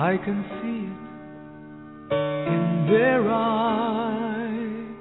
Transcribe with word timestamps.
I 0.00 0.16
can 0.16 0.44
see 0.62 0.86
it 0.86 2.14
in 2.14 2.86
their 2.88 3.28
eyes. 3.28 4.94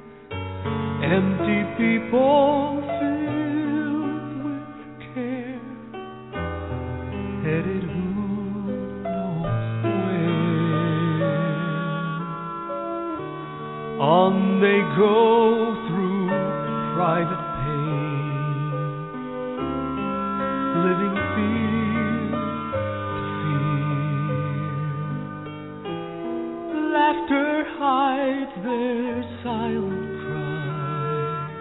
Empty 1.04 1.62
people 1.78 2.82
filled 2.98 4.32
with 4.44 4.74
care, 5.14 5.62
headed 7.44 7.84
who 7.84 8.10
knows 9.04 9.86
where. 9.86 10.42
On 14.02 14.34
they 14.60 14.82
go 14.98 15.16
through 15.88 16.26
private 16.98 17.44
pain, 17.62 18.74
living 20.88 21.17
Laughter 27.30 27.66
hides 27.78 28.56
their 28.64 29.24
silent 29.44 30.12
cry. 30.24 31.52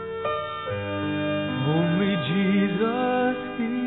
Only 1.67 2.13
Jesus 2.29 3.37
hears. 3.59 3.87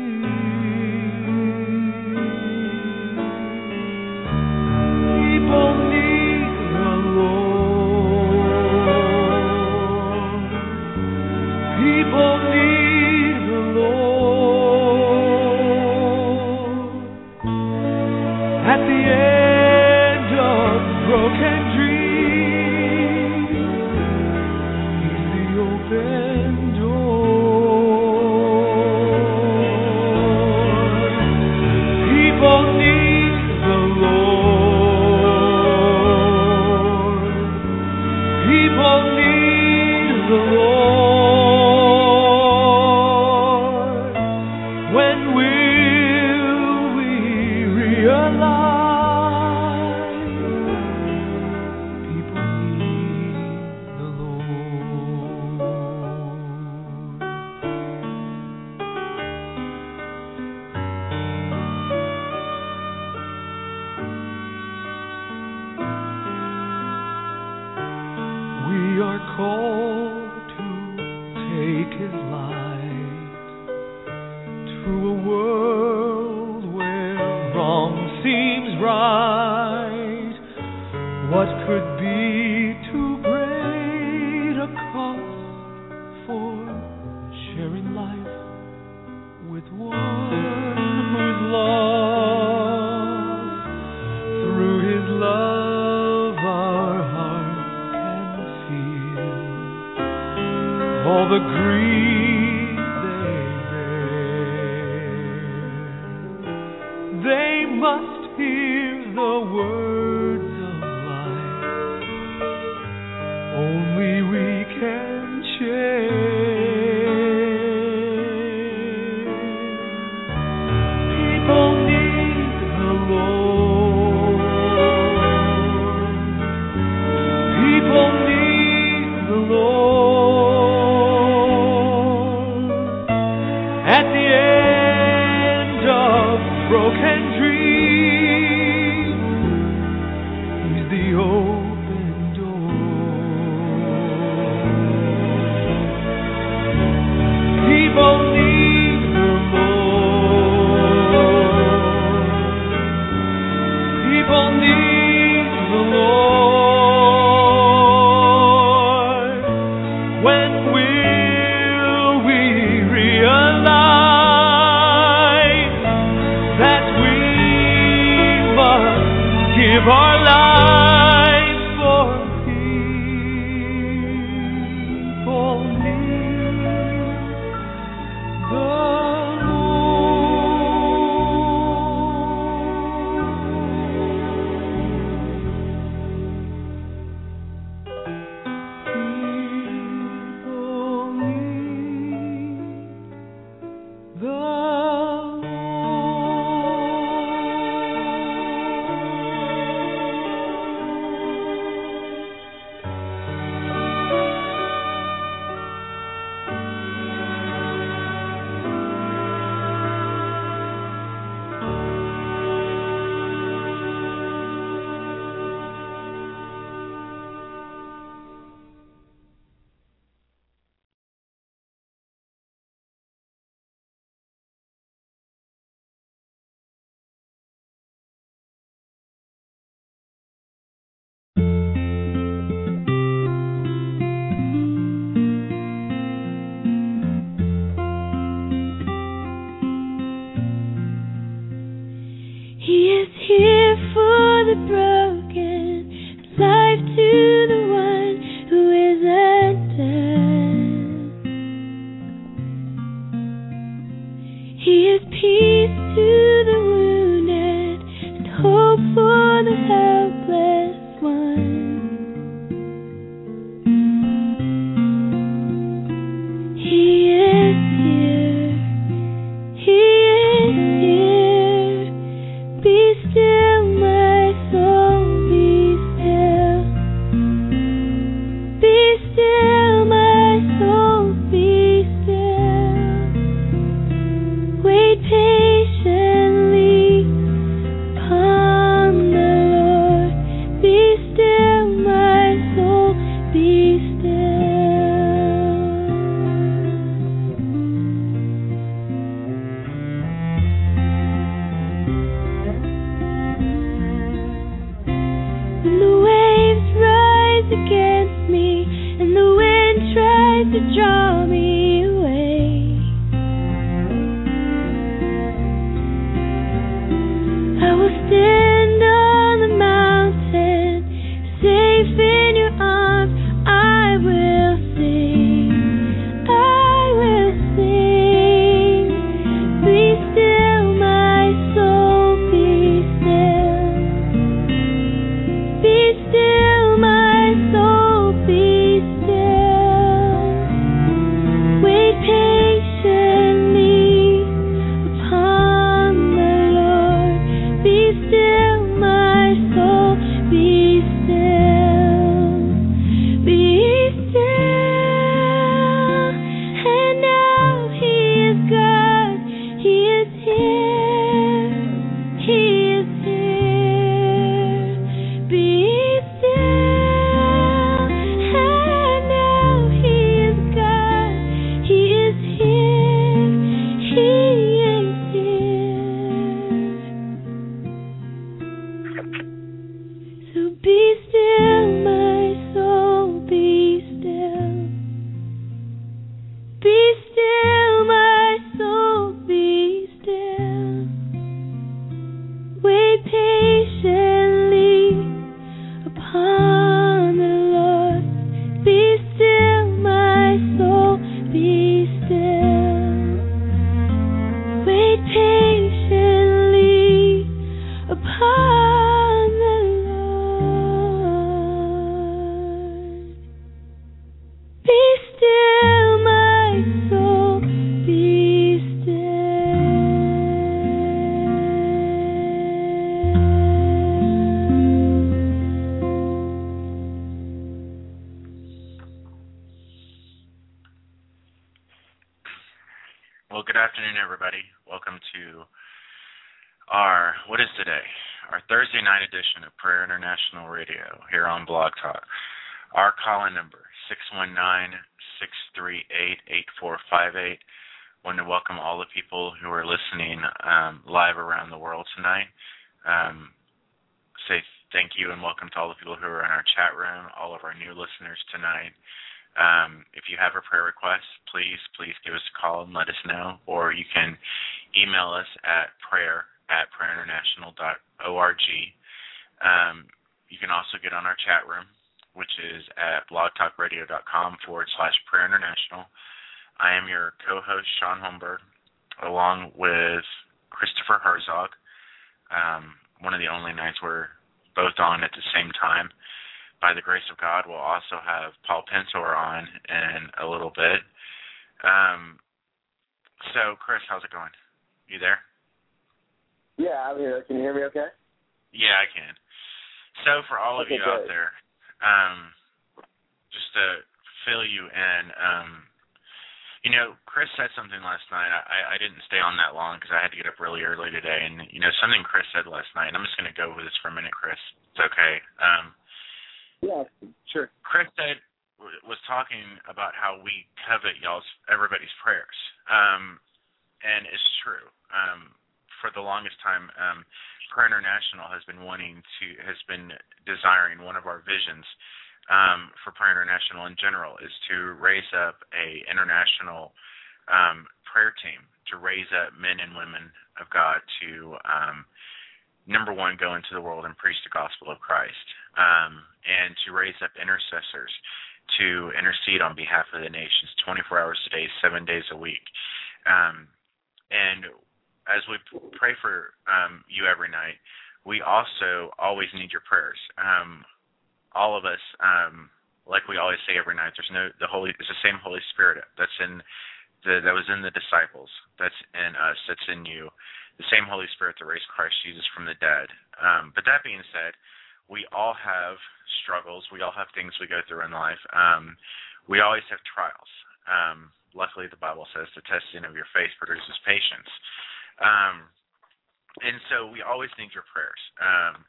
your 587.54 587.64
prayers 587.72 588.00
um, 588.20 588.64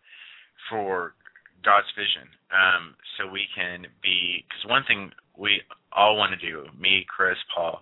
for 0.69 1.13
God's 1.63 1.89
vision, 1.93 2.25
um, 2.49 2.95
so 3.17 3.29
we 3.29 3.45
can 3.53 3.85
be. 4.01 4.45
Because 4.47 4.65
one 4.65 4.83
thing 4.87 5.11
we 5.37 5.61
all 5.93 6.17
want 6.17 6.33
to 6.33 6.41
do, 6.41 6.65
me, 6.77 7.05
Chris, 7.05 7.37
Paul, 7.53 7.81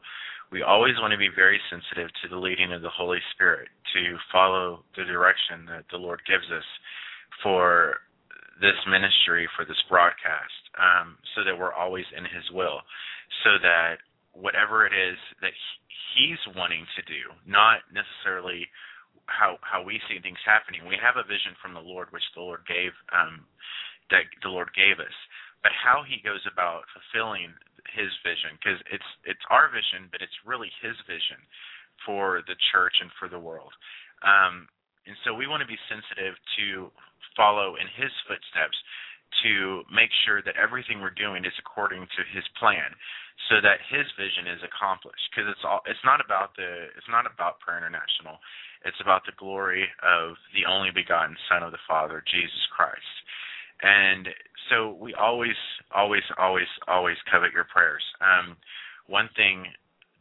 we 0.51 0.61
always 0.63 0.97
want 0.99 1.11
to 1.11 1.17
be 1.17 1.29
very 1.29 1.59
sensitive 1.69 2.09
to 2.21 2.27
the 2.27 2.39
leading 2.39 2.73
of 2.73 2.81
the 2.81 2.91
Holy 2.91 3.19
Spirit 3.33 3.69
to 3.93 4.17
follow 4.31 4.83
the 4.97 5.05
direction 5.05 5.65
that 5.69 5.85
the 5.91 5.97
Lord 5.97 6.19
gives 6.27 6.45
us 6.51 6.65
for 7.43 8.01
this 8.59 8.75
ministry, 8.89 9.47
for 9.55 9.63
this 9.63 9.79
broadcast, 9.87 10.59
um, 10.75 11.15
so 11.35 11.45
that 11.45 11.55
we're 11.55 11.73
always 11.73 12.05
in 12.17 12.25
His 12.25 12.43
will, 12.51 12.81
so 13.43 13.55
that 13.61 14.03
whatever 14.33 14.85
it 14.85 14.91
is 14.91 15.17
that 15.41 15.55
He's 16.17 16.41
wanting 16.57 16.83
to 16.97 17.01
do, 17.05 17.31
not 17.47 17.85
necessarily 17.93 18.67
how 19.29 19.61
how 19.61 19.85
we 19.85 20.01
see 20.09 20.19
things 20.19 20.41
happening. 20.45 20.83
We 20.89 20.97
have 20.99 21.15
a 21.15 21.27
vision 21.27 21.55
from 21.61 21.73
the 21.77 21.85
Lord, 21.85 22.09
which 22.11 22.25
the 22.35 22.41
Lord 22.41 22.65
gave 22.67 22.91
um, 23.13 23.45
that 24.09 24.25
the 24.41 24.49
Lord 24.51 24.73
gave 24.73 24.99
us, 24.99 25.15
but 25.63 25.71
how 25.71 26.03
He 26.03 26.19
goes 26.25 26.43
about 26.49 26.89
fulfilling 26.91 27.53
His 27.93 28.11
vision, 28.25 28.57
because 28.57 28.81
it's 28.89 29.11
it's 29.23 29.45
our 29.49 29.69
vision, 29.69 30.09
but 30.11 30.21
it's 30.21 30.35
really 30.45 30.71
His 30.81 30.97
vision 31.07 31.39
for 32.05 32.41
the 32.47 32.57
church 32.71 32.95
and 33.01 33.11
for 33.19 33.27
the 33.29 33.39
world. 33.39 33.71
Um, 34.23 34.67
and 35.07 35.15
so 35.23 35.33
we 35.33 35.47
want 35.47 35.61
to 35.61 35.69
be 35.69 35.79
sensitive 35.89 36.35
to 36.59 36.91
follow 37.37 37.75
in 37.79 37.87
His 37.95 38.11
footsteps 38.27 38.77
to 39.45 39.85
make 39.93 40.09
sure 40.25 40.41
that 40.41 40.57
everything 40.57 40.99
we're 40.99 41.13
doing 41.13 41.45
is 41.45 41.53
according 41.61 42.01
to 42.01 42.21
His 42.33 42.43
plan, 42.59 42.91
so 43.49 43.59
that 43.59 43.81
His 43.89 44.05
vision 44.15 44.45
is 44.47 44.61
accomplished. 44.61 45.25
Because 45.29 45.49
it's 45.49 45.65
all 45.65 45.81
it's 45.89 46.05
not 46.05 46.21
about 46.21 46.55
the 46.55 46.93
it's 46.95 47.09
not 47.09 47.25
about 47.25 47.59
Prayer 47.59 47.81
International. 47.81 48.37
It's 48.85 48.99
about 49.01 49.25
the 49.25 49.35
glory 49.35 49.83
of 49.99 50.39
the 50.55 50.63
only 50.69 50.93
begotten 50.93 51.35
Son 51.51 51.63
of 51.63 51.75
the 51.75 51.83
Father, 51.83 52.23
Jesus 52.23 52.63
Christ. 52.71 53.15
And 53.81 54.27
so 54.69 54.95
we 54.99 55.13
always, 55.15 55.55
always, 55.91 56.23
always, 56.37 56.67
always 56.87 57.17
covet 57.31 57.51
your 57.51 57.65
prayers. 57.65 58.03
Um, 58.21 58.55
one 59.07 59.29
thing 59.35 59.65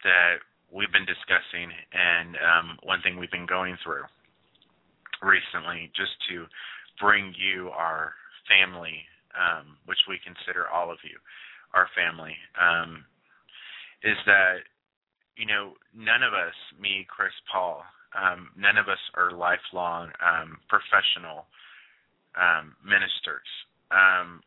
that 0.03 0.43
we've 0.73 0.91
been 0.91 1.07
discussing, 1.07 1.71
and 1.93 2.37
um, 2.39 2.79
one 2.83 3.01
thing 3.03 3.19
we've 3.19 3.31
been 3.31 3.47
going 3.47 3.77
through 3.83 4.07
recently, 5.23 5.91
just 5.95 6.15
to 6.31 6.47
bring 7.01 7.35
you 7.39 7.71
our 7.71 8.13
family, 8.47 9.07
um, 9.35 9.77
which 9.87 9.99
we 10.09 10.19
consider 10.25 10.67
all 10.67 10.91
of 10.91 10.99
you 11.03 11.19
our 11.75 11.89
family, 11.93 12.33
um, 12.57 13.05
is 14.03 14.17
that 14.27 14.67
you 15.37 15.47
know 15.47 15.73
none 15.95 16.23
of 16.23 16.33
us, 16.35 16.55
me, 16.81 17.07
Chris, 17.09 17.33
Paul, 17.51 17.83
um, 18.17 18.51
none 18.57 18.77
of 18.79 18.89
us 18.89 19.01
are 19.15 19.33
lifelong 19.33 20.11
um, 20.23 20.59
professional 20.69 21.47
um, 22.37 22.75
ministers. 22.85 23.49
Um, 23.91 24.41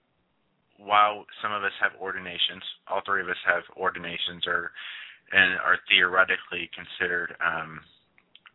while 0.78 1.26
some 1.42 1.54
of 1.54 1.64
us 1.64 1.74
have 1.82 1.94
ordinations, 2.02 2.64
all 2.88 3.02
three 3.06 3.22
of 3.22 3.30
us 3.30 3.42
have 3.46 3.64
ordinations 3.78 4.48
or 4.48 4.72
and 5.32 5.56
are 5.64 5.80
theoretically 5.88 6.70
considered 6.76 7.36
um, 7.40 7.80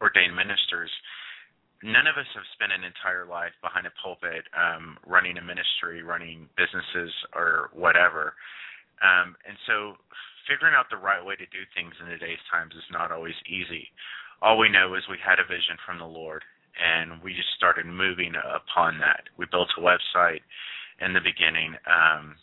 ordained 0.00 0.36
ministers. 0.36 0.90
None 1.82 2.04
of 2.04 2.16
us 2.16 2.28
have 2.34 2.44
spent 2.52 2.72
an 2.72 2.84
entire 2.84 3.24
life 3.24 3.52
behind 3.62 3.86
a 3.86 3.94
pulpit, 4.00 4.44
um, 4.52 4.96
running 5.06 5.36
a 5.36 5.44
ministry, 5.44 6.02
running 6.02 6.48
businesses, 6.56 7.12
or 7.32 7.70
whatever. 7.72 8.36
Um, 9.00 9.36
and 9.44 9.56
so, 9.64 9.96
figuring 10.48 10.74
out 10.74 10.86
the 10.90 10.96
right 10.96 11.22
way 11.22 11.36
to 11.36 11.46
do 11.50 11.62
things 11.74 11.94
in 12.00 12.06
today's 12.06 12.42
times 12.50 12.72
is 12.74 12.86
not 12.90 13.10
always 13.12 13.36
easy 13.46 13.90
all 14.42 14.58
we 14.58 14.68
know 14.68 14.94
is 14.94 15.02
we 15.08 15.16
had 15.24 15.40
a 15.40 15.48
vision 15.48 15.76
from 15.84 15.98
the 15.98 16.04
Lord, 16.04 16.42
and 16.76 17.22
we 17.22 17.32
just 17.32 17.48
started 17.56 17.86
moving 17.86 18.34
upon 18.36 18.98
that. 19.00 19.24
We 19.38 19.46
built 19.50 19.68
a 19.78 19.80
website 19.80 20.44
in 21.00 21.12
the 21.12 21.24
beginning. 21.24 21.74
Um, 21.88 22.36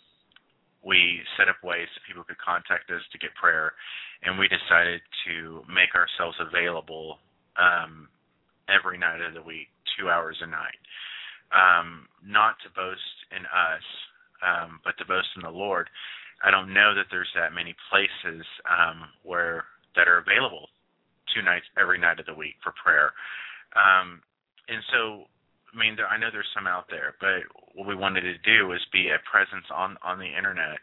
we 0.83 1.21
set 1.37 1.49
up 1.49 1.63
ways 1.63 1.87
that 1.93 2.07
people 2.07 2.23
could 2.23 2.41
contact 2.41 2.89
us 2.89 3.01
to 3.11 3.17
get 3.17 3.35
prayer, 3.35 3.73
and 4.23 4.39
we 4.39 4.49
decided 4.49 5.01
to 5.27 5.61
make 5.69 5.93
ourselves 5.93 6.37
available 6.41 7.19
um, 7.61 8.09
every 8.67 8.97
night 8.97 9.21
of 9.21 9.33
the 9.33 9.45
week, 9.45 9.69
two 9.97 10.09
hours 10.09 10.37
a 10.41 10.47
night. 10.47 10.81
Um, 11.53 12.09
not 12.25 12.57
to 12.65 12.73
boast 12.73 13.15
in 13.29 13.45
us, 13.45 13.85
um, 14.41 14.81
but 14.83 14.97
to 14.97 15.05
boast 15.05 15.29
in 15.37 15.43
the 15.43 15.53
Lord. 15.53 15.87
I 16.43 16.51
don't 16.51 16.73
know 16.73 16.93
that 16.93 17.07
there's 17.09 17.31
that 17.35 17.55
many 17.55 17.75
places 17.89 18.45
um, 18.67 19.07
where 19.23 19.65
that 19.95 20.07
are 20.07 20.19
available 20.19 20.67
two 21.33 21.41
nights 21.41 21.65
every 21.79 21.97
night 21.97 22.19
of 22.19 22.27
the 22.27 22.33
week 22.33 22.55
for 22.61 22.73
prayer. 22.75 23.15
Um, 23.73 24.21
and 24.67 24.83
so, 24.91 25.25
I 25.71 25.75
mean, 25.79 25.95
there, 25.95 26.07
I 26.07 26.19
know 26.19 26.29
there's 26.31 26.49
some 26.53 26.67
out 26.67 26.85
there, 26.91 27.15
but 27.19 27.47
what 27.73 27.87
we 27.87 27.95
wanted 27.95 28.21
to 28.21 28.37
do 28.45 28.67
was 28.67 28.81
be 28.91 29.09
a 29.09 29.23
presence 29.25 29.65
on 29.73 29.97
on 30.03 30.19
the 30.19 30.29
internet, 30.29 30.77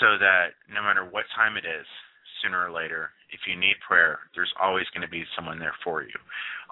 so 0.00 0.18
that 0.18 0.58
no 0.68 0.82
matter 0.82 1.06
what 1.06 1.24
time 1.36 1.56
it 1.56 1.64
is, 1.64 1.86
sooner 2.42 2.58
or 2.58 2.74
later, 2.74 3.14
if 3.30 3.40
you 3.46 3.56
need 3.56 3.78
prayer, 3.86 4.18
there's 4.34 4.52
always 4.60 4.84
going 4.92 5.06
to 5.06 5.10
be 5.10 5.24
someone 5.34 5.58
there 5.58 5.74
for 5.84 6.02
you. 6.02 6.14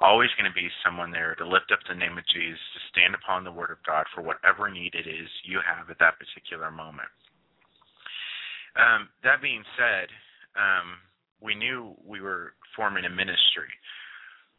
Always 0.03 0.29
going 0.37 0.51
to 0.51 0.55
be 0.55 0.69
someone 0.85 1.11
there 1.11 1.35
to 1.37 1.47
lift 1.47 1.73
up 1.73 1.81
the 1.89 1.95
name 1.95 2.19
of 2.19 2.27
Jesus, 2.35 2.61
to 2.75 2.81
stand 2.91 3.15
upon 3.15 3.45
the 3.45 3.55
Word 3.55 3.71
of 3.71 3.81
God 3.87 4.05
for 4.13 4.21
whatever 4.21 4.69
need 4.69 4.95
it 4.95 5.07
is 5.07 5.31
you 5.47 5.63
have 5.63 5.89
at 5.89 5.99
that 6.03 6.19
particular 6.19 6.71
moment. 6.71 7.09
Um, 8.77 9.09
that 9.25 9.43
being 9.43 9.65
said, 9.77 10.09
um, 10.55 10.99
we 11.41 11.55
knew 11.55 11.95
we 12.05 12.21
were 12.21 12.53
forming 12.77 13.05
a 13.05 13.11
ministry, 13.11 13.71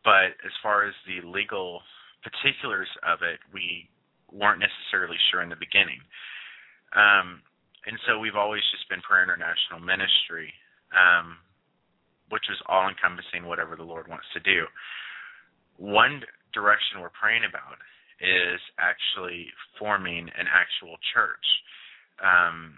but 0.03 0.36
as 0.44 0.53
far 0.63 0.88
as 0.88 0.94
the 1.06 1.25
legal 1.27 1.82
particulars 2.24 2.89
of 3.08 3.22
it, 3.22 3.39
we 3.53 3.89
weren't 4.32 4.60
necessarily 4.60 5.18
sure 5.30 5.41
in 5.41 5.50
the 5.50 5.60
beginning. 5.60 6.00
Um, 6.96 7.41
and 7.86 7.98
so 8.06 8.20
we've 8.20 8.38
always 8.38 8.62
just 8.72 8.88
been 8.89 9.01
Prayer 9.01 9.24
International 9.24 9.80
Ministry, 9.80 10.53
um, 10.94 11.38
which 12.30 12.46
is 12.51 12.58
all 12.68 12.88
encompassing 12.88 13.46
whatever 13.46 13.75
the 13.75 13.88
Lord 13.88 14.08
wants 14.08 14.27
to 14.34 14.39
do. 14.41 14.65
One 15.77 16.22
direction 16.53 17.01
we're 17.01 17.15
praying 17.15 17.44
about 17.48 17.80
is 18.22 18.62
actually 18.77 19.50
forming 19.80 20.30
an 20.38 20.46
actual 20.46 20.96
church. 21.13 21.48
Um, 22.22 22.77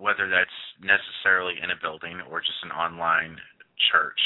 whether 0.00 0.32
that's 0.32 0.58
necessarily 0.80 1.60
in 1.60 1.70
a 1.70 1.76
building 1.76 2.24
or 2.32 2.40
just 2.40 2.64
an 2.64 2.72
online 2.72 3.36
church. 3.92 4.18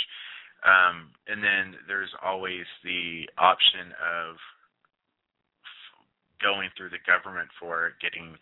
Um, 0.62 1.10
and 1.26 1.42
then 1.42 1.76
there's 1.90 2.14
always 2.22 2.64
the 2.86 3.26
option 3.36 3.92
of 3.98 4.38
going 6.40 6.70
through 6.78 6.94
the 6.94 7.02
government 7.02 7.50
for 7.58 7.98
getting 8.00 8.38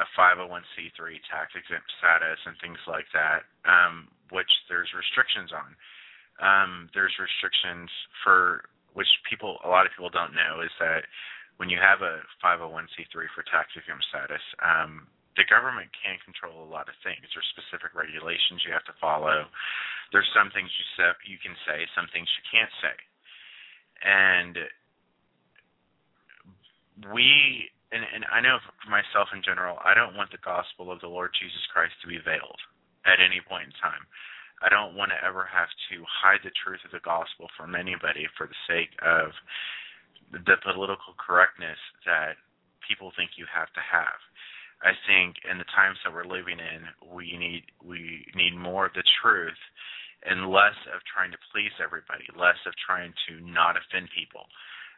a 0.00 0.06
501c3 0.16 0.96
tax 1.28 1.52
exempt 1.52 1.86
status 2.00 2.40
and 2.48 2.56
things 2.64 2.80
like 2.88 3.06
that, 3.12 3.44
um, 3.68 4.08
which 4.32 4.48
there's 4.72 4.88
restrictions 4.96 5.52
on. 5.52 5.70
Um, 6.40 6.70
there's 6.96 7.12
restrictions 7.20 7.92
for 8.24 8.64
which 8.96 9.08
people, 9.28 9.60
a 9.62 9.68
lot 9.68 9.84
of 9.84 9.92
people 9.92 10.08
don't 10.08 10.32
know, 10.32 10.64
is 10.64 10.72
that 10.80 11.04
when 11.60 11.68
you 11.68 11.76
have 11.76 12.00
a 12.00 12.24
501c3 12.40 13.12
for 13.36 13.44
tax 13.44 13.68
exempt 13.76 14.08
status, 14.08 14.42
um, 14.64 15.06
the 15.36 15.48
government 15.48 15.88
can 15.96 16.20
control 16.24 16.60
a 16.60 16.68
lot 16.68 16.92
of 16.92 16.96
things. 17.00 17.24
There's 17.32 17.48
specific 17.56 17.96
regulations 17.96 18.64
you 18.64 18.72
have 18.76 18.84
to 18.88 18.96
follow. 19.00 19.48
There's 20.12 20.28
some 20.36 20.52
things 20.52 20.68
you 20.68 20.86
say, 21.00 21.08
you 21.24 21.40
can 21.40 21.56
say, 21.64 21.88
some 21.96 22.08
things 22.12 22.28
you 22.36 22.44
can't 22.52 22.74
say. 22.84 22.96
And 24.04 24.54
we 27.14 27.70
and, 27.92 28.04
and 28.08 28.24
I 28.32 28.40
know 28.40 28.56
for 28.80 28.88
myself 28.88 29.28
in 29.36 29.44
general, 29.44 29.76
I 29.84 29.92
don't 29.92 30.16
want 30.16 30.32
the 30.32 30.40
gospel 30.40 30.88
of 30.88 31.04
the 31.04 31.12
Lord 31.12 31.32
Jesus 31.36 31.60
Christ 31.72 31.92
to 32.00 32.08
be 32.08 32.16
veiled 32.24 32.60
at 33.04 33.20
any 33.20 33.44
point 33.44 33.68
in 33.68 33.74
time. 33.84 34.04
I 34.64 34.72
don't 34.72 34.96
want 34.96 35.12
to 35.12 35.20
ever 35.20 35.44
have 35.44 35.68
to 35.92 35.96
hide 36.08 36.40
the 36.40 36.54
truth 36.56 36.80
of 36.88 36.94
the 36.94 37.04
gospel 37.04 37.52
from 37.52 37.76
anybody 37.76 38.24
for 38.38 38.48
the 38.48 38.60
sake 38.64 38.94
of 39.04 39.34
the 40.32 40.56
political 40.64 41.12
correctness 41.20 41.76
that 42.08 42.40
people 42.80 43.12
think 43.12 43.36
you 43.36 43.44
have 43.52 43.68
to 43.76 43.82
have. 43.84 44.16
I 44.82 44.98
think 45.06 45.38
in 45.46 45.62
the 45.62 45.68
times 45.70 45.98
that 46.02 46.10
we're 46.10 46.26
living 46.26 46.58
in, 46.58 46.82
we 47.06 47.38
need 47.38 47.62
we 47.78 48.26
need 48.34 48.58
more 48.58 48.90
of 48.90 48.94
the 48.98 49.06
truth 49.22 49.58
and 50.26 50.50
less 50.50 50.78
of 50.90 51.02
trying 51.06 51.30
to 51.30 51.40
please 51.50 51.74
everybody, 51.78 52.26
less 52.34 52.58
of 52.66 52.74
trying 52.82 53.14
to 53.26 53.42
not 53.42 53.78
offend 53.78 54.10
people. 54.10 54.46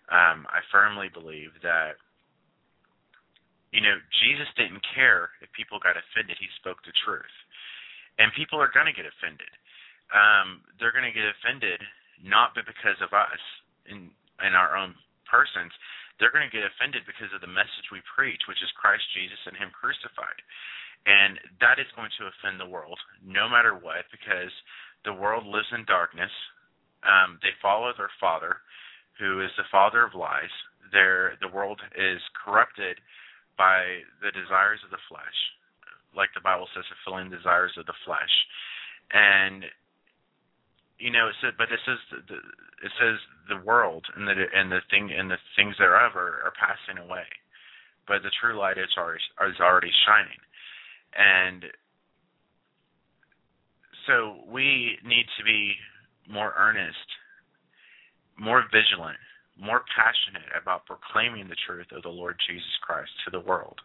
Um, 0.09 0.49
I 0.49 0.61
firmly 0.73 1.09
believe 1.13 1.53
that 1.61 2.01
you 3.73 3.85
know 3.85 3.97
Jesus 4.25 4.49
didn't 4.57 4.85
care 4.97 5.33
if 5.45 5.53
people 5.53 5.77
got 5.77 6.01
offended; 6.01 6.41
he 6.41 6.49
spoke 6.57 6.81
the 6.85 6.97
truth, 7.05 7.37
and 8.17 8.33
people 8.33 8.57
are 8.57 8.73
going 8.73 8.89
to 8.89 8.97
get 8.97 9.09
offended. 9.09 9.53
Um, 10.13 10.65
they're 10.81 10.97
going 10.97 11.09
to 11.09 11.13
get 11.13 11.29
offended 11.29 11.81
not 12.25 12.57
because 12.57 12.97
of 13.05 13.13
us 13.13 13.41
in 13.85 14.09
in 14.41 14.57
our 14.57 14.77
own 14.77 14.97
persons 15.29 15.73
they're 16.19 16.35
going 16.35 16.47
to 16.47 16.55
get 16.55 16.67
offended 16.67 17.03
because 17.07 17.33
of 17.35 17.43
the 17.43 17.51
message 17.51 17.91
we 17.91 18.03
preach, 18.15 18.47
which 18.47 18.63
is 18.63 18.79
Christ 18.79 19.05
Jesus 19.15 19.39
and 19.47 19.59
Him 19.59 19.75
crucified. 19.75 20.39
And 21.05 21.37
that 21.61 21.77
is 21.77 21.91
going 21.99 22.11
to 22.17 22.31
offend 22.31 22.57
the 22.57 22.71
world, 22.71 22.97
no 23.21 23.49
matter 23.51 23.77
what, 23.77 24.09
because 24.09 24.53
the 25.05 25.13
world 25.13 25.45
lives 25.45 25.69
in 25.75 25.85
darkness. 25.85 26.33
Um, 27.05 27.37
they 27.45 27.53
follow 27.61 27.93
their 27.93 28.13
father, 28.17 28.65
who 29.21 29.45
is 29.45 29.53
the 29.61 29.69
father 29.69 30.03
of 30.07 30.17
lies. 30.17 30.53
Their, 30.93 31.37
the 31.45 31.53
world 31.53 31.81
is 31.93 32.23
corrupted 32.33 32.97
by 33.59 34.07
the 34.25 34.33
desires 34.33 34.81
of 34.81 34.91
the 34.91 35.03
flesh, 35.13 35.39
like 36.17 36.33
the 36.33 36.41
Bible 36.41 36.67
says, 36.73 36.89
fulfilling 36.89 37.29
desires 37.29 37.77
of 37.77 37.85
the 37.85 38.01
flesh. 38.07 38.35
And 39.13 39.69
you 40.99 41.11
know, 41.11 41.29
it 41.29 41.35
says, 41.43 41.53
but 41.59 41.73
it 41.73 41.81
says 41.87 41.99
the, 42.11 42.35
it 42.87 42.93
says 43.01 43.19
the 43.49 43.65
world 43.65 44.05
and 44.17 44.27
the 44.29 44.35
and 44.55 44.71
the 44.71 44.81
thing 44.91 45.11
and 45.11 45.31
the 45.31 45.39
things 45.57 45.75
thereof 45.79 46.13
are, 46.15 46.43
are 46.45 46.55
passing 46.59 47.03
away, 47.03 47.27
but 48.07 48.23
the 48.23 48.31
true 48.41 48.59
light 48.59 48.79
is 48.79 48.91
already 48.97 49.23
is 49.51 49.61
already 49.61 49.91
shining, 50.07 50.41
and 51.17 51.65
so 54.07 54.45
we 54.47 54.99
need 55.05 55.27
to 55.39 55.45
be 55.45 55.75
more 56.31 56.55
earnest, 56.57 57.09
more 58.39 58.65
vigilant, 58.73 59.19
more 59.59 59.83
passionate 59.97 60.49
about 60.61 60.87
proclaiming 60.87 61.49
the 61.49 61.57
truth 61.67 61.87
of 61.93 62.03
the 62.03 62.09
Lord 62.09 62.37
Jesus 62.47 62.79
Christ 62.83 63.11
to 63.25 63.31
the 63.31 63.45
world. 63.45 63.81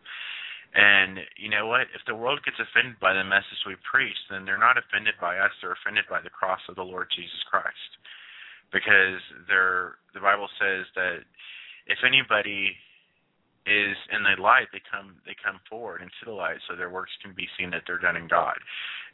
And 0.74 1.26
you 1.38 1.50
know 1.50 1.66
what? 1.66 1.90
If 1.98 2.06
the 2.06 2.14
world 2.14 2.46
gets 2.46 2.62
offended 2.62 3.02
by 3.02 3.14
the 3.14 3.26
message 3.26 3.66
we 3.66 3.74
preach, 3.82 4.18
then 4.30 4.46
they're 4.46 4.62
not 4.62 4.78
offended 4.78 5.18
by 5.18 5.38
us, 5.42 5.50
they're 5.62 5.74
offended 5.74 6.06
by 6.10 6.22
the 6.22 6.30
cross 6.30 6.62
of 6.70 6.76
the 6.76 6.86
Lord 6.86 7.10
Jesus 7.10 7.42
Christ. 7.50 7.92
Because 8.70 9.18
they're 9.50 9.98
the 10.14 10.22
Bible 10.22 10.46
says 10.62 10.86
that 10.94 11.26
if 11.90 11.98
anybody 12.06 12.78
is 13.66 13.98
in 14.14 14.22
the 14.22 14.38
light, 14.38 14.70
they 14.70 14.82
come 14.86 15.18
they 15.26 15.34
come 15.42 15.58
forward 15.66 16.06
into 16.06 16.22
the 16.26 16.38
light 16.38 16.62
so 16.70 16.78
their 16.78 16.94
works 16.94 17.18
can 17.26 17.34
be 17.34 17.50
seen 17.58 17.74
that 17.74 17.82
they're 17.90 17.98
done 17.98 18.16
in 18.16 18.30
God. 18.30 18.58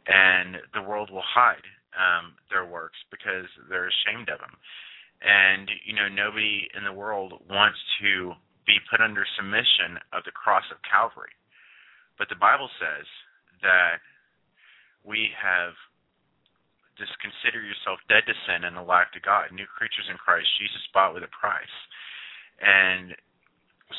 And 0.07 0.59
the 0.75 0.83
world 0.83 1.07
will 1.07 1.23
hide 1.23 1.63
um, 1.95 2.35
their 2.51 2.67
works 2.67 2.99
because 3.09 3.47
they're 3.71 3.87
ashamed 3.87 4.27
of 4.27 4.43
them. 4.43 4.59
And 5.23 5.71
you 5.87 5.95
know, 5.95 6.11
nobody 6.11 6.67
in 6.75 6.83
the 6.83 6.91
world 6.91 7.39
wants 7.47 7.79
to 8.03 8.35
be 8.67 8.75
put 8.91 8.99
under 8.99 9.23
submission 9.39 10.03
of 10.11 10.27
the 10.27 10.35
cross 10.35 10.67
of 10.67 10.83
Calvary. 10.83 11.31
But 12.17 12.29
the 12.29 12.39
Bible 12.39 12.69
says 12.79 13.05
that 13.61 13.99
we 15.03 15.29
have 15.35 15.75
just 16.97 17.11
consider 17.19 17.59
yourself 17.59 17.99
dead 18.07 18.23
to 18.23 18.35
sin 18.47 18.63
and 18.63 18.79
alive 18.79 19.11
to 19.11 19.19
God, 19.19 19.51
new 19.51 19.67
creatures 19.67 20.07
in 20.07 20.15
Christ 20.15 20.47
Jesus 20.55 20.79
bought 20.95 21.13
with 21.13 21.27
a 21.27 21.31
price. 21.35 21.75
And 22.63 23.11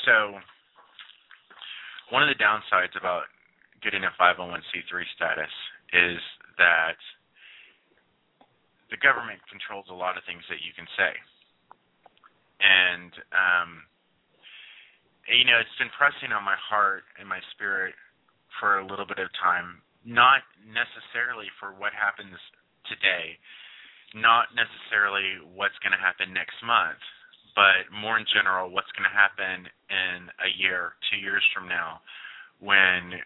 so 0.09 0.41
one 2.09 2.25
of 2.25 2.33
the 2.33 2.41
downsides 2.41 2.97
about 2.97 3.29
getting 3.85 4.05
a 4.05 4.13
501c3 4.17 4.91
status 5.15 5.53
is 5.93 6.19
that 6.57 6.97
the 8.89 8.97
government 8.97 9.45
controls 9.53 9.87
a 9.93 9.97
lot 9.97 10.17
of 10.17 10.25
things 10.25 10.43
that 10.49 10.65
you 10.65 10.73
can 10.73 10.89
say. 10.97 11.13
And 12.65 13.13
um 13.37 13.71
you 15.27 15.43
know, 15.43 15.59
it's 15.59 15.75
been 15.83 15.91
pressing 15.91 16.31
on 16.31 16.47
my 16.47 16.55
heart 16.55 17.03
and 17.19 17.27
my 17.27 17.43
spirit 17.51 17.99
for 18.61 18.79
a 18.79 18.87
little 18.87 19.07
bit 19.07 19.19
of 19.19 19.29
time, 19.41 19.83
not 20.05 20.47
necessarily 20.65 21.51
for 21.59 21.75
what 21.75 21.93
happens 21.93 22.37
today, 22.87 23.39
not 24.15 24.55
necessarily 24.55 25.43
what's 25.55 25.77
going 25.83 25.93
to 25.93 26.01
happen 26.01 26.31
next 26.33 26.57
month, 26.63 27.01
but 27.59 27.89
more 27.91 28.21
in 28.21 28.29
general, 28.31 28.71
what's 28.71 28.93
going 28.95 29.09
to 29.09 29.17
happen 29.17 29.67
in 29.89 30.29
a 30.45 30.51
year, 30.61 30.95
two 31.11 31.19
years 31.19 31.43
from 31.57 31.67
now, 31.67 32.05
when 32.61 33.21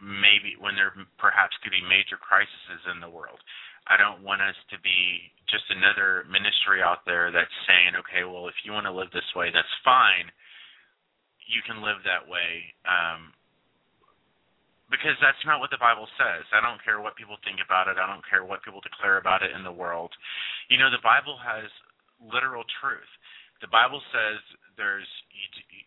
maybe 0.00 0.56
when 0.56 0.76
there 0.76 0.92
perhaps 1.20 1.52
could 1.60 1.72
be 1.72 1.84
major 1.84 2.16
crises 2.16 2.80
in 2.88 3.00
the 3.00 3.08
world. 3.08 3.40
I 3.88 3.96
don't 3.96 4.22
want 4.24 4.40
us 4.40 4.56
to 4.72 4.78
be 4.80 5.32
just 5.48 5.66
another 5.72 6.24
ministry 6.30 6.80
out 6.80 7.02
there 7.04 7.32
that's 7.32 7.52
saying, 7.66 7.98
okay, 8.00 8.22
well, 8.22 8.46
if 8.46 8.56
you 8.62 8.72
want 8.72 8.86
to 8.86 8.94
live 8.94 9.10
this 9.10 9.26
way, 9.34 9.50
that's 9.50 9.82
fine. 9.82 10.30
You 11.50 11.60
can 11.66 11.82
live 11.82 11.98
that 12.06 12.28
way. 12.30 12.70
Um, 12.86 13.34
because 14.90 15.14
that's 15.22 15.40
not 15.46 15.62
what 15.62 15.70
the 15.70 15.78
Bible 15.78 16.10
says. 16.18 16.42
I 16.50 16.58
don't 16.58 16.82
care 16.82 16.98
what 16.98 17.14
people 17.14 17.38
think 17.46 17.62
about 17.62 17.86
it. 17.86 17.96
I 17.96 18.10
don't 18.10 18.26
care 18.26 18.42
what 18.42 18.66
people 18.66 18.82
declare 18.82 19.22
about 19.22 19.46
it 19.46 19.54
in 19.54 19.62
the 19.62 19.72
world. 19.72 20.10
You 20.66 20.82
know, 20.82 20.90
the 20.90 21.02
Bible 21.02 21.38
has 21.38 21.70
literal 22.18 22.66
truth. 22.82 23.08
The 23.62 23.70
Bible 23.70 24.02
says 24.10 24.42
there's 24.74 25.08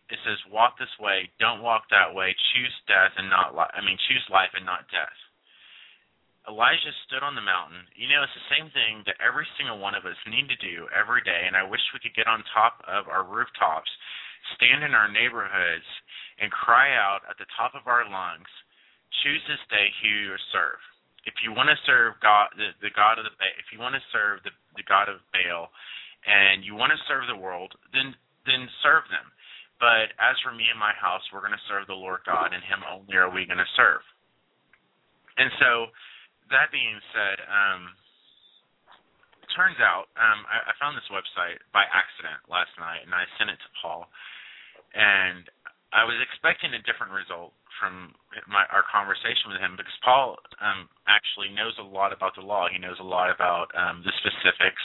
it 0.08 0.20
says 0.24 0.40
walk 0.48 0.80
this 0.80 0.92
way, 1.00 1.28
don't 1.36 1.64
walk 1.64 1.88
that 1.92 2.12
way, 2.12 2.32
choose 2.54 2.74
death 2.88 3.12
and 3.20 3.28
not 3.28 3.52
life. 3.52 3.72
I 3.76 3.84
mean, 3.84 4.00
choose 4.08 4.24
life 4.32 4.52
and 4.56 4.64
not 4.64 4.88
death. 4.88 5.18
Elijah 6.44 6.92
stood 7.08 7.24
on 7.24 7.32
the 7.32 7.44
mountain. 7.44 7.88
You 7.96 8.04
know, 8.12 8.20
it's 8.20 8.36
the 8.36 8.52
same 8.52 8.68
thing 8.76 9.00
that 9.08 9.16
every 9.16 9.48
single 9.56 9.80
one 9.80 9.96
of 9.96 10.04
us 10.04 10.16
need 10.28 10.44
to 10.52 10.60
do 10.60 10.84
every 10.92 11.24
day, 11.24 11.48
and 11.48 11.56
I 11.56 11.64
wish 11.64 11.80
we 11.92 12.04
could 12.04 12.12
get 12.12 12.28
on 12.28 12.44
top 12.52 12.84
of 12.84 13.08
our 13.08 13.24
rooftops, 13.24 13.88
stand 14.52 14.84
in 14.84 14.92
our 14.92 15.08
neighborhoods, 15.08 15.88
and 16.36 16.52
cry 16.52 16.92
out 16.92 17.24
at 17.32 17.40
the 17.40 17.48
top 17.56 17.72
of 17.72 17.88
our 17.88 18.04
lungs 18.04 18.52
choose 19.24 19.40
this 19.48 19.64
day 19.72 19.88
who 20.04 20.12
you 20.12 20.36
serve. 20.52 20.76
If 21.24 21.40
you 21.40 21.56
want 21.56 21.72
to 21.72 21.78
serve 21.88 22.20
God, 22.20 22.52
the, 22.60 22.76
the 22.84 22.92
God 22.92 23.16
of 23.16 23.24
the, 23.24 23.32
if 23.56 23.72
you 23.72 23.80
want 23.80 23.96
to 23.96 24.04
serve 24.12 24.44
the, 24.44 24.52
the 24.76 24.84
God 24.84 25.08
of 25.08 25.24
Baal, 25.32 25.72
and 26.28 26.60
you 26.60 26.76
want 26.76 26.92
to 26.92 27.00
serve 27.08 27.24
the 27.24 27.40
world, 27.40 27.72
then 27.96 28.12
then 28.44 28.68
serve 28.84 29.08
them. 29.08 29.32
But 29.80 30.12
as 30.20 30.36
for 30.44 30.52
me 30.52 30.68
and 30.68 30.76
my 30.76 30.92
house, 30.92 31.24
we're 31.32 31.44
going 31.44 31.56
to 31.56 31.68
serve 31.68 31.88
the 31.88 31.96
Lord 31.96 32.20
God, 32.28 32.52
and 32.52 32.60
Him 32.60 32.84
only 32.84 33.16
are 33.16 33.32
we 33.32 33.48
going 33.48 33.60
to 33.60 33.72
serve. 33.76 34.04
And 35.40 35.48
so, 35.58 35.88
that 36.52 36.68
being 36.68 37.00
said, 37.16 37.40
um, 37.48 37.88
it 39.40 39.50
turns 39.56 39.80
out 39.80 40.12
um, 40.20 40.44
I, 40.44 40.68
I 40.68 40.72
found 40.76 40.94
this 40.94 41.08
website 41.08 41.58
by 41.72 41.88
accident 41.88 42.44
last 42.52 42.72
night, 42.76 43.08
and 43.08 43.16
I 43.16 43.24
sent 43.40 43.48
it 43.48 43.56
to 43.56 43.70
Paul, 43.80 44.12
and 44.92 45.48
I 45.96 46.04
was 46.04 46.20
expecting 46.20 46.76
a 46.76 46.84
different 46.84 47.16
result 47.16 47.56
from 47.78 48.14
my 48.48 48.64
our 48.70 48.84
conversation 48.86 49.50
with 49.50 49.60
him 49.60 49.74
because 49.76 49.94
Paul 50.04 50.36
um, 50.62 50.88
actually 51.06 51.50
knows 51.54 51.74
a 51.78 51.86
lot 51.86 52.12
about 52.12 52.34
the 52.34 52.44
law. 52.44 52.66
He 52.70 52.78
knows 52.78 52.98
a 53.00 53.06
lot 53.06 53.30
about 53.30 53.70
um, 53.74 54.02
the 54.06 54.12
specifics, 54.20 54.82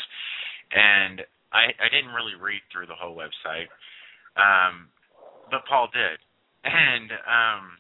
and 0.74 1.22
I, 1.54 1.74
I 1.78 1.88
didn't 1.90 2.14
really 2.14 2.38
read 2.38 2.62
through 2.70 2.88
the 2.88 2.98
whole 2.98 3.18
website, 3.18 3.70
um, 4.38 4.90
but 5.50 5.66
Paul 5.66 5.90
did. 5.94 6.22
And 6.60 7.16
um, 7.24 7.80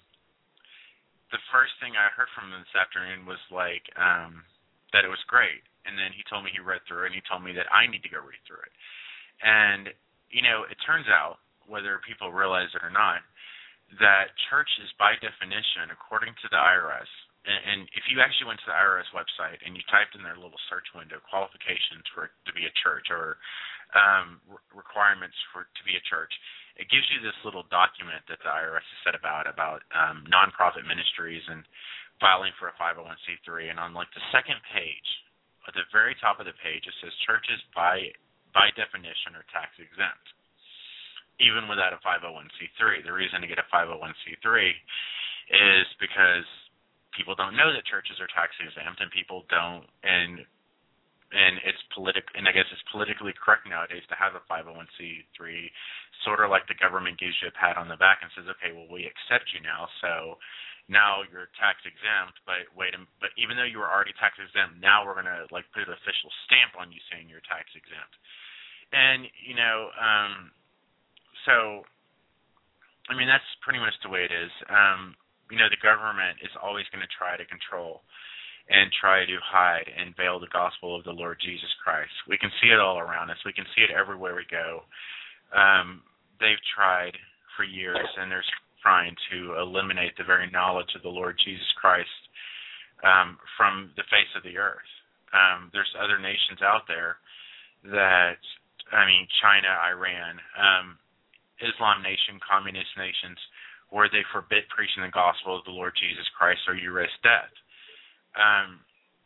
the 1.35 1.41
first 1.51 1.75
thing 1.83 1.99
I 1.99 2.07
heard 2.15 2.31
from 2.31 2.49
him 2.49 2.63
this 2.63 2.79
afternoon 2.79 3.27
was 3.27 3.41
like 3.51 3.83
um, 3.99 4.47
that 4.95 5.03
it 5.03 5.11
was 5.11 5.21
great, 5.27 5.61
and 5.85 5.99
then 5.99 6.15
he 6.15 6.23
told 6.25 6.47
me 6.47 6.53
he 6.55 6.63
read 6.63 6.81
through 6.87 7.05
it, 7.05 7.13
and 7.13 7.17
he 7.17 7.25
told 7.27 7.43
me 7.43 7.51
that 7.59 7.69
I 7.69 7.85
need 7.85 8.01
to 8.07 8.11
go 8.13 8.23
read 8.23 8.41
through 8.47 8.63
it. 8.63 8.73
And 9.43 9.93
you 10.31 10.41
know, 10.41 10.65
it 10.69 10.77
turns 10.85 11.09
out 11.09 11.43
whether 11.69 12.01
people 12.01 12.33
realize 12.33 12.73
it 12.73 12.81
or 12.81 12.89
not 12.89 13.21
that 13.97 14.29
churches, 14.53 14.89
by 15.01 15.17
definition, 15.17 15.89
according 15.89 16.37
to 16.45 16.47
the 16.53 16.59
IRS, 16.61 17.09
and, 17.47 17.59
and 17.65 17.79
if 17.95 18.05
you 18.11 18.19
actually 18.19 18.51
went 18.51 18.61
to 18.61 18.69
the 18.69 18.77
IRS 18.77 19.09
website 19.15 19.57
and 19.63 19.73
you 19.73 19.83
typed 19.89 20.13
in 20.13 20.21
their 20.21 20.37
little 20.37 20.59
search 20.67 20.85
window 20.91 21.17
qualifications 21.23 22.05
for 22.11 22.29
to 22.45 22.51
be 22.51 22.67
a 22.67 22.73
church 22.83 23.07
or 23.09 23.39
um, 23.95 24.43
re- 24.45 24.61
requirements 24.75 25.35
for 25.49 25.65
to 25.65 25.83
be 25.87 25.95
a 25.95 26.03
church, 26.05 26.29
it 26.77 26.91
gives 26.91 27.07
you 27.09 27.23
this 27.23 27.35
little 27.41 27.65
document 27.73 28.21
that 28.29 28.43
the 28.43 28.51
IRS 28.51 28.85
has 28.85 28.99
set 29.07 29.15
about 29.17 29.49
about 29.49 29.81
um, 29.95 30.27
nonprofit 30.29 30.85
ministries 30.85 31.43
and 31.49 31.65
filing 32.21 32.53
for 32.59 32.69
a 32.69 32.75
501c3. 32.77 33.71
And 33.71 33.79
on 33.79 33.95
like 33.95 34.11
the 34.13 34.23
second 34.29 34.59
page, 34.75 35.09
at 35.65 35.73
the 35.73 35.87
very 35.89 36.13
top 36.19 36.37
of 36.37 36.45
the 36.45 36.55
page, 36.59 36.85
it 36.85 36.95
says 37.01 37.13
churches 37.25 37.59
by 37.73 38.13
by 38.53 38.69
definition 38.75 39.37
are 39.37 39.45
tax 39.53 39.73
exempt 39.77 40.27
even 41.39 41.67
without 41.71 41.95
a 41.95 41.99
501c3. 42.03 43.03
The 43.03 43.15
reason 43.15 43.41
to 43.41 43.47
get 43.47 43.59
a 43.59 43.67
501c3 43.71 44.45
is 45.49 45.87
because 45.99 46.47
people 47.15 47.33
don't 47.33 47.57
know 47.57 47.73
that 47.73 47.87
churches 47.89 48.19
are 48.21 48.29
tax 48.31 48.53
exempt, 48.59 49.01
and 49.01 49.09
people 49.11 49.43
don't, 49.49 49.87
and 50.03 50.45
and 51.29 51.61
it's 51.61 51.77
politic, 51.93 52.25
and 52.33 52.49
I 52.49 52.53
guess 52.53 52.65
it's 52.73 52.81
politically 52.89 53.37
correct 53.37 53.69
nowadays 53.69 54.01
to 54.09 54.17
have 54.17 54.33
a 54.33 54.41
501c3, 54.49 55.29
sort 56.25 56.41
of 56.41 56.49
like 56.49 56.65
the 56.65 56.79
government 56.81 57.21
gives 57.21 57.37
you 57.37 57.53
a 57.53 57.55
pat 57.55 57.77
on 57.77 57.85
the 57.85 58.01
back 58.01 58.25
and 58.25 58.33
says, 58.33 58.49
okay, 58.57 58.73
well 58.73 58.89
we 58.89 59.05
accept 59.05 59.53
you 59.53 59.61
now, 59.61 59.85
so 60.01 60.41
now 60.89 61.21
you're 61.29 61.53
tax 61.61 61.85
exempt, 61.85 62.41
but 62.49 62.65
wait, 62.73 62.97
but 63.21 63.29
even 63.37 63.53
though 63.53 63.69
you 63.69 63.77
were 63.77 63.89
already 63.89 64.13
tax 64.17 64.41
exempt, 64.41 64.81
now 64.81 65.05
we're 65.05 65.13
gonna 65.13 65.45
like 65.53 65.69
put 65.69 65.85
an 65.85 65.93
official 65.93 66.33
stamp 66.49 66.73
on 66.81 66.89
you 66.89 66.97
saying 67.13 67.29
you're 67.29 67.45
tax 67.45 67.69
exempt. 67.77 68.17
And 68.89 69.29
you 69.45 69.53
know, 69.53 69.93
um, 70.01 70.49
so 71.49 71.81
I 73.09 73.17
mean 73.17 73.25
that's 73.25 73.49
pretty 73.65 73.81
much 73.81 73.97
the 74.05 74.13
way 74.13 74.21
it 74.21 74.33
is. 74.33 74.53
Um, 74.69 75.17
you 75.49 75.57
know, 75.57 75.65
the 75.65 75.81
government 75.81 76.37
is 76.45 76.53
always 76.61 76.85
going 76.93 77.01
to 77.01 77.09
try 77.09 77.33
to 77.33 77.45
control 77.49 78.05
and 78.69 78.93
try 79.01 79.25
to 79.25 79.37
hide 79.41 79.89
and 79.89 80.13
veil 80.13 80.37
the 80.37 80.53
gospel 80.53 80.93
of 80.93 81.01
the 81.03 81.11
Lord 81.17 81.41
Jesus 81.41 81.73
Christ. 81.81 82.13
We 82.29 82.37
can 82.37 82.53
see 82.61 82.69
it 82.69 82.77
all 82.77 83.01
around 83.01 83.33
us. 83.33 83.41
We 83.41 83.53
can 83.53 83.65
see 83.73 83.81
it 83.81 83.89
everywhere 83.89 84.37
we 84.37 84.45
go. 84.45 84.85
Um, 85.49 86.05
they've 86.37 86.61
tried 86.77 87.17
for 87.57 87.65
years, 87.65 88.05
and 88.21 88.29
they're 88.29 88.45
trying 88.85 89.17
to 89.33 89.57
eliminate 89.57 90.13
the 90.17 90.23
very 90.23 90.49
knowledge 90.53 90.93
of 90.95 91.01
the 91.01 91.09
Lord 91.09 91.35
Jesus 91.43 91.65
Christ 91.81 92.21
um, 93.01 93.41
from 93.57 93.89
the 93.97 94.05
face 94.13 94.29
of 94.37 94.45
the 94.45 94.61
earth. 94.61 94.91
Um, 95.33 95.73
there's 95.73 95.89
other 95.97 96.21
nations 96.21 96.61
out 96.61 96.85
there 96.85 97.17
that, 97.89 98.37
I 98.93 99.05
mean, 99.09 99.25
China, 99.41 99.73
Iran, 99.89 100.37
um, 100.53 100.85
Islam 101.61 102.01
nation, 102.01 102.39
communist 102.43 102.91
nations, 102.97 103.39
where 103.89 104.09
they 104.09 104.23
forbid 104.31 104.69
preaching 104.69 105.01
the 105.03 105.13
gospel 105.13 105.57
of 105.57 105.65
the 105.65 105.73
Lord 105.73 105.93
Jesus 105.97 106.25
Christ 106.37 106.61
or 106.69 106.75
you 106.77 106.93
risk 106.93 107.13
death. 107.25 107.51
Um, 108.37 108.85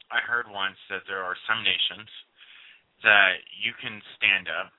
I 0.10 0.24
heard 0.24 0.48
once 0.48 0.80
that 0.90 1.04
there 1.10 1.22
are 1.24 1.36
some 1.48 1.62
nations 1.64 2.08
that 3.04 3.44
you 3.60 3.76
can 3.82 4.00
stand 4.16 4.48
up, 4.48 4.72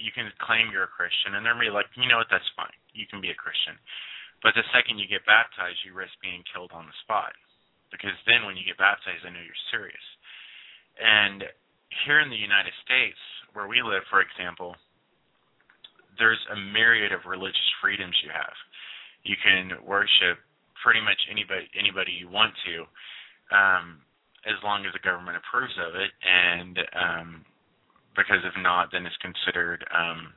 you 0.00 0.10
can 0.10 0.32
claim 0.42 0.72
you're 0.72 0.88
a 0.88 0.90
Christian, 0.90 1.38
and 1.38 1.46
they're 1.46 1.54
like, 1.70 1.86
you 1.94 2.08
know 2.10 2.18
what, 2.18 2.32
that's 2.32 2.48
fine. 2.58 2.74
You 2.96 3.06
can 3.06 3.22
be 3.22 3.30
a 3.30 3.38
Christian. 3.38 3.78
But 4.42 4.56
the 4.56 4.64
second 4.72 4.98
you 4.98 5.06
get 5.06 5.22
baptized, 5.28 5.84
you 5.84 5.92
risk 5.92 6.16
being 6.24 6.42
killed 6.50 6.72
on 6.72 6.88
the 6.88 6.96
spot. 7.04 7.36
because 7.92 8.14
then 8.26 8.46
when 8.46 8.56
you 8.56 8.64
get 8.64 8.78
baptized, 8.78 9.26
I 9.26 9.30
know 9.30 9.42
you're 9.42 9.66
serious. 9.70 10.06
And 10.98 11.44
here 12.06 12.22
in 12.22 12.30
the 12.30 12.38
United 12.38 12.72
States, 12.86 13.18
where 13.52 13.66
we 13.66 13.82
live, 13.82 14.06
for 14.08 14.22
example, 14.22 14.78
there's 16.20 16.40
a 16.52 16.56
myriad 16.56 17.10
of 17.10 17.24
religious 17.26 17.68
freedoms 17.80 18.14
you 18.22 18.30
have. 18.30 18.54
You 19.24 19.36
can 19.40 19.80
worship 19.82 20.38
pretty 20.84 21.00
much 21.00 21.18
anybody 21.32 21.66
anybody 21.72 22.12
you 22.12 22.28
want 22.28 22.52
to, 22.68 22.84
um, 23.50 24.04
as 24.44 24.56
long 24.62 24.84
as 24.84 24.92
the 24.92 25.02
government 25.02 25.40
approves 25.40 25.74
of 25.80 25.96
it, 25.96 26.12
and 26.20 26.78
um, 26.92 27.28
because 28.14 28.44
if 28.44 28.54
not, 28.62 28.92
then 28.92 29.04
it's 29.08 29.16
considered 29.24 29.84
um, 29.90 30.32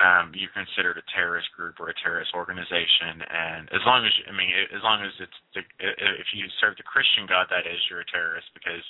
um, 0.00 0.32
you're 0.32 0.52
considered 0.56 0.96
a 0.96 1.04
terrorist 1.12 1.52
group 1.52 1.76
or 1.76 1.92
a 1.92 1.96
terrorist 2.00 2.32
organization. 2.32 3.20
And 3.20 3.68
as 3.68 3.84
long 3.84 4.00
as 4.08 4.12
I 4.24 4.32
mean, 4.32 4.48
as 4.72 4.80
long 4.80 5.04
as 5.04 5.12
it's 5.20 5.40
the, 5.52 5.60
if 5.84 6.28
you 6.32 6.48
serve 6.56 6.80
the 6.80 6.88
Christian 6.88 7.28
God, 7.28 7.52
that 7.52 7.68
is 7.68 7.76
you're 7.92 8.00
a 8.00 8.08
terrorist 8.08 8.48
because 8.56 8.80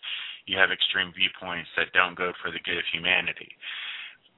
you 0.46 0.54
have 0.54 0.70
extreme 0.70 1.10
viewpoints 1.10 1.66
that 1.74 1.90
don't 1.90 2.14
go 2.14 2.30
for 2.38 2.54
the 2.54 2.62
good 2.62 2.78
of 2.78 2.86
humanity. 2.94 3.50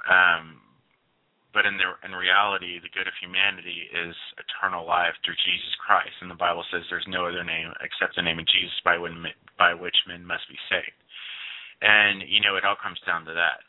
Um, 0.09 0.64
but 1.53 1.69
in 1.69 1.77
the 1.77 1.88
in 2.05 2.17
reality, 2.17 2.81
the 2.81 2.93
good 2.93 3.07
of 3.07 3.17
humanity 3.21 3.88
is 3.93 4.17
eternal 4.41 4.88
life 4.88 5.12
through 5.21 5.37
Jesus 5.45 5.75
Christ, 5.85 6.17
and 6.25 6.33
the 6.33 6.38
Bible 6.41 6.65
says 6.73 6.83
there's 6.88 7.09
no 7.09 7.29
other 7.29 7.45
name 7.45 7.73
except 7.85 8.17
the 8.17 8.25
name 8.25 8.41
of 8.41 8.49
Jesus 8.49 8.77
by 8.85 8.97
when 8.97 9.21
by 9.61 9.77
which 9.77 9.97
men 10.09 10.25
must 10.25 10.49
be 10.49 10.59
saved. 10.73 11.01
And 11.85 12.25
you 12.25 12.41
know, 12.41 12.57
it 12.57 12.65
all 12.65 12.79
comes 12.81 13.01
down 13.05 13.29
to 13.29 13.35
that 13.37 13.65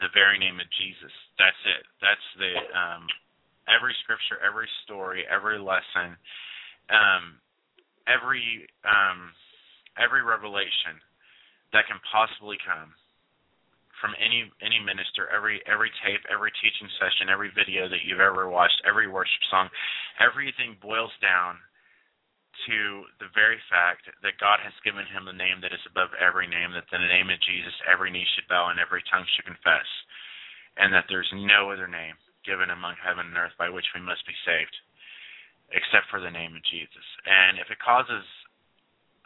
the 0.00 0.10
very 0.14 0.38
name 0.38 0.58
of 0.62 0.66
Jesus. 0.78 1.14
That's 1.38 1.62
it. 1.66 1.82
That's 2.02 2.28
the 2.38 2.52
um, 2.74 3.06
every 3.66 3.94
scripture, 4.02 4.38
every 4.42 4.70
story, 4.86 5.26
every 5.26 5.58
lesson, 5.58 6.14
um, 6.90 7.38
every 8.06 8.66
um, 8.86 9.34
every 9.98 10.22
revelation 10.22 10.98
that 11.74 11.86
can 11.86 11.98
possibly 12.08 12.56
come 12.62 12.94
from 14.00 14.14
any 14.18 14.46
any 14.62 14.78
minister, 14.78 15.26
every 15.30 15.62
every 15.66 15.90
tape, 16.02 16.22
every 16.30 16.52
teaching 16.62 16.88
session, 16.98 17.30
every 17.30 17.50
video 17.54 17.88
that 17.90 18.02
you've 18.06 18.22
ever 18.22 18.48
watched, 18.48 18.78
every 18.86 19.10
worship 19.10 19.42
song, 19.50 19.68
everything 20.22 20.78
boils 20.80 21.12
down 21.22 21.58
to 22.66 23.06
the 23.22 23.30
very 23.38 23.58
fact 23.70 24.10
that 24.22 24.42
God 24.42 24.58
has 24.58 24.74
given 24.82 25.06
him 25.06 25.22
the 25.22 25.36
name 25.36 25.62
that 25.62 25.70
is 25.70 25.82
above 25.86 26.10
every 26.18 26.50
name, 26.50 26.74
that 26.74 26.90
in 26.90 27.02
the 27.02 27.14
name 27.14 27.30
of 27.30 27.38
Jesus 27.46 27.74
every 27.86 28.10
knee 28.10 28.26
should 28.34 28.50
bow 28.50 28.70
and 28.70 28.82
every 28.82 29.02
tongue 29.06 29.26
should 29.34 29.46
confess, 29.46 29.86
and 30.74 30.90
that 30.90 31.06
there's 31.06 31.30
no 31.34 31.70
other 31.70 31.86
name 31.86 32.18
given 32.42 32.70
among 32.70 32.98
heaven 32.98 33.30
and 33.30 33.38
earth 33.38 33.54
by 33.58 33.70
which 33.70 33.86
we 33.94 34.02
must 34.02 34.26
be 34.26 34.34
saved, 34.42 34.74
except 35.70 36.10
for 36.10 36.18
the 36.18 36.32
name 36.32 36.58
of 36.58 36.64
Jesus. 36.66 37.06
And 37.26 37.62
if 37.62 37.70
it 37.70 37.78
causes 37.78 38.26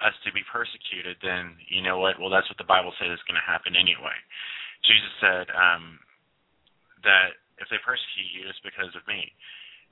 us 0.02 0.16
to 0.26 0.34
be 0.34 0.42
persecuted, 0.50 1.16
then 1.22 1.54
you 1.70 1.80
know 1.80 2.02
what? 2.02 2.18
Well, 2.18 2.32
that's 2.32 2.50
what 2.50 2.58
the 2.58 2.68
Bible 2.68 2.92
says 2.98 3.14
is 3.14 3.28
going 3.30 3.38
to 3.38 3.46
happen 3.46 3.78
anyway. 3.78 4.16
Jesus 4.84 5.12
said 5.22 5.46
um, 5.54 5.98
that 7.06 7.38
if 7.62 7.70
they 7.70 7.78
persecute 7.82 8.30
you, 8.34 8.48
it's 8.50 8.62
because 8.66 8.90
of 8.98 9.06
me. 9.06 9.30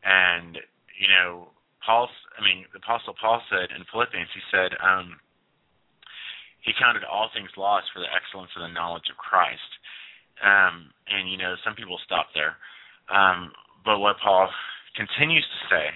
And 0.03 0.59
you 0.99 1.09
know, 1.09 1.49
Paul, 1.85 2.09
I 2.37 2.45
mean, 2.45 2.67
the 2.73 2.83
Apostle 2.83 3.15
Paul 3.17 3.41
said 3.49 3.73
in 3.73 3.89
Philippians, 3.89 4.29
he 4.35 4.45
said, 4.53 4.77
um, 4.83 5.17
he 6.61 6.77
counted 6.77 7.09
all 7.09 7.33
things 7.33 7.49
lost 7.57 7.89
for 7.93 8.05
the 8.05 8.13
excellence 8.13 8.53
of 8.57 8.69
the 8.69 8.77
knowledge 8.77 9.09
of 9.09 9.17
Christ. 9.17 9.71
Um, 10.45 10.93
and 11.09 11.31
you 11.31 11.37
know, 11.37 11.57
some 11.65 11.75
people 11.75 11.97
stop 12.05 12.33
there. 12.37 12.57
Um, 13.09 13.53
but 13.85 13.99
what 13.99 14.21
Paul 14.21 14.49
continues 14.97 15.45
to 15.45 15.61
say 15.73 15.87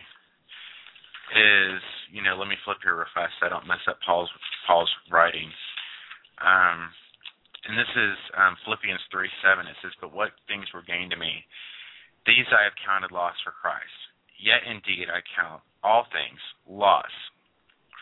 is, 1.36 1.80
you 2.12 2.22
know, 2.22 2.36
let 2.36 2.48
me 2.48 2.56
flip 2.64 2.78
here 2.82 2.96
real 2.96 3.10
fast 3.14 3.32
so 3.40 3.46
I 3.46 3.52
don't 3.52 3.66
mess 3.66 3.84
up 3.88 3.98
Paul's 4.04 4.30
Paul's 4.66 4.90
writing. 5.10 5.50
Um, 6.40 6.90
and 7.68 7.78
this 7.78 7.92
is 7.96 8.16
um, 8.36 8.56
Philippians 8.64 9.00
three 9.10 9.30
seven. 9.40 9.66
It 9.66 9.76
says, 9.80 9.92
"But 10.00 10.12
what 10.12 10.36
things 10.48 10.68
were 10.72 10.84
gained 10.84 11.10
to 11.12 11.20
me, 11.20 11.44
these 12.26 12.48
I 12.52 12.64
have 12.64 12.76
counted 12.84 13.12
loss 13.12 13.36
for 13.44 13.52
Christ. 13.52 13.98
Yet 14.40 14.64
indeed 14.68 15.08
I 15.08 15.20
count 15.36 15.62
all 15.82 16.04
things 16.12 16.40
loss 16.68 17.12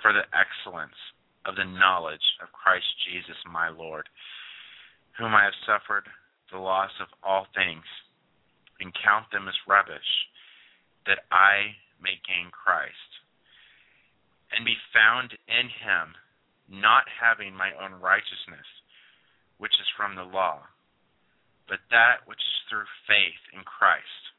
for 0.01 0.13
the 0.13 0.27
excellence 0.35 0.99
of 1.47 1.55
the 1.55 1.67
knowledge 1.67 2.25
of 2.43 2.55
Christ 2.55 2.87
Jesus 3.07 3.39
my 3.47 3.69
Lord, 3.69 4.09
whom 5.19 5.35
I 5.35 5.45
have 5.45 5.67
suffered 5.67 6.07
the 6.51 6.59
loss 6.59 6.91
of 7.01 7.09
all 7.23 7.47
things, 7.55 7.87
and 8.81 8.95
count 9.03 9.31
them 9.31 9.49
as 9.49 9.55
rubbish, 9.67 10.11
that 11.07 11.27
I 11.31 11.75
may 12.03 12.19
gain 12.27 12.51
Christ, 12.51 13.11
and 14.55 14.67
be 14.67 14.77
found 14.95 15.35
in 15.49 15.67
him, 15.71 16.15
not 16.69 17.07
having 17.09 17.55
my 17.55 17.71
own 17.79 17.99
righteousness, 18.01 18.67
which 19.63 19.79
is 19.79 19.87
from 19.95 20.19
the 20.19 20.27
law, 20.27 20.59
but 21.71 21.79
that 21.95 22.27
which 22.27 22.43
is 22.43 22.59
through 22.67 22.91
faith 23.07 23.39
in 23.55 23.63
Christ, 23.63 24.35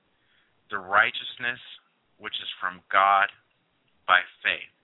the 0.67 0.83
righteousness 0.83 1.63
which 2.19 2.35
is 2.43 2.51
from 2.59 2.83
God 2.91 3.31
by 4.03 4.19
faith, 4.43 4.75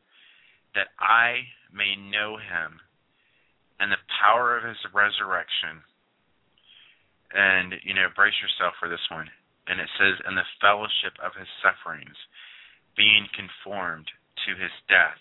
that 0.80 0.96
I 0.96 1.44
may 1.76 2.00
know 2.00 2.40
him 2.40 2.80
and 3.84 3.92
the 3.92 4.00
power 4.24 4.56
of 4.56 4.64
his 4.64 4.80
resurrection. 4.96 5.84
And, 7.36 7.76
you 7.84 7.92
know, 7.92 8.08
brace 8.16 8.40
yourself 8.40 8.80
for 8.80 8.88
this 8.88 9.04
one. 9.12 9.28
And 9.68 9.84
it 9.84 9.92
says, 10.00 10.24
in 10.24 10.40
the 10.40 10.48
fellowship 10.64 11.20
of 11.20 11.36
his 11.36 11.52
sufferings, 11.60 12.16
being 12.96 13.28
conformed 13.36 14.08
to 14.48 14.56
his 14.56 14.72
death. 14.88 15.20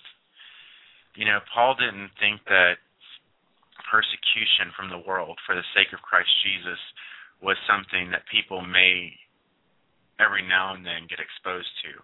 You 1.19 1.27
know, 1.27 1.43
Paul 1.51 1.75
didn't 1.75 2.15
think 2.23 2.47
that 2.47 2.79
persecution 3.89 4.71
from 4.77 4.93
the 4.93 5.01
world 5.01 5.41
for 5.49 5.57
the 5.57 5.65
sake 5.73 5.91
of 5.97 6.05
Christ 6.05 6.29
Jesus 6.45 6.79
was 7.41 7.57
something 7.65 8.13
that 8.13 8.29
people 8.29 8.61
may 8.61 9.17
every 10.21 10.45
now 10.45 10.75
and 10.75 10.85
then 10.85 11.09
get 11.09 11.23
exposed 11.23 11.71
to. 11.87 11.97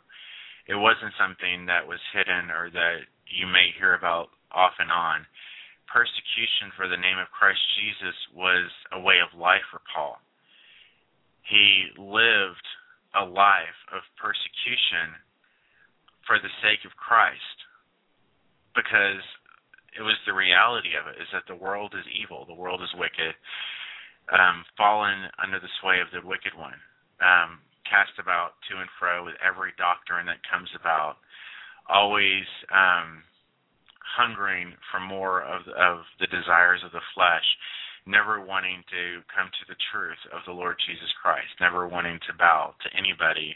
It 0.71 0.79
wasn't 0.79 1.13
something 1.21 1.67
that 1.67 1.85
was 1.85 2.01
hidden 2.15 2.49
or 2.49 2.71
that 2.73 3.05
you 3.29 3.45
may 3.47 3.75
hear 3.77 3.93
about 3.93 4.33
off 4.49 4.79
and 4.79 4.89
on. 4.89 5.27
Persecution 5.91 6.73
for 6.73 6.89
the 6.89 6.97
name 6.97 7.21
of 7.21 7.29
Christ 7.35 7.61
Jesus 7.77 8.17
was 8.33 8.71
a 8.95 9.01
way 9.01 9.21
of 9.21 9.37
life 9.37 9.67
for 9.69 9.85
Paul. 9.93 10.17
He 11.45 11.93
lived 12.01 12.65
a 13.13 13.29
life 13.29 13.79
of 13.93 14.01
persecution 14.17 15.13
for 16.25 16.41
the 16.41 16.51
sake 16.65 16.89
of 16.89 16.97
Christ 16.97 17.59
because 18.73 19.21
it 19.95 20.03
was 20.03 20.19
the 20.27 20.35
reality 20.35 20.99
of 20.99 21.07
it 21.07 21.23
is 21.23 21.31
that 21.33 21.47
the 21.47 21.59
world 21.59 21.95
is 21.95 22.07
evil, 22.11 22.45
the 22.47 22.59
world 22.59 22.83
is 22.83 22.91
wicked, 22.99 23.35
um, 24.35 24.65
fallen 24.77 25.31
under 25.39 25.61
the 25.61 25.71
sway 25.81 26.03
of 26.03 26.11
the 26.11 26.27
wicked 26.27 26.55
one. 26.57 26.79
Um, 27.23 27.63
cast 27.87 28.17
about 28.19 28.57
to 28.67 28.81
and 28.81 28.91
fro 28.99 29.25
with 29.25 29.39
every 29.45 29.71
doctrine 29.77 30.27
that 30.27 30.43
comes 30.49 30.73
about, 30.75 31.21
always 31.87 32.49
um, 32.73 33.23
hungering 34.03 34.75
for 34.91 34.99
more 34.99 35.45
of 35.45 35.63
of 35.69 36.03
the 36.19 36.31
desires 36.33 36.83
of 36.83 36.93
the 36.93 37.05
flesh, 37.15 37.45
never 38.09 38.41
wanting 38.41 38.83
to 38.91 39.23
come 39.31 39.53
to 39.53 39.65
the 39.69 39.79
truth 39.93 40.21
of 40.33 40.43
the 40.49 40.57
Lord 40.57 40.77
Jesus 40.89 41.13
Christ, 41.23 41.53
never 41.61 41.87
wanting 41.87 42.19
to 42.27 42.37
bow 42.41 42.75
to 42.83 42.97
anybody, 42.97 43.55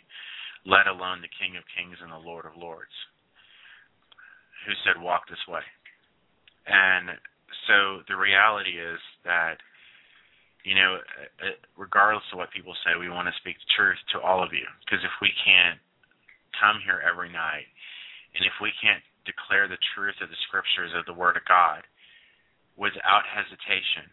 let 0.68 0.86
alone 0.86 1.24
the 1.24 1.36
King 1.40 1.56
of 1.56 1.64
Kings 1.72 1.98
and 1.98 2.12
the 2.12 2.20
Lord 2.20 2.44
of 2.44 2.54
Lords, 2.54 2.94
who 4.66 4.72
said, 4.84 5.00
"Walk 5.00 5.26
this 5.26 5.42
way." 5.48 5.64
And 6.68 7.16
so 7.66 8.04
the 8.08 8.16
reality 8.16 8.76
is 8.76 9.00
that 9.24 9.58
you 10.68 10.74
know, 10.74 11.00
uh, 11.00 11.48
uh, 11.48 11.56
regardless 11.80 12.28
of 12.28 12.36
what 12.36 12.52
people 12.52 12.76
say, 12.84 12.92
we 12.98 13.08
want 13.08 13.24
to 13.24 13.40
speak 13.40 13.56
the 13.56 13.72
truth 13.72 13.96
to 14.12 14.20
all 14.20 14.44
of 14.44 14.52
you. 14.52 14.68
Because 14.84 15.00
if 15.00 15.14
we 15.22 15.32
can't 15.40 15.80
come 16.60 16.82
here 16.84 17.00
every 17.00 17.32
night, 17.32 17.64
and 18.36 18.44
if 18.44 18.52
we 18.60 18.74
can't 18.82 19.00
declare 19.24 19.64
the 19.64 19.80
truth 19.94 20.20
of 20.20 20.28
the 20.28 20.40
scriptures 20.44 20.92
of 20.92 21.08
the 21.08 21.16
Word 21.16 21.40
of 21.40 21.46
God 21.48 21.88
without 22.76 23.24
hesitation, 23.24 24.12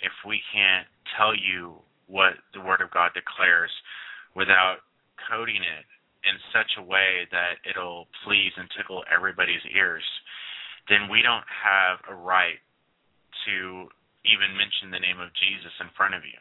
if 0.00 0.14
we 0.24 0.40
can't 0.56 0.88
tell 1.20 1.36
you 1.36 1.76
what 2.06 2.40
the 2.56 2.64
Word 2.64 2.80
of 2.80 2.88
God 2.88 3.12
declares 3.12 3.72
without 4.32 4.84
coding 5.28 5.60
it 5.60 5.84
in 6.24 6.36
such 6.48 6.80
a 6.80 6.86
way 6.86 7.28
that 7.28 7.60
it'll 7.68 8.08
please 8.24 8.52
and 8.56 8.68
tickle 8.72 9.04
everybody's 9.12 9.64
ears, 9.68 10.04
then 10.88 11.08
we 11.08 11.22
don't 11.22 11.48
have 11.48 12.00
a 12.08 12.16
right 12.16 12.60
to 13.46 13.88
even 14.24 14.56
mention 14.56 14.88
the 14.90 15.00
name 15.00 15.20
of 15.20 15.32
Jesus 15.36 15.72
in 15.80 15.92
front 15.96 16.16
of 16.16 16.24
you. 16.24 16.40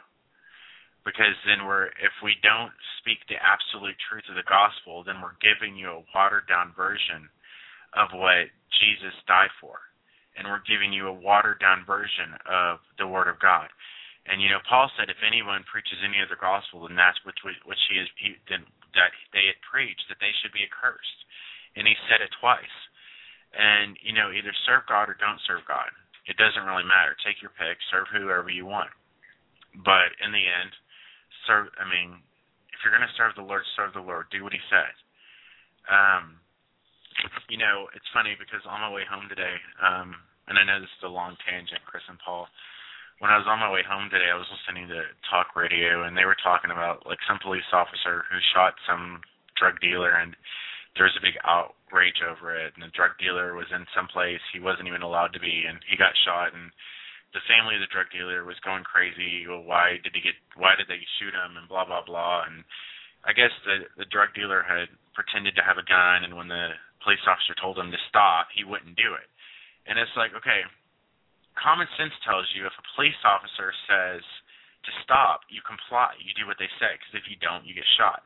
Because 1.04 1.36
then 1.44 1.68
we're, 1.68 1.92
if 2.00 2.16
we 2.24 2.40
don't 2.40 2.72
speak 3.04 3.20
the 3.28 3.36
absolute 3.36 4.00
truth 4.08 4.24
of 4.32 4.40
the 4.40 4.48
gospel, 4.48 5.04
then 5.04 5.20
we're 5.20 5.36
giving 5.44 5.76
you 5.76 5.92
a 5.92 6.06
watered 6.16 6.48
down 6.48 6.72
version 6.72 7.28
of 7.92 8.16
what 8.16 8.48
Jesus 8.80 9.12
died 9.28 9.52
for. 9.60 9.84
And 10.40 10.48
we're 10.48 10.64
giving 10.64 10.96
you 10.96 11.12
a 11.12 11.14
watered 11.14 11.60
down 11.60 11.84
version 11.84 12.40
of 12.48 12.80
the 12.96 13.06
Word 13.06 13.28
of 13.28 13.44
God. 13.44 13.68
And 14.24 14.40
you 14.40 14.48
know, 14.48 14.64
Paul 14.64 14.88
said, 14.96 15.12
if 15.12 15.20
anyone 15.20 15.68
preaches 15.68 16.00
any 16.00 16.24
other 16.24 16.40
gospel 16.40 16.88
than 16.88 16.96
that's 16.96 17.20
which 17.28 17.38
which 17.44 17.84
he 17.92 18.00
is 18.00 18.08
he, 18.16 18.40
then 18.48 18.64
that 18.96 19.12
they 19.36 19.52
had 19.52 19.60
preached, 19.68 20.08
that 20.08 20.24
they 20.24 20.32
should 20.40 20.56
be 20.56 20.64
accursed. 20.64 21.20
And 21.76 21.84
he 21.84 22.00
said 22.08 22.24
it 22.24 22.32
twice. 22.40 22.78
And 23.54 23.98
you 24.02 24.14
know, 24.14 24.34
either 24.34 24.54
serve 24.66 24.90
God 24.90 25.10
or 25.10 25.18
don't 25.18 25.42
serve 25.46 25.62
God. 25.70 25.90
It 26.26 26.40
doesn't 26.40 26.66
really 26.66 26.88
matter. 26.88 27.14
Take 27.22 27.44
your 27.44 27.54
pick. 27.54 27.78
Serve 27.92 28.10
whoever 28.10 28.50
you 28.50 28.66
want. 28.66 28.90
But 29.86 30.16
in 30.22 30.32
the 30.32 30.46
end, 30.46 30.72
serve. 31.46 31.70
I 31.78 31.86
mean, 31.86 32.18
if 32.74 32.82
you're 32.82 32.96
going 32.96 33.06
to 33.06 33.18
serve 33.20 33.38
the 33.38 33.46
Lord, 33.46 33.62
serve 33.78 33.94
the 33.94 34.04
Lord. 34.04 34.30
Do 34.32 34.42
what 34.42 34.56
He 34.56 34.64
said. 34.72 34.94
Um, 35.90 36.40
you 37.50 37.60
know, 37.60 37.92
it's 37.94 38.08
funny 38.16 38.34
because 38.40 38.66
on 38.66 38.82
my 38.82 38.92
way 38.92 39.06
home 39.06 39.30
today, 39.30 39.58
um, 39.84 40.16
and 40.48 40.58
I 40.58 40.66
know 40.66 40.80
this 40.80 40.92
is 41.00 41.08
a 41.08 41.12
long 41.12 41.38
tangent, 41.46 41.84
Chris 41.86 42.04
and 42.10 42.20
Paul. 42.20 42.48
When 43.22 43.32
I 43.32 43.40
was 43.40 43.48
on 43.48 43.62
my 43.62 43.72
way 43.72 43.86
home 43.86 44.10
today, 44.10 44.28
I 44.28 44.40
was 44.40 44.50
listening 44.50 44.90
to 44.90 45.08
talk 45.30 45.56
radio, 45.56 46.04
and 46.04 46.18
they 46.18 46.26
were 46.26 46.40
talking 46.42 46.72
about 46.74 47.06
like 47.06 47.22
some 47.30 47.40
police 47.40 47.68
officer 47.72 48.26
who 48.28 48.38
shot 48.52 48.76
some 48.90 49.22
drug 49.56 49.80
dealer, 49.80 50.12
and 50.18 50.36
there 50.96 51.10
was 51.10 51.18
a 51.18 51.26
big 51.26 51.38
outrage 51.42 52.22
over 52.22 52.54
it. 52.54 52.74
And 52.78 52.86
the 52.86 52.94
drug 52.94 53.18
dealer 53.18 53.58
was 53.58 53.70
in 53.74 53.86
some 53.94 54.10
place 54.10 54.42
he 54.54 54.62
wasn't 54.62 54.88
even 54.88 55.02
allowed 55.02 55.34
to 55.34 55.42
be, 55.42 55.66
and 55.66 55.82
he 55.90 55.98
got 55.98 56.14
shot. 56.26 56.54
And 56.54 56.70
the 57.34 57.46
family 57.50 57.76
of 57.78 57.82
the 57.82 57.90
drug 57.90 58.14
dealer 58.14 58.46
was 58.46 58.62
going 58.62 58.86
crazy. 58.86 59.46
Well, 59.50 59.66
why 59.66 59.98
did 60.02 60.14
he 60.14 60.22
get? 60.22 60.38
Why 60.54 60.78
did 60.78 60.86
they 60.88 61.02
shoot 61.18 61.34
him? 61.34 61.58
And 61.58 61.66
blah 61.66 61.86
blah 61.86 62.06
blah. 62.06 62.46
And 62.46 62.62
I 63.26 63.34
guess 63.34 63.54
the 63.66 63.90
the 63.98 64.10
drug 64.10 64.38
dealer 64.38 64.62
had 64.62 64.90
pretended 65.18 65.58
to 65.58 65.66
have 65.66 65.82
a 65.82 65.86
gun, 65.86 66.26
and 66.26 66.38
when 66.38 66.50
the 66.50 66.78
police 67.02 67.22
officer 67.26 67.54
told 67.58 67.78
him 67.78 67.92
to 67.92 68.08
stop, 68.10 68.50
he 68.54 68.64
wouldn't 68.64 68.98
do 68.98 69.14
it. 69.18 69.28
And 69.86 70.00
it's 70.00 70.14
like, 70.16 70.32
okay, 70.32 70.64
common 71.60 71.86
sense 72.00 72.16
tells 72.24 72.48
you 72.56 72.66
if 72.66 72.74
a 72.74 72.90
police 72.96 73.20
officer 73.28 73.76
says 73.86 74.24
to 74.88 74.92
stop, 75.04 75.44
you 75.52 75.60
comply, 75.64 76.16
you 76.20 76.32
do 76.36 76.48
what 76.48 76.60
they 76.60 76.72
say, 76.80 76.96
because 76.96 77.14
if 77.16 77.28
you 77.28 77.40
don't, 77.40 77.68
you 77.68 77.76
get 77.76 77.88
shot. 78.00 78.24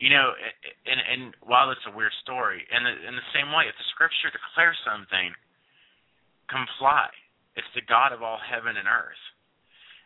You 0.00 0.08
know, 0.08 0.32
and 0.88 0.96
and 0.96 1.36
while 1.44 1.68
it's 1.70 1.84
a 1.84 1.92
weird 1.92 2.12
story, 2.24 2.64
in 2.72 2.80
the 2.82 2.94
in 3.04 3.14
the 3.14 3.30
same 3.36 3.52
way, 3.52 3.68
if 3.68 3.76
the 3.76 3.88
scripture 3.92 4.32
declares 4.32 4.80
something, 4.80 5.36
comply. 6.48 7.12
It's 7.54 7.68
the 7.76 7.84
God 7.84 8.16
of 8.16 8.24
all 8.24 8.40
heaven 8.40 8.80
and 8.80 8.88
earth. 8.88 9.20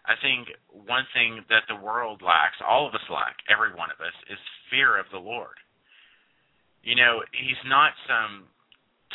I 0.04 0.18
think 0.20 0.52
one 0.68 1.08
thing 1.16 1.46
that 1.48 1.64
the 1.70 1.80
world 1.80 2.20
lacks, 2.20 2.60
all 2.60 2.84
of 2.84 2.92
us 2.92 3.06
lack, 3.08 3.40
every 3.48 3.72
one 3.72 3.88
of 3.88 4.02
us, 4.04 4.16
is 4.28 4.38
fear 4.68 4.98
of 5.00 5.06
the 5.14 5.22
Lord. 5.22 5.56
You 6.82 6.98
know, 6.98 7.24
he's 7.32 7.60
not 7.64 7.96
some 8.04 8.50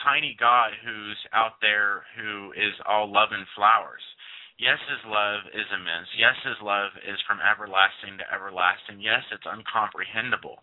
tiny 0.01 0.33
God 0.39 0.73
who's 0.81 1.19
out 1.33 1.61
there 1.61 2.07
who 2.17 2.55
is 2.57 2.73
all 2.89 3.05
love 3.05 3.29
and 3.35 3.45
flowers. 3.53 4.01
Yes, 4.57 4.81
his 4.89 5.03
love 5.05 5.45
is 5.53 5.67
immense. 5.69 6.09
Yes, 6.17 6.35
his 6.43 6.57
love 6.59 6.91
is 7.05 7.21
from 7.29 7.39
everlasting 7.39 8.17
to 8.19 8.25
everlasting. 8.27 8.99
Yes, 8.99 9.23
it's 9.31 9.45
uncomprehendable. 9.45 10.59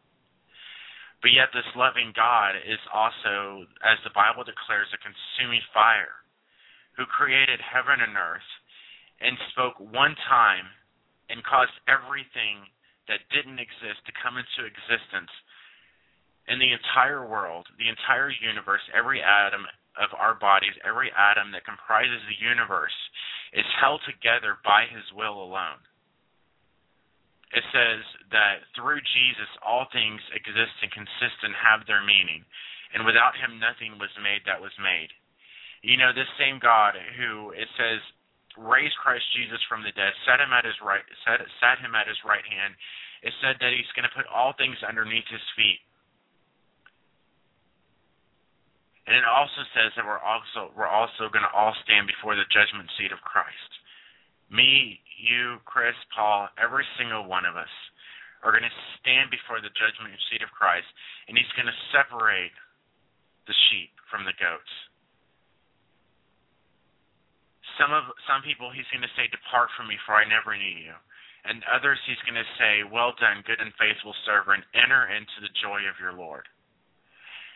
But 1.26 1.34
yet, 1.34 1.50
this 1.50 1.66
loving 1.74 2.14
God 2.14 2.54
is 2.54 2.78
also, 2.94 3.66
as 3.82 3.98
the 4.06 4.14
Bible 4.14 4.46
declares, 4.46 4.86
a 4.94 5.02
consuming 5.02 5.58
fire 5.74 6.22
who 6.94 7.02
created 7.02 7.58
heaven 7.58 7.98
and 7.98 8.14
earth 8.14 8.46
and 9.18 9.34
spoke 9.50 9.74
one 9.82 10.14
time 10.30 10.70
and 11.26 11.42
caused 11.42 11.74
everything 11.90 12.70
that 13.10 13.26
didn't 13.34 13.58
exist 13.58 14.06
to 14.06 14.14
come 14.22 14.38
into 14.38 14.70
existence 14.70 15.34
in 16.46 16.62
the 16.62 16.70
entire 16.70 17.26
world, 17.26 17.66
the 17.74 17.90
entire 17.90 18.30
universe, 18.30 18.86
every 18.94 19.18
atom 19.18 19.66
of 19.98 20.14
our 20.14 20.38
bodies, 20.38 20.78
every 20.86 21.10
atom 21.10 21.50
that 21.50 21.66
comprises 21.66 22.22
the 22.30 22.38
universe 22.38 22.94
is 23.50 23.66
held 23.82 23.98
together 24.06 24.62
by 24.62 24.86
his 24.86 25.10
will 25.10 25.42
alone. 25.42 25.82
It 27.54 27.62
says 27.70 28.02
that 28.34 28.66
through 28.74 28.98
Jesus 29.14 29.50
all 29.62 29.86
things 29.94 30.18
exist 30.34 30.74
and 30.82 30.90
consist 30.90 31.38
and 31.46 31.54
have 31.54 31.86
their 31.86 32.02
meaning, 32.02 32.42
and 32.90 33.06
without 33.06 33.38
him 33.38 33.62
nothing 33.62 33.98
was 34.02 34.10
made 34.18 34.42
that 34.46 34.58
was 34.62 34.74
made. 34.82 35.14
You 35.86 35.94
know, 35.94 36.10
this 36.10 36.30
same 36.40 36.58
God 36.58 36.98
who 37.14 37.54
it 37.54 37.70
says 37.78 38.02
raised 38.58 38.96
Christ 38.98 39.24
Jesus 39.36 39.60
from 39.68 39.84
the 39.84 39.94
dead, 39.94 40.16
set 40.24 40.40
him 40.40 40.50
at 40.50 40.64
his 40.64 40.76
right 40.82 41.04
set, 41.22 41.44
sat 41.60 41.78
him 41.78 41.94
at 41.94 42.08
his 42.08 42.18
right 42.26 42.44
hand, 42.44 42.74
it 43.22 43.32
said 43.40 43.60
that 43.60 43.72
he's 43.72 43.88
going 43.94 44.08
to 44.08 44.16
put 44.16 44.26
all 44.26 44.56
things 44.56 44.76
underneath 44.82 45.28
his 45.30 45.44
feet. 45.54 45.80
And 49.06 49.14
it 49.14 49.22
also 49.22 49.62
says 49.70 49.94
that 49.94 50.02
we're 50.02 50.18
also 50.18 50.74
we're 50.74 50.90
also 50.90 51.30
going 51.30 51.46
to 51.46 51.54
all 51.54 51.70
stand 51.86 52.10
before 52.10 52.34
the 52.34 52.48
judgment 52.50 52.90
seat 52.98 53.14
of 53.14 53.22
Christ. 53.22 53.70
Me, 54.50 54.98
you, 55.16 55.58
Chris, 55.64 55.96
Paul, 56.14 56.48
every 56.60 56.84
single 56.96 57.24
one 57.24 57.44
of 57.44 57.56
us 57.56 57.70
are 58.44 58.52
going 58.52 58.66
to 58.66 58.76
stand 59.00 59.32
before 59.32 59.58
the 59.64 59.72
judgment 59.74 60.12
seat 60.30 60.44
of 60.44 60.52
Christ, 60.52 60.86
and 61.26 61.34
He's 61.36 61.50
going 61.56 61.68
to 61.68 61.84
separate 61.90 62.54
the 63.48 63.56
sheep 63.68 63.92
from 64.12 64.28
the 64.28 64.36
goats. 64.36 64.72
Some 67.80 67.92
of 67.92 68.08
some 68.24 68.40
people 68.40 68.72
He's 68.72 68.88
going 68.92 69.04
to 69.04 69.16
say, 69.16 69.28
"Depart 69.28 69.72
from 69.76 69.88
me, 69.88 69.96
for 70.04 70.16
I 70.16 70.24
never 70.24 70.56
knew 70.56 70.76
you," 70.80 70.96
and 71.44 71.64
others 71.68 72.00
He's 72.04 72.20
going 72.24 72.38
to 72.38 72.54
say, 72.56 72.84
"Well 72.84 73.12
done, 73.16 73.44
good 73.44 73.60
and 73.60 73.72
faithful 73.76 74.14
servant. 74.24 74.64
Enter 74.72 75.08
into 75.12 75.40
the 75.40 75.52
joy 75.60 75.84
of 75.88 76.00
your 76.00 76.12
Lord." 76.12 76.48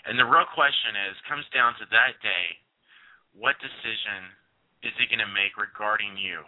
And 0.05 0.17
the 0.19 0.25
real 0.25 0.49
question 0.57 0.97
is, 1.13 1.29
comes 1.29 1.45
down 1.53 1.77
to 1.77 1.87
that 1.93 2.17
day, 2.25 2.57
what 3.37 3.61
decision 3.61 4.33
is 4.81 4.97
he 4.97 5.05
going 5.13 5.21
to 5.21 5.37
make 5.37 5.61
regarding 5.61 6.17
you? 6.17 6.41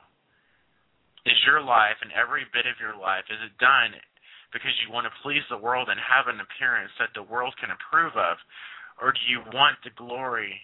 Is 1.24 1.38
your 1.46 1.62
life 1.62 2.02
and 2.02 2.11
every 2.12 2.42
bit 2.50 2.66
of 2.66 2.80
your 2.82 2.98
life, 2.98 3.24
is 3.30 3.38
it 3.38 3.54
done 3.62 3.94
because 4.50 4.74
you 4.82 4.92
want 4.92 5.06
to 5.06 5.22
please 5.22 5.44
the 5.48 5.61
world 5.61 5.88
and 5.88 5.98
have 5.98 6.26
an 6.28 6.42
appearance 6.42 6.92
that 6.98 7.14
the 7.14 7.24
world 7.24 7.54
can 7.62 7.70
approve 7.70 8.12
of? 8.18 8.37
Or 9.00 9.14
do 9.14 9.22
you 9.30 9.40
want 9.54 9.78
the 9.82 9.94
glory 9.94 10.61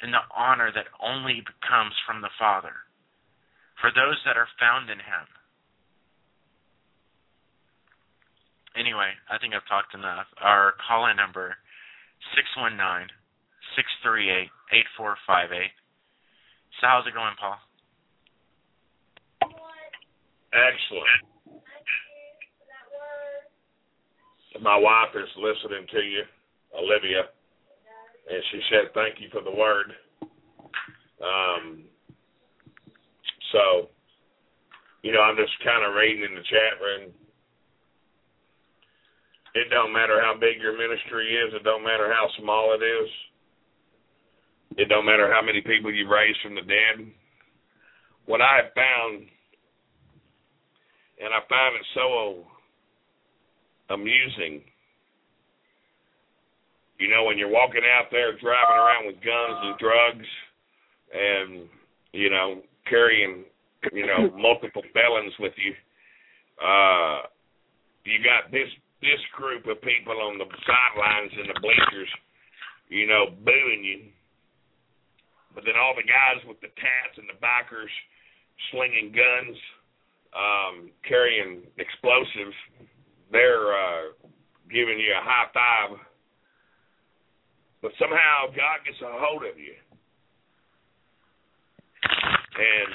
and 0.00 0.12
the 0.12 0.24
honor 0.30 0.70
that 0.70 0.92
only 1.00 1.42
comes 1.64 1.96
from 2.06 2.20
the 2.20 2.32
Father 2.38 2.76
for 3.80 3.90
those 3.90 4.20
that 4.24 4.36
are 4.36 4.48
found 4.60 4.90
in 4.90 5.00
him? 5.00 5.26
anyway, 8.76 9.12
I 9.28 9.38
think 9.38 9.54
I've 9.54 9.66
talked 9.68 9.94
enough. 9.94 10.26
Our 10.40 10.74
call 10.86 11.08
in 11.08 11.16
number 11.16 11.56
six 12.34 12.46
one 12.56 12.76
nine 12.76 13.08
six 13.76 13.88
three 14.02 14.30
eight 14.30 14.52
eight 14.72 14.88
four 14.96 15.16
five 15.26 15.52
eight. 15.52 15.74
So 16.80 16.88
how's 16.88 17.06
it 17.06 17.14
going, 17.14 17.36
Paul? 17.38 17.58
Excellent. 20.52 21.32
My 24.60 24.76
wife 24.76 25.16
is 25.16 25.28
listening 25.36 25.86
to 25.90 26.00
you, 26.00 26.22
Olivia, 26.76 27.24
and 28.30 28.42
she 28.52 28.60
said 28.70 28.92
thank 28.94 29.18
you 29.18 29.28
for 29.32 29.42
the 29.42 29.50
word. 29.50 29.92
Um, 31.22 31.84
so, 33.50 33.88
you 35.02 35.12
know, 35.12 35.20
I'm 35.20 35.36
just 35.36 35.52
kind 35.64 35.84
of 35.84 35.96
reading 35.96 36.22
in 36.22 36.34
the 36.34 36.42
chat 36.42 36.78
room 36.80 37.12
it 39.54 39.68
don't 39.68 39.92
matter 39.92 40.20
how 40.20 40.34
big 40.38 40.60
your 40.60 40.76
ministry 40.76 41.36
is. 41.36 41.52
It 41.52 41.62
don't 41.62 41.84
matter 41.84 42.08
how 42.08 42.28
small 42.40 42.72
it 42.72 42.82
is. 42.82 43.10
It 44.78 44.88
don't 44.88 45.04
matter 45.04 45.30
how 45.30 45.42
many 45.44 45.60
people 45.60 45.92
you 45.92 46.08
raise 46.08 46.36
from 46.42 46.54
the 46.54 46.62
dead. 46.62 47.04
What 48.24 48.40
I 48.40 48.64
have 48.64 48.72
found, 48.72 49.28
and 51.20 51.32
I 51.32 51.40
find 51.48 51.76
it 51.76 51.86
so 51.94 52.44
amusing, 53.90 54.62
you 56.98 57.08
know, 57.10 57.24
when 57.24 57.36
you're 57.36 57.50
walking 57.50 57.82
out 57.82 58.08
there 58.10 58.32
driving 58.38 58.78
around 58.78 59.06
with 59.06 59.16
guns 59.16 59.58
and 59.62 59.78
drugs 59.78 60.28
and, 61.12 61.68
you 62.12 62.30
know, 62.30 62.62
carrying, 62.88 63.44
you 63.92 64.06
know, 64.06 64.30
multiple 64.36 64.82
felons 64.94 65.34
with 65.38 65.52
you, 65.58 65.74
uh, 66.62 67.26
you 68.04 68.18
got 68.22 68.50
this 68.50 68.68
this 69.02 69.18
group 69.34 69.66
of 69.66 69.82
people 69.82 70.14
on 70.14 70.38
the 70.38 70.46
sidelines 70.62 71.34
and 71.34 71.50
the 71.50 71.58
bleachers, 71.58 72.10
you 72.86 73.02
know, 73.10 73.34
booing 73.42 73.82
you. 73.82 74.14
But 75.58 75.66
then 75.66 75.74
all 75.74 75.92
the 75.98 76.06
guys 76.06 76.38
with 76.46 76.62
the 76.62 76.70
tats 76.78 77.18
and 77.18 77.26
the 77.26 77.36
bikers 77.42 77.90
slinging 78.70 79.10
guns, 79.10 79.58
um, 80.32 80.90
carrying 81.06 81.62
explosives, 81.78 82.56
they're 83.30 83.72
uh, 83.72 84.12
giving 84.68 84.98
you 84.98 85.12
a 85.12 85.22
high 85.24 85.48
five. 85.52 85.98
But 87.80 87.92
somehow 87.98 88.48
God 88.54 88.84
gets 88.86 89.00
a 89.02 89.10
hold 89.10 89.42
of 89.42 89.58
you. 89.58 89.74
And 92.52 92.92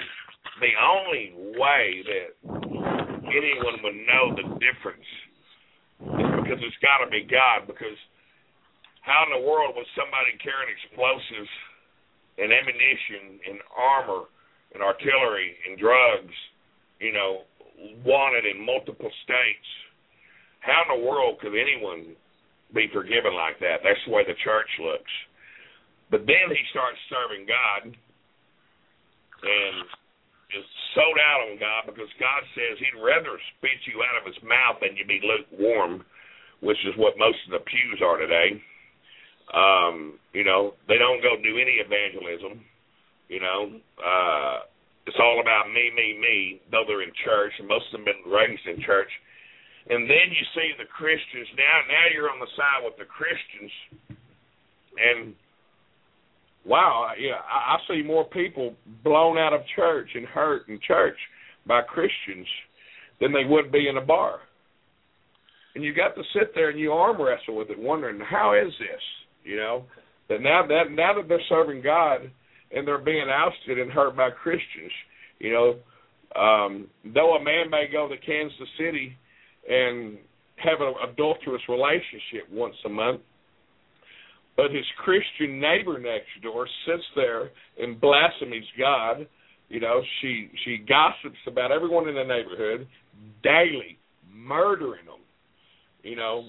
the 0.61 0.73
only 0.79 1.33
way 1.57 2.03
that 2.07 2.29
anyone 3.27 3.77
would 3.83 3.99
know 4.07 4.31
the 4.33 4.47
difference 4.63 5.09
is 5.99 6.29
because 6.39 6.59
it's 6.63 6.81
got 6.81 7.03
to 7.03 7.09
be 7.11 7.27
God. 7.27 7.67
Because 7.67 7.97
how 9.01 9.27
in 9.27 9.35
the 9.35 9.43
world 9.43 9.75
would 9.75 9.89
somebody 9.93 10.37
carrying 10.39 10.71
explosives 10.71 11.51
and 12.37 12.53
ammunition 12.53 13.41
and 13.49 13.57
armor 13.75 14.29
and 14.73 14.83
artillery 14.83 15.57
and 15.67 15.79
drugs, 15.79 16.35
you 16.99 17.13
know, 17.13 17.43
wanted 18.05 18.45
in 18.45 18.63
multiple 18.63 19.11
states? 19.23 19.69
How 20.59 20.83
in 20.89 20.99
the 20.99 21.05
world 21.05 21.39
could 21.39 21.53
anyone 21.53 22.15
be 22.73 22.89
forgiven 22.91 23.33
like 23.33 23.59
that? 23.59 23.79
That's 23.83 24.01
the 24.05 24.11
way 24.11 24.23
the 24.25 24.37
church 24.43 24.69
looks. 24.81 25.13
But 26.09 26.25
then 26.25 26.47
he 26.49 26.61
starts 26.71 26.97
serving 27.11 27.47
God 27.47 27.95
and 29.43 29.75
is 30.55 30.65
sold 30.95 31.19
out 31.19 31.51
on 31.51 31.59
God 31.59 31.81
because 31.91 32.09
God 32.19 32.41
says 32.55 32.79
he'd 32.79 32.99
rather 32.99 33.35
spit 33.57 33.79
you 33.85 33.99
out 34.03 34.19
of 34.19 34.25
his 34.25 34.39
mouth 34.43 34.79
than 34.79 34.95
you 34.95 35.03
be 35.03 35.19
lukewarm, 35.19 36.03
which 36.63 36.79
is 36.87 36.95
what 36.95 37.19
most 37.19 37.37
of 37.47 37.59
the 37.59 37.63
pews 37.67 37.99
are 37.99 38.17
today. 38.17 38.55
Um, 39.51 40.19
you 40.33 40.43
know, 40.43 40.73
they 40.87 40.97
don't 40.97 41.21
go 41.21 41.35
do 41.39 41.59
any 41.59 41.79
evangelism. 41.83 42.63
You 43.27 43.39
know, 43.43 43.59
uh, 43.99 44.59
it's 45.07 45.17
all 45.19 45.39
about 45.39 45.71
me, 45.71 45.89
me, 45.95 46.19
me, 46.19 46.61
though 46.69 46.83
they're 46.85 47.01
in 47.01 47.15
church, 47.23 47.53
and 47.59 47.67
most 47.67 47.87
of 47.89 48.03
them 48.03 48.05
been 48.05 48.31
raised 48.31 48.67
in 48.67 48.83
church. 48.83 49.09
And 49.89 50.03
then 50.03 50.27
you 50.29 50.43
see 50.53 50.75
the 50.77 50.85
Christians 50.85 51.47
now. 51.55 51.87
Now 51.87 52.05
you're 52.13 52.29
on 52.29 52.39
the 52.39 52.51
side 52.59 52.83
with 52.83 52.99
the 52.99 53.07
Christians, 53.07 53.71
and 54.99 55.33
wow, 56.65 57.11
yeah, 57.17 57.39
I, 57.47 57.75
I 57.75 57.77
see 57.87 58.03
more 58.03 58.25
people 58.25 58.75
blown 59.03 59.37
out 59.37 59.53
of 59.53 59.61
church 59.75 60.09
and 60.13 60.25
hurt 60.25 60.67
in 60.67 60.79
church 60.85 61.15
by 61.65 61.81
Christians 61.81 62.47
than 63.21 63.31
they 63.31 63.45
would 63.47 63.71
be 63.71 63.87
in 63.87 63.97
a 63.97 64.05
bar. 64.05 64.39
And 65.73 65.83
you 65.83 65.93
got 65.93 66.15
to 66.15 66.23
sit 66.33 66.53
there 66.53 66.69
and 66.69 66.79
you 66.79 66.91
arm 66.91 67.21
wrestle 67.21 67.55
with 67.55 67.69
it, 67.69 67.79
wondering 67.79 68.19
how 68.19 68.53
is 68.53 68.73
this? 68.79 69.01
You 69.43 69.55
know, 69.55 69.83
that 70.27 70.41
now 70.41 70.67
that 70.67 70.91
now 70.91 71.13
that 71.13 71.29
they're 71.29 71.39
serving 71.47 71.81
God 71.81 72.29
and 72.71 72.87
they're 72.87 72.97
being 72.97 73.27
ousted 73.29 73.79
and 73.79 73.91
hurt 73.91 74.15
by 74.15 74.29
Christians, 74.29 74.91
you 75.39 75.51
know, 75.51 75.75
um, 76.39 76.87
though 77.13 77.35
a 77.35 77.43
man 77.43 77.69
may 77.69 77.87
go 77.91 78.07
to 78.07 78.17
Kansas 78.17 78.57
City 78.77 79.15
and 79.69 80.17
have 80.57 80.81
an 80.81 80.93
adulterous 81.09 81.61
relationship 81.69 82.49
once 82.51 82.75
a 82.85 82.89
month, 82.89 83.21
but 84.55 84.71
his 84.71 84.85
Christian 85.03 85.59
neighbor 85.59 85.99
next 85.99 86.27
door 86.41 86.67
sits 86.85 87.03
there 87.15 87.51
and 87.79 88.01
blasphemes 88.01 88.65
God. 88.77 89.27
You 89.69 89.79
know, 89.79 90.01
she 90.21 90.49
she 90.65 90.77
gossips 90.77 91.39
about 91.45 91.71
everyone 91.71 92.07
in 92.07 92.15
the 92.15 92.23
neighborhood 92.23 92.87
daily, 93.43 93.97
murdering 94.33 95.05
them. 95.05 95.19
You 96.03 96.15
know, 96.15 96.45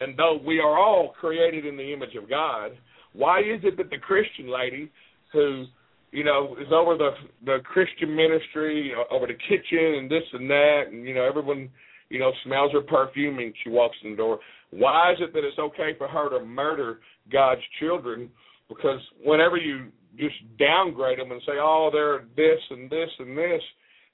and 0.00 0.16
though 0.16 0.40
we 0.44 0.58
are 0.58 0.78
all 0.78 1.14
created 1.20 1.66
in 1.66 1.76
the 1.76 1.92
image 1.92 2.16
of 2.20 2.28
God, 2.28 2.72
why 3.12 3.40
is 3.40 3.60
it 3.62 3.76
that 3.76 3.90
the 3.90 3.98
Christian 3.98 4.50
lady 4.50 4.90
who 5.34 5.66
you 6.12 6.24
know 6.24 6.56
is 6.58 6.72
over 6.72 6.96
the 6.96 7.10
the 7.44 7.58
Christian 7.64 8.16
ministry, 8.16 8.92
over 9.10 9.26
the 9.26 9.34
kitchen 9.34 9.98
and 9.98 10.10
this 10.10 10.22
and 10.32 10.48
that, 10.48 10.84
and 10.90 11.06
you 11.06 11.14
know 11.14 11.24
everyone 11.24 11.68
you 12.08 12.18
know 12.18 12.32
smells 12.44 12.72
her 12.72 12.80
perfume 12.80 13.38
and 13.38 13.52
she 13.62 13.68
walks 13.68 13.96
in 14.02 14.12
the 14.12 14.16
door. 14.16 14.38
Why 14.70 15.12
is 15.12 15.18
it 15.20 15.34
that 15.34 15.44
it's 15.44 15.58
okay 15.58 15.92
for 15.98 16.08
her 16.08 16.30
to 16.30 16.44
murder 16.44 17.00
God's 17.30 17.60
children? 17.78 18.30
Because 18.68 19.00
whenever 19.22 19.56
you 19.56 19.88
just 20.18 20.36
downgrade 20.58 21.18
them 21.18 21.32
and 21.32 21.42
say, 21.44 21.54
oh, 21.60 21.90
they're 21.92 22.24
this 22.36 22.60
and 22.70 22.88
this 22.88 23.10
and 23.18 23.36
this, 23.36 23.60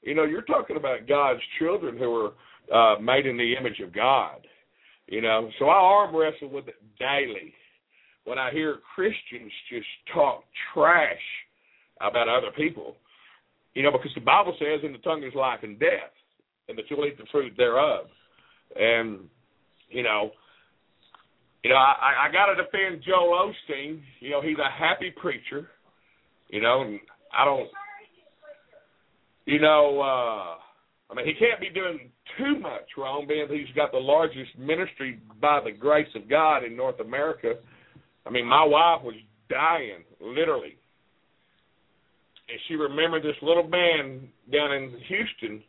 you 0.02 0.14
know, 0.14 0.24
you're 0.24 0.42
talking 0.42 0.76
about 0.76 1.06
God's 1.06 1.40
children 1.58 1.96
who 1.96 2.32
are 2.72 2.96
uh, 2.96 3.00
made 3.00 3.26
in 3.26 3.36
the 3.36 3.54
image 3.58 3.80
of 3.80 3.94
God. 3.94 4.46
You 5.06 5.20
know, 5.22 5.50
so 5.58 5.66
I 5.66 5.74
arm 5.74 6.14
wrestle 6.14 6.50
with 6.50 6.68
it 6.68 6.76
daily 6.98 7.52
when 8.30 8.38
I 8.38 8.52
hear 8.52 8.76
Christians 8.94 9.50
just 9.68 9.88
talk 10.14 10.44
trash 10.72 11.18
about 12.00 12.28
other 12.28 12.52
people. 12.56 12.94
You 13.74 13.82
know, 13.82 13.90
because 13.90 14.12
the 14.14 14.20
Bible 14.20 14.54
says 14.56 14.80
in 14.84 14.92
the 14.92 14.98
tongue 14.98 15.24
is 15.24 15.34
life 15.34 15.60
and 15.64 15.80
death, 15.80 16.14
and 16.68 16.78
that 16.78 16.84
you'll 16.88 17.04
eat 17.06 17.18
the 17.18 17.24
fruit 17.32 17.52
thereof. 17.56 18.06
And, 18.76 19.18
you 19.88 20.04
know, 20.04 20.30
you 21.64 21.70
know, 21.70 21.76
I, 21.76 22.28
I 22.28 22.32
got 22.32 22.54
to 22.54 22.62
defend 22.62 23.02
Joel 23.04 23.52
Osteen. 23.52 24.00
You 24.20 24.30
know, 24.30 24.40
he's 24.40 24.58
a 24.58 24.70
happy 24.70 25.12
preacher. 25.20 25.68
You 26.50 26.60
know, 26.60 26.82
and 26.82 27.00
I 27.36 27.44
don't. 27.44 27.68
You 29.44 29.60
know, 29.60 30.00
uh, 30.00 31.12
I 31.12 31.16
mean, 31.16 31.26
he 31.26 31.34
can't 31.34 31.60
be 31.60 31.70
doing 31.70 32.10
too 32.38 32.60
much 32.60 32.86
wrong, 32.96 33.26
being 33.26 33.48
that 33.48 33.56
he's 33.56 33.74
got 33.74 33.90
the 33.90 33.98
largest 33.98 34.56
ministry 34.56 35.18
by 35.40 35.60
the 35.64 35.72
grace 35.72 36.08
of 36.14 36.30
God 36.30 36.62
in 36.62 36.76
North 36.76 37.00
America. 37.00 37.54
I 38.26 38.30
mean, 38.30 38.46
my 38.46 38.64
wife 38.64 39.02
was 39.02 39.14
dying, 39.48 40.04
literally, 40.20 40.76
and 42.48 42.58
she 42.68 42.74
remembered 42.74 43.22
this 43.22 43.36
little 43.42 43.66
man 43.66 44.28
down 44.52 44.72
in 44.72 44.94
Houston 45.08 45.62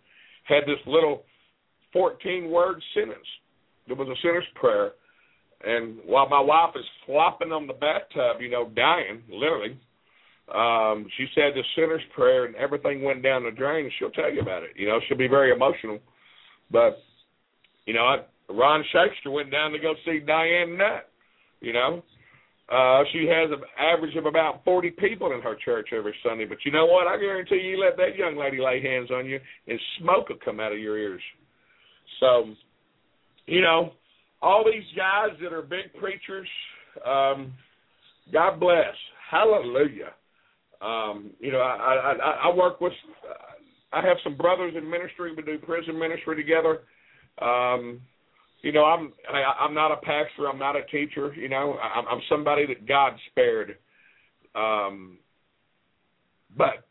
had 0.43 0.63
this 0.65 0.79
little 0.85 1.23
fourteen-word 1.93 2.81
sentence. 2.93 3.27
It 3.87 3.97
was 3.97 4.07
a 4.07 4.15
sinner's 4.21 4.45
prayer 4.55 4.91
and 5.63 5.97
while 6.05 6.27
my 6.27 6.39
wife 6.39 6.73
is 6.75 6.85
flopping 7.05 7.51
on 7.51 7.67
the 7.67 7.73
bathtub, 7.73 8.41
you 8.41 8.49
know, 8.49 8.69
dying, 8.75 9.21
literally, 9.29 9.77
um, 10.53 11.07
she 11.17 11.27
said 11.35 11.53
the 11.53 11.63
sinner's 11.75 12.01
prayer 12.15 12.45
and 12.45 12.55
everything 12.55 13.03
went 13.03 13.21
down 13.21 13.43
the 13.43 13.51
drain. 13.51 13.89
She'll 13.97 14.11
tell 14.11 14.31
you 14.31 14.41
about 14.41 14.63
it. 14.63 14.71
You 14.75 14.87
know, 14.87 14.99
she'll 15.07 15.17
be 15.17 15.27
very 15.27 15.51
emotional. 15.51 15.99
But, 16.71 16.97
you 17.85 17.93
know, 17.93 18.01
I, 18.01 18.17
Ron 18.49 18.83
Shakespeare 18.91 19.31
went 19.31 19.51
down 19.51 19.71
to 19.71 19.79
go 19.79 19.93
see 20.03 20.19
Diane 20.19 20.77
Nutt. 20.77 21.09
You 21.61 21.73
know, 21.73 22.03
uh, 22.71 23.03
she 23.11 23.27
has 23.27 23.51
an 23.51 23.61
average 23.77 24.15
of 24.15 24.25
about 24.25 24.63
40 24.63 24.91
people 24.91 25.33
in 25.33 25.41
her 25.41 25.55
church 25.63 25.89
every 25.95 26.15
Sunday. 26.23 26.45
But 26.45 26.59
you 26.63 26.71
know 26.71 26.85
what? 26.85 27.05
I 27.05 27.17
guarantee 27.17 27.55
you, 27.55 27.77
let 27.77 27.97
that 27.97 28.15
young 28.17 28.37
lady 28.37 28.59
lay 28.59 28.81
hands 28.81 29.11
on 29.11 29.25
you 29.25 29.39
and 29.67 29.79
smoke 29.99 30.29
will 30.29 30.37
come 30.43 30.61
out 30.61 30.71
of 30.71 30.79
your 30.79 30.97
ears. 30.97 31.21
So, 32.21 32.45
you 33.45 33.61
know, 33.61 33.91
all 34.41 34.63
these 34.63 34.85
guys 34.95 35.37
that 35.43 35.51
are 35.51 35.61
big 35.61 35.93
preachers, 35.99 36.47
um, 37.05 37.51
God 38.31 38.59
bless, 38.59 38.95
hallelujah. 39.29 40.13
Um, 40.81 41.31
you 41.39 41.51
know, 41.51 41.59
I, 41.59 42.13
I 42.19 42.49
I 42.49 42.55
work 42.55 42.81
with, 42.81 42.93
I 43.91 44.01
have 44.01 44.17
some 44.23 44.35
brothers 44.35 44.73
in 44.77 44.89
ministry. 44.89 45.33
We 45.35 45.43
do 45.43 45.57
prison 45.59 45.99
ministry 45.99 46.35
together. 46.37 46.79
Um, 47.39 48.01
you 48.61 48.71
know, 48.71 48.85
I'm 48.85 49.13
I, 49.29 49.63
I'm 49.63 49.73
not 49.73 49.91
a 49.91 49.97
pastor. 49.97 50.47
I'm 50.51 50.59
not 50.59 50.75
a 50.75 50.83
teacher. 50.85 51.33
You 51.35 51.49
know, 51.49 51.77
I'm, 51.77 52.05
I'm 52.07 52.21
somebody 52.29 52.65
that 52.67 52.87
God 52.87 53.13
spared. 53.31 53.77
Um, 54.55 55.17
but 56.57 56.85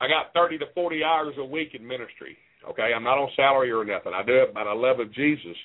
I 0.00 0.08
got 0.08 0.34
30 0.34 0.58
to 0.58 0.66
40 0.74 1.02
hours 1.02 1.34
a 1.38 1.44
week 1.44 1.70
in 1.74 1.86
ministry. 1.86 2.36
Okay, 2.68 2.92
I'm 2.94 3.04
not 3.04 3.18
on 3.18 3.30
salary 3.36 3.70
or 3.70 3.84
nothing. 3.84 4.12
I 4.14 4.22
do 4.22 4.42
it 4.42 4.52
by 4.52 4.64
the 4.64 4.74
love 4.74 5.00
of 5.00 5.12
Jesus 5.14 5.56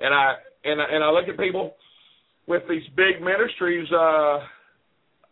and 0.00 0.14
I 0.14 0.34
and 0.64 0.80
I, 0.80 0.84
and 0.90 1.04
I 1.04 1.10
look 1.10 1.28
at 1.28 1.38
people 1.38 1.74
with 2.46 2.62
these 2.68 2.82
big 2.96 3.20
ministries. 3.20 3.88
Uh, 3.92 4.40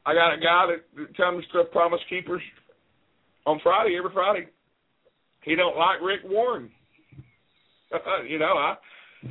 I 0.07 0.15
got 0.15 0.35
a 0.35 0.41
guy 0.41 0.67
that 0.71 1.17
comes 1.17 1.45
to 1.53 1.65
Promise 1.65 2.01
Keepers 2.09 2.43
on 3.45 3.61
Friday 3.63 3.97
every 3.99 4.13
Friday. 4.13 4.47
He 5.43 5.55
don't 5.55 5.77
like 5.77 6.01
Rick 6.03 6.21
Warren. 6.25 6.71
you 8.29 8.39
know, 8.39 8.55
I 8.57 8.77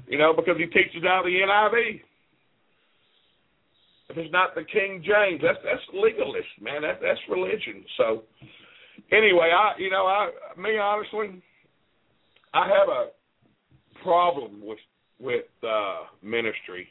you 0.07 0.17
know 0.17 0.33
because 0.35 0.57
he 0.57 0.65
teaches 0.65 1.03
out 1.07 1.19
of 1.19 1.25
the 1.25 1.39
NIV. 1.39 2.01
If 4.07 4.17
it's 4.17 4.31
not 4.31 4.53
the 4.53 4.63
King 4.63 5.03
James, 5.03 5.41
that's 5.43 5.57
that's 5.63 5.81
legalist, 5.93 6.47
man. 6.61 6.83
That 6.83 6.99
that's 7.01 7.19
religion. 7.29 7.83
So 7.97 8.23
anyway, 9.11 9.51
I 9.55 9.73
you 9.79 9.89
know 9.89 10.05
I 10.05 10.29
me 10.57 10.77
honestly, 10.77 11.41
I 12.53 12.67
have 12.67 12.89
a 12.89 13.07
problem 14.03 14.61
with 14.63 14.79
with 15.19 15.45
uh, 15.63 16.03
ministry. 16.21 16.87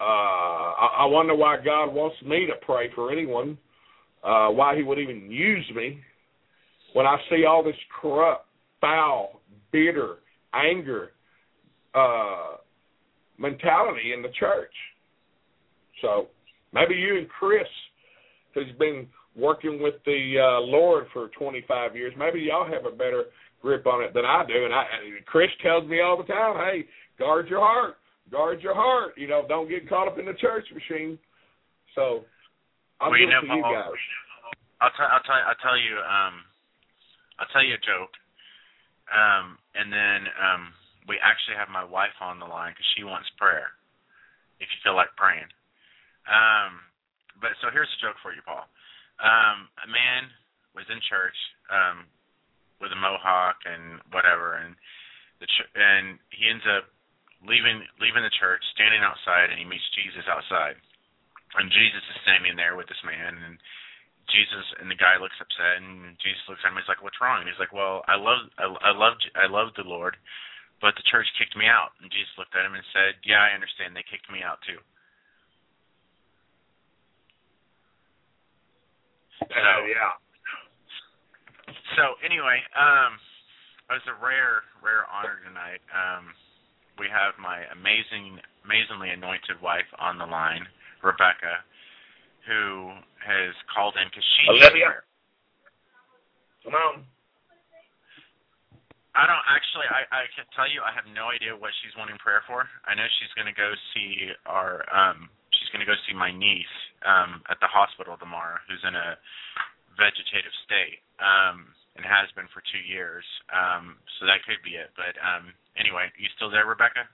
Uh, 0.00 0.04
I, 0.04 0.96
I 1.00 1.04
wonder 1.06 1.34
why 1.34 1.56
God 1.64 1.86
wants 1.86 2.16
me 2.22 2.46
to 2.46 2.66
pray 2.66 2.90
for 2.94 3.12
anyone. 3.12 3.58
Uh, 4.22 4.48
why 4.48 4.76
He 4.76 4.82
would 4.82 4.98
even 4.98 5.30
use 5.30 5.70
me 5.74 6.00
when 6.94 7.06
I 7.06 7.16
see 7.28 7.44
all 7.44 7.62
this 7.62 7.76
corrupt, 8.00 8.46
foul, 8.80 9.40
bitter, 9.72 10.16
anger 10.54 11.10
uh, 11.94 12.56
mentality 13.38 14.12
in 14.14 14.22
the 14.22 14.30
church. 14.38 14.72
So 16.02 16.28
maybe 16.72 16.94
you 16.94 17.18
and 17.18 17.28
Chris, 17.28 17.66
who's 18.54 18.72
been 18.78 19.06
working 19.36 19.82
with 19.82 19.94
the 20.04 20.36
uh, 20.38 20.60
Lord 20.60 21.06
for 21.12 21.28
25 21.38 21.96
years, 21.96 22.12
maybe 22.18 22.40
y'all 22.40 22.70
have 22.70 22.86
a 22.86 22.96
better 22.96 23.24
grip 23.62 23.86
on 23.86 24.02
it 24.02 24.14
than 24.14 24.24
I 24.24 24.44
do. 24.46 24.64
And 24.64 24.74
I, 24.74 24.84
Chris 25.26 25.48
tells 25.62 25.88
me 25.88 26.00
all 26.00 26.16
the 26.16 26.24
time, 26.24 26.56
"Hey, 26.56 26.84
guard 27.18 27.48
your 27.48 27.60
heart. 27.60 27.96
Guard 28.30 28.62
your 28.62 28.74
heart. 28.74 29.14
You 29.16 29.28
know, 29.28 29.44
don't 29.48 29.68
get 29.68 29.88
caught 29.88 30.08
up 30.08 30.18
in 30.18 30.26
the 30.26 30.34
church 30.34 30.66
machine. 30.72 31.18
So 31.94 32.24
I'll 33.00 33.10
well, 33.10 33.18
give 33.18 33.30
you 33.30 33.38
it 33.38 33.40
to 33.40 33.56
you 33.56 33.62
guys. 33.62 33.92
I'll 34.80 34.90
tell 34.96 35.06
I'll 35.06 35.24
tell 35.24 35.40
I'll 35.48 35.62
tell 35.62 35.78
you 35.78 35.96
um 35.98 36.34
I'll 37.38 37.50
tell 37.52 37.64
you 37.64 37.74
a 37.74 37.84
joke. 37.84 38.12
Um 39.12 39.58
and 39.74 39.92
then 39.92 40.28
um 40.40 40.72
we 41.08 41.18
actually 41.20 41.56
have 41.56 41.68
my 41.68 41.84
wife 41.84 42.16
on 42.20 42.38
the 42.38 42.46
line 42.46 42.74
cuz 42.74 42.86
she 42.96 43.04
wants 43.04 43.28
prayer. 43.36 43.72
If 44.60 44.68
you 44.72 44.78
feel 44.82 44.94
like 44.96 45.14
praying. 45.16 45.48
Um 46.26 46.80
but 47.40 47.52
so 47.60 47.70
here's 47.70 47.92
a 47.92 48.00
joke 48.02 48.16
for 48.22 48.32
you, 48.32 48.42
Paul. 48.42 48.68
Um 49.20 49.68
a 49.84 49.88
man 49.88 50.30
was 50.74 50.86
in 50.90 51.00
church 51.08 51.36
um 51.70 52.06
with 52.80 52.92
a 52.92 52.96
mohawk 52.96 53.56
and 53.66 54.00
whatever 54.12 54.54
and 54.56 54.76
the 55.40 55.46
ch- 55.46 55.72
and 55.74 56.18
he 56.30 56.48
ends 56.48 56.64
up 56.66 56.88
leaving 57.46 57.84
leaving 58.00 58.22
the 58.24 58.30
church, 58.40 58.62
standing 58.74 59.02
outside, 59.02 59.50
and 59.50 59.58
he 59.58 59.64
meets 59.66 59.84
Jesus 59.94 60.24
outside. 60.28 60.76
and 61.54 61.70
Jesus 61.70 62.02
is 62.10 62.18
standing 62.26 62.56
there 62.58 62.74
with 62.76 62.88
this 62.90 63.00
man, 63.06 63.38
and 63.38 63.56
Jesus 64.32 64.66
and 64.80 64.88
the 64.90 64.98
guy 64.98 65.20
looks 65.20 65.36
upset, 65.40 65.80
and 65.80 66.16
Jesus 66.20 66.40
looks 66.48 66.62
at 66.64 66.72
him. 66.72 66.78
He's 66.78 66.88
like, 66.88 67.02
"What's 67.04 67.20
wrong?" 67.20 67.44
And 67.44 67.48
he's 67.48 67.60
like, 67.60 67.72
"Well, 67.72 68.04
I 68.08 68.16
love, 68.16 68.48
I, 68.56 68.66
I 68.66 68.92
loved, 68.96 69.22
I 69.36 69.46
loved 69.46 69.76
the 69.76 69.86
Lord, 69.86 70.16
but 70.80 70.96
the 70.96 71.06
church 71.10 71.28
kicked 71.36 71.56
me 71.56 71.68
out." 71.68 71.92
And 72.00 72.10
Jesus 72.10 72.32
looked 72.36 72.56
at 72.56 72.64
him 72.64 72.74
and 72.74 72.86
said, 72.92 73.20
"Yeah, 73.24 73.42
I 73.42 73.54
understand. 73.54 73.92
They 73.92 74.06
kicked 74.06 74.30
me 74.32 74.40
out 74.40 74.62
too." 74.64 74.80
Uh, 79.44 79.80
yeah. 79.90 80.14
So 81.96 82.16
anyway, 82.24 82.64
um, 82.74 83.20
was 83.94 84.02
a 84.10 84.16
rare, 84.18 84.66
rare 84.82 85.06
honor 85.06 85.38
tonight. 85.46 85.78
Um, 85.94 86.34
we 86.98 87.06
have 87.06 87.38
my 87.38 87.62
amazing, 87.70 88.42
amazingly 88.66 89.14
anointed 89.14 89.62
wife 89.62 89.86
on 90.02 90.18
the 90.18 90.26
line, 90.26 90.66
Rebecca, 90.98 91.62
who 92.46 92.92
has 93.24 93.56
called 93.72 93.96
in 93.96 94.08
because 94.08 94.24
she 94.36 94.52
needs 94.52 94.64
Olivia? 94.68 94.86
prayer. 94.86 95.04
Come 96.64 96.76
on. 96.76 96.94
I 99.14 99.30
don't 99.30 99.46
actually. 99.46 99.86
I 99.88 100.02
I 100.10 100.22
can 100.34 100.42
tell 100.58 100.66
you, 100.66 100.82
I 100.82 100.90
have 100.90 101.06
no 101.14 101.30
idea 101.30 101.54
what 101.54 101.70
she's 101.82 101.94
wanting 101.94 102.18
prayer 102.18 102.42
for. 102.50 102.66
I 102.82 102.98
know 102.98 103.06
she's 103.22 103.30
going 103.38 103.46
to 103.46 103.56
go 103.56 103.70
see 103.94 104.34
our. 104.46 104.82
um 104.90 105.30
She's 105.54 105.70
going 105.70 105.86
to 105.86 105.88
go 105.88 105.94
see 106.10 106.12
my 106.12 106.34
niece 106.34 106.76
um 107.06 107.40
at 107.46 107.62
the 107.62 107.70
hospital 107.70 108.18
tomorrow, 108.18 108.58
who's 108.66 108.82
in 108.82 108.98
a 108.98 109.14
vegetative 109.94 110.50
state, 110.66 110.98
um, 111.22 111.70
and 111.94 112.02
has 112.02 112.26
been 112.34 112.50
for 112.50 112.58
two 112.74 112.82
years. 112.82 113.22
Um, 113.54 114.02
so 114.18 114.26
that 114.26 114.42
could 114.42 114.58
be 114.66 114.74
it. 114.74 114.90
But 114.98 115.14
um 115.22 115.54
anyway, 115.78 116.10
you 116.18 116.26
still 116.34 116.50
there, 116.50 116.66
Rebecca? 116.66 117.06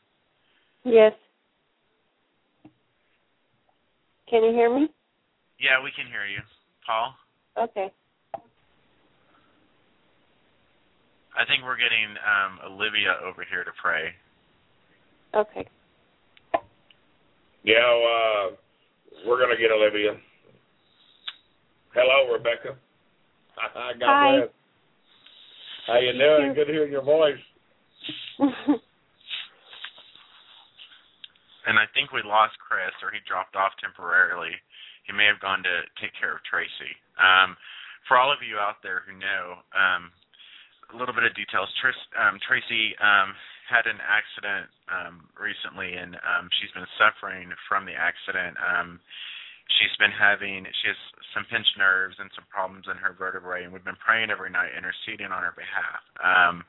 Yes. 0.88 1.12
Can 4.32 4.40
you 4.44 4.56
hear 4.56 4.72
me? 4.72 4.88
Yeah, 5.60 5.84
we 5.84 5.92
can 5.92 6.06
hear 6.08 6.24
you, 6.24 6.40
Paul. 6.86 7.12
Okay. 7.68 7.92
I 11.36 11.44
think 11.44 11.62
we're 11.62 11.76
getting 11.76 12.16
um 12.24 12.72
Olivia 12.72 13.20
over 13.22 13.44
here 13.44 13.62
to 13.62 13.70
pray. 13.80 14.08
Okay. 15.36 15.68
Yeah, 17.62 17.76
uh, 17.76 18.56
we're 19.28 19.38
gonna 19.38 19.60
get 19.60 19.70
Olivia. 19.70 20.16
Hello, 21.92 22.32
Rebecca. 22.32 22.80
God 23.76 24.00
Hi. 24.00 24.38
bless. 24.40 24.48
How 25.86 25.98
you 26.00 26.12
doing? 26.12 26.54
Good 26.54 26.66
to 26.66 26.72
hear 26.72 26.88
your 26.88 27.04
voice. 27.04 27.36
And 31.66 31.78
I 31.78 31.84
think 31.94 32.10
we 32.10 32.18
lost 32.26 32.58
Chris, 32.58 32.90
or 32.98 33.12
he 33.12 33.22
dropped 33.28 33.54
off 33.54 33.70
temporarily. 33.78 34.50
He 35.06 35.12
may 35.12 35.26
have 35.26 35.40
gone 35.40 35.62
to 35.62 35.84
take 36.00 36.12
care 36.18 36.34
of 36.34 36.44
Tracy. 36.44 36.92
Um, 37.20 37.56
for 38.08 38.16
all 38.16 38.32
of 38.32 38.42
you 38.42 38.58
out 38.58 38.82
there 38.82 39.02
who 39.04 39.14
know, 39.16 39.60
um, 39.76 40.10
a 40.92 40.96
little 40.98 41.14
bit 41.14 41.22
of 41.22 41.34
details. 41.38 41.70
Tris, 41.78 41.94
um, 42.18 42.42
Tracy 42.42 42.98
um, 42.98 43.34
had 43.70 43.86
an 43.86 44.02
accident 44.02 44.66
um, 44.90 45.30
recently, 45.38 45.94
and 45.94 46.18
um, 46.26 46.50
she's 46.58 46.72
been 46.74 46.88
suffering 46.98 47.54
from 47.70 47.86
the 47.86 47.94
accident. 47.94 48.58
Um, 48.58 48.98
she's 49.78 49.94
been 50.02 50.10
having 50.10 50.66
she 50.82 50.90
has 50.90 51.00
some 51.30 51.46
pinched 51.46 51.78
nerves 51.78 52.18
and 52.18 52.30
some 52.34 52.46
problems 52.50 52.90
in 52.90 52.98
her 52.98 53.14
vertebrae, 53.14 53.62
and 53.62 53.70
we've 53.70 53.86
been 53.86 53.98
praying 54.02 54.34
every 54.34 54.50
night, 54.50 54.74
interceding 54.74 55.30
on 55.30 55.46
her 55.46 55.54
behalf. 55.54 56.02
Um, 56.18 56.66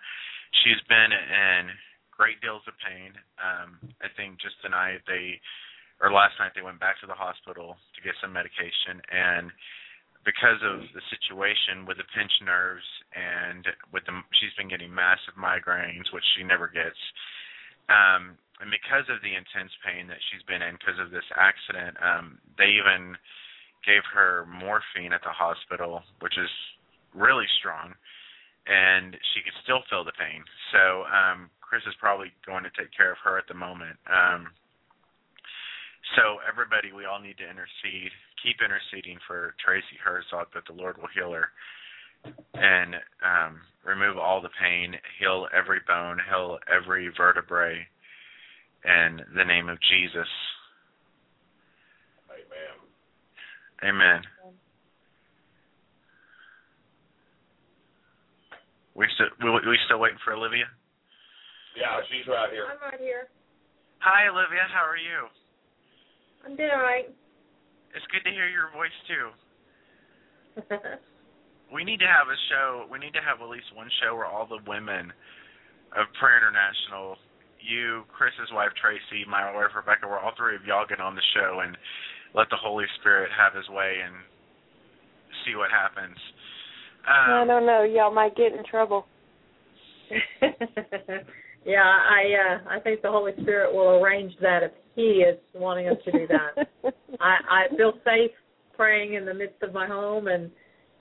she's 0.61 0.81
been 0.85 1.09
in 1.09 1.73
great 2.13 2.37
deals 2.45 2.61
of 2.69 2.77
pain. 2.77 3.17
Um, 3.41 3.81
I 4.05 4.13
think 4.13 4.37
just 4.37 4.61
tonight 4.61 5.01
they, 5.09 5.41
or 6.01 6.11
last 6.11 6.33
night 6.41 6.51
they 6.57 6.65
went 6.65 6.81
back 6.81 6.99
to 7.01 7.07
the 7.07 7.17
hospital 7.17 7.77
to 7.95 7.99
get 8.01 8.17
some 8.19 8.33
medication, 8.33 8.99
and 9.13 9.53
because 10.25 10.61
of 10.61 10.85
the 10.93 11.01
situation 11.09 11.85
with 11.85 11.97
the 11.97 12.05
pinched 12.13 12.41
nerves 12.45 12.85
and 13.13 13.65
with 13.89 14.05
the 14.05 14.13
she's 14.37 14.53
been 14.57 14.69
getting 14.69 14.93
massive 14.93 15.33
migraines, 15.33 16.09
which 16.13 16.25
she 16.37 16.43
never 16.45 16.69
gets. 16.69 16.97
Um, 17.89 18.37
and 18.61 18.69
because 18.69 19.09
of 19.09 19.17
the 19.25 19.33
intense 19.33 19.73
pain 19.81 20.05
that 20.05 20.21
she's 20.29 20.45
been 20.45 20.61
in 20.61 20.77
because 20.77 21.01
of 21.01 21.09
this 21.09 21.25
accident, 21.33 21.97
um, 21.97 22.37
they 22.61 22.77
even 22.77 23.17
gave 23.81 24.05
her 24.13 24.45
morphine 24.45 25.13
at 25.13 25.25
the 25.25 25.33
hospital, 25.33 26.05
which 26.21 26.37
is 26.37 26.49
really 27.17 27.49
strong, 27.57 27.97
and 28.69 29.17
she 29.33 29.41
could 29.41 29.57
still 29.65 29.81
feel 29.89 30.05
the 30.05 30.13
pain. 30.13 30.45
So 30.69 31.09
um, 31.09 31.49
Chris 31.59 31.81
is 31.89 31.97
probably 31.97 32.29
going 32.45 32.61
to 32.61 32.73
take 32.77 32.93
care 32.93 33.09
of 33.09 33.17
her 33.25 33.41
at 33.41 33.49
the 33.49 33.57
moment. 33.57 33.97
Um, 34.05 34.53
so 36.15 36.37
everybody, 36.47 36.91
we 36.91 37.05
all 37.05 37.19
need 37.19 37.37
to 37.37 37.47
intercede. 37.47 38.11
Keep 38.43 38.57
interceding 38.61 39.17
for 39.27 39.53
Tracy 39.63 39.97
Herzog 40.03 40.47
that 40.53 40.65
the 40.65 40.73
Lord 40.73 40.97
will 40.97 41.11
heal 41.13 41.31
her 41.31 41.49
and 42.53 42.95
um, 43.25 43.61
remove 43.85 44.17
all 44.17 44.41
the 44.41 44.53
pain, 44.61 44.95
heal 45.19 45.47
every 45.55 45.79
bone, 45.87 46.17
heal 46.29 46.59
every 46.69 47.09
vertebrae, 47.17 47.85
in 48.85 49.21
the 49.35 49.45
name 49.45 49.69
of 49.69 49.77
Jesus. 49.89 50.27
Amen. 53.83 53.95
Amen. 53.95 54.21
We 58.93 59.07
still 59.15 59.31
we, 59.41 59.49
we 59.69 59.77
still 59.85 59.99
waiting 59.99 60.19
for 60.23 60.33
Olivia. 60.33 60.65
Yeah, 61.77 62.01
she's 62.11 62.27
right 62.27 62.51
here. 62.51 62.67
I'm 62.67 62.81
right 62.81 62.99
here. 62.99 63.29
Hi, 63.99 64.27
Olivia. 64.27 64.67
How 64.73 64.83
are 64.83 64.97
you? 64.97 65.29
I'm 66.45 66.55
doing 66.55 66.69
all 66.73 66.81
right. 66.81 67.09
It's 67.95 68.05
good 68.11 68.23
to 68.23 68.31
hear 68.33 68.47
your 68.49 68.71
voice 68.73 68.95
too. 69.07 69.27
We 71.71 71.85
need 71.87 72.03
to 72.03 72.05
have 72.05 72.27
a 72.27 72.35
show. 72.51 72.83
We 72.91 72.99
need 72.99 73.13
to 73.15 73.23
have 73.23 73.39
at 73.39 73.47
least 73.47 73.71
one 73.73 73.87
show 74.03 74.11
where 74.13 74.25
all 74.27 74.43
the 74.45 74.59
women 74.67 75.07
of 75.95 76.03
Prayer 76.19 76.35
International, 76.43 77.15
you, 77.63 78.03
Chris's 78.11 78.51
wife 78.51 78.75
Tracy, 78.75 79.23
my 79.23 79.47
wife 79.55 79.71
Rebecca, 79.73 80.03
where 80.05 80.19
all 80.19 80.33
three 80.35 80.57
of 80.59 80.65
y'all 80.67 80.83
get 80.85 80.99
on 80.99 81.15
the 81.15 81.23
show 81.33 81.61
and 81.63 81.77
let 82.35 82.49
the 82.51 82.57
Holy 82.59 82.83
Spirit 82.99 83.31
have 83.31 83.55
His 83.55 83.63
way 83.71 84.03
and 84.03 84.11
see 85.47 85.55
what 85.55 85.71
happens. 85.71 86.19
I 87.07 87.39
Um, 87.39 87.47
don't 87.47 87.65
know. 87.65 87.83
Y'all 87.87 88.11
might 88.13 88.35
get 88.35 88.51
in 88.51 88.65
trouble. 88.67 89.07
yeah, 91.65 91.83
I 91.83 92.21
uh 92.33 92.77
I 92.77 92.79
think 92.79 93.01
the 93.01 93.11
Holy 93.11 93.33
Spirit 93.41 93.73
will 93.73 94.01
arrange 94.03 94.33
that 94.41 94.63
if 94.63 94.71
he 94.95 95.23
is 95.23 95.37
wanting 95.53 95.87
us 95.87 95.97
to 96.05 96.11
do 96.11 96.27
that. 96.27 96.67
I 97.19 97.35
I 97.49 97.75
feel 97.75 97.93
safe 98.03 98.31
praying 98.75 99.13
in 99.13 99.25
the 99.25 99.33
midst 99.33 99.61
of 99.61 99.73
my 99.73 99.87
home 99.87 100.27
and 100.27 100.51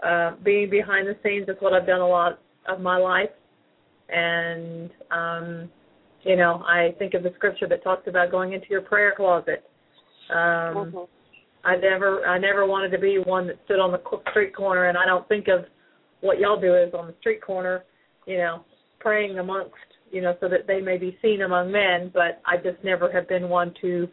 uh 0.03 0.37
being 0.45 0.69
behind 0.71 1.09
the 1.09 1.17
scenes 1.23 1.49
is 1.49 1.57
what 1.61 1.73
I've 1.73 1.87
done 1.87 2.01
a 2.01 2.09
lot 2.09 2.41
of 2.69 2.81
my 2.81 2.97
life. 2.97 3.31
And 4.09 4.91
um 5.11 5.71
you 6.23 6.37
know, 6.37 6.63
I 6.67 6.95
think 6.99 7.15
of 7.15 7.23
the 7.23 7.33
scripture 7.37 7.67
that 7.69 7.83
talks 7.83 8.07
about 8.07 8.31
going 8.31 8.53
into 8.53 8.67
your 8.69 8.83
prayer 8.83 9.15
closet. 9.17 9.65
Um 10.31 10.37
Mhm. 10.37 11.09
I 11.65 11.77
never 11.77 12.27
I 12.27 12.39
never 12.39 12.67
wanted 12.67 12.91
to 12.93 12.99
be 12.99 13.19
one 13.19 13.47
that 13.47 13.57
stood 13.65 13.81
on 13.81 13.93
the 13.93 14.01
street 14.31 14.55
corner 14.55 14.87
and 14.87 14.99
I 14.99 15.07
don't 15.07 15.27
think 15.29 15.49
of 15.49 15.65
what 16.21 16.39
y'all 16.39 16.61
do 16.61 16.75
is 16.75 16.93
on 16.95 17.07
the 17.07 17.15
street 17.21 17.43
corner, 17.43 17.85
you 18.27 18.37
know, 18.39 18.65
praying 18.99 19.39
amongst, 19.39 19.75
you 20.11 20.21
know, 20.21 20.35
so 20.41 20.49
that 20.49 20.67
they 20.67 20.81
may 20.81 20.97
be 20.97 21.17
seen 21.23 21.43
among 21.43 21.71
men, 21.71 22.11
but 22.13 22.41
I 22.47 22.57
just 22.57 22.83
never 22.85 23.11
have 23.13 23.29
been 23.29 23.49
one 23.49 23.75
to 23.81 24.09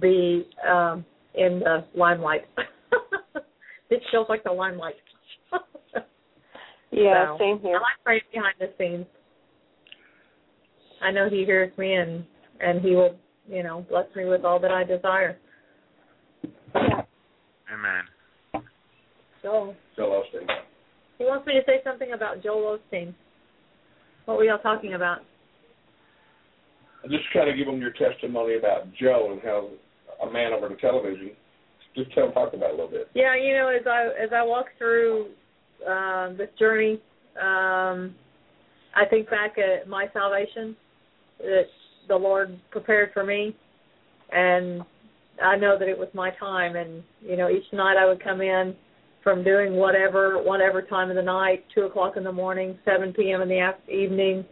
be 0.00 0.48
um 0.68 1.04
in 1.34 1.60
the 1.60 1.84
limelight. 1.94 2.42
it 3.90 4.02
feels 4.10 4.26
like 4.28 4.44
the 4.44 4.52
limelight. 4.52 4.94
Yeah, 6.92 7.32
So, 7.32 7.38
same 7.38 7.58
here. 7.60 7.76
I 7.76 7.80
like 7.80 8.04
praying 8.04 8.22
behind 8.32 8.54
the 8.60 8.70
scenes. 8.76 9.06
I 11.00 11.10
know 11.10 11.28
he 11.28 11.44
hears 11.44 11.76
me 11.78 11.94
and 11.94 12.24
and 12.60 12.80
he 12.82 12.94
will, 12.94 13.16
you 13.48 13.62
know, 13.62 13.84
bless 13.88 14.06
me 14.14 14.26
with 14.26 14.44
all 14.44 14.60
that 14.60 14.70
I 14.70 14.84
desire. 14.84 15.38
Yeah. 16.74 17.02
amen. 17.72 18.64
So 19.42 19.74
Joel 19.96 20.22
Osteen. 20.22 20.46
he 21.18 21.24
wants 21.24 21.46
me 21.46 21.54
to 21.54 21.62
say 21.66 21.80
something 21.82 22.12
about 22.12 22.42
Joel 22.42 22.78
Osteen. 22.78 23.14
What 24.26 24.36
were 24.36 24.44
y'all 24.44 24.58
talking 24.58 24.94
about? 24.94 25.20
Just 27.10 27.24
kind 27.32 27.50
of 27.50 27.56
give 27.56 27.66
them 27.66 27.80
your 27.80 27.92
testimony 27.92 28.56
about 28.56 28.92
Joe 28.94 29.30
and 29.32 29.42
how 29.42 29.68
a 30.26 30.30
man 30.30 30.52
over 30.52 30.68
the 30.68 30.76
television. 30.76 31.32
Just 31.94 32.12
tell 32.14 32.30
talk 32.32 32.54
about 32.54 32.70
it 32.70 32.74
a 32.74 32.76
little 32.76 32.90
bit. 32.90 33.08
Yeah, 33.14 33.34
you 33.36 33.54
know, 33.54 33.68
as 33.68 33.86
I 33.86 34.08
as 34.22 34.30
I 34.34 34.42
walk 34.42 34.66
through 34.78 35.26
um, 35.86 36.36
this 36.38 36.48
journey, 36.58 37.00
um, 37.40 38.14
I 38.94 39.04
think 39.10 39.28
back 39.28 39.56
at 39.58 39.88
my 39.88 40.06
salvation 40.12 40.76
that 41.38 41.66
the 42.08 42.16
Lord 42.16 42.58
prepared 42.70 43.10
for 43.12 43.24
me, 43.24 43.54
and 44.32 44.82
I 45.42 45.56
know 45.56 45.78
that 45.78 45.88
it 45.88 45.98
was 45.98 46.08
my 46.14 46.30
time. 46.38 46.76
And 46.76 47.02
you 47.20 47.36
know, 47.36 47.50
each 47.50 47.70
night 47.72 47.96
I 47.98 48.06
would 48.06 48.22
come 48.22 48.40
in 48.40 48.74
from 49.22 49.44
doing 49.44 49.74
whatever, 49.74 50.42
whatever 50.42 50.82
time 50.82 51.10
of 51.10 51.16
the 51.16 51.22
night, 51.22 51.64
two 51.74 51.82
o'clock 51.82 52.16
in 52.16 52.24
the 52.24 52.32
morning, 52.32 52.78
seven 52.84 53.12
p.m. 53.12 53.42
in 53.42 53.48
the 53.48 53.72
evening, 53.92 54.44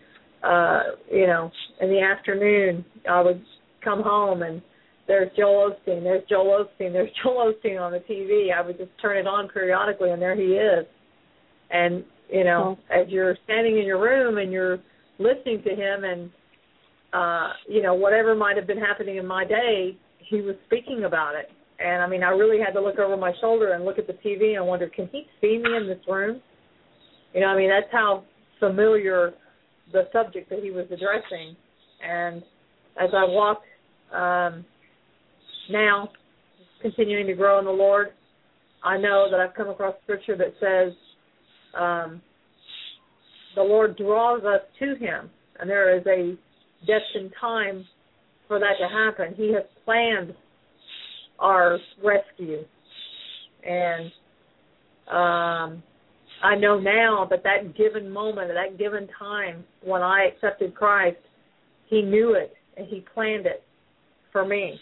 uh, 0.43 0.83
you 1.11 1.27
know, 1.27 1.51
in 1.81 1.91
the 1.91 2.01
afternoon, 2.01 2.85
I 3.09 3.21
would 3.21 3.43
come 3.83 4.03
home 4.03 4.43
and 4.43 4.63
there's 5.07 5.31
Joel 5.37 5.73
Osteen, 5.73 6.05
there's 6.05 6.23
Joel 6.29 6.65
Osteen, 6.65 6.93
there's 6.93 7.11
Joel 7.25 7.53
Osteen 7.53 7.81
on 7.81 7.91
the 7.91 7.99
TV. 7.99 8.53
I 8.57 8.65
would 8.65 8.79
just 8.79 8.93
turn 9.03 9.17
it 9.17 9.27
on 9.27 9.49
periodically, 9.49 10.11
and 10.11 10.23
there 10.23 10.37
he 10.37 10.53
is. 10.55 10.87
And 11.71 12.05
you 12.31 12.45
know, 12.45 12.79
as 12.91 13.09
you're 13.09 13.37
standing 13.43 13.79
in 13.79 13.85
your 13.85 14.01
room 14.01 14.39
and 14.39 14.53
you're 14.53 14.79
listening 15.19 15.65
to 15.65 15.71
him, 15.71 16.05
and 16.05 16.31
uh, 17.13 17.53
you 17.69 17.83
know, 17.83 17.95
whatever 17.95 18.37
might 18.37 18.57
have 18.57 18.69
been 18.69 18.79
happening 18.79 19.17
in 19.17 19.27
my 19.27 19.45
day, 19.45 19.97
he 20.19 20.43
was 20.43 20.55
speaking 20.67 21.05
about 21.05 21.35
it. 21.35 21.49
And 21.81 22.03
I 22.03 22.09
mean, 22.09 22.23
I 22.23 22.29
really 22.29 22.63
had 22.65 22.73
to 22.75 22.81
look 22.81 23.01
over 23.01 23.17
my 23.17 23.33
shoulder 23.41 23.73
and 23.73 23.85
look 23.85 23.99
at 23.99 24.07
the 24.07 24.13
TV 24.13 24.57
and 24.57 24.67
wonder, 24.67 24.89
can 24.89 25.09
he 25.11 25.27
see 25.41 25.59
me 25.59 25.77
in 25.77 25.89
this 25.89 25.99
room? 26.07 26.41
You 27.35 27.41
know, 27.41 27.49
I 27.49 27.57
mean, 27.57 27.69
that's 27.69 27.91
how 27.91 28.23
familiar 28.61 29.33
the 29.93 30.09
subject 30.13 30.51
that 30.51 30.63
he 30.63 30.71
was 30.71 30.87
addressing. 30.91 31.57
And 32.03 32.43
as 33.01 33.11
I 33.15 33.25
walk 33.25 33.63
um, 34.13 34.65
now, 35.71 36.11
continuing 36.83 37.27
to 37.27 37.35
grow 37.35 37.59
in 37.59 37.65
the 37.65 37.71
Lord, 37.71 38.09
I 38.83 38.97
know 38.97 39.29
that 39.31 39.41
I've 39.41 39.55
come 39.55 39.69
across 39.69 39.95
scripture 40.03 40.37
that 40.37 40.55
says 40.59 40.93
um, 41.79 42.23
the 43.55 43.63
Lord 43.63 43.97
draws 43.97 44.43
us 44.45 44.63
to 44.79 44.97
Him, 44.97 45.31
and 45.59 45.69
there 45.69 45.97
is 45.97 46.07
a 46.07 46.37
destined 46.87 47.33
time 47.41 47.85
for 48.49 48.59
that 48.59 48.75
to 48.81 48.89
happen. 48.89 49.35
He 49.37 49.53
has 49.53 49.65
planned 49.85 50.35
our 51.39 51.79
rescue, 52.03 52.65
and 53.67 54.11
um, 55.11 55.83
I 56.43 56.57
know 56.57 56.79
now 56.81 57.27
that 57.31 57.43
that 57.43 57.77
given 57.77 58.11
moment, 58.11 58.51
that 58.55 58.79
given 58.79 59.09
time 59.19 59.65
when 59.83 60.03
I 60.03 60.29
accepted 60.33 60.75
Christ, 60.75 61.19
He 61.87 62.03
knew 62.03 62.35
it 62.35 62.55
and 62.77 62.87
He 62.87 63.05
planned 63.15 63.47
it 63.47 63.63
for 64.33 64.47
me, 64.47 64.81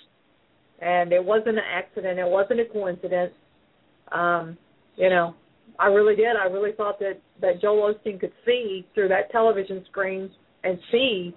and 0.80 1.12
it 1.12 1.24
wasn't 1.24 1.58
an 1.58 1.64
accident. 1.64 2.18
It 2.18 2.28
wasn't 2.28 2.60
a 2.60 2.64
coincidence. 2.66 3.32
Um, 4.12 4.56
you 4.96 5.10
know, 5.10 5.34
I 5.78 5.86
really 5.86 6.16
did. 6.16 6.36
I 6.36 6.46
really 6.46 6.72
thought 6.72 6.98
that 7.00 7.20
that 7.40 7.60
Joel 7.60 7.94
Osteen 7.94 8.20
could 8.20 8.32
see 8.46 8.86
through 8.94 9.08
that 9.08 9.30
television 9.32 9.84
screen 9.90 10.30
and 10.64 10.78
see 10.92 11.34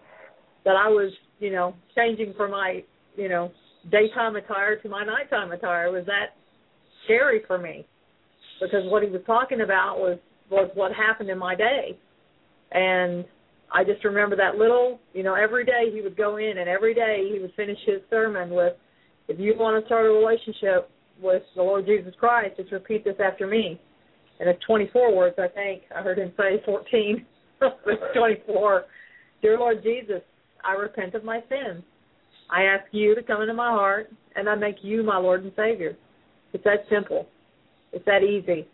that 0.65 0.75
I 0.75 0.87
was, 0.87 1.11
you 1.39 1.51
know, 1.51 1.75
changing 1.95 2.33
from 2.37 2.51
my, 2.51 2.83
you 3.15 3.29
know, 3.29 3.51
daytime 3.91 4.35
attire 4.35 4.75
to 4.77 4.89
my 4.89 5.03
nighttime 5.03 5.51
attire. 5.51 5.87
It 5.87 5.91
was 5.91 6.05
that 6.05 6.35
scary 7.05 7.41
for 7.47 7.57
me 7.57 7.87
because 8.61 8.83
what 8.85 9.03
he 9.03 9.09
was 9.09 9.21
talking 9.25 9.61
about 9.61 9.97
was 9.97 10.17
was 10.49 10.69
what 10.75 10.91
happened 10.93 11.29
in 11.29 11.37
my 11.37 11.55
day, 11.55 11.97
and 12.71 13.25
I 13.73 13.83
just 13.83 14.03
remember 14.03 14.35
that 14.35 14.57
little, 14.57 14.99
you 15.13 15.23
know, 15.23 15.33
every 15.33 15.65
day 15.65 15.89
he 15.93 16.01
would 16.01 16.17
go 16.17 16.37
in 16.37 16.57
and 16.57 16.69
every 16.69 16.93
day 16.93 17.29
he 17.33 17.39
would 17.39 17.53
finish 17.55 17.77
his 17.85 18.01
sermon 18.09 18.49
with, 18.49 18.73
"If 19.27 19.39
you 19.39 19.55
want 19.57 19.81
to 19.81 19.85
start 19.85 20.05
a 20.05 20.09
relationship 20.09 20.89
with 21.21 21.43
the 21.55 21.63
Lord 21.63 21.85
Jesus 21.85 22.13
Christ, 22.15 22.57
just 22.57 22.71
repeat 22.71 23.03
this 23.03 23.19
after 23.19 23.47
me." 23.47 23.79
And 24.39 24.49
it's 24.49 24.61
24 24.63 25.15
words, 25.15 25.35
I 25.39 25.47
think. 25.47 25.83
I 25.95 26.01
heard 26.01 26.17
him 26.17 26.33
say 26.35 26.61
14. 26.65 27.25
it's 27.61 28.13
24. 28.17 28.85
Dear 29.41 29.57
Lord 29.57 29.83
Jesus, 29.83 30.21
I 30.63 30.73
repent 30.73 31.15
of 31.15 31.23
my 31.23 31.41
sins. 31.47 31.83
I 32.49 32.63
ask 32.63 32.85
you 32.91 33.15
to 33.15 33.23
come 33.23 33.41
into 33.41 33.53
my 33.53 33.69
heart, 33.69 34.11
and 34.35 34.49
I 34.49 34.55
make 34.55 34.83
you 34.83 35.03
my 35.03 35.17
Lord 35.17 35.43
and 35.43 35.53
Savior. 35.55 35.95
It's 36.53 36.63
that 36.63 36.85
simple. 36.89 37.27
It's 37.93 38.05
that 38.05 38.23
easy. 38.23 38.67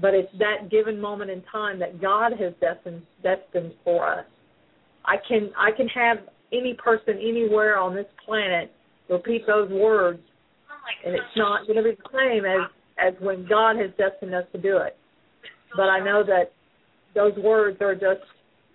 But 0.00 0.14
it's 0.14 0.32
that 0.38 0.70
given 0.70 1.00
moment 1.00 1.30
in 1.30 1.42
time 1.50 1.78
that 1.80 2.00
God 2.00 2.32
has 2.38 2.52
destined 2.60 3.02
destined 3.22 3.72
for 3.84 4.20
us. 4.20 4.24
I 5.04 5.16
can 5.28 5.50
I 5.56 5.70
can 5.70 5.88
have 5.88 6.18
any 6.52 6.74
person 6.74 7.14
anywhere 7.18 7.78
on 7.78 7.94
this 7.94 8.06
planet 8.24 8.72
repeat 9.08 9.46
those 9.46 9.70
words, 9.70 10.20
and 11.04 11.14
it's 11.14 11.36
not 11.36 11.66
going 11.66 11.76
to 11.76 11.82
be 11.82 11.90
the 11.90 12.08
same 12.12 12.44
as 12.44 12.68
as 12.98 13.14
when 13.20 13.46
God 13.48 13.76
has 13.76 13.90
destined 13.98 14.34
us 14.34 14.44
to 14.52 14.60
do 14.60 14.78
it. 14.78 14.96
But 15.76 15.88
I 15.88 16.00
know 16.00 16.22
that 16.24 16.52
those 17.14 17.32
words 17.42 17.78
are 17.80 17.94
just, 17.94 18.20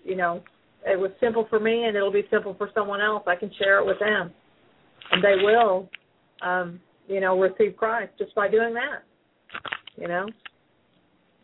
you 0.03 0.15
know, 0.15 0.41
it 0.85 0.99
was 0.99 1.11
simple 1.19 1.45
for 1.49 1.59
me, 1.59 1.85
and 1.85 1.95
it'll 1.95 2.11
be 2.11 2.25
simple 2.31 2.55
for 2.55 2.69
someone 2.73 3.01
else. 3.01 3.23
I 3.27 3.35
can 3.35 3.51
share 3.57 3.79
it 3.79 3.85
with 3.85 3.99
them, 3.99 4.31
and 5.11 5.23
they 5.23 5.43
will, 5.43 5.89
um, 6.41 6.79
you 7.07 7.19
know, 7.19 7.39
receive 7.39 7.75
Christ 7.77 8.11
just 8.17 8.33
by 8.35 8.47
doing 8.49 8.73
that. 8.73 9.03
You 9.97 10.07
know, 10.07 10.27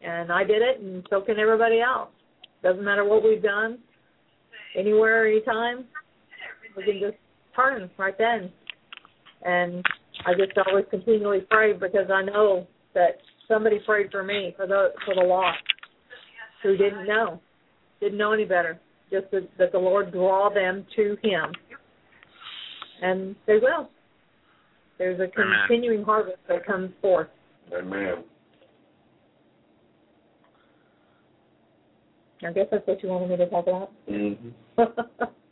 and 0.04 0.32
I 0.32 0.44
did 0.44 0.62
it, 0.62 0.80
and 0.80 1.06
so 1.10 1.22
can 1.22 1.40
everybody 1.40 1.82
else. 1.82 2.10
Doesn't 2.62 2.84
matter 2.84 3.04
what 3.04 3.24
we've 3.24 3.42
done, 3.42 3.80
anywhere, 4.78 5.28
anytime. 5.28 5.86
We 6.78 6.84
can 6.84 7.00
just 7.00 7.18
turn 7.56 7.90
right 7.98 8.18
then, 8.18 8.52
and 9.44 9.84
I 10.26 10.34
just 10.34 10.58
always 10.68 10.86
continually 10.90 11.42
pray 11.50 11.74
because 11.74 12.10
I 12.12 12.24
know 12.24 12.68
that 12.94 13.18
somebody 13.48 13.80
prayed 13.86 14.12
for 14.12 14.24
me 14.24 14.54
for 14.56 14.68
the 14.68 14.90
for 15.06 15.16
the 15.16 15.22
lost 15.22 15.58
who 16.62 16.78
didn't 16.78 17.06
know, 17.06 17.40
didn't 18.00 18.18
know 18.18 18.34
any 18.34 18.46
better. 18.46 18.80
Just 19.12 19.30
that, 19.32 19.48
that 19.60 19.72
the 19.72 19.78
Lord 19.80 20.12
draw 20.12 20.50
them 20.54 20.86
to 20.96 21.18
Him, 21.22 21.52
and 23.02 23.36
they 23.46 23.58
will. 23.62 23.90
There's 24.98 25.20
a 25.20 25.28
continuing 25.28 26.04
harvest 26.04 26.38
that 26.48 26.66
comes 26.66 26.92
forth. 27.02 27.28
Amen. 27.78 28.24
I 32.46 32.52
guess 32.52 32.68
that's 32.72 32.86
what 32.88 33.02
you 33.04 33.10
wanted 33.10 33.30
me 33.30 33.38
to 33.38 33.48
talk 33.50 33.68
about. 33.68 33.92
Mm-hmm. 34.10 34.50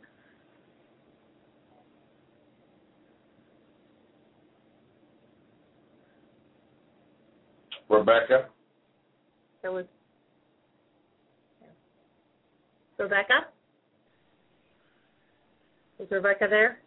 Rebecca? 7.88 8.48
there 9.62 9.70
was 9.72 9.86
Rebecca. 12.98 13.46
Is 15.98 16.10
Rebecca 16.10 16.46
there? 16.48 16.78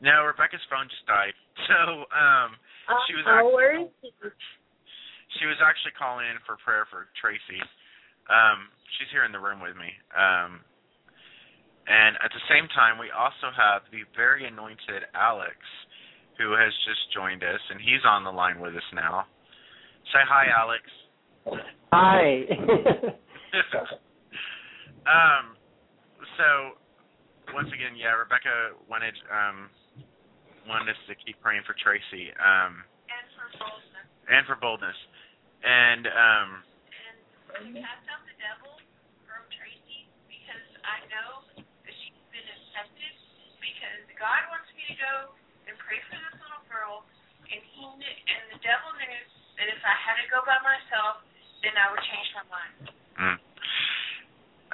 No, 0.00 0.24
Rebecca's 0.24 0.60
phone 0.70 0.88
just 0.88 1.06
died. 1.06 1.34
So 1.68 2.06
um 2.14 2.54
Uh, 2.86 2.94
she 3.08 3.14
was 3.18 3.24
oh, 3.26 3.32
actually, 3.32 3.54
where 3.56 3.74
is 3.80 3.88
she? 4.00 4.12
she 5.40 5.44
was 5.50 5.58
actually 5.58 5.96
calling 5.98 6.28
in 6.30 6.38
for 6.46 6.56
prayer 6.62 6.86
for 6.92 7.08
Tracy. 7.18 7.58
Um 8.30 8.68
she's 8.98 9.10
here 9.10 9.24
in 9.24 9.32
the 9.32 9.40
room 9.42 9.60
with 9.60 9.76
me. 9.76 9.90
Um 10.14 10.60
and 11.86 12.16
at 12.18 12.30
the 12.34 12.42
same 12.50 12.66
time 12.74 12.98
we 12.98 13.10
also 13.14 13.50
have 13.54 13.82
the 13.92 14.02
very 14.16 14.46
anointed 14.46 15.06
Alex 15.14 15.56
who 16.38 16.52
has 16.52 16.72
just 16.84 17.00
joined 17.14 17.42
us 17.42 17.60
and 17.70 17.80
he's 17.80 18.04
on 18.06 18.24
the 18.24 18.32
line 18.32 18.60
with 18.60 18.74
us 18.76 18.88
now. 18.94 19.26
Say 20.12 20.22
hi 20.26 20.46
Alex. 20.50 20.82
Hi. 21.92 22.42
um 25.06 25.56
so 26.36 26.76
once 27.54 27.70
again, 27.70 27.94
yeah, 27.94 28.10
Rebecca 28.18 28.74
wanted 28.90 29.14
um 29.30 29.70
wanted 30.66 30.90
us 30.90 31.00
to 31.06 31.14
keep 31.22 31.38
praying 31.40 31.62
for 31.62 31.78
Tracy. 31.78 32.34
Um 32.42 32.82
And 33.06 33.26
for 33.38 33.46
boldness. 33.54 34.06
and 34.26 34.42
for 34.50 34.56
boldness. 34.58 34.98
And 35.62 36.04
um 36.10 36.48
And 37.54 37.70
cast 37.78 38.02
out 38.10 38.26
the 38.26 38.34
devil 38.42 38.74
from 39.30 39.46
Tracy 39.54 40.10
because 40.26 40.66
I 40.82 41.05
know 41.16 41.32
that 41.56 41.94
she's 42.04 42.20
been 42.28 42.44
accepted 42.44 43.14
because 43.64 44.04
God 44.20 44.40
wants 44.52 44.68
me 44.76 44.84
to 44.92 44.96
go 45.00 45.14
and 45.64 45.72
pray 45.80 45.96
for 46.12 46.16
this 46.20 46.36
little 46.36 46.64
girl 46.68 47.08
and 47.48 47.62
he 47.62 47.82
knew, 47.96 48.16
and 48.28 48.42
the 48.52 48.60
devil 48.60 48.90
knew 49.00 49.18
that 49.56 49.66
if 49.72 49.80
I 49.80 49.94
had 49.96 50.18
to 50.20 50.26
go 50.28 50.42
by 50.44 50.58
myself, 50.60 51.22
then 51.64 51.72
I 51.78 51.88
would 51.94 52.04
change 52.04 52.28
my 52.36 52.44
mind. 52.52 52.74
mm. 53.16 53.38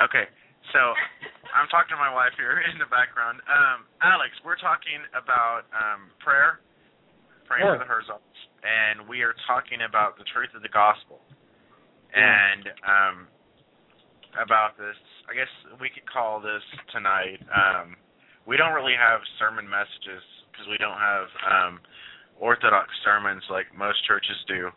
Okay. 0.09 0.26
So 0.74 0.80
I'm 1.57 1.68
talking 1.70 1.93
to 1.95 2.01
my 2.01 2.11
wife 2.11 2.32
here 2.40 2.64
in 2.64 2.80
the 2.80 2.88
background. 2.90 3.38
Um 3.47 3.86
Alex, 4.03 4.34
we're 4.43 4.59
talking 4.59 4.99
about 5.14 5.68
um 5.76 6.11
prayer, 6.24 6.59
praying 7.47 7.68
Yeah. 7.68 7.76
for 7.78 7.82
the 7.84 7.90
Herzogs, 7.90 8.40
and 8.66 9.07
we 9.07 9.22
are 9.22 9.36
talking 9.47 9.84
about 9.86 10.18
the 10.18 10.24
truth 10.32 10.51
of 10.57 10.64
the 10.64 10.72
gospel. 10.72 11.20
And 12.16 12.64
um 12.82 13.16
about 14.41 14.78
this 14.78 14.97
I 15.28 15.35
guess 15.35 15.51
we 15.80 15.91
could 15.91 16.09
call 16.09 16.41
this 16.41 16.64
tonight 16.93 17.41
um 17.53 17.97
we 18.47 18.57
don't 18.57 18.72
really 18.72 18.97
have 18.99 19.20
sermon 19.39 19.68
messages 19.68 20.24
because 20.51 20.66
we 20.68 20.78
don't 20.78 20.99
have 20.99 21.28
um 21.47 21.80
orthodox 22.41 22.91
sermons 23.05 23.43
like 23.51 23.66
most 23.76 24.05
churches 24.07 24.37
do. 24.49 24.70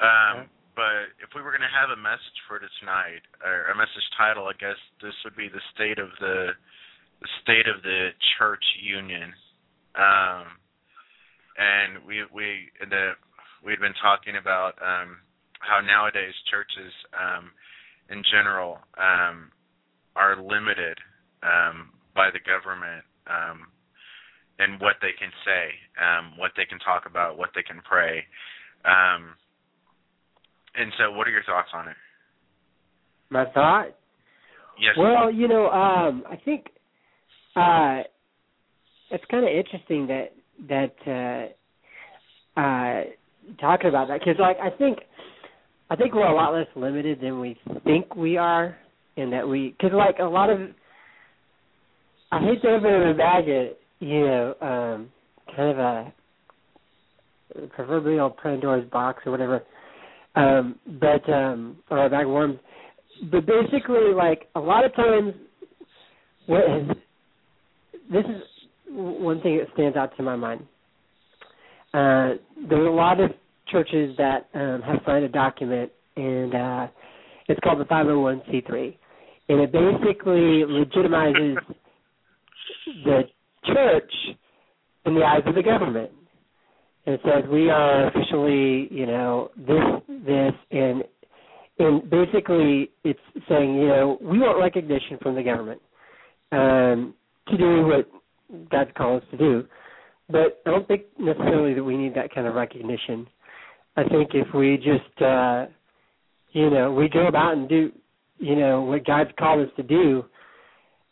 Um 0.00 0.48
but 0.74 1.10
if 1.18 1.34
we 1.34 1.42
were 1.42 1.50
going 1.50 1.66
to 1.66 1.74
have 1.74 1.90
a 1.90 1.98
message 1.98 2.38
for 2.46 2.62
tonight 2.78 3.26
or 3.42 3.66
a 3.66 3.74
message 3.74 4.06
title, 4.14 4.46
I 4.46 4.54
guess 4.62 4.78
this 5.02 5.14
would 5.26 5.34
be 5.34 5.50
the 5.50 5.62
state 5.74 5.98
of 5.98 6.14
the 6.20 6.54
the 7.20 7.30
state 7.42 7.66
of 7.66 7.82
the 7.82 8.14
church 8.38 8.62
union. 8.82 9.34
Um 9.94 10.58
and 11.58 12.06
we 12.06 12.22
we 12.32 12.70
the 12.88 13.18
we'd 13.64 13.80
been 13.80 13.96
talking 14.00 14.36
about 14.38 14.78
um 14.82 15.18
how 15.60 15.80
nowadays 15.82 16.34
churches 16.50 16.94
um 17.14 17.50
in 18.10 18.22
general 18.30 18.78
um 18.96 19.50
are 20.16 20.36
limited 20.36 20.98
um 21.42 21.90
by 22.14 22.30
the 22.32 22.40
government 22.40 23.04
um 23.26 23.68
and 24.58 24.80
what 24.80 24.96
they 25.00 25.14
can 25.18 25.30
say, 25.44 25.70
um, 26.02 26.36
what 26.36 26.50
they 26.56 26.64
can 26.64 26.78
talk 26.80 27.04
about, 27.06 27.38
what 27.38 27.50
they 27.54 27.62
can 27.62 27.80
pray. 27.88 28.24
Um, 28.84 29.34
and 30.74 30.92
so, 30.98 31.12
what 31.12 31.26
are 31.26 31.30
your 31.30 31.44
thoughts 31.44 31.68
on 31.72 31.88
it? 31.88 31.96
My 33.30 33.44
thought. 33.52 33.88
Yes. 34.80 34.94
Well, 34.96 35.32
you 35.32 35.48
know, 35.48 35.68
um, 35.68 36.24
I 36.30 36.36
think 36.44 36.66
uh, 37.56 38.02
it's 39.10 39.24
kind 39.30 39.44
of 39.44 39.50
interesting 39.50 40.06
that 40.08 40.32
that 40.68 41.54
uh, 42.56 42.60
uh, 42.60 43.04
talking 43.60 43.88
about 43.88 44.08
that 44.08 44.20
because, 44.20 44.36
like, 44.40 44.56
I 44.60 44.76
think 44.76 44.98
I 45.90 45.96
think 45.96 46.14
we're 46.14 46.26
a 46.26 46.34
lot 46.34 46.52
less 46.52 46.66
limited 46.76 47.20
than 47.20 47.40
we 47.40 47.58
think 47.84 48.14
we 48.14 48.36
are, 48.36 48.76
and 49.16 49.32
that 49.32 49.46
we 49.46 49.70
because, 49.70 49.92
like, 49.94 50.18
a 50.20 50.24
lot 50.24 50.50
of 50.50 50.60
I 52.30 52.40
hate 52.40 52.62
to 52.62 52.68
open 52.68 53.08
a 53.08 53.14
bag 53.14 53.48
of 53.48 53.68
you 54.00 54.26
know 54.26 54.54
um, 54.60 55.10
kind 55.56 55.70
of 55.70 55.78
a 55.78 56.12
proverbial 57.68 58.36
Pandora's 58.42 58.88
box 58.90 59.22
or 59.24 59.32
whatever, 59.32 59.62
um, 60.36 60.78
but 61.00 61.28
um, 61.32 61.78
or 61.90 62.04
a 62.04 62.10
bag 62.10 62.26
of 62.26 62.32
worms 62.32 62.58
but 63.30 63.46
basically, 63.46 64.12
like 64.14 64.48
a 64.54 64.60
lot 64.60 64.84
of 64.84 64.94
times, 64.94 65.34
what 66.46 66.62
this 68.10 68.24
is 68.24 68.42
one 68.90 69.40
thing 69.42 69.58
that 69.58 69.66
stands 69.74 69.96
out 69.96 70.16
to 70.16 70.22
my 70.22 70.36
mind. 70.36 70.60
Uh, 71.92 72.36
there's 72.68 72.86
a 72.86 72.90
lot 72.90 73.20
of 73.20 73.30
churches 73.70 74.16
that 74.18 74.48
um, 74.54 74.82
have 74.82 75.00
signed 75.06 75.24
a 75.24 75.28
document, 75.28 75.90
and 76.16 76.54
uh, 76.54 76.86
it's 77.48 77.60
called 77.60 77.80
the 77.80 77.84
501c3, 77.84 78.96
and 79.48 79.60
it 79.60 79.72
basically 79.72 80.64
legitimizes 80.64 81.56
the 83.04 83.22
church 83.66 84.12
in 85.06 85.14
the 85.14 85.22
eyes 85.22 85.42
of 85.46 85.54
the 85.54 85.62
government. 85.62 86.10
And 87.06 87.14
it 87.14 87.20
says 87.24 87.44
we 87.50 87.70
are 87.70 88.08
officially, 88.08 88.88
you 88.90 89.06
know, 89.06 89.50
this, 89.56 90.16
this, 90.26 90.52
and 90.70 91.02
and 91.78 92.10
basically 92.10 92.90
it's 93.04 93.20
saying 93.48 93.76
you 93.76 93.86
know 93.86 94.18
we 94.20 94.38
want 94.38 94.58
recognition 94.60 95.18
from 95.22 95.34
the 95.34 95.42
government 95.42 95.80
um, 96.52 97.14
to 97.48 97.56
do 97.56 97.86
what 97.86 98.68
God's 98.70 98.90
called 98.96 99.22
us 99.22 99.28
to 99.30 99.36
do, 99.36 99.64
but 100.28 100.60
I 100.66 100.70
don't 100.70 100.88
think 100.88 101.02
necessarily 101.18 101.74
that 101.74 101.84
we 101.84 101.96
need 101.96 102.14
that 102.14 102.34
kind 102.34 102.46
of 102.46 102.54
recognition. 102.54 103.26
I 103.98 104.08
think 104.08 104.30
if 104.34 104.54
we 104.54 104.76
just 104.76 105.22
uh, 105.22 105.66
you 106.52 106.70
know 106.70 106.92
we 106.92 107.08
go 107.08 107.26
about 107.26 107.54
and 107.54 107.68
do 107.68 107.92
you 108.38 108.56
know 108.56 108.82
what 108.82 109.04
God's 109.04 109.30
called 109.38 109.66
us 109.66 109.72
to 109.76 109.82
do, 109.82 110.24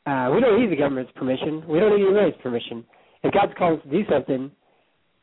uh, 0.07 0.31
we 0.35 0.41
don't 0.41 0.61
need 0.61 0.71
the 0.71 0.77
government's 0.77 1.13
permission. 1.17 1.67
We 1.69 1.81
don't 1.81 1.97
need 1.97 2.07
anybody's 2.07 2.41
permission. 2.43 2.85
If 3.23 3.35
God's 3.35 3.53
called 3.59 3.79
us 3.79 3.85
to 3.85 3.91
do 3.91 4.03
something, 4.11 4.51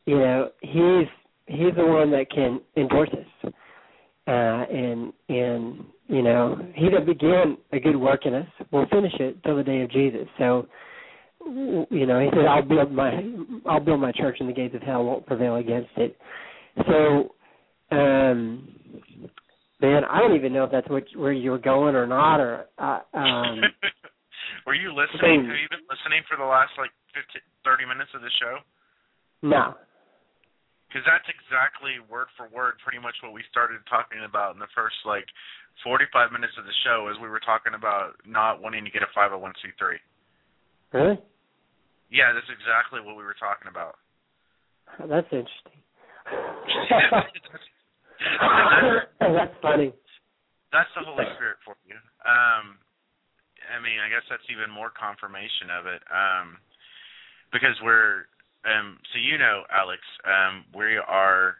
you 0.06 0.18
know 0.18 0.50
He's 0.60 1.08
He's 1.46 1.74
the 1.76 1.84
one 1.84 2.10
that 2.10 2.30
can 2.30 2.60
endorse 2.76 3.10
us 3.10 3.52
uh, 4.26 4.30
and 4.30 5.12
and 5.28 5.84
you 6.08 6.22
know 6.22 6.58
he 6.74 6.88
that 6.90 7.06
began 7.06 7.58
a 7.72 7.80
good 7.80 7.96
work 7.96 8.24
in 8.24 8.34
us 8.34 8.46
will 8.70 8.86
finish 8.90 9.12
it 9.20 9.42
till 9.42 9.56
the 9.56 9.62
day 9.62 9.82
of 9.82 9.90
Jesus. 9.90 10.26
So 10.38 10.66
you 11.46 12.06
know 12.06 12.20
he 12.20 12.28
said 12.30 12.46
I'll 12.46 12.62
build 12.62 12.92
my 12.92 13.22
I'll 13.66 13.80
build 13.80 14.00
my 14.00 14.12
church 14.12 14.38
and 14.40 14.48
the 14.48 14.54
gates 14.54 14.74
of 14.74 14.82
hell 14.82 15.04
won't 15.04 15.26
prevail 15.26 15.56
against 15.56 15.90
it. 15.96 16.16
So 16.88 17.34
um 17.94 18.68
man, 19.80 20.02
I 20.04 20.20
don't 20.20 20.36
even 20.36 20.52
know 20.52 20.64
if 20.64 20.70
that's 20.70 20.88
what 20.88 21.04
where 21.16 21.32
you 21.32 21.50
were 21.50 21.58
going 21.58 21.94
or 21.94 22.06
not 22.06 22.40
or 22.40 22.66
uh, 22.78 23.00
um 23.14 23.60
Were 24.66 24.74
you 24.74 24.90
listening? 24.90 25.44
Have 25.44 25.60
you 25.60 25.68
been 25.68 25.84
listening 25.92 26.24
for 26.28 26.36
the 26.40 26.44
last 26.44 26.72
like 26.78 26.92
15, 27.12 27.42
30 27.64 27.84
minutes 27.84 28.10
of 28.14 28.22
the 28.22 28.32
show? 28.40 28.58
No 29.42 29.74
because 30.94 31.02
that's 31.10 31.26
exactly 31.26 31.98
word 32.06 32.30
for 32.38 32.46
word 32.54 32.78
pretty 32.86 33.02
much 33.02 33.18
what 33.18 33.34
we 33.34 33.42
started 33.50 33.82
talking 33.90 34.22
about 34.22 34.54
in 34.54 34.62
the 34.62 34.70
first 34.78 34.94
like 35.02 35.26
45 35.82 36.30
minutes 36.30 36.54
of 36.54 36.62
the 36.62 36.76
show 36.86 37.10
as 37.10 37.18
we 37.18 37.26
were 37.26 37.42
talking 37.42 37.74
about 37.74 38.14
not 38.22 38.62
wanting 38.62 38.86
to 38.86 38.94
get 38.94 39.02
a 39.02 39.10
501c3. 39.10 39.98
Really? 40.94 41.18
Yeah, 42.14 42.30
that's 42.30 42.46
exactly 42.46 43.02
what 43.02 43.18
we 43.18 43.26
were 43.26 43.34
talking 43.34 43.66
about. 43.66 43.98
That's 45.02 45.26
interesting. 45.34 45.82
that's 49.20 49.56
funny. 49.62 49.92
That's 50.72 50.90
the 50.96 51.04
Holy 51.06 51.24
Spirit 51.36 51.58
for 51.64 51.76
you. 51.86 51.96
Um 52.24 52.78
I 53.64 53.80
mean, 53.80 53.96
I 53.96 54.12
guess 54.12 54.26
that's 54.28 54.44
even 54.52 54.68
more 54.68 54.92
confirmation 54.92 55.72
of 55.72 55.86
it. 55.86 56.02
Um 56.12 56.58
because 57.52 57.76
we're 57.82 58.26
um, 58.64 58.96
so 59.12 59.20
you 59.20 59.36
know, 59.36 59.64
Alex, 59.68 60.00
um, 60.24 60.64
we 60.72 60.96
are 60.96 61.56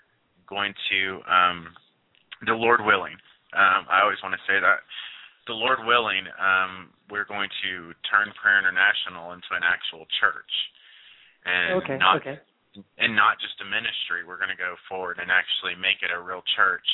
going 0.48 0.72
to, 0.90 1.20
um, 1.28 1.68
the 2.46 2.56
Lord 2.56 2.80
willing. 2.84 3.16
Um, 3.52 3.84
I 3.88 4.00
always 4.02 4.18
want 4.22 4.34
to 4.34 4.42
say 4.48 4.58
that. 4.60 4.80
The 5.46 5.52
Lord 5.52 5.84
willing, 5.84 6.24
um, 6.40 6.88
we're 7.10 7.28
going 7.28 7.48
to 7.64 7.92
turn 8.08 8.32
Prayer 8.40 8.58
International 8.58 9.36
into 9.36 9.52
an 9.52 9.60
actual 9.60 10.08
church, 10.20 10.52
and 11.44 11.84
okay, 11.84 11.98
not 12.00 12.16
okay. 12.24 12.40
And 12.98 13.14
not 13.14 13.38
just 13.40 13.60
a 13.62 13.66
ministry. 13.66 14.26
We're 14.26 14.40
going 14.40 14.54
to 14.54 14.58
go 14.58 14.74
forward 14.88 15.18
and 15.20 15.30
actually 15.30 15.78
make 15.78 16.02
it 16.02 16.10
a 16.10 16.20
real 16.20 16.42
church 16.56 16.86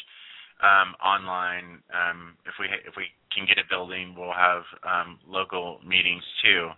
um, 0.60 0.94
online. 1.00 1.80
Um, 1.90 2.36
if 2.44 2.54
we 2.60 2.68
if 2.84 2.94
we 2.96 3.08
can 3.32 3.48
get 3.48 3.56
a 3.56 3.66
building, 3.68 4.14
we'll 4.16 4.36
have 4.36 4.64
um, 4.84 5.18
local 5.26 5.80
meetings 5.84 6.24
too. 6.44 6.70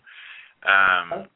Um, 0.62 1.26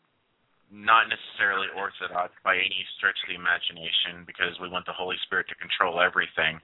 not 0.70 1.06
necessarily 1.06 1.70
orthodox 1.78 2.34
by 2.42 2.58
any 2.58 2.82
stretch 2.98 3.14
of 3.22 3.30
the 3.30 3.38
imagination 3.38 4.26
because 4.26 4.58
we 4.58 4.66
want 4.66 4.82
the 4.82 4.94
Holy 4.94 5.14
Spirit 5.22 5.46
to 5.46 5.54
control 5.62 6.02
everything. 6.02 6.58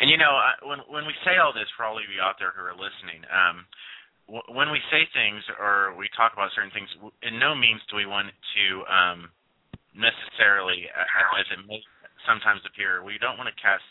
And 0.00 0.12
you 0.12 0.20
know, 0.20 0.36
when 0.64 0.80
when 0.88 1.04
we 1.08 1.16
say 1.24 1.40
all 1.40 1.52
this 1.52 1.68
for 1.76 1.84
all 1.88 1.96
of 1.96 2.04
you 2.08 2.20
out 2.20 2.36
there 2.36 2.52
who 2.52 2.64
are 2.64 2.76
listening, 2.76 3.24
um 3.32 3.64
when 4.28 4.68
we 4.68 4.80
say 4.92 5.08
things 5.16 5.40
or 5.56 5.96
we 5.96 6.04
talk 6.12 6.36
about 6.36 6.52
certain 6.52 6.70
things, 6.70 6.92
in 7.24 7.40
no 7.40 7.56
means 7.56 7.80
do 7.88 7.96
we 7.96 8.04
want 8.04 8.28
to 8.28 8.64
um 8.84 9.32
necessarily 9.94 10.88
as 10.88 11.46
it 11.52 11.60
may 11.66 11.80
sometimes 12.26 12.60
appear, 12.66 13.00
we 13.04 13.16
don't 13.20 13.38
want 13.38 13.48
to 13.48 13.56
cast 13.62 13.84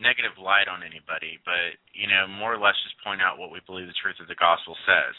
negative 0.00 0.34
light 0.40 0.66
on 0.66 0.82
anybody, 0.82 1.38
but 1.46 1.78
you 1.94 2.08
know, 2.10 2.26
more 2.26 2.52
or 2.52 2.60
less 2.60 2.76
just 2.82 2.98
point 3.04 3.22
out 3.22 3.38
what 3.38 3.52
we 3.52 3.60
believe 3.64 3.86
the 3.86 4.02
truth 4.02 4.18
of 4.18 4.26
the 4.28 4.38
gospel 4.38 4.76
says. 4.84 5.16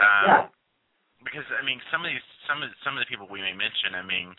Um, 0.00 0.26
yeah 0.26 0.46
because 1.24 1.44
I 1.52 1.64
mean 1.64 1.80
some 1.92 2.04
of 2.04 2.10
these 2.10 2.24
some 2.48 2.64
of 2.64 2.68
some 2.84 2.96
of 2.96 3.00
the 3.04 3.10
people 3.10 3.28
we 3.28 3.44
may 3.44 3.52
mention, 3.52 3.96
I 3.96 4.04
mean, 4.04 4.32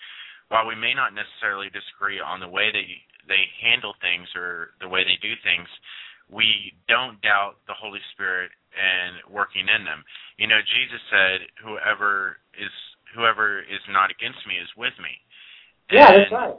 while 0.49 0.65
we 0.65 0.75
may 0.75 0.93
not 0.93 1.13
necessarily 1.13 1.69
disagree 1.69 2.19
on 2.19 2.41
the 2.41 2.49
way 2.49 2.73
they 2.73 2.87
they 3.29 3.45
handle 3.61 3.93
things 4.01 4.27
or 4.33 4.73
the 4.81 4.89
way 4.89 5.05
they 5.05 5.17
do 5.21 5.37
things, 5.45 5.69
we 6.29 6.73
don't 6.89 7.21
doubt 7.21 7.61
the 7.69 7.77
Holy 7.77 8.01
Spirit 8.13 8.49
and 8.73 9.21
working 9.29 9.69
in 9.69 9.85
them. 9.85 10.01
You 10.37 10.49
know, 10.49 10.59
Jesus 10.61 11.01
said, 11.13 11.45
"Whoever 11.61 12.41
is 12.57 12.73
whoever 13.15 13.59
is 13.59 13.83
not 13.89 14.11
against 14.11 14.41
me 14.47 14.57
is 14.57 14.69
with 14.75 14.95
me." 14.99 15.13
Yeah, 15.91 16.11
that's 16.11 16.31
right. 16.31 16.55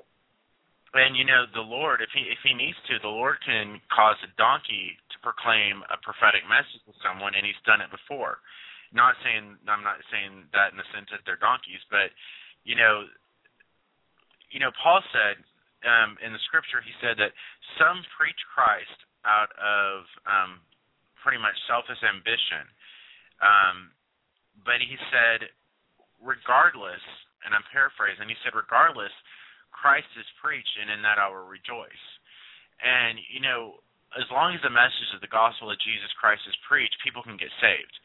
And 0.92 1.16
you 1.16 1.24
know, 1.24 1.48
the 1.56 1.64
Lord, 1.64 2.04
if 2.04 2.12
he 2.12 2.28
if 2.28 2.40
he 2.44 2.52
needs 2.52 2.76
to, 2.88 3.00
the 3.00 3.12
Lord 3.12 3.40
can 3.44 3.80
cause 3.88 4.20
a 4.24 4.30
donkey 4.36 4.96
to 5.12 5.16
proclaim 5.24 5.80
a 5.88 5.96
prophetic 6.04 6.44
message 6.44 6.84
to 6.84 6.92
someone, 7.00 7.32
and 7.32 7.46
He's 7.48 7.58
done 7.64 7.80
it 7.80 7.88
before 7.88 8.44
not 8.92 9.16
saying 9.24 9.56
I'm 9.64 9.84
not 9.84 10.00
saying 10.12 10.48
that 10.52 10.72
in 10.72 10.76
the 10.76 10.86
sense 10.92 11.08
that 11.10 11.24
they're 11.24 11.40
donkeys, 11.40 11.80
but 11.88 12.12
you 12.62 12.76
know, 12.76 13.08
you 14.52 14.60
know, 14.60 14.70
Paul 14.78 15.00
said 15.10 15.40
um, 15.88 16.20
in 16.20 16.30
the 16.30 16.42
scripture 16.46 16.84
he 16.84 16.92
said 17.00 17.16
that 17.18 17.32
some 17.80 18.04
preach 18.14 18.38
Christ 18.52 18.96
out 19.24 19.50
of 19.56 20.04
um, 20.28 20.60
pretty 21.24 21.40
much 21.40 21.56
selfish 21.66 21.98
ambition, 22.04 22.68
um, 23.40 23.76
but 24.62 24.78
he 24.84 24.94
said 25.08 25.48
regardless, 26.22 27.02
and 27.44 27.52
I'm 27.52 27.66
paraphrasing, 27.74 28.30
he 28.30 28.38
said 28.46 28.54
regardless, 28.54 29.12
Christ 29.74 30.08
is 30.14 30.38
preached, 30.38 30.78
and 30.78 30.88
in 30.94 31.02
that 31.02 31.18
I 31.18 31.26
will 31.26 31.50
rejoice. 31.50 32.06
And 32.78 33.18
you 33.28 33.42
know, 33.42 33.82
as 34.14 34.28
long 34.30 34.54
as 34.54 34.62
the 34.62 34.72
message 34.72 35.10
of 35.12 35.20
the 35.20 35.32
gospel 35.32 35.70
of 35.70 35.82
Jesus 35.82 36.10
Christ 36.16 36.46
is 36.46 36.56
preached, 36.68 36.94
people 37.02 37.26
can 37.26 37.36
get 37.36 37.50
saved 37.58 37.96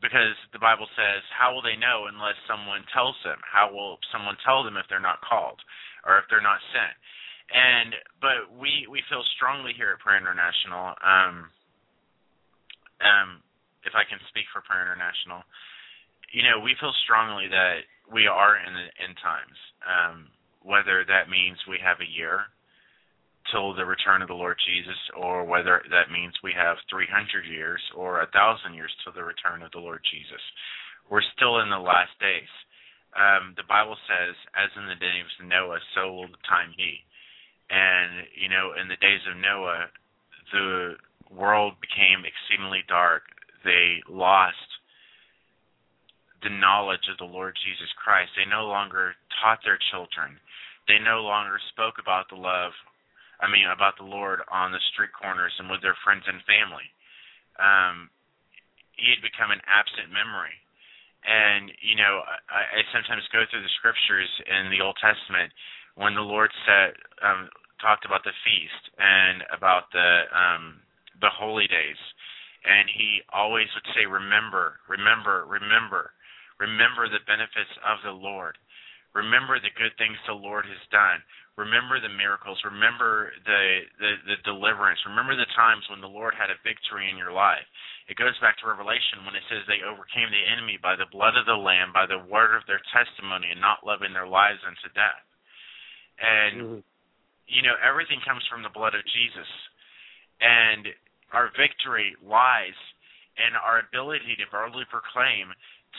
because 0.00 0.34
the 0.50 0.62
Bible 0.62 0.88
says, 0.96 1.22
"How 1.30 1.54
will 1.54 1.62
they 1.62 1.76
know 1.76 2.06
unless 2.08 2.36
someone 2.48 2.84
tells 2.92 3.16
them? 3.22 3.38
How 3.44 3.70
will 3.70 4.00
someone 4.10 4.36
tell 4.42 4.64
them 4.64 4.76
if 4.76 4.88
they're 4.88 5.02
not 5.02 5.20
called 5.22 5.60
or 6.04 6.18
if 6.18 6.26
they're 6.28 6.42
not 6.44 6.60
sent?" 6.72 6.96
And 7.52 7.94
but 8.20 8.50
we 8.56 8.86
we 8.88 9.02
feel 9.08 9.22
strongly 9.36 9.72
here 9.74 9.92
at 9.92 10.00
Prayer 10.00 10.18
International. 10.18 10.94
Um, 11.02 11.50
um, 13.02 13.42
if 13.84 13.94
I 13.94 14.04
can 14.04 14.18
speak 14.28 14.46
for 14.52 14.62
Prayer 14.62 14.82
International, 14.82 15.42
you 16.32 16.42
know, 16.42 16.60
we 16.64 16.74
feel 16.80 16.92
strongly 17.04 17.46
that 17.48 17.84
we 18.12 18.26
are 18.26 18.56
in 18.56 18.72
the 18.74 18.88
end 19.04 19.16
times. 19.22 19.58
Um, 19.84 20.28
whether 20.62 21.04
that 21.08 21.28
means 21.28 21.58
we 21.68 21.78
have 21.82 21.98
a 22.00 22.08
year 22.08 22.46
till 23.50 23.74
the 23.74 23.84
return 23.84 24.22
of 24.22 24.28
the 24.28 24.38
Lord 24.38 24.56
Jesus, 24.66 24.96
or 25.18 25.44
whether 25.44 25.82
that 25.90 26.12
means 26.12 26.32
we 26.42 26.52
have 26.54 26.76
300 26.88 27.44
years 27.44 27.82
or 27.96 28.22
a 28.22 28.30
thousand 28.30 28.74
years 28.74 28.92
till 29.02 29.12
the 29.12 29.24
return 29.24 29.62
of 29.62 29.72
the 29.72 29.82
Lord 29.82 30.00
Jesus. 30.10 30.40
We're 31.10 31.26
still 31.36 31.58
in 31.60 31.68
the 31.70 31.82
last 31.82 32.14
days. 32.20 32.48
um, 33.16 33.52
the 33.56 33.68
Bible 33.68 33.96
says, 34.08 34.34
as 34.56 34.72
in 34.76 34.88
the 34.88 34.96
days 34.96 35.28
of 35.40 35.46
Noah, 35.48 35.80
so 35.94 36.12
will 36.12 36.28
the 36.32 36.44
time 36.48 36.72
be. 36.76 37.04
And, 37.68 38.24
you 38.36 38.48
know, 38.48 38.72
in 38.80 38.88
the 38.88 39.00
days 39.00 39.20
of 39.28 39.36
Noah, 39.36 39.88
the 40.52 40.96
world 41.32 41.74
became 41.80 42.24
exceedingly 42.24 42.84
dark. 42.88 43.22
They 43.64 44.00
lost 44.08 44.56
the 46.42 46.52
knowledge 46.52 47.06
of 47.10 47.18
the 47.18 47.28
Lord 47.28 47.54
Jesus 47.62 47.90
Christ. 47.98 48.34
They 48.34 48.48
no 48.48 48.66
longer 48.66 49.14
taught 49.40 49.62
their 49.64 49.78
children. 49.90 50.38
They 50.90 50.98
no 50.98 51.22
longer 51.22 51.58
spoke 51.70 52.02
about 52.02 52.26
the 52.28 52.38
love, 52.38 52.74
I 53.38 53.46
mean, 53.46 53.66
about 53.70 53.94
the 53.98 54.06
Lord 54.06 54.42
on 54.50 54.74
the 54.74 54.82
street 54.92 55.14
corners 55.14 55.54
and 55.58 55.70
with 55.70 55.82
their 55.82 55.98
friends 56.02 56.26
and 56.26 56.42
family. 56.42 56.86
Um, 57.58 58.10
he 58.98 59.10
had 59.14 59.22
become 59.22 59.54
an 59.54 59.62
absent 59.66 60.10
memory. 60.10 60.54
And, 61.22 61.70
you 61.78 61.94
know, 61.94 62.26
I, 62.50 62.82
I 62.82 62.86
sometimes 62.90 63.22
go 63.30 63.46
through 63.46 63.62
the 63.62 63.78
scriptures 63.78 64.30
in 64.46 64.74
the 64.74 64.82
Old 64.82 64.98
Testament 64.98 65.54
when 65.94 66.18
the 66.18 66.26
Lord 66.26 66.50
said, 66.66 66.98
um, 67.22 67.46
talked 67.82 68.06
about 68.06 68.22
the 68.22 68.32
feast 68.46 68.84
and 68.96 69.42
about 69.50 69.90
the 69.90 70.30
um, 70.30 70.78
the 71.20 71.28
holy 71.28 71.66
days, 71.66 71.98
and 72.62 72.86
he 72.86 73.20
always 73.34 73.66
would 73.74 73.86
say, 73.92 74.06
"Remember, 74.06 74.78
remember, 74.86 75.44
remember." 75.50 76.14
Remember 76.62 77.10
the 77.10 77.26
benefits 77.26 77.74
of 77.82 77.98
the 78.06 78.14
Lord. 78.14 78.54
Remember 79.18 79.58
the 79.58 79.74
good 79.74 79.92
things 79.98 80.16
the 80.24 80.38
Lord 80.38 80.64
has 80.64 80.84
done. 80.94 81.20
Remember 81.58 82.00
the 82.00 82.08
miracles. 82.08 82.56
Remember 82.64 83.34
the, 83.44 83.84
the, 84.00 84.12
the 84.24 84.38
deliverance. 84.46 85.02
Remember 85.04 85.36
the 85.36 85.50
times 85.52 85.84
when 85.92 86.00
the 86.00 86.08
Lord 86.08 86.32
had 86.32 86.48
a 86.48 86.62
victory 86.64 87.12
in 87.12 87.20
your 87.20 87.34
life. 87.34 87.66
It 88.08 88.16
goes 88.16 88.32
back 88.40 88.56
to 88.62 88.70
Revelation 88.70 89.26
when 89.28 89.36
it 89.36 89.44
says 89.52 89.66
they 89.68 89.84
overcame 89.84 90.32
the 90.32 90.48
enemy 90.48 90.80
by 90.80 90.96
the 90.96 91.10
blood 91.12 91.36
of 91.36 91.44
the 91.44 91.58
Lamb, 91.58 91.92
by 91.92 92.08
the 92.08 92.24
word 92.24 92.56
of 92.56 92.64
their 92.64 92.80
testimony, 92.88 93.52
and 93.52 93.60
not 93.60 93.84
loving 93.84 94.16
their 94.16 94.30
lives 94.30 94.64
unto 94.64 94.88
death. 94.96 95.26
And, 96.16 96.54
mm-hmm. 96.56 96.80
you 97.50 97.62
know, 97.66 97.76
everything 97.84 98.24
comes 98.24 98.46
from 98.48 98.64
the 98.64 98.72
blood 98.72 98.96
of 98.96 99.04
Jesus. 99.12 99.50
And 100.40 100.88
our 101.36 101.52
victory 101.52 102.16
lies 102.24 102.78
in 103.36 103.52
our 103.60 103.84
ability 103.84 104.40
to 104.40 104.48
boldly 104.48 104.88
proclaim 104.88 105.52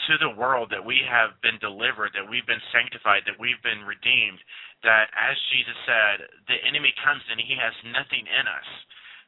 to 0.10 0.18
the 0.18 0.36
world 0.36 0.74
that 0.74 0.84
we 0.84 1.00
have 1.06 1.38
been 1.46 1.62
delivered, 1.62 2.12
that 2.18 2.26
we've 2.26 2.48
been 2.50 2.62
sanctified, 2.74 3.24
that 3.30 3.38
we've 3.40 3.62
been 3.62 3.86
redeemed, 3.86 4.42
that 4.82 5.08
as 5.14 5.38
Jesus 5.54 5.78
said, 5.86 6.28
the 6.50 6.60
enemy 6.66 6.92
comes 7.06 7.24
and 7.30 7.40
he 7.40 7.56
has 7.56 7.74
nothing 7.94 8.26
in 8.26 8.46
us 8.50 8.70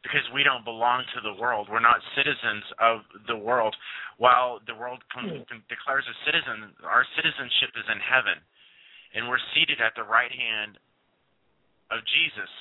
because 0.05 0.25
we 0.37 0.45
don't 0.45 0.61
belong 0.61 1.01
to 1.17 1.19
the 1.25 1.33
world. 1.41 1.65
We're 1.65 1.81
not 1.81 1.97
citizens 2.13 2.61
of 2.77 3.01
the 3.25 3.37
world. 3.37 3.73
While 4.21 4.61
the 4.69 4.77
world 4.77 5.01
com- 5.09 5.45
hmm. 5.49 5.65
declares 5.65 6.05
a 6.05 6.15
citizen, 6.29 6.77
our 6.85 7.01
citizenship 7.17 7.73
is 7.73 7.87
in 7.89 7.97
heaven, 7.97 8.37
and 9.17 9.25
we're 9.25 9.41
seated 9.57 9.81
at 9.81 9.97
the 9.97 10.05
right 10.05 10.29
hand 10.29 10.77
of 11.89 12.05
Jesus. 12.05 12.51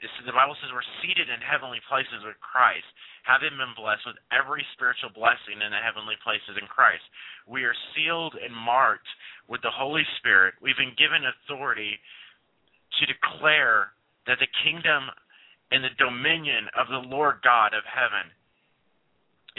The 0.00 0.32
Bible 0.32 0.56
says 0.56 0.72
we're 0.72 0.86
seated 1.04 1.28
in 1.28 1.44
heavenly 1.44 1.80
places 1.84 2.24
with 2.24 2.40
Christ, 2.40 2.88
having 3.28 3.52
been 3.60 3.76
blessed 3.76 4.08
with 4.08 4.16
every 4.32 4.64
spiritual 4.72 5.12
blessing 5.12 5.60
in 5.60 5.68
the 5.68 5.82
heavenly 5.82 6.16
places 6.24 6.56
in 6.56 6.64
Christ. 6.64 7.04
We 7.44 7.68
are 7.68 7.76
sealed 7.92 8.32
and 8.40 8.56
marked 8.56 9.08
with 9.44 9.60
the 9.60 9.72
Holy 9.72 10.04
Spirit. 10.16 10.56
We've 10.64 10.78
been 10.80 10.96
given 10.96 11.28
authority 11.28 12.00
to 12.96 13.02
declare 13.04 13.92
that 14.24 14.40
the 14.40 14.48
kingdom 14.64 15.12
and 15.68 15.84
the 15.84 15.92
dominion 16.00 16.72
of 16.72 16.88
the 16.88 17.04
Lord 17.04 17.44
God 17.44 17.76
of 17.76 17.84
heaven 17.84 18.32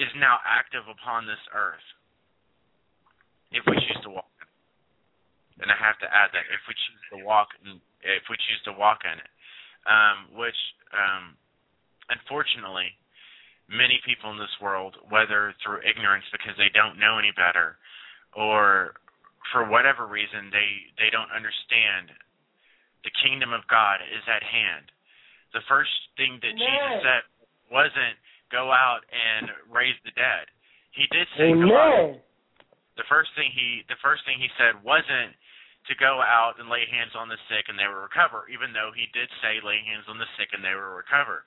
is 0.01 0.09
now 0.17 0.41
active 0.41 0.89
upon 0.89 1.29
this 1.29 1.41
earth. 1.53 1.85
If 3.53 3.61
we 3.69 3.77
choose 3.77 4.01
to 4.09 4.11
walk. 4.15 4.33
And 5.61 5.69
I 5.69 5.77
have 5.77 6.01
to 6.01 6.09
add 6.09 6.33
that 6.33 6.49
if 6.49 6.65
we 6.65 6.73
choose 6.73 7.03
to 7.13 7.17
walk 7.21 7.53
if 8.01 8.25
we 8.33 8.35
choose 8.49 8.61
to 8.65 8.73
walk 8.73 9.05
in 9.05 9.13
it 9.13 9.29
um, 9.87 10.31
which 10.37 10.57
um, 10.93 11.37
unfortunately 12.09 12.93
many 13.71 13.99
people 14.03 14.31
in 14.31 14.37
this 14.37 14.51
world, 14.59 14.99
whether 15.07 15.55
through 15.63 15.79
ignorance 15.87 16.27
because 16.31 16.53
they 16.59 16.69
don't 16.75 16.99
know 16.99 17.17
any 17.17 17.31
better, 17.33 17.79
or 18.35 18.99
for 19.51 19.65
whatever 19.67 20.05
reason 20.05 20.51
they 20.51 20.91
they 20.99 21.09
don't 21.09 21.31
understand, 21.31 22.11
the 23.03 23.13
kingdom 23.23 23.55
of 23.55 23.65
God 23.71 24.03
is 24.03 24.23
at 24.27 24.43
hand. 24.43 24.91
The 25.55 25.65
first 25.67 25.91
thing 26.15 26.39
that. 26.43 26.53
Jesus 26.53 27.01
said 27.03 27.23
wasn't 27.71 28.19
go 28.51 28.67
out 28.67 29.07
and 29.07 29.47
raise 29.71 29.95
the 30.03 30.11
dead. 30.11 30.51
He 30.91 31.07
did 31.07 31.25
say 31.39 31.55
Amen. 31.55 31.71
go 31.71 31.79
out. 31.79 32.19
The 32.99 33.07
first 33.07 33.31
thing 33.39 33.47
he 33.55 33.87
the 33.87 33.97
first 34.03 34.27
thing 34.27 34.35
he 34.37 34.51
said 34.59 34.83
wasn't 34.83 35.33
to 35.89 35.93
go 35.97 36.21
out 36.21 36.61
and 36.61 36.69
lay 36.69 36.85
hands 36.85 37.17
on 37.17 37.25
the 37.25 37.39
sick 37.49 37.65
and 37.65 37.77
they 37.77 37.89
will 37.89 38.05
recover, 38.05 38.45
even 38.53 38.69
though 38.69 38.93
he 38.93 39.09
did 39.17 39.29
say 39.41 39.57
lay 39.65 39.81
hands 39.81 40.05
on 40.05 40.21
the 40.21 40.29
sick 40.37 40.53
and 40.53 40.61
they 40.61 40.77
will 40.77 40.93
recover. 40.93 41.41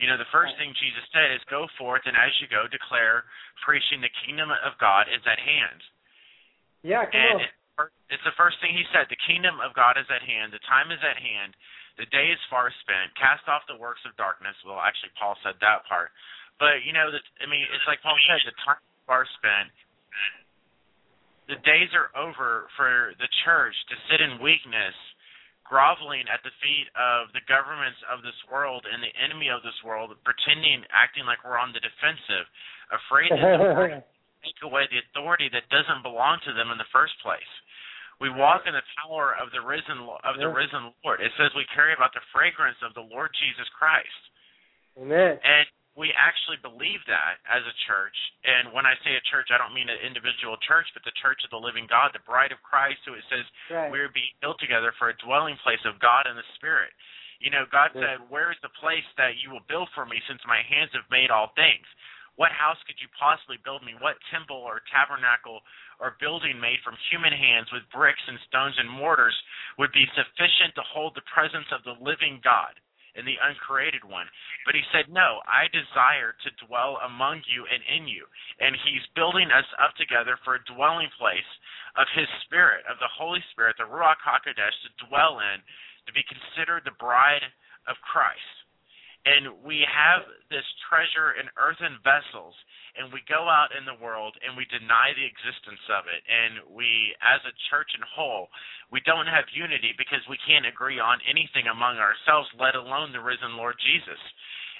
You 0.00 0.10
know, 0.10 0.18
the 0.18 0.30
first 0.34 0.56
thing 0.58 0.74
Jesus 0.74 1.04
said 1.14 1.30
is 1.30 1.44
go 1.46 1.70
forth 1.78 2.02
and 2.08 2.18
as 2.18 2.34
you 2.42 2.50
go 2.50 2.66
declare 2.66 3.28
preaching 3.62 4.02
the 4.02 4.10
kingdom 4.26 4.50
of 4.50 4.74
God 4.80 5.06
is 5.06 5.22
at 5.28 5.38
hand. 5.38 5.80
Yeah, 6.82 7.06
come 7.06 7.14
and 7.14 7.40
on. 7.40 7.90
It's 8.06 8.22
the 8.22 8.34
first 8.38 8.58
thing 8.62 8.70
he 8.70 8.86
said. 8.94 9.10
The 9.10 9.18
kingdom 9.26 9.58
of 9.58 9.74
God 9.74 9.98
is 9.98 10.06
at 10.06 10.22
hand. 10.22 10.54
The 10.54 10.62
time 10.66 10.94
is 10.94 11.02
at 11.02 11.18
hand. 11.18 11.58
The 11.98 12.06
day 12.10 12.30
is 12.30 12.38
far 12.50 12.70
spent. 12.82 13.14
Cast 13.18 13.46
off 13.50 13.66
the 13.66 13.78
works 13.78 14.02
of 14.06 14.14
darkness. 14.14 14.54
Well, 14.62 14.78
actually, 14.78 15.10
Paul 15.18 15.34
said 15.42 15.58
that 15.58 15.86
part. 15.90 16.14
But 16.58 16.86
you 16.86 16.94
know, 16.94 17.10
that 17.10 17.22
I 17.42 17.50
mean, 17.50 17.66
it's 17.66 17.86
like 17.90 18.02
Paul 18.02 18.14
said. 18.30 18.42
The 18.46 18.54
time 18.62 18.78
is 18.78 19.02
far 19.06 19.26
spent 19.38 19.70
the 21.48 21.60
days 21.62 21.92
are 21.92 22.08
over 22.16 22.68
for 22.76 23.12
the 23.20 23.28
church 23.44 23.76
to 23.92 23.94
sit 24.08 24.24
in 24.24 24.40
weakness, 24.40 24.96
groveling 25.64 26.24
at 26.28 26.40
the 26.44 26.54
feet 26.60 26.88
of 26.96 27.32
the 27.36 27.44
governments 27.44 28.00
of 28.08 28.24
this 28.24 28.36
world 28.48 28.84
and 28.88 29.00
the 29.00 29.12
enemy 29.20 29.52
of 29.52 29.60
this 29.64 29.76
world, 29.84 30.12
pretending, 30.24 30.84
acting 30.92 31.24
like 31.28 31.40
we're 31.44 31.60
on 31.60 31.72
the 31.76 31.84
defensive, 31.84 32.48
afraid 32.92 33.32
that 33.32 33.40
the 33.40 34.04
take 34.44 34.60
away 34.60 34.84
the 34.92 35.00
authority 35.08 35.48
that 35.48 35.64
doesn't 35.72 36.04
belong 36.04 36.36
to 36.44 36.52
them 36.52 36.68
in 36.68 36.76
the 36.76 36.88
first 36.92 37.16
place. 37.24 37.52
We 38.20 38.30
walk 38.30 38.68
in 38.68 38.76
the 38.76 38.84
power 39.02 39.34
of 39.40 39.50
the 39.50 39.64
risen 39.64 39.98
of 40.22 40.38
the 40.38 40.46
risen 40.46 40.94
Lord. 41.02 41.18
It 41.18 41.32
says 41.34 41.50
we 41.56 41.66
carry 41.74 41.96
about 41.96 42.14
the 42.14 42.22
fragrance 42.30 42.78
of 42.84 42.94
the 42.94 43.02
Lord 43.02 43.32
Jesus 43.34 43.66
Christ. 43.74 44.22
Amen. 44.94 45.34
And 45.42 45.66
we 45.94 46.10
actually 46.18 46.58
believe 46.58 46.98
that 47.06 47.38
as 47.46 47.62
a 47.62 47.74
church. 47.86 48.14
And 48.42 48.74
when 48.74 48.82
I 48.82 48.98
say 49.06 49.14
a 49.14 49.28
church, 49.30 49.54
I 49.54 49.58
don't 49.62 49.74
mean 49.74 49.86
an 49.86 50.02
individual 50.02 50.58
church, 50.66 50.90
but 50.90 51.06
the 51.06 51.14
church 51.22 51.38
of 51.46 51.54
the 51.54 51.62
living 51.62 51.86
God, 51.86 52.10
the 52.10 52.26
bride 52.26 52.50
of 52.50 52.58
Christ, 52.66 52.98
who 53.06 53.14
it 53.14 53.22
says 53.30 53.46
right. 53.70 53.90
we're 53.94 54.10
being 54.10 54.34
built 54.42 54.58
together 54.58 54.90
for 54.98 55.14
a 55.14 55.20
dwelling 55.22 55.54
place 55.62 55.82
of 55.86 56.02
God 56.02 56.26
and 56.26 56.34
the 56.34 56.46
Spirit. 56.58 56.90
You 57.38 57.54
know, 57.54 57.62
God 57.70 57.94
yeah. 57.94 58.18
said, 58.18 58.26
Where 58.26 58.50
is 58.50 58.58
the 58.66 58.74
place 58.82 59.06
that 59.18 59.38
you 59.38 59.54
will 59.54 59.62
build 59.70 59.86
for 59.94 60.02
me 60.02 60.18
since 60.26 60.42
my 60.50 60.66
hands 60.66 60.90
have 60.98 61.06
made 61.14 61.30
all 61.30 61.54
things? 61.54 61.86
What 62.34 62.50
house 62.50 62.82
could 62.82 62.98
you 62.98 63.06
possibly 63.14 63.62
build 63.62 63.86
me? 63.86 63.94
What 64.02 64.18
temple 64.34 64.58
or 64.58 64.82
tabernacle 64.90 65.62
or 66.02 66.18
building 66.18 66.58
made 66.58 66.82
from 66.82 66.98
human 67.06 67.30
hands 67.30 67.70
with 67.70 67.86
bricks 67.94 68.22
and 68.26 68.42
stones 68.50 68.74
and 68.74 68.90
mortars 68.90 69.34
would 69.78 69.94
be 69.94 70.10
sufficient 70.18 70.74
to 70.74 70.82
hold 70.90 71.14
the 71.14 71.30
presence 71.30 71.70
of 71.70 71.86
the 71.86 71.94
living 72.02 72.42
God? 72.42 72.74
And 73.14 73.26
the 73.26 73.38
uncreated 73.38 74.02
one. 74.02 74.26
But 74.66 74.74
he 74.74 74.82
said, 74.90 75.10
No, 75.10 75.40
I 75.46 75.70
desire 75.70 76.34
to 76.34 76.66
dwell 76.66 76.98
among 77.06 77.42
you 77.46 77.66
and 77.66 77.82
in 77.86 78.10
you. 78.10 78.26
And 78.58 78.74
he's 78.84 79.06
building 79.14 79.50
us 79.54 79.66
up 79.78 79.94
together 79.94 80.38
for 80.42 80.58
a 80.58 80.68
dwelling 80.70 81.10
place 81.18 81.48
of 81.94 82.10
his 82.14 82.26
spirit, 82.46 82.82
of 82.90 82.98
the 82.98 83.10
Holy 83.10 83.42
Spirit, 83.54 83.78
the 83.78 83.86
Ruach 83.86 84.18
HaKodesh, 84.22 84.76
to 84.82 85.06
dwell 85.06 85.38
in, 85.38 85.62
to 86.06 86.12
be 86.12 86.26
considered 86.26 86.82
the 86.82 86.98
bride 86.98 87.44
of 87.86 87.96
Christ. 88.02 88.63
And 89.24 89.56
we 89.64 89.80
have 89.88 90.28
this 90.52 90.68
treasure 90.84 91.32
in 91.40 91.48
earthen 91.56 91.96
vessels, 92.04 92.52
and 93.00 93.08
we 93.08 93.24
go 93.24 93.48
out 93.48 93.72
in 93.72 93.88
the 93.88 93.96
world 93.96 94.36
and 94.44 94.52
we 94.52 94.68
deny 94.68 95.16
the 95.16 95.24
existence 95.24 95.80
of 95.88 96.04
it. 96.12 96.20
And 96.28 96.60
we, 96.68 97.16
as 97.24 97.40
a 97.48 97.56
church 97.72 97.88
in 97.96 98.04
whole, 98.04 98.52
we 98.92 99.00
don't 99.08 99.26
have 99.26 99.48
unity 99.56 99.96
because 99.96 100.20
we 100.28 100.36
can't 100.44 100.68
agree 100.68 101.00
on 101.00 101.24
anything 101.24 101.72
among 101.72 101.96
ourselves, 101.96 102.52
let 102.60 102.76
alone 102.76 103.16
the 103.16 103.24
risen 103.24 103.56
Lord 103.56 103.80
Jesus. 103.80 104.20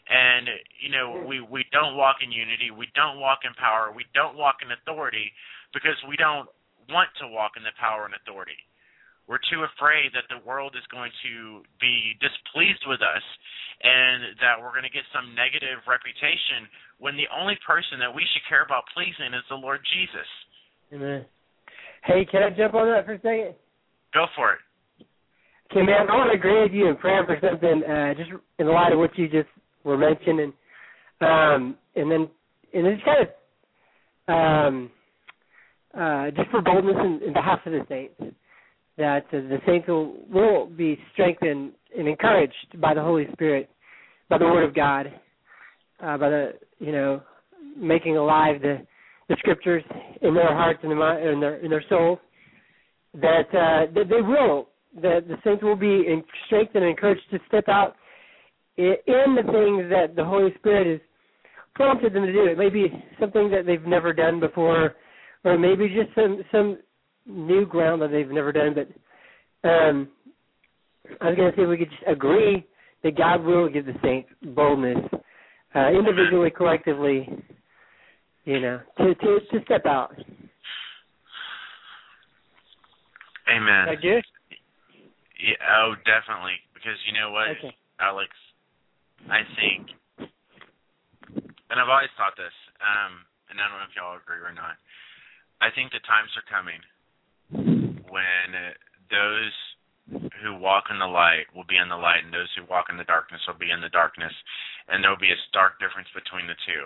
And 0.04 0.60
you 0.76 0.92
know, 0.92 1.24
we 1.24 1.40
we 1.40 1.64
don't 1.72 1.96
walk 1.96 2.20
in 2.20 2.28
unity, 2.28 2.68
we 2.68 2.92
don't 2.92 3.24
walk 3.24 3.48
in 3.48 3.56
power, 3.56 3.88
we 3.88 4.04
don't 4.12 4.36
walk 4.36 4.60
in 4.60 4.68
authority 4.68 5.32
because 5.72 5.96
we 6.04 6.20
don't 6.20 6.44
want 6.92 7.08
to 7.24 7.26
walk 7.32 7.56
in 7.56 7.64
the 7.64 7.72
power 7.80 8.04
and 8.04 8.12
authority. 8.12 8.60
We're 9.24 9.40
too 9.48 9.64
afraid 9.64 10.12
that 10.12 10.28
the 10.28 10.44
world 10.44 10.76
is 10.76 10.84
going 10.92 11.10
to 11.24 11.64
be 11.80 12.12
displeased 12.20 12.84
with 12.84 13.00
us 13.00 13.24
and 13.80 14.36
that 14.44 14.60
we're 14.60 14.76
going 14.76 14.84
to 14.84 14.92
get 14.92 15.08
some 15.16 15.32
negative 15.32 15.80
reputation 15.88 16.68
when 17.00 17.16
the 17.16 17.28
only 17.32 17.56
person 17.64 17.98
that 18.04 18.12
we 18.12 18.20
should 18.32 18.44
care 18.48 18.64
about 18.64 18.84
pleasing 18.92 19.32
is 19.32 19.44
the 19.48 19.56
Lord 19.56 19.80
Jesus. 19.96 20.28
Amen. 20.92 21.24
Hey, 22.04 22.28
can 22.28 22.44
I 22.44 22.50
jump 22.52 22.74
on 22.76 22.88
that 22.92 23.08
for 23.08 23.16
a 23.16 23.20
second? 23.24 23.56
Go 24.12 24.28
for 24.36 24.60
it. 24.60 24.62
Okay, 25.72 25.82
man, 25.82 26.06
I 26.08 26.14
want 26.14 26.30
to 26.30 26.38
agree 26.38 26.62
with 26.62 26.72
you 26.72 26.88
in 26.88 26.96
prayer 26.96 27.24
for 27.24 27.36
something, 27.40 27.82
uh, 27.82 28.14
just 28.14 28.30
in 28.58 28.66
the 28.66 28.72
light 28.72 28.92
of 28.92 28.98
what 28.98 29.16
you 29.18 29.26
just 29.28 29.48
were 29.82 29.96
mentioning. 29.96 30.52
Um, 31.20 31.76
and 31.96 32.10
then, 32.10 32.28
and 32.72 32.86
it's 32.86 33.02
kind 33.02 33.26
of, 33.26 33.28
um, 34.28 34.90
uh, 35.98 36.30
just 36.30 36.50
for 36.50 36.60
boldness 36.60 36.96
in, 37.00 37.20
in 37.26 37.32
behalf 37.32 37.60
of 37.66 37.72
the 37.72 37.80
saints, 37.88 38.36
that 38.96 39.24
the 39.30 39.58
saints 39.66 39.88
will, 39.88 40.14
will 40.32 40.66
be 40.66 40.98
strengthened 41.12 41.72
and 41.96 42.08
encouraged 42.08 42.80
by 42.80 42.94
the 42.94 43.02
Holy 43.02 43.26
Spirit, 43.32 43.68
by 44.28 44.38
the 44.38 44.44
Word 44.44 44.64
of 44.64 44.74
God, 44.74 45.06
uh, 46.02 46.16
by 46.16 46.28
the 46.28 46.52
you 46.78 46.92
know 46.92 47.22
making 47.76 48.16
alive 48.16 48.60
the 48.62 48.86
the 49.28 49.36
scriptures 49.38 49.82
in 50.22 50.34
their 50.34 50.54
hearts 50.54 50.80
and 50.82 50.92
in, 50.92 50.98
my, 50.98 51.20
in 51.20 51.40
their 51.40 51.56
in 51.56 51.70
their 51.70 51.84
souls. 51.88 52.18
That 53.14 53.46
uh, 53.52 53.92
that 53.94 54.08
they 54.08 54.22
will 54.22 54.68
that 55.02 55.26
the 55.26 55.36
saints 55.44 55.62
will 55.62 55.76
be 55.76 56.04
strengthened 56.46 56.84
and 56.84 56.90
encouraged 56.90 57.22
to 57.30 57.38
step 57.48 57.68
out 57.68 57.96
in 58.76 59.36
the 59.36 59.42
things 59.42 59.90
that 59.90 60.14
the 60.16 60.24
Holy 60.24 60.54
Spirit 60.58 60.86
has 60.86 61.00
prompted 61.74 62.12
them 62.12 62.26
to 62.26 62.32
do. 62.32 62.44
It 62.44 62.58
may 62.58 62.70
be 62.70 62.86
something 63.20 63.50
that 63.50 63.66
they've 63.66 63.84
never 63.84 64.12
done 64.12 64.40
before, 64.40 64.94
or 65.44 65.58
maybe 65.58 65.88
just 65.88 66.14
some 66.14 66.42
some 66.52 66.78
new 67.26 67.66
ground 67.66 68.02
that 68.02 68.10
they've 68.10 68.28
never 68.28 68.52
done. 68.52 68.74
But 68.74 69.68
um, 69.68 70.08
I 71.20 71.28
was 71.28 71.36
going 71.36 71.52
to 71.52 71.56
say 71.56 71.66
we 71.66 71.78
could 71.78 71.90
just 71.90 72.02
agree 72.06 72.66
that 73.02 73.16
God 73.16 73.44
will 73.44 73.68
give 73.68 73.86
the 73.86 73.94
saints 74.02 74.30
boldness, 74.42 74.98
uh, 75.74 75.88
individually, 75.90 76.50
collectively, 76.50 77.28
you 78.44 78.60
know, 78.60 78.80
to 78.98 79.14
to 79.14 79.38
to 79.52 79.64
step 79.64 79.86
out. 79.86 80.14
Amen. 83.48 83.88
I 83.88 83.94
do. 84.00 84.20
Yeah, 85.36 85.60
oh, 85.76 85.94
definitely. 86.08 86.56
Because 86.72 86.96
you 87.04 87.12
know 87.12 87.32
what, 87.32 87.52
Okay. 87.60 87.76
Alex, 88.00 88.32
I 89.28 89.44
think, 89.56 89.88
and 91.68 91.76
I've 91.76 91.88
always 91.88 92.12
thought 92.16 92.36
this, 92.36 92.52
um, 92.80 93.24
and 93.48 93.60
I 93.60 93.68
don't 93.68 93.80
know 93.80 93.88
if 93.88 93.96
y'all 93.96 94.16
agree 94.16 94.40
or 94.40 94.52
not. 94.52 94.76
I 95.60 95.68
think 95.72 95.92
the 95.92 96.00
times 96.04 96.32
are 96.36 96.44
coming 96.48 96.80
when 97.52 98.48
uh, 98.54 98.72
those 99.10 99.54
who 100.44 100.56
walk 100.60 100.92
in 100.92 100.98
the 101.00 101.08
light 101.08 101.48
will 101.56 101.66
be 101.68 101.80
in 101.80 101.88
the 101.88 101.96
light, 101.96 102.24
and 102.24 102.32
those 102.32 102.52
who 102.56 102.68
walk 102.68 102.92
in 102.92 102.96
the 103.00 103.08
darkness 103.08 103.40
will 103.48 103.58
be 103.58 103.72
in 103.72 103.80
the 103.80 103.92
darkness, 103.92 104.32
and 104.88 105.00
there 105.00 105.10
will 105.10 105.20
be 105.20 105.32
a 105.32 105.46
stark 105.48 105.80
difference 105.80 106.08
between 106.12 106.46
the 106.46 106.58
two. 106.68 106.84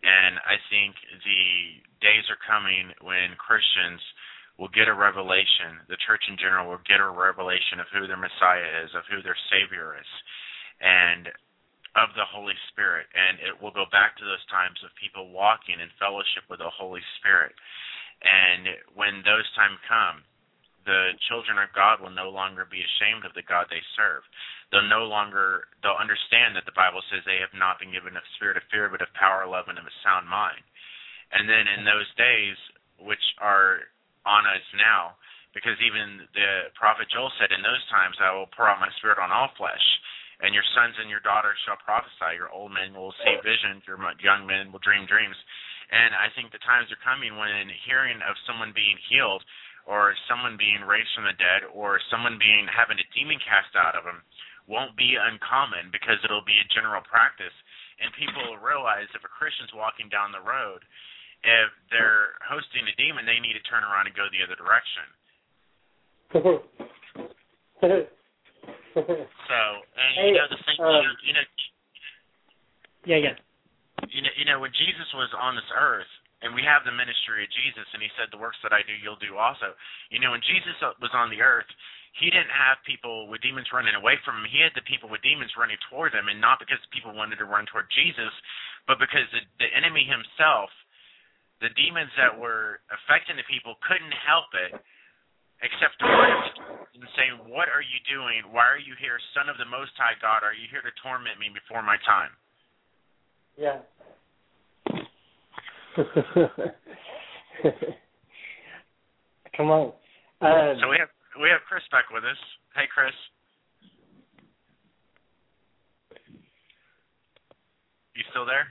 And 0.00 0.38
I 0.46 0.56
think 0.70 0.94
the 1.26 1.82
days 2.00 2.24
are 2.30 2.40
coming 2.46 2.94
when 3.02 3.34
Christians 3.36 4.00
will 4.58 4.70
get 4.74 4.90
a 4.90 4.94
revelation, 4.94 5.82
the 5.86 5.98
church 6.02 6.22
in 6.26 6.34
general 6.34 6.66
will 6.66 6.82
get 6.82 6.98
a 6.98 7.06
revelation 7.06 7.78
of 7.78 7.86
who 7.94 8.10
their 8.10 8.18
Messiah 8.18 8.82
is, 8.82 8.90
of 8.94 9.06
who 9.06 9.22
their 9.22 9.38
Savior 9.50 9.94
is, 9.94 10.10
and 10.82 11.30
of 11.94 12.10
the 12.18 12.26
Holy 12.26 12.58
Spirit. 12.70 13.06
And 13.14 13.38
it 13.38 13.54
will 13.54 13.74
go 13.74 13.86
back 13.90 14.18
to 14.18 14.26
those 14.26 14.42
times 14.50 14.78
of 14.82 14.90
people 14.98 15.30
walking 15.30 15.78
in 15.78 15.90
fellowship 15.98 16.46
with 16.50 16.58
the 16.58 16.74
Holy 16.74 17.02
Spirit. 17.18 17.54
And 18.22 18.66
when 18.98 19.22
those 19.22 19.46
times 19.54 19.78
come, 19.86 20.24
the 20.88 21.12
children 21.28 21.60
of 21.60 21.68
God 21.76 22.00
will 22.00 22.10
no 22.10 22.32
longer 22.32 22.64
be 22.64 22.80
ashamed 22.80 23.28
of 23.28 23.36
the 23.36 23.44
God 23.44 23.68
they 23.68 23.82
serve. 23.94 24.24
They'll 24.72 24.88
no 24.88 25.04
longer 25.04 25.68
they'll 25.84 26.00
understand 26.00 26.56
that 26.56 26.64
the 26.64 26.76
Bible 26.76 27.04
says 27.08 27.22
they 27.24 27.40
have 27.44 27.52
not 27.52 27.78
been 27.78 27.92
given 27.92 28.16
a 28.16 28.24
spirit 28.36 28.56
of 28.56 28.64
fear, 28.72 28.88
but 28.88 29.04
of 29.04 29.12
power, 29.12 29.44
love, 29.44 29.68
and 29.68 29.76
of 29.76 29.84
a 29.84 29.98
sound 30.00 30.26
mind. 30.26 30.64
And 31.32 31.44
then 31.44 31.68
in 31.68 31.84
those 31.84 32.08
days, 32.16 32.56
which 33.04 33.22
are 33.38 33.84
on 34.24 34.48
us 34.48 34.64
now, 34.74 35.20
because 35.52 35.76
even 35.84 36.24
the 36.32 36.72
prophet 36.72 37.08
Joel 37.12 37.32
said, 37.36 37.52
"In 37.52 37.60
those 37.60 37.84
times 37.88 38.16
I 38.20 38.32
will 38.32 38.48
pour 38.48 38.68
out 38.68 38.80
my 38.80 38.90
spirit 38.96 39.20
on 39.20 39.30
all 39.30 39.52
flesh, 39.60 39.84
and 40.40 40.54
your 40.54 40.64
sons 40.74 40.96
and 40.98 41.08
your 41.12 41.20
daughters 41.20 41.58
shall 41.64 41.76
prophesy. 41.76 42.36
Your 42.36 42.48
old 42.48 42.72
men 42.72 42.94
will 42.94 43.12
see 43.12 43.36
visions. 43.44 43.84
Your 43.86 44.00
young 44.20 44.46
men 44.46 44.72
will 44.72 44.80
dream 44.80 45.04
dreams." 45.04 45.36
And 45.88 46.12
I 46.12 46.28
think 46.36 46.52
the 46.52 46.60
times 46.68 46.92
are 46.92 47.00
coming 47.00 47.36
when 47.40 47.68
hearing 47.88 48.20
of 48.20 48.36
someone 48.44 48.76
being 48.76 48.96
healed, 49.08 49.40
or 49.88 50.12
someone 50.28 50.60
being 50.60 50.84
raised 50.84 51.08
from 51.16 51.24
the 51.24 51.36
dead, 51.40 51.64
or 51.72 51.96
someone 52.12 52.36
being 52.36 52.68
having 52.68 53.00
a 53.00 53.08
demon 53.16 53.40
cast 53.40 53.72
out 53.72 53.96
of 53.96 54.04
them, 54.04 54.20
won't 54.68 54.92
be 55.00 55.16
uncommon 55.16 55.88
because 55.88 56.20
it'll 56.20 56.44
be 56.44 56.60
a 56.60 56.68
general 56.76 57.00
practice, 57.08 57.56
and 58.04 58.12
people 58.20 58.44
will 58.44 58.60
realize 58.60 59.08
if 59.16 59.24
a 59.24 59.32
Christian's 59.32 59.72
walking 59.72 60.12
down 60.12 60.28
the 60.28 60.44
road, 60.44 60.84
if 61.40 61.72
they're 61.88 62.36
hosting 62.44 62.84
a 62.84 62.94
demon, 63.00 63.24
they 63.24 63.40
need 63.40 63.56
to 63.56 63.64
turn 63.64 63.80
around 63.80 64.04
and 64.04 64.14
go 64.14 64.28
the 64.28 64.44
other 64.44 64.60
direction. 64.60 65.08
So, 68.98 69.58
and 69.94 70.12
Hey, 70.18 70.28
you 70.28 70.34
know 70.34 70.50
the 70.50 70.58
thing, 70.66 70.76
um, 70.82 71.06
you 71.22 71.32
know, 71.32 71.44
yeah, 73.06 73.16
yeah. 73.16 73.34
You 74.06 74.22
know, 74.22 74.34
you 74.38 74.46
know, 74.46 74.58
when 74.62 74.72
Jesus 74.74 75.08
was 75.14 75.30
on 75.34 75.58
this 75.58 75.68
earth, 75.74 76.08
and 76.38 76.54
we 76.54 76.62
have 76.62 76.86
the 76.86 76.94
ministry 76.94 77.42
of 77.42 77.50
Jesus, 77.50 77.86
and 77.90 77.98
He 77.98 78.10
said, 78.14 78.30
"The 78.30 78.38
works 78.38 78.58
that 78.62 78.72
I 78.72 78.86
do, 78.86 78.94
you'll 78.94 79.18
do 79.18 79.36
also." 79.36 79.74
You 80.10 80.22
know, 80.22 80.30
when 80.30 80.42
Jesus 80.46 80.78
was 81.02 81.10
on 81.12 81.30
the 81.30 81.42
earth, 81.42 81.66
He 82.14 82.30
didn't 82.30 82.54
have 82.54 82.78
people 82.86 83.26
with 83.26 83.42
demons 83.42 83.70
running 83.72 83.94
away 83.94 84.16
from 84.22 84.38
Him. 84.38 84.46
He 84.46 84.62
had 84.62 84.74
the 84.74 84.86
people 84.86 85.08
with 85.10 85.22
demons 85.22 85.54
running 85.58 85.78
toward 85.90 86.14
Him, 86.14 86.28
and 86.28 86.40
not 86.40 86.62
because 86.62 86.78
people 86.94 87.12
wanted 87.12 87.42
to 87.42 87.50
run 87.50 87.66
toward 87.66 87.90
Jesus, 87.90 88.30
but 88.86 88.98
because 88.98 89.26
the, 89.34 89.42
the 89.58 89.70
enemy 89.74 90.04
himself, 90.06 90.70
the 91.60 91.74
demons 91.74 92.10
that 92.16 92.38
were 92.38 92.80
affecting 92.90 93.36
the 93.36 93.46
people, 93.50 93.76
couldn't 93.82 94.14
help 94.22 94.48
it 94.54 94.78
except 95.60 95.98
to 95.98 96.06
Jesus 96.06 96.54
and 96.94 97.08
say, 97.18 97.28
"What 97.50 97.68
are 97.68 97.82
you 97.82 97.98
doing? 98.06 98.46
Why 98.54 98.66
are 98.66 98.78
you 98.78 98.94
here, 98.94 99.18
Son 99.34 99.50
of 99.50 99.58
the 99.58 99.66
Most 99.66 99.90
High 99.98 100.14
God? 100.22 100.46
Are 100.46 100.54
you 100.54 100.70
here 100.70 100.82
to 100.82 100.94
torment 101.02 101.38
me 101.42 101.50
before 101.50 101.82
my 101.82 101.98
time?" 102.06 102.30
Yeah. 103.58 103.78
Come 109.56 109.70
on. 109.70 109.92
Um, 110.40 110.78
So 110.80 110.88
we 110.88 110.96
have 110.98 111.08
we 111.42 111.48
have 111.50 111.60
Chris 111.68 111.82
back 111.90 112.04
with 112.14 112.22
us. 112.24 112.38
Hey, 112.76 112.86
Chris. 112.92 113.12
You 118.14 118.22
still 118.30 118.46
there? 118.46 118.66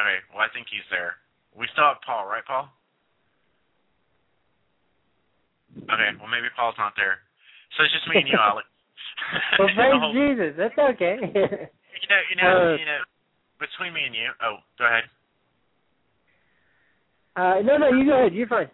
Okay. 0.00 0.18
Well, 0.32 0.40
I 0.44 0.48
think 0.52 0.66
he's 0.70 0.84
there. 0.90 1.16
We 1.56 1.66
still 1.72 1.84
have 1.84 2.00
Paul, 2.04 2.26
right, 2.26 2.44
Paul? 2.46 2.68
Okay. 5.76 6.10
Well, 6.20 6.28
maybe 6.28 6.48
Paul's 6.56 6.76
not 6.78 6.92
there. 6.96 7.18
So 7.76 7.84
it's 7.84 7.92
just 7.92 8.08
me 8.08 8.20
and 8.20 8.28
you, 8.28 8.38
Alex. 8.40 8.68
well, 9.58 9.68
The 9.72 9.74
praise 9.74 10.00
whole- 10.00 10.12
Jesus. 10.12 10.52
That's 10.56 10.78
okay. 10.96 11.68
You 12.00 12.08
know, 12.08 12.20
you 12.30 12.36
know, 12.36 12.72
Uh, 12.72 12.76
you 12.76 12.84
know. 12.86 13.00
Between 13.60 13.92
me 13.92 14.04
and 14.08 14.14
you. 14.16 14.32
Oh, 14.40 14.56
go 14.80 14.86
ahead. 14.88 15.04
uh, 17.36 17.60
no, 17.60 17.76
no, 17.76 17.88
you 17.92 18.06
go 18.08 18.16
ahead. 18.16 18.32
You're 18.32 18.48
fine. 18.48 18.70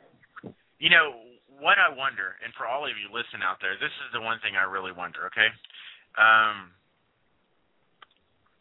You 0.78 0.90
know 0.90 1.10
what 1.58 1.74
I 1.78 1.90
wonder, 1.90 2.36
and 2.44 2.54
for 2.54 2.66
all 2.70 2.84
of 2.86 2.94
you 2.94 3.10
listen 3.10 3.42
out 3.42 3.58
there, 3.60 3.74
this 3.82 3.90
is 4.06 4.12
the 4.14 4.20
one 4.22 4.38
thing 4.46 4.54
I 4.54 4.62
really 4.62 4.92
wonder. 4.92 5.26
Okay, 5.26 5.50
um, 6.14 6.70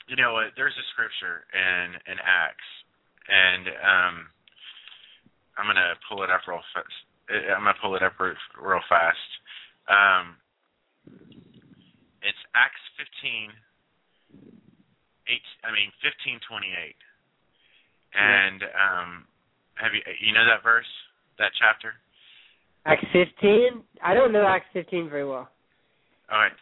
you 0.09 0.16
know 0.18 0.34
what? 0.34 0.57
There's 0.57 0.74
a 0.74 0.86
scripture 0.97 1.45
in 1.53 1.93
in 2.09 2.18
Acts, 2.26 2.70
and 3.30 3.68
um, 3.86 4.16
I'm 5.61 5.68
gonna 5.70 5.93
pull 6.09 6.24
it 6.26 6.32
up 6.34 6.41
real 6.49 6.63
fast. 6.74 6.89
I'm 7.30 7.70
gonna 7.70 7.78
pull 7.82 7.93
it 7.95 8.01
up 8.01 8.18
real, 8.18 8.34
real 8.57 8.82
fast. 8.89 9.30
Um, 9.86 10.38
it's 12.26 12.41
Acts 12.57 12.82
15, 13.22 13.53
eight. 15.30 15.45
I 15.63 15.71
mean 15.71 15.89
15:28, 16.01 16.95
and 18.13 18.63
um, 18.73 19.09
have 19.76 19.93
you 19.93 20.01
you 20.21 20.34
know 20.34 20.45
that 20.45 20.63
verse, 20.63 20.89
that 21.39 21.51
chapter? 21.59 21.93
Acts 22.86 23.05
15? 23.13 23.82
I 24.03 24.13
don't 24.13 24.32
know 24.32 24.45
Acts 24.45 24.69
15 24.73 25.09
very 25.09 25.26
well. 25.26 25.49
All 26.30 26.38
right. 26.38 26.53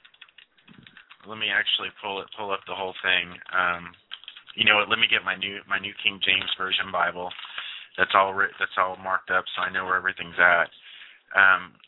Let 1.27 1.37
me 1.37 1.47
actually 1.51 1.91
pull 2.03 2.19
it 2.21 2.27
pull 2.37 2.51
up 2.51 2.59
the 2.67 2.75
whole 2.75 2.95
thing. 3.03 3.31
Um, 3.51 3.91
you 4.55 4.65
know 4.65 4.75
what? 4.75 4.89
Let 4.89 4.99
me 4.99 5.07
get 5.07 5.23
my 5.23 5.35
new 5.35 5.59
my 5.67 5.79
new 5.79 5.93
King 6.03 6.19
James 6.19 6.51
Version 6.57 6.91
Bible. 6.91 7.31
That's 7.97 8.11
all 8.15 8.35
that's 8.35 8.77
all 8.77 8.97
marked 8.99 9.31
up, 9.31 9.45
so 9.55 9.63
I 9.63 9.71
know 9.71 9.85
where 9.85 9.95
everything's 9.95 10.39
at. 10.39 10.67
Um, 11.31 11.79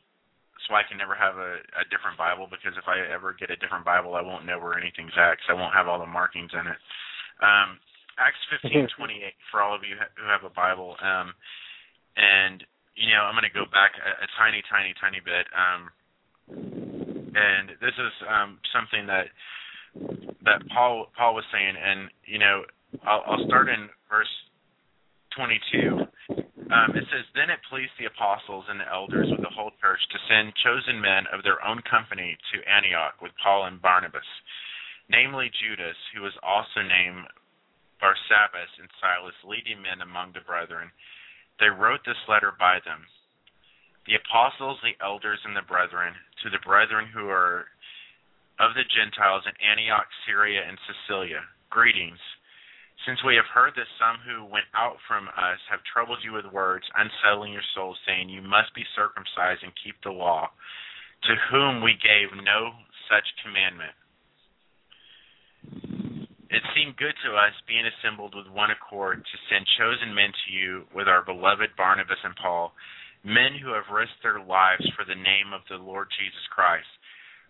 so 0.65 0.73
I 0.73 0.83
can 0.83 0.97
never 0.97 1.13
have 1.13 1.37
a, 1.37 1.61
a 1.77 1.85
different 1.93 2.17
Bible 2.17 2.49
because 2.49 2.73
if 2.77 2.89
I 2.89 3.01
ever 3.13 3.37
get 3.37 3.53
a 3.53 3.57
different 3.57 3.85
Bible, 3.85 4.15
I 4.17 4.25
won't 4.25 4.45
know 4.45 4.57
where 4.57 4.77
anything's 4.77 5.13
at 5.17 5.37
because 5.37 5.49
I 5.49 5.57
won't 5.57 5.73
have 5.77 5.87
all 5.87 6.01
the 6.01 6.09
markings 6.09 6.51
in 6.53 6.65
it. 6.65 6.79
Um, 7.41 7.77
Acts 8.17 8.41
fifteen 8.51 8.87
twenty 8.97 9.21
eight 9.21 9.37
for 9.51 9.61
all 9.61 9.75
of 9.75 9.85
you 9.85 9.95
who 10.17 10.25
have 10.25 10.43
a 10.43 10.53
Bible. 10.53 10.97
Um, 11.01 11.33
and 12.17 12.63
you 12.95 13.11
know, 13.11 13.27
I'm 13.27 13.35
going 13.35 13.47
to 13.47 13.53
go 13.53 13.67
back 13.69 13.93
a, 13.99 14.23
a 14.23 14.27
tiny, 14.39 14.63
tiny, 14.71 14.95
tiny 14.97 15.19
bit. 15.19 15.45
Um, 15.51 15.81
and 17.35 17.75
this 17.83 17.93
is 17.93 18.13
um, 18.29 18.59
something 18.71 19.05
that 19.07 19.27
that 20.43 20.63
Paul 20.71 21.11
Paul 21.17 21.35
was 21.35 21.43
saying, 21.51 21.75
and 21.75 22.09
you 22.25 22.39
know, 22.39 22.63
I'll, 23.03 23.23
I'll 23.27 23.45
start 23.45 23.67
in 23.69 23.89
verse 24.09 24.31
22. 25.35 26.07
Um, 26.71 26.97
it 26.97 27.05
says, 27.13 27.25
Then 27.37 27.53
it 27.53 27.61
pleased 27.69 27.93
the 27.99 28.09
apostles 28.09 28.65
and 28.69 28.79
the 28.81 28.89
elders 28.89 29.29
with 29.29 29.41
the 29.45 29.53
whole 29.53 29.71
church 29.81 30.01
to 30.09 30.19
send 30.25 30.53
chosen 30.65 30.97
men 30.97 31.29
of 31.29 31.45
their 31.45 31.61
own 31.61 31.81
company 31.85 32.37
to 32.53 32.65
Antioch 32.65 33.21
with 33.21 33.37
Paul 33.37 33.69
and 33.69 33.81
Barnabas, 33.81 34.25
namely 35.09 35.53
Judas, 35.61 35.97
who 36.13 36.25
was 36.25 36.33
also 36.41 36.81
named 36.81 37.29
Barsabbas 38.01 38.71
and 38.81 38.89
Silas, 38.97 39.37
leading 39.45 39.81
men 39.81 40.01
among 40.01 40.33
the 40.33 40.41
brethren. 40.41 40.89
they 41.59 41.69
wrote 41.69 42.01
this 42.03 42.19
letter 42.27 42.51
by 42.51 42.79
them. 42.83 43.05
The 44.07 44.17
apostles, 44.19 44.77
the 44.83 44.97
elders, 45.01 45.39
and 45.45 45.55
the 45.55 45.65
brethren, 45.65 46.13
to 46.43 46.49
the 46.49 46.61
brethren 46.65 47.07
who 47.13 47.29
are 47.29 47.65
of 48.59 48.73
the 48.73 48.85
Gentiles 48.85 49.43
in 49.45 49.55
Antioch, 49.61 50.07
Syria, 50.25 50.61
and 50.67 50.77
Cilicia, 51.07 51.43
greetings. 51.69 52.19
Since 53.03 53.19
we 53.23 53.35
have 53.35 53.49
heard 53.51 53.75
that 53.75 53.91
some 53.99 54.23
who 54.23 54.47
went 54.47 54.71
out 54.73 54.97
from 55.07 55.27
us 55.27 55.59
have 55.69 55.83
troubled 55.83 56.23
you 56.23 56.31
with 56.31 56.45
words, 56.47 56.87
unsettling 56.95 57.51
your 57.51 57.65
souls, 57.75 57.99
saying, 58.07 58.29
You 58.29 58.41
must 58.41 58.73
be 58.73 58.87
circumcised 58.95 59.61
and 59.61 59.75
keep 59.83 59.99
the 60.01 60.15
law, 60.15 60.49
to 61.27 61.35
whom 61.51 61.83
we 61.83 61.99
gave 61.99 62.31
no 62.33 62.71
such 63.11 63.25
commandment. 63.43 63.93
It 66.49 66.63
seemed 66.73 66.95
good 66.95 67.13
to 67.25 67.35
us, 67.35 67.53
being 67.67 67.85
assembled 67.85 68.33
with 68.33 68.47
one 68.47 68.71
accord, 68.71 69.19
to 69.25 69.37
send 69.49 69.67
chosen 69.77 70.15
men 70.15 70.31
to 70.31 70.49
you 70.53 70.85
with 70.93 71.07
our 71.07 71.21
beloved 71.21 71.75
Barnabas 71.75 72.21
and 72.23 72.35
Paul, 72.37 72.73
men 73.25 73.57
who 73.59 73.73
have 73.73 73.91
risked 73.91 74.23
their 74.23 74.39
lives 74.39 74.85
for 74.95 75.03
the 75.03 75.19
name 75.19 75.51
of 75.51 75.61
the 75.67 75.81
Lord 75.81 76.07
Jesus 76.15 76.45
Christ. 76.53 76.87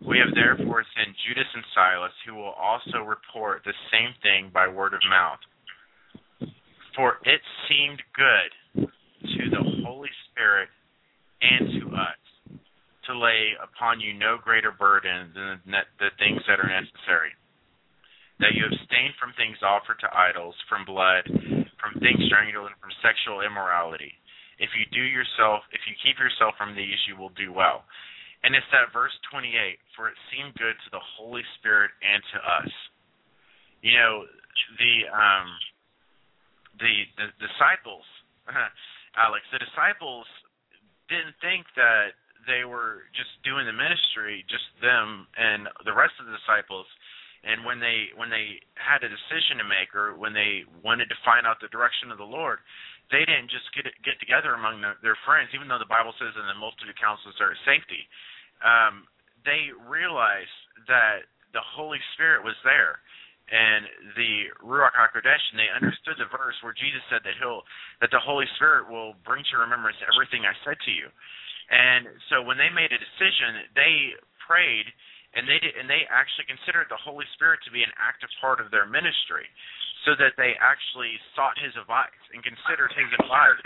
We 0.04 0.20
have 0.20 0.36
therefore 0.36 0.84
sent 0.96 1.16
Judas 1.24 1.48
and 1.54 1.64
Silas, 1.74 2.12
who 2.28 2.36
will 2.36 2.56
also 2.58 3.00
report 3.00 3.64
the 3.64 3.74
same 3.92 4.12
thing 4.22 4.52
by 4.54 4.68
word 4.68 4.94
of 4.94 5.00
mouth. 5.10 5.40
For 6.96 7.20
it 7.24 7.42
seemed 7.68 8.02
good 8.16 8.88
to 8.88 9.44
the 9.50 9.64
Holy 9.84 10.12
Spirit 10.32 10.70
and 11.42 11.80
to 11.80 11.96
us 11.96 12.20
to 13.08 13.18
lay 13.18 13.54
upon 13.62 14.00
you 14.02 14.14
no 14.14 14.38
greater 14.42 14.72
burden 14.72 15.32
than 15.36 15.60
the 16.00 16.12
things 16.18 16.42
that 16.48 16.60
are 16.60 16.70
necessary. 16.70 17.32
That 18.40 18.52
you 18.52 18.66
abstain 18.68 19.16
from 19.16 19.32
things 19.40 19.62
offered 19.64 20.00
to 20.04 20.12
idols, 20.12 20.56
from 20.68 20.84
blood, 20.84 21.24
from 21.80 22.02
things 22.02 22.20
strangled, 22.28 22.68
and 22.68 22.80
from 22.84 22.92
sexual 23.00 23.40
immorality. 23.46 24.12
If 24.60 24.76
you 24.76 24.84
do 24.92 25.04
yourself, 25.04 25.64
if 25.72 25.84
you 25.88 25.96
keep 26.04 26.20
yourself 26.20 26.56
from 26.58 26.76
these, 26.76 27.00
you 27.08 27.16
will 27.16 27.32
do 27.36 27.52
well. 27.52 27.88
And 28.46 28.54
it's 28.54 28.70
that 28.70 28.94
verse 28.94 29.18
28, 29.34 29.50
for 29.98 30.06
it 30.06 30.14
seemed 30.30 30.54
good 30.54 30.78
to 30.78 30.90
the 30.94 31.02
Holy 31.18 31.42
Spirit 31.58 31.90
and 32.06 32.22
to 32.30 32.38
us. 32.38 32.72
You 33.82 33.98
know, 33.98 34.30
the 34.78 34.94
um 35.10 35.50
the, 36.78 37.10
the 37.18 37.28
disciples, 37.42 38.06
Alex, 39.18 39.42
the 39.50 39.58
disciples 39.58 40.30
didn't 41.10 41.34
think 41.42 41.66
that 41.74 42.14
they 42.46 42.68
were 42.68 43.10
just 43.18 43.34
doing 43.42 43.66
the 43.66 43.74
ministry, 43.74 44.46
just 44.46 44.68
them 44.78 45.26
and 45.34 45.66
the 45.82 45.96
rest 45.96 46.14
of 46.22 46.30
the 46.30 46.38
disciples. 46.38 46.86
And 47.42 47.66
when 47.66 47.82
they 47.82 48.14
when 48.14 48.30
they 48.30 48.62
had 48.78 49.02
a 49.02 49.10
decision 49.10 49.58
to 49.58 49.66
make, 49.66 49.98
or 49.98 50.14
when 50.14 50.38
they 50.38 50.70
wanted 50.86 51.10
to 51.10 51.18
find 51.26 51.50
out 51.50 51.58
the 51.62 51.70
direction 51.74 52.14
of 52.14 52.22
the 52.22 52.30
Lord, 52.30 52.62
they 53.10 53.26
didn't 53.26 53.50
just 53.50 53.74
get 53.74 53.90
get 54.06 54.22
together 54.22 54.54
among 54.54 54.86
their, 54.86 54.98
their 55.02 55.18
friends, 55.26 55.50
even 55.58 55.66
though 55.66 55.82
the 55.82 55.90
Bible 55.90 56.14
says 56.22 56.34
in 56.38 56.46
the 56.46 56.58
multitude 56.58 56.94
of 56.94 56.98
counsels 57.02 57.38
there 57.42 57.54
is 57.54 57.62
safety 57.66 58.06
um, 58.64 59.08
they 59.44 59.74
realized 59.88 60.60
that 60.88 61.28
the 61.54 61.64
Holy 61.64 62.00
Spirit 62.14 62.44
was 62.44 62.56
there 62.64 63.00
and 63.46 63.86
the 64.18 64.50
Ruach 64.66 64.98
HaKodesh, 64.98 65.46
and 65.54 65.58
they 65.62 65.70
understood 65.70 66.18
the 66.18 66.30
verse 66.34 66.58
where 66.66 66.74
Jesus 66.74 67.02
said 67.14 67.22
that 67.22 67.38
he'll 67.38 67.62
that 68.02 68.10
the 68.10 68.22
Holy 68.22 68.50
Spirit 68.58 68.90
will 68.90 69.14
bring 69.22 69.46
to 69.54 69.62
remembrance 69.62 70.02
everything 70.02 70.50
I 70.50 70.58
said 70.66 70.82
to 70.82 70.92
you. 70.92 71.08
And 71.70 72.10
so 72.30 72.42
when 72.42 72.58
they 72.58 72.74
made 72.74 72.90
a 72.90 72.98
decision, 72.98 73.70
they 73.78 74.18
prayed 74.42 74.90
and 75.38 75.46
they 75.46 75.62
did, 75.62 75.78
and 75.78 75.86
they 75.86 76.10
actually 76.10 76.50
considered 76.50 76.90
the 76.90 76.98
Holy 76.98 77.28
Spirit 77.38 77.62
to 77.68 77.72
be 77.74 77.86
an 77.86 77.94
active 78.00 78.32
part 78.42 78.64
of 78.64 78.72
their 78.72 78.88
ministry, 78.88 79.46
so 80.08 80.18
that 80.18 80.34
they 80.40 80.58
actually 80.58 81.20
sought 81.38 81.60
His 81.60 81.76
advice 81.78 82.24
and 82.34 82.42
considered 82.42 82.94
His 82.98 83.10
advice 83.20 83.62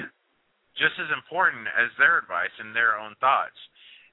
just 0.76 0.96
as 1.00 1.12
important 1.12 1.68
as 1.76 1.92
their 2.00 2.20
advice 2.20 2.52
and 2.60 2.76
their 2.76 3.00
own 3.00 3.16
thoughts. 3.20 3.56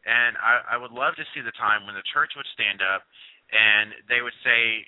And 0.06 0.38
I, 0.38 0.74
I 0.74 0.76
would 0.78 0.94
love 0.94 1.18
to 1.18 1.26
see 1.34 1.42
the 1.42 1.54
time 1.58 1.82
when 1.84 1.98
the 1.98 2.06
church 2.14 2.30
would 2.38 2.46
stand 2.54 2.78
up 2.78 3.02
and 3.50 3.90
they 4.06 4.22
would 4.22 4.36
say 4.46 4.86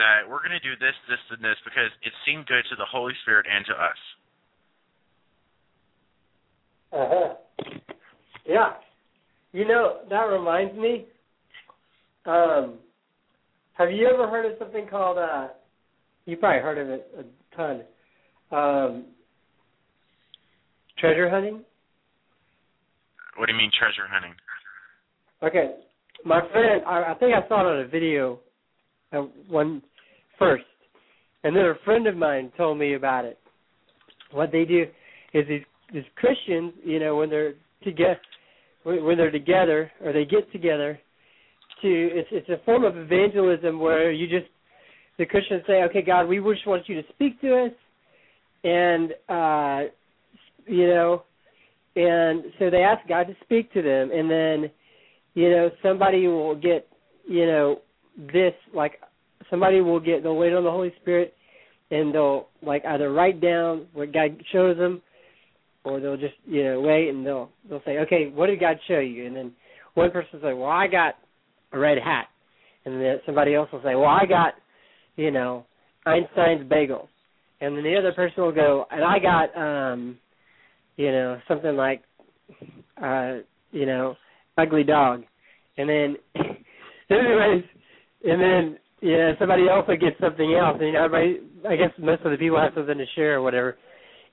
that 0.00 0.24
we're 0.24 0.40
going 0.40 0.56
to 0.56 0.64
do 0.64 0.72
this, 0.80 0.96
this, 1.06 1.20
and 1.30 1.44
this 1.44 1.60
because 1.68 1.92
it 2.00 2.12
seemed 2.24 2.48
good 2.48 2.64
to 2.72 2.76
the 2.76 2.88
Holy 2.88 3.12
Spirit 3.22 3.44
and 3.44 3.64
to 3.68 3.74
us. 3.76 4.00
Uh 6.92 7.08
huh. 7.12 7.28
Yeah. 8.46 8.72
You 9.52 9.68
know, 9.68 10.00
that 10.08 10.24
reminds 10.32 10.74
me. 10.76 11.06
Um, 12.26 12.80
have 13.74 13.90
you 13.90 14.08
ever 14.08 14.28
heard 14.28 14.46
of 14.46 14.58
something 14.58 14.86
called 14.88 15.18
uh 15.18 15.48
you 16.24 16.36
probably 16.36 16.62
heard 16.62 16.78
of 16.78 16.88
it 16.88 17.06
a 17.18 17.56
ton. 17.56 17.82
Um 18.50 19.04
treasure 20.98 21.28
hunting? 21.28 21.64
What 23.36 23.46
do 23.46 23.52
you 23.52 23.58
mean 23.58 23.70
treasure 23.76 24.08
hunting? 24.08 24.32
Okay, 25.44 25.74
my 26.24 26.40
friend, 26.52 26.82
I, 26.86 27.12
I 27.12 27.14
think 27.20 27.34
I 27.34 27.46
saw 27.48 27.60
it 27.60 27.74
on 27.74 27.80
a 27.80 27.86
video, 27.86 28.40
uh, 29.12 29.24
one 29.46 29.82
first, 30.38 30.64
and 31.42 31.54
then 31.54 31.64
a 31.66 31.74
friend 31.84 32.06
of 32.06 32.16
mine 32.16 32.50
told 32.56 32.78
me 32.78 32.94
about 32.94 33.26
it. 33.26 33.38
What 34.30 34.50
they 34.50 34.64
do 34.64 34.86
is 35.34 35.46
these 35.46 35.62
these 35.92 36.04
Christians, 36.16 36.72
you 36.82 36.98
know, 36.98 37.16
when 37.16 37.28
they're 37.28 37.52
together, 37.82 38.18
when 38.84 39.18
they're 39.18 39.30
together 39.30 39.92
or 40.02 40.14
they 40.14 40.24
get 40.24 40.50
together, 40.50 40.98
to 41.82 41.88
it's 41.88 42.28
it's 42.32 42.48
a 42.48 42.64
form 42.64 42.84
of 42.84 42.96
evangelism 42.96 43.78
where 43.78 44.10
you 44.12 44.26
just 44.26 44.50
the 45.18 45.26
Christians 45.26 45.62
say, 45.66 45.82
okay, 45.82 46.00
God, 46.00 46.26
we 46.26 46.38
just 46.38 46.66
want 46.66 46.88
you 46.88 47.02
to 47.02 47.08
speak 47.12 47.38
to 47.42 47.66
us, 47.66 47.72
and 48.64 49.12
uh, 49.28 49.90
you 50.66 50.86
know, 50.86 51.22
and 51.96 52.44
so 52.58 52.70
they 52.70 52.82
ask 52.82 53.06
God 53.06 53.26
to 53.26 53.34
speak 53.44 53.70
to 53.74 53.82
them, 53.82 54.10
and 54.10 54.30
then 54.30 54.70
you 55.34 55.50
know 55.50 55.70
somebody 55.82 56.26
will 56.26 56.54
get 56.54 56.86
you 57.28 57.46
know 57.46 57.80
this 58.16 58.54
like 58.72 59.00
somebody 59.50 59.80
will 59.80 60.00
get 60.00 60.22
they'll 60.22 60.36
wait 60.36 60.52
on 60.52 60.64
the 60.64 60.70
Holy 60.70 60.92
Spirit 61.00 61.34
and 61.90 62.14
they'll 62.14 62.48
like 62.62 62.84
either 62.84 63.12
write 63.12 63.40
down 63.40 63.86
what 63.92 64.12
God 64.12 64.40
shows 64.52 64.76
them 64.76 65.02
or 65.84 66.00
they'll 66.00 66.16
just 66.16 66.34
you 66.46 66.64
know 66.64 66.80
wait 66.80 67.08
and 67.08 67.26
they'll 67.26 67.50
they'll 67.68 67.82
say 67.84 67.98
okay 67.98 68.30
what 68.32 68.46
did 68.46 68.60
God 68.60 68.76
show 68.88 68.98
you? 68.98 69.26
And 69.26 69.36
then 69.36 69.52
one 69.94 70.10
person 70.10 70.30
will 70.34 70.50
say 70.50 70.54
well 70.54 70.70
I 70.70 70.86
got 70.86 71.14
a 71.72 71.78
red 71.78 71.98
hat. 71.98 72.26
And 72.84 73.00
then 73.00 73.16
somebody 73.26 73.54
else 73.54 73.68
will 73.72 73.82
say 73.82 73.94
well 73.94 74.06
I 74.06 74.26
got 74.26 74.54
you 75.16 75.30
know 75.30 75.66
Einstein's 76.06 76.70
bagels 76.70 77.08
and 77.60 77.76
then 77.76 77.84
the 77.84 77.96
other 77.96 78.12
person 78.12 78.42
will 78.42 78.52
go 78.52 78.86
and 78.90 79.04
I 79.04 79.18
got 79.18 79.56
um 79.56 80.18
you 80.96 81.10
know 81.10 81.38
something 81.48 81.76
like 81.76 82.02
uh 83.02 83.38
you 83.72 83.86
know 83.86 84.16
ugly 84.56 84.84
dog, 84.84 85.24
and 85.76 85.88
then 85.88 86.16
anyways, 87.10 87.64
and 88.24 88.40
then 88.40 88.78
yeah, 89.02 89.32
somebody 89.38 89.68
else 89.68 89.86
will 89.86 89.96
get 89.96 90.16
something 90.20 90.54
else, 90.54 90.78
and 90.80 90.96
everybody, 90.96 91.40
I 91.68 91.76
guess 91.76 91.90
most 91.98 92.22
of 92.22 92.30
the 92.30 92.38
people 92.38 92.58
have 92.58 92.72
something 92.74 92.96
to 92.96 93.04
share 93.14 93.36
or 93.36 93.42
whatever, 93.42 93.76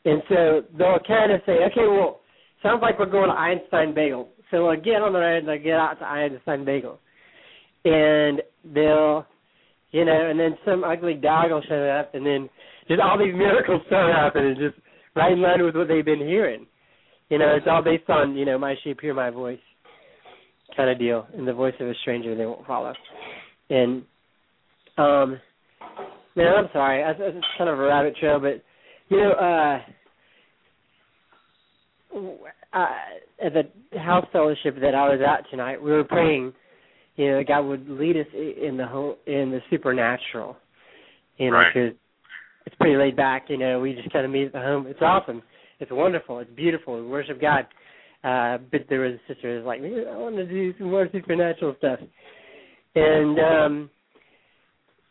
and 0.06 0.22
so 0.30 0.62
they'll 0.78 1.00
kind 1.08 1.32
of 1.32 1.42
say, 1.46 1.54
okay, 1.72 1.88
well, 1.88 2.22
sounds 2.64 2.82
like 2.82 2.98
we're 2.98 3.06
going 3.08 3.30
to 3.30 3.36
Einstein 3.36 3.94
Bagel, 3.94 4.30
so 4.50 4.68
I'll 4.68 4.80
get 4.80 5.02
on 5.02 5.14
the 5.14 5.20
road 5.20 5.40
and 5.40 5.52
I'll 5.52 5.60
get 5.60 5.74
out 5.74 6.00
to 6.00 6.06
Einstein 6.06 6.64
Bagel, 6.64 7.00
and 7.86 8.42
they'll, 8.74 9.26
you 9.92 10.06
know, 10.06 10.30
and 10.30 10.40
then 10.40 10.58
some 10.64 10.84
ugly 10.84 11.16
dog 11.16 11.52
will 11.52 11.64
show 11.68 11.90
up, 12.00 12.16
and 12.16 12.26
then 12.26 12.50
just 12.88 13.02
all 13.02 13.18
these 13.18 13.36
miracles 13.36 13.82
start 13.88 14.14
happening, 14.14 14.56
just 14.58 14.76
right 15.16 15.34
in 15.34 15.42
line 15.42 15.64
with 15.64 15.76
what 15.76 15.88
they've 15.88 16.06
been 16.06 16.20
hearing. 16.20 16.66
You 17.30 17.40
know, 17.40 17.56
it's 17.56 17.68
all 17.70 17.84
based 17.84 18.10
on, 18.10 18.36
you 18.36 18.46
know, 18.46 18.58
my 18.58 18.76
sheep 18.84 19.00
hear 19.02 19.14
my 19.14 19.30
voice 19.30 19.60
kind 20.76 20.90
of 20.90 21.00
deal. 21.00 21.28
In 21.38 21.46
the 21.46 21.54
voice 21.54 21.74
of 21.80 21.88
a 21.88 21.94
stranger, 22.02 22.36
they 22.36 22.46
won't 22.46 22.66
follow. 22.66 22.94
And 23.70 24.04
um, 24.98 25.40
man, 26.36 26.54
I'm 26.58 26.70
sorry, 26.74 27.04
I, 27.04 27.12
it's 27.12 27.46
kind 27.58 27.70
of 27.70 27.80
a 27.80 27.82
rabbit 27.82 28.16
trail, 28.18 28.40
but 28.40 28.64
you 29.10 29.18
know, 29.18 29.32
uh, 29.32 29.80
uh, 32.74 32.88
at 33.44 33.54
the 33.54 34.00
house 34.00 34.26
fellowship 34.32 34.76
that 34.82 34.96
I 34.96 35.10
was 35.10 35.20
at 35.26 35.50
tonight, 35.50 35.82
we 35.82 35.92
were 35.92 36.04
praying. 36.04 36.54
You 37.18 37.32
know, 37.32 37.44
God 37.46 37.62
would 37.62 37.90
lead 37.90 38.18
us 38.18 38.28
in 38.34 38.78
the 38.78 38.88
home, 38.88 39.16
in 39.28 39.52
the 39.52 39.60
supernatural. 39.70 40.58
You 41.38 41.52
know, 41.52 41.58
Right. 41.58 41.74
because 41.74 41.94
it's 42.66 42.76
pretty 42.76 42.96
laid 42.96 43.16
back. 43.16 43.50
You 43.50 43.58
know, 43.58 43.80
we 43.80 43.94
just 43.94 44.12
kind 44.12 44.26
of 44.26 44.32
meet 44.32 44.46
at 44.46 44.54
the 44.54 44.60
home. 44.60 44.88
It's 44.88 45.02
awesome. 45.02 45.42
It's 45.80 45.92
wonderful. 45.92 46.40
It's 46.40 46.52
beautiful. 46.52 46.96
We 46.96 47.08
worship 47.08 47.42
God. 47.42 47.66
Uh, 48.24 48.60
but 48.72 48.82
there 48.88 49.02
was 49.02 49.14
a 49.14 49.34
sister 49.34 49.52
who 49.52 49.58
was 49.58 49.66
like, 49.66 49.82
"Man, 49.82 50.06
I 50.08 50.18
want 50.18 50.36
to 50.36 50.46
do 50.46 50.74
some 50.78 50.92
more 50.92 51.08
supernatural 51.12 51.76
stuff. 51.80 52.00
And 52.96 53.40
um 53.40 53.90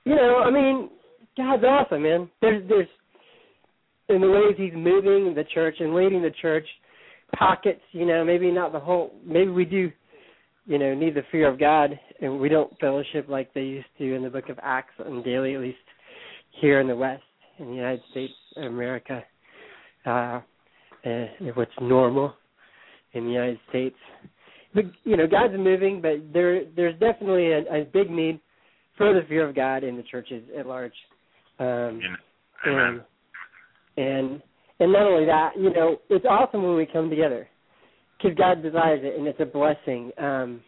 you 0.04 0.14
know, 0.14 0.42
I 0.44 0.50
mean, 0.50 0.90
God's 1.36 1.64
awesome, 1.64 2.02
man. 2.02 2.30
There's 2.40 2.66
there's 2.68 2.88
in 4.08 4.20
the 4.20 4.30
ways 4.30 4.54
he's 4.56 4.72
moving 4.74 5.34
the 5.34 5.44
church 5.54 5.76
and 5.80 5.94
leading 5.94 6.22
the 6.22 6.32
church 6.42 6.66
pockets, 7.36 7.80
you 7.92 8.06
know, 8.06 8.24
maybe 8.24 8.50
not 8.50 8.72
the 8.72 8.80
whole 8.80 9.12
maybe 9.24 9.50
we 9.50 9.64
do, 9.64 9.90
you 10.66 10.78
know, 10.78 10.94
need 10.94 11.14
the 11.14 11.22
fear 11.32 11.48
of 11.48 11.58
God 11.58 11.98
and 12.20 12.38
we 12.38 12.48
don't 12.48 12.78
fellowship 12.78 13.26
like 13.28 13.52
they 13.54 13.62
used 13.62 13.86
to 13.98 14.14
in 14.14 14.22
the 14.22 14.30
book 14.30 14.48
of 14.48 14.58
Acts 14.62 14.94
and 14.98 15.24
daily 15.24 15.54
at 15.54 15.60
least 15.60 15.78
here 16.60 16.80
in 16.80 16.86
the 16.86 16.96
West 16.96 17.22
in 17.58 17.66
the 17.66 17.74
United 17.74 18.02
States 18.10 18.34
of 18.56 18.64
America. 18.64 19.24
Uh 20.06 20.40
uh, 21.02 21.24
what's 21.54 21.72
normal 21.80 22.34
in 23.12 23.24
the 23.24 23.30
United 23.30 23.58
States. 23.68 23.96
But 24.74 24.84
you 25.04 25.16
know, 25.16 25.26
God's 25.26 25.54
moving, 25.56 26.00
but 26.00 26.32
there 26.32 26.64
there's 26.76 26.98
definitely 27.00 27.52
a, 27.52 27.82
a 27.82 27.84
big 27.84 28.10
need 28.10 28.40
for 28.96 29.12
the 29.12 29.26
fear 29.28 29.48
of 29.48 29.54
God 29.54 29.82
in 29.82 29.96
the 29.96 30.02
churches 30.04 30.44
at 30.56 30.66
large. 30.66 30.92
Um, 31.58 32.00
Amen. 32.66 33.00
and 33.96 34.06
and 34.06 34.42
and 34.78 34.92
not 34.92 35.02
only 35.02 35.26
that, 35.26 35.52
you 35.56 35.72
know, 35.72 35.96
it's 36.08 36.24
awesome 36.24 36.62
when 36.62 36.76
we 36.76 36.86
come 36.86 37.10
together 37.10 37.48
because 38.16 38.36
God 38.36 38.62
desires 38.62 39.00
it, 39.02 39.18
and 39.18 39.26
it's 39.26 39.40
a 39.40 39.44
blessing. 39.44 40.12
Um, 40.18 40.60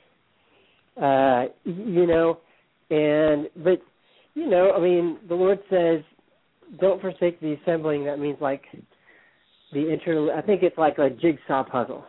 uh, 1.01 1.45
you 1.64 2.07
know, 2.07 2.38
and 2.90 3.49
but 3.64 3.80
you 4.34 4.49
know, 4.49 4.72
I 4.72 4.80
mean, 4.80 5.18
the 5.28 5.34
Lord 5.34 5.59
says, 5.70 6.03
"Don't 6.80 7.01
forsake 7.01 7.40
the 7.40 7.57
assembling." 7.62 8.05
That 8.05 8.18
means 8.18 8.38
like 8.40 8.62
the 9.72 9.93
inter. 9.93 10.36
I 10.36 10.43
think 10.43 10.62
it's 10.62 10.76
like 10.78 10.99
a 10.99 11.11
jigsaw 11.11 11.64
puzzle. 11.64 12.05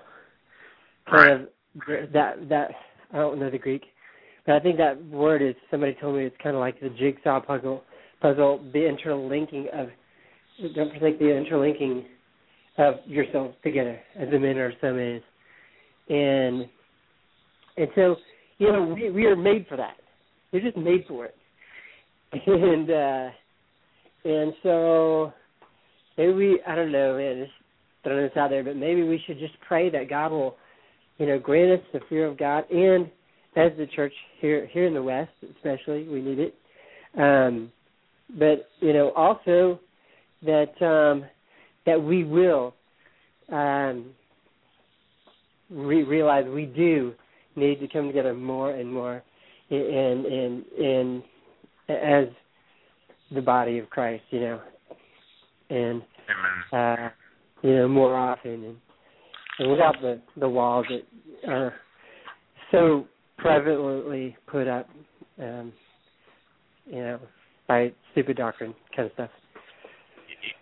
Kind 1.10 1.32
of 1.32 1.48
that 2.14 2.50
that 2.50 2.72
I 3.12 3.18
don't 3.18 3.40
know 3.40 3.50
the 3.50 3.58
Greek, 3.58 3.84
but 4.46 4.56
I 4.56 4.60
think 4.60 4.78
that 4.78 5.04
word 5.06 5.42
is. 5.42 5.56
Somebody 5.70 5.96
told 6.00 6.16
me 6.16 6.26
it's 6.26 6.36
kind 6.42 6.56
of 6.56 6.60
like 6.60 6.80
the 6.80 6.90
jigsaw 6.90 7.40
puzzle. 7.42 7.84
Puzzle, 8.22 8.64
the 8.74 8.88
interlinking 8.88 9.68
of. 9.74 9.90
Don't 10.76 10.92
forsake 10.92 11.20
the 11.20 11.36
interlinking 11.36 12.06
of 12.78 12.96
yourselves 13.06 13.56
together 13.64 14.00
as 14.18 14.30
the 14.30 14.40
men 14.40 14.58
are 14.58 14.74
some 14.82 15.00
is, 15.00 15.22
and 16.10 16.68
and 17.78 17.88
so 17.96 18.16
you 18.58 18.72
know 18.72 18.84
we 18.84 19.10
we 19.10 19.26
are 19.26 19.36
made 19.36 19.66
for 19.68 19.78
that. 19.78 19.96
We're 20.52 20.62
just 20.62 20.78
made 20.78 21.06
for 21.08 21.26
it, 21.26 21.36
and 22.46 22.90
uh 22.90 23.30
and 24.26 24.54
so 24.64 25.34
maybe 26.18 26.34
we 26.34 26.62
I 26.66 26.76
don't 26.76 26.92
know 26.92 27.18
man 27.18 27.46
just 27.46 27.52
throwing 28.04 28.24
this 28.24 28.38
out 28.38 28.50
there, 28.50 28.64
but 28.64 28.76
maybe 28.76 29.04
we 29.04 29.22
should 29.26 29.40
just 29.40 29.54
pray 29.68 29.90
that 29.90 30.10
God 30.10 30.32
will 30.32 30.56
you 31.18 31.26
know 31.26 31.40
grant 31.40 31.80
us 31.80 31.86
the 31.94 32.00
fear 32.10 32.28
of 32.28 32.38
God. 32.38 32.70
And 32.72 33.10
as 33.56 33.72
the 33.78 33.88
church 33.96 34.14
here 34.40 34.68
here 34.72 34.86
in 34.86 34.94
the 34.94 35.04
West 35.04 35.32
especially 35.56 36.08
we 36.08 36.22
need 36.22 36.40
it, 36.40 36.56
um 37.18 37.72
but 38.38 38.70
you 38.80 38.94
know 38.94 39.12
also 39.12 39.80
that 40.44 40.82
um 40.82 41.26
that 41.86 42.02
we 42.02 42.24
will 42.24 42.74
um 43.52 44.12
re- 45.70 46.04
realize 46.04 46.46
we 46.48 46.66
do 46.66 47.14
need 47.56 47.80
to 47.80 47.88
come 47.88 48.08
together 48.08 48.34
more 48.34 48.72
and 48.72 48.92
more 48.92 49.24
in 49.70 50.26
in 50.26 50.66
in 50.78 51.24
as 51.90 52.28
the 53.34 53.42
body 53.42 53.80
of 53.80 53.90
Christ, 53.90 54.24
you 54.30 54.40
know, 54.40 54.62
and 55.70 56.02
uh, 56.72 57.10
you 57.62 57.76
know 57.76 57.88
more 57.88 58.16
often, 58.16 58.52
and, 58.52 58.78
and 59.60 59.72
without 59.72 59.96
the 60.02 60.22
the 60.38 60.50
walls 60.50 60.86
that 60.90 61.52
are 61.52 61.74
so 62.72 63.06
prevalently 63.40 64.36
put 64.48 64.68
up, 64.68 64.90
um, 65.40 65.74
you 66.86 67.00
know, 67.00 67.20
by 67.68 67.92
stupid 68.12 68.38
doctrine 68.38 68.74
kind 68.96 69.08
of 69.08 69.14
stuff. 69.14 69.30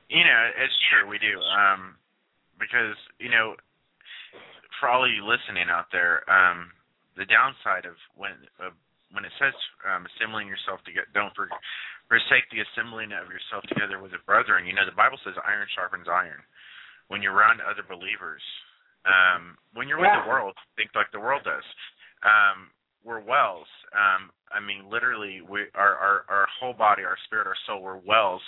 You 0.09 0.23
know, 0.23 0.41
it's 0.59 0.76
true. 0.91 1.09
We 1.09 1.18
do. 1.19 1.39
Um, 1.39 1.95
because 2.59 2.95
you 3.18 3.30
know, 3.30 3.55
for 4.80 4.89
all 4.89 5.05
of 5.05 5.11
you 5.11 5.23
listening 5.23 5.72
out 5.72 5.88
there, 5.91 6.27
um, 6.30 6.69
the 7.15 7.26
downside 7.26 7.88
of 7.88 7.95
when 8.15 8.35
when 9.11 9.23
it 9.23 9.31
says 9.39 9.55
um, 9.88 10.07
assembling 10.15 10.47
yourself 10.47 10.80
together, 10.84 11.07
don't 11.15 11.35
for, 11.35 11.47
forsake 12.07 12.47
the 12.51 12.63
assembling 12.63 13.11
of 13.11 13.27
yourself 13.31 13.63
together 13.68 13.99
with 13.99 14.11
the 14.11 14.23
brethren. 14.23 14.68
You 14.68 14.76
know, 14.76 14.88
the 14.88 14.95
Bible 14.95 15.19
says 15.23 15.35
iron 15.43 15.68
sharpens 15.76 16.07
iron. 16.07 16.43
When 17.11 17.19
you're 17.19 17.35
around 17.35 17.59
other 17.59 17.84
believers, 17.84 18.39
um, 19.06 19.57
when 19.73 19.88
you're 19.88 19.99
with 19.99 20.14
the 20.23 20.30
world, 20.30 20.53
think 20.76 20.91
like 20.95 21.11
the 21.11 21.19
world 21.19 21.41
does. 21.44 21.65
Um, 22.22 22.69
we're 23.03 23.22
wells. 23.22 23.68
Um, 23.98 24.30
I 24.53 24.61
mean, 24.61 24.86
literally, 24.90 25.41
we 25.41 25.65
our, 25.73 25.95
our 25.98 26.18
our 26.30 26.48
whole 26.60 26.73
body, 26.73 27.02
our 27.03 27.18
spirit, 27.26 27.48
our 27.48 27.57
soul, 27.65 27.82
we're 27.82 27.98
wells, 27.98 28.41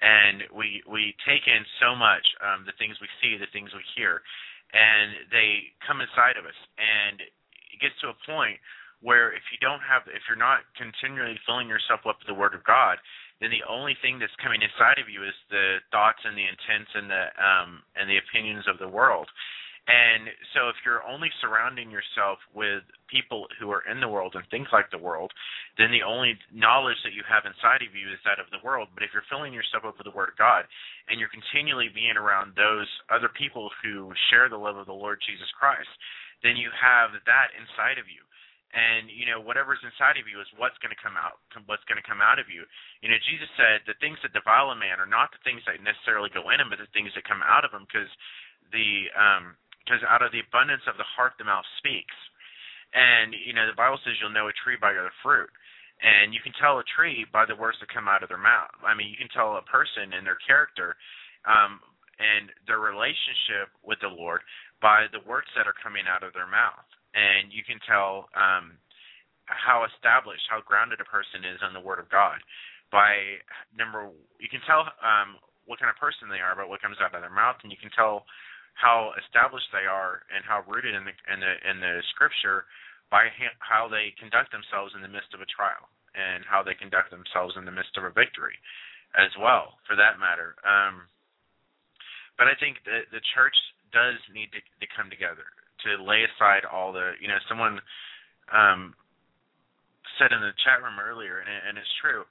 and 0.00 0.44
we 0.56 0.80
we 0.88 1.12
take 1.28 1.44
in 1.44 1.62
so 1.80 1.92
much 1.92 2.24
um, 2.40 2.64
the 2.64 2.76
things 2.80 2.96
we 3.00 3.08
see, 3.20 3.36
the 3.36 3.50
things 3.52 3.68
we 3.76 3.84
hear, 3.96 4.24
and 4.72 5.28
they 5.28 5.68
come 5.84 6.00
inside 6.00 6.40
of 6.40 6.48
us, 6.48 6.56
and 6.80 7.20
it 7.20 7.78
gets 7.80 7.96
to 8.00 8.08
a 8.08 8.16
point 8.24 8.56
where 9.00 9.32
if 9.32 9.44
you 9.52 9.58
don't 9.60 9.80
have 9.80 10.04
if 10.08 10.24
you're 10.28 10.38
not 10.38 10.64
continually 10.76 11.36
filling 11.44 11.68
yourself 11.68 12.04
up 12.04 12.20
with 12.20 12.28
the 12.28 12.36
word 12.36 12.54
of 12.54 12.62
god 12.64 13.00
then 13.40 13.48
the 13.48 13.64
only 13.64 13.96
thing 14.04 14.20
that's 14.20 14.36
coming 14.44 14.60
inside 14.60 15.00
of 15.00 15.08
you 15.08 15.24
is 15.24 15.36
the 15.48 15.80
thoughts 15.88 16.20
and 16.24 16.36
the 16.36 16.44
intents 16.44 16.92
and 16.92 17.08
the 17.08 17.24
um 17.40 17.80
and 17.96 18.08
the 18.08 18.20
opinions 18.20 18.64
of 18.68 18.76
the 18.76 18.88
world 18.88 19.28
and 19.90 20.30
so 20.54 20.70
if 20.70 20.78
you're 20.86 21.02
only 21.02 21.26
surrounding 21.42 21.90
yourself 21.90 22.38
with 22.54 22.86
people 23.10 23.50
who 23.58 23.74
are 23.74 23.82
in 23.90 23.98
the 23.98 24.06
world 24.06 24.38
and 24.38 24.46
things 24.46 24.70
like 24.70 24.86
the 24.94 25.02
world 25.02 25.34
then 25.78 25.90
the 25.90 26.06
only 26.06 26.38
knowledge 26.54 26.98
that 27.02 27.16
you 27.16 27.26
have 27.26 27.42
inside 27.42 27.82
of 27.82 27.90
you 27.90 28.06
is 28.06 28.22
that 28.22 28.38
of 28.38 28.46
the 28.54 28.62
world. 28.62 28.88
But 28.94 29.02
if 29.02 29.10
you're 29.10 29.26
filling 29.26 29.50
yourself 29.50 29.82
up 29.82 29.98
with 29.98 30.06
the 30.06 30.14
word 30.14 30.30
of 30.30 30.38
god 30.38 30.70
and 31.10 31.18
you're 31.18 31.32
continually 31.34 31.90
being 31.90 32.14
around 32.14 32.54
those 32.54 32.86
other 33.10 33.28
people 33.34 33.70
who 33.82 34.14
share 34.30 34.46
the 34.46 34.60
love 34.60 34.78
of 34.78 34.86
the 34.86 34.94
lord 34.94 35.18
jesus 35.26 35.50
christ 35.58 35.90
then 36.44 36.56
you 36.56 36.70
have 36.72 37.12
that 37.28 37.52
inside 37.56 38.00
of 38.00 38.08
you. 38.08 38.24
And 38.70 39.10
you 39.10 39.26
know 39.26 39.42
whatever's 39.42 39.82
inside 39.82 40.14
of 40.14 40.30
you 40.30 40.38
is 40.38 40.46
what's 40.54 40.78
going 40.78 40.94
to 40.94 41.02
come 41.02 41.18
out 41.18 41.42
what's 41.66 41.82
going 41.90 41.98
to 41.98 42.06
come 42.06 42.22
out 42.22 42.38
of 42.38 42.46
you. 42.46 42.62
You 43.02 43.10
know 43.10 43.18
jesus 43.26 43.50
said 43.58 43.82
the 43.90 43.98
things 43.98 44.14
that 44.22 44.30
defile 44.30 44.70
a 44.70 44.78
man 44.78 45.02
are 45.02 45.10
not 45.10 45.34
the 45.34 45.42
things 45.42 45.58
that 45.66 45.82
necessarily 45.82 46.30
go 46.30 46.46
in 46.54 46.62
him 46.62 46.70
but 46.70 46.78
the 46.78 46.86
things 46.94 47.10
that 47.18 47.26
come 47.26 47.42
out 47.42 47.66
of 47.66 47.74
him 47.74 47.82
because 47.90 48.06
the 48.70 49.10
um 49.18 49.58
because 49.84 50.02
out 50.06 50.22
of 50.22 50.32
the 50.32 50.44
abundance 50.44 50.84
of 50.86 50.96
the 51.00 51.08
heart 51.16 51.34
the 51.38 51.48
mouth 51.48 51.66
speaks. 51.78 52.16
And 52.92 53.34
you 53.34 53.54
know 53.54 53.66
the 53.66 53.78
bible 53.78 53.98
says 54.02 54.18
you'll 54.18 54.34
know 54.34 54.50
a 54.50 54.60
tree 54.60 54.76
by 54.80 54.92
their 54.92 55.12
fruit. 55.22 55.50
And 56.00 56.32
you 56.32 56.40
can 56.40 56.56
tell 56.56 56.80
a 56.80 56.86
tree 56.96 57.28
by 57.28 57.44
the 57.44 57.58
words 57.58 57.76
that 57.84 57.92
come 57.92 58.08
out 58.08 58.24
of 58.24 58.32
their 58.32 58.40
mouth. 58.40 58.72
I 58.82 58.94
mean 58.94 59.12
you 59.12 59.18
can 59.20 59.30
tell 59.30 59.56
a 59.56 59.64
person 59.70 60.16
and 60.16 60.26
their 60.26 60.40
character 60.42 60.96
um 61.48 61.80
and 62.20 62.52
their 62.68 62.84
relationship 62.84 63.72
with 63.80 63.96
the 64.04 64.12
lord 64.12 64.44
by 64.80 65.06
the 65.12 65.24
words 65.28 65.48
that 65.54 65.68
are 65.68 65.76
coming 65.76 66.08
out 66.08 66.24
of 66.24 66.32
their 66.32 66.48
mouth. 66.48 66.88
And 67.12 67.52
you 67.52 67.62
can 67.62 67.78
tell 67.84 68.32
um, 68.32 68.80
how 69.46 69.84
established, 69.84 70.44
how 70.48 70.64
grounded 70.64 71.00
a 71.00 71.08
person 71.08 71.44
is 71.44 71.60
on 71.60 71.76
the 71.76 71.84
Word 71.84 72.00
of 72.00 72.08
God 72.08 72.40
by 72.88 73.38
number. 73.76 74.08
You 74.40 74.48
can 74.48 74.64
tell 74.64 74.88
um, 75.04 75.36
what 75.68 75.78
kind 75.78 75.92
of 75.92 76.00
person 76.00 76.32
they 76.32 76.40
are 76.42 76.56
by 76.56 76.66
what 76.66 76.82
comes 76.82 76.98
out 76.98 77.14
of 77.14 77.20
their 77.20 77.32
mouth, 77.32 77.60
and 77.62 77.70
you 77.70 77.78
can 77.78 77.92
tell 77.92 78.24
how 78.74 79.12
established 79.20 79.68
they 79.72 79.86
are 79.88 80.22
and 80.34 80.44
how 80.44 80.64
rooted 80.66 80.94
in 80.94 81.04
the 81.04 81.14
in 81.28 81.38
the 81.40 81.52
in 81.66 81.76
the 81.80 82.02
Scripture 82.14 82.64
by 83.10 83.26
how 83.58 83.90
they 83.90 84.14
conduct 84.18 84.54
themselves 84.54 84.94
in 84.94 85.02
the 85.02 85.10
midst 85.10 85.34
of 85.34 85.42
a 85.42 85.48
trial 85.50 85.90
and 86.14 86.46
how 86.46 86.62
they 86.62 86.74
conduct 86.78 87.10
themselves 87.10 87.54
in 87.58 87.66
the 87.66 87.74
midst 87.74 87.94
of 87.98 88.06
a 88.06 88.10
victory, 88.14 88.54
as 89.14 89.30
well, 89.38 89.78
for 89.86 89.94
that 89.94 90.18
matter. 90.18 90.58
Um, 90.66 91.06
but 92.38 92.46
I 92.46 92.54
think 92.58 92.82
that 92.86 93.10
the 93.10 93.22
church 93.34 93.54
does 93.92 94.18
need 94.30 94.50
to, 94.54 94.62
to 94.62 94.86
come 94.94 95.10
together 95.10 95.46
to 95.84 96.02
lay 96.02 96.22
aside 96.24 96.62
all 96.64 96.92
the 96.92 97.12
you 97.20 97.28
know 97.28 97.38
someone 97.48 97.80
um 98.52 98.94
said 100.18 100.32
in 100.32 100.40
the 100.40 100.54
chat 100.64 100.82
room 100.82 101.00
earlier 101.00 101.40
and, 101.40 101.48
and 101.48 101.74
it's 101.78 101.96
true 102.00 102.22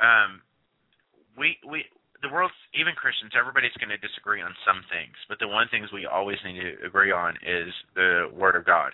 um 0.00 0.40
we 1.36 1.56
we 1.66 1.84
the 2.22 2.32
world's 2.32 2.56
even 2.74 2.94
christians 2.96 3.32
everybody's 3.38 3.74
going 3.78 3.92
to 3.92 4.00
disagree 4.00 4.40
on 4.40 4.52
some 4.66 4.84
things 4.92 5.14
but 5.28 5.38
the 5.38 5.48
one 5.48 5.68
things 5.70 5.88
we 5.92 6.06
always 6.06 6.38
need 6.44 6.60
to 6.60 6.76
agree 6.86 7.12
on 7.12 7.34
is 7.44 7.72
the 7.94 8.28
word 8.32 8.56
of 8.56 8.64
god 8.64 8.92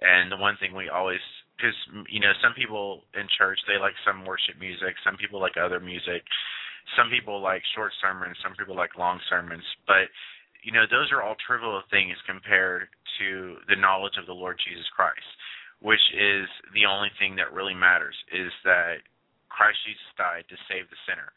and 0.00 0.30
the 0.30 0.38
one 0.38 0.56
thing 0.60 0.74
we 0.74 0.88
always 0.88 1.22
because 1.56 1.74
you 2.08 2.20
know 2.20 2.32
some 2.42 2.54
people 2.54 3.02
in 3.18 3.26
church 3.36 3.58
they 3.66 3.78
like 3.80 3.96
some 4.06 4.24
worship 4.24 4.54
music 4.58 4.94
some 5.02 5.16
people 5.16 5.40
like 5.40 5.58
other 5.58 5.80
music 5.80 6.22
some 6.96 7.10
people 7.10 7.42
like 7.42 7.62
short 7.74 7.92
sermons 8.00 8.36
some 8.42 8.54
people 8.54 8.74
like 8.74 8.94
long 8.96 9.18
sermons 9.28 9.64
but 9.86 10.06
you 10.62 10.72
know 10.72 10.86
those 10.90 11.10
are 11.10 11.22
all 11.22 11.36
trivial 11.46 11.82
things 11.90 12.16
compared 12.26 12.88
to 13.18 13.58
the 13.68 13.76
knowledge 13.76 14.14
of 14.18 14.26
the 14.26 14.34
Lord 14.34 14.56
Jesus 14.62 14.86
Christ, 14.94 15.26
which 15.82 16.02
is 16.14 16.46
the 16.72 16.86
only 16.86 17.10
thing 17.18 17.36
that 17.36 17.52
really 17.52 17.74
matters 17.74 18.14
is 18.30 18.54
that 18.64 19.02
Christ 19.50 19.78
Jesus 19.84 20.10
died 20.14 20.46
to 20.48 20.56
save 20.70 20.86
the 20.88 21.00
sinner. 21.04 21.34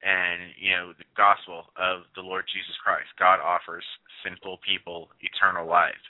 And, 0.00 0.56
you 0.56 0.72
know, 0.72 0.96
the 0.96 1.08
gospel 1.12 1.68
of 1.76 2.08
the 2.16 2.24
Lord 2.24 2.48
Jesus 2.48 2.72
Christ. 2.80 3.12
God 3.20 3.36
offers 3.36 3.84
sinful 4.24 4.64
people 4.64 5.12
eternal 5.20 5.68
life. 5.68 6.00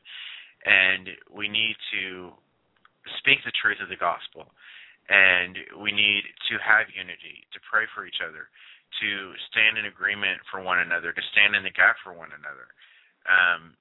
And 0.63 1.11
we 1.27 1.51
need 1.51 1.75
to 1.91 2.31
speak 3.19 3.43
the 3.43 3.55
truth 3.59 3.83
of 3.83 3.91
the 3.91 3.99
gospel. 3.99 4.47
And 5.11 5.59
we 5.83 5.91
need 5.91 6.23
to 6.53 6.55
have 6.63 6.87
unity, 6.95 7.43
to 7.51 7.59
pray 7.67 7.91
for 7.91 8.07
each 8.07 8.23
other, 8.23 8.47
to 9.03 9.11
stand 9.51 9.75
in 9.75 9.91
agreement 9.91 10.39
for 10.55 10.63
one 10.63 10.79
another, 10.79 11.11
to 11.11 11.25
stand 11.35 11.59
in 11.59 11.67
the 11.67 11.75
gap 11.75 11.99
for 12.07 12.15
one 12.15 12.31
another. 12.31 12.71
Um, 13.27 13.75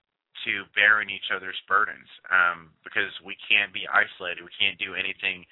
to 0.47 0.63
bearing 0.71 1.11
each 1.11 1.35
other's 1.35 1.57
burdens 1.67 2.07
um, 2.31 2.71
because 2.83 3.11
we 3.25 3.35
can't 3.43 3.75
be 3.75 3.83
isolated. 3.91 4.39
We 4.39 4.55
can't 4.55 4.79
do 4.79 4.95
anything 4.95 5.43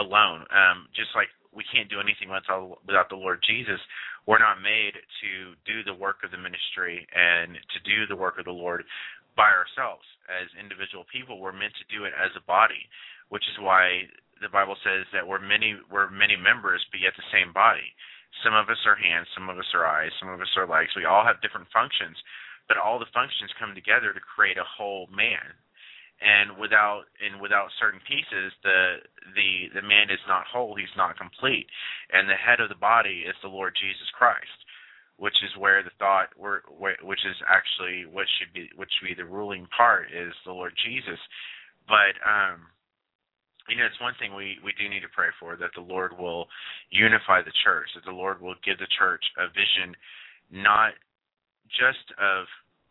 alone. 0.00 0.48
Um, 0.48 0.88
just 0.96 1.12
like 1.12 1.28
we 1.52 1.64
can't 1.68 1.92
do 1.92 2.00
anything 2.00 2.32
without 2.32 2.80
without 2.88 3.08
the 3.12 3.20
Lord 3.20 3.44
Jesus. 3.44 3.78
We're 4.26 4.42
not 4.42 4.64
made 4.64 4.96
to 4.96 5.30
do 5.68 5.84
the 5.84 5.94
work 5.94 6.24
of 6.24 6.32
the 6.32 6.40
ministry 6.40 7.06
and 7.12 7.54
to 7.54 7.78
do 7.84 8.08
the 8.08 8.16
work 8.16 8.40
of 8.40 8.48
the 8.48 8.56
Lord 8.56 8.84
by 9.36 9.48
ourselves 9.52 10.04
as 10.28 10.48
individual 10.56 11.04
people. 11.12 11.40
We're 11.40 11.56
meant 11.56 11.76
to 11.76 11.92
do 11.92 12.04
it 12.04 12.12
as 12.16 12.32
a 12.36 12.44
body, 12.44 12.88
which 13.28 13.44
is 13.52 13.60
why 13.60 14.08
the 14.40 14.52
Bible 14.52 14.76
says 14.82 15.04
that 15.12 15.26
we're 15.26 15.42
many 15.42 15.76
we're 15.92 16.10
many 16.10 16.36
members, 16.36 16.80
but 16.90 17.00
yet 17.00 17.12
the 17.16 17.32
same 17.32 17.52
body. 17.52 17.92
Some 18.40 18.56
of 18.56 18.72
us 18.72 18.80
are 18.88 18.96
hands, 18.96 19.28
some 19.36 19.52
of 19.52 19.60
us 19.60 19.68
are 19.76 19.84
eyes, 19.84 20.10
some 20.16 20.32
of 20.32 20.40
us 20.40 20.50
are 20.56 20.66
legs. 20.66 20.96
We 20.96 21.04
all 21.04 21.24
have 21.24 21.44
different 21.44 21.68
functions, 21.68 22.16
but 22.66 22.80
all 22.80 22.98
the 22.98 23.12
functions 23.12 23.52
come 23.60 23.76
together 23.76 24.16
to 24.16 24.20
create 24.24 24.56
a 24.56 24.64
whole 24.64 25.06
man 25.12 25.52
and 26.22 26.56
without 26.58 27.04
and 27.18 27.40
without 27.40 27.68
certain 27.80 28.00
pieces 28.06 28.52
the 28.62 29.02
the 29.34 29.68
the 29.74 29.86
man 29.86 30.10
is 30.10 30.22
not 30.28 30.46
whole 30.46 30.74
he's 30.76 30.96
not 30.96 31.18
complete. 31.18 31.66
And 32.12 32.28
the 32.28 32.38
head 32.38 32.60
of 32.60 32.68
the 32.68 32.78
body 32.78 33.24
is 33.26 33.36
the 33.42 33.48
lord 33.50 33.74
jesus 33.74 34.08
christ 34.16 34.58
which 35.18 35.36
is 35.44 35.54
where 35.58 35.82
the 35.82 35.94
thought 35.98 36.30
where, 36.36 36.62
which 37.02 37.24
is 37.26 37.36
actually 37.46 38.06
what 38.06 38.26
should 38.38 38.52
be 38.54 38.70
which 38.76 38.90
should 38.98 39.08
be 39.08 39.14
the 39.14 39.28
ruling 39.28 39.66
part 39.76 40.06
is 40.14 40.32
the 40.46 40.52
lord 40.52 40.72
jesus. 40.84 41.20
But 41.88 42.14
um 42.22 42.66
you 43.68 43.76
know 43.76 43.86
it's 43.86 44.00
one 44.00 44.14
thing 44.18 44.34
we 44.34 44.58
we 44.64 44.72
do 44.78 44.88
need 44.88 45.02
to 45.02 45.14
pray 45.14 45.28
for 45.38 45.56
that 45.56 45.70
the 45.74 45.84
lord 45.84 46.16
will 46.18 46.46
unify 46.90 47.42
the 47.42 47.54
church 47.64 47.88
that 47.94 48.04
the 48.04 48.14
lord 48.14 48.40
will 48.40 48.56
give 48.64 48.78
the 48.78 48.90
church 48.98 49.22
a 49.38 49.46
vision 49.48 49.94
not 50.50 50.92
just 51.70 52.04
of 52.18 52.46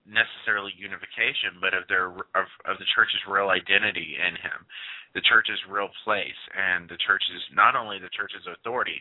necessarily 0.07 0.73
unification, 0.78 1.61
but 1.61 1.73
of 1.78 1.86
their 1.88 2.10
of, 2.34 2.48
of 2.65 2.76
the 2.82 2.90
church's 2.95 3.22
real 3.30 3.53
identity 3.53 4.18
in 4.18 4.34
Him, 4.40 4.65
the 5.14 5.26
church's 5.26 5.60
real 5.69 5.90
place, 6.03 6.38
and 6.56 6.90
the 6.90 6.98
church's 7.06 7.44
not 7.53 7.76
only 7.76 7.99
the 7.99 8.11
church's 8.15 8.45
authority, 8.49 8.98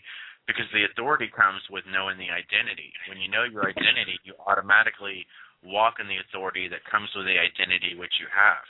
because 0.47 0.68
the 0.72 0.85
authority 0.85 1.31
comes 1.32 1.62
with 1.70 1.85
knowing 1.89 2.18
the 2.18 2.32
identity. 2.32 2.93
When 3.09 3.20
you 3.20 3.31
know 3.31 3.44
your 3.44 3.64
identity, 3.64 4.18
you 4.24 4.35
automatically 4.44 5.24
walk 5.62 6.01
in 6.01 6.09
the 6.09 6.20
authority 6.20 6.68
that 6.68 6.85
comes 6.89 7.09
with 7.16 7.28
the 7.28 7.36
identity 7.36 7.97
which 7.97 8.16
you 8.20 8.28
have. 8.32 8.64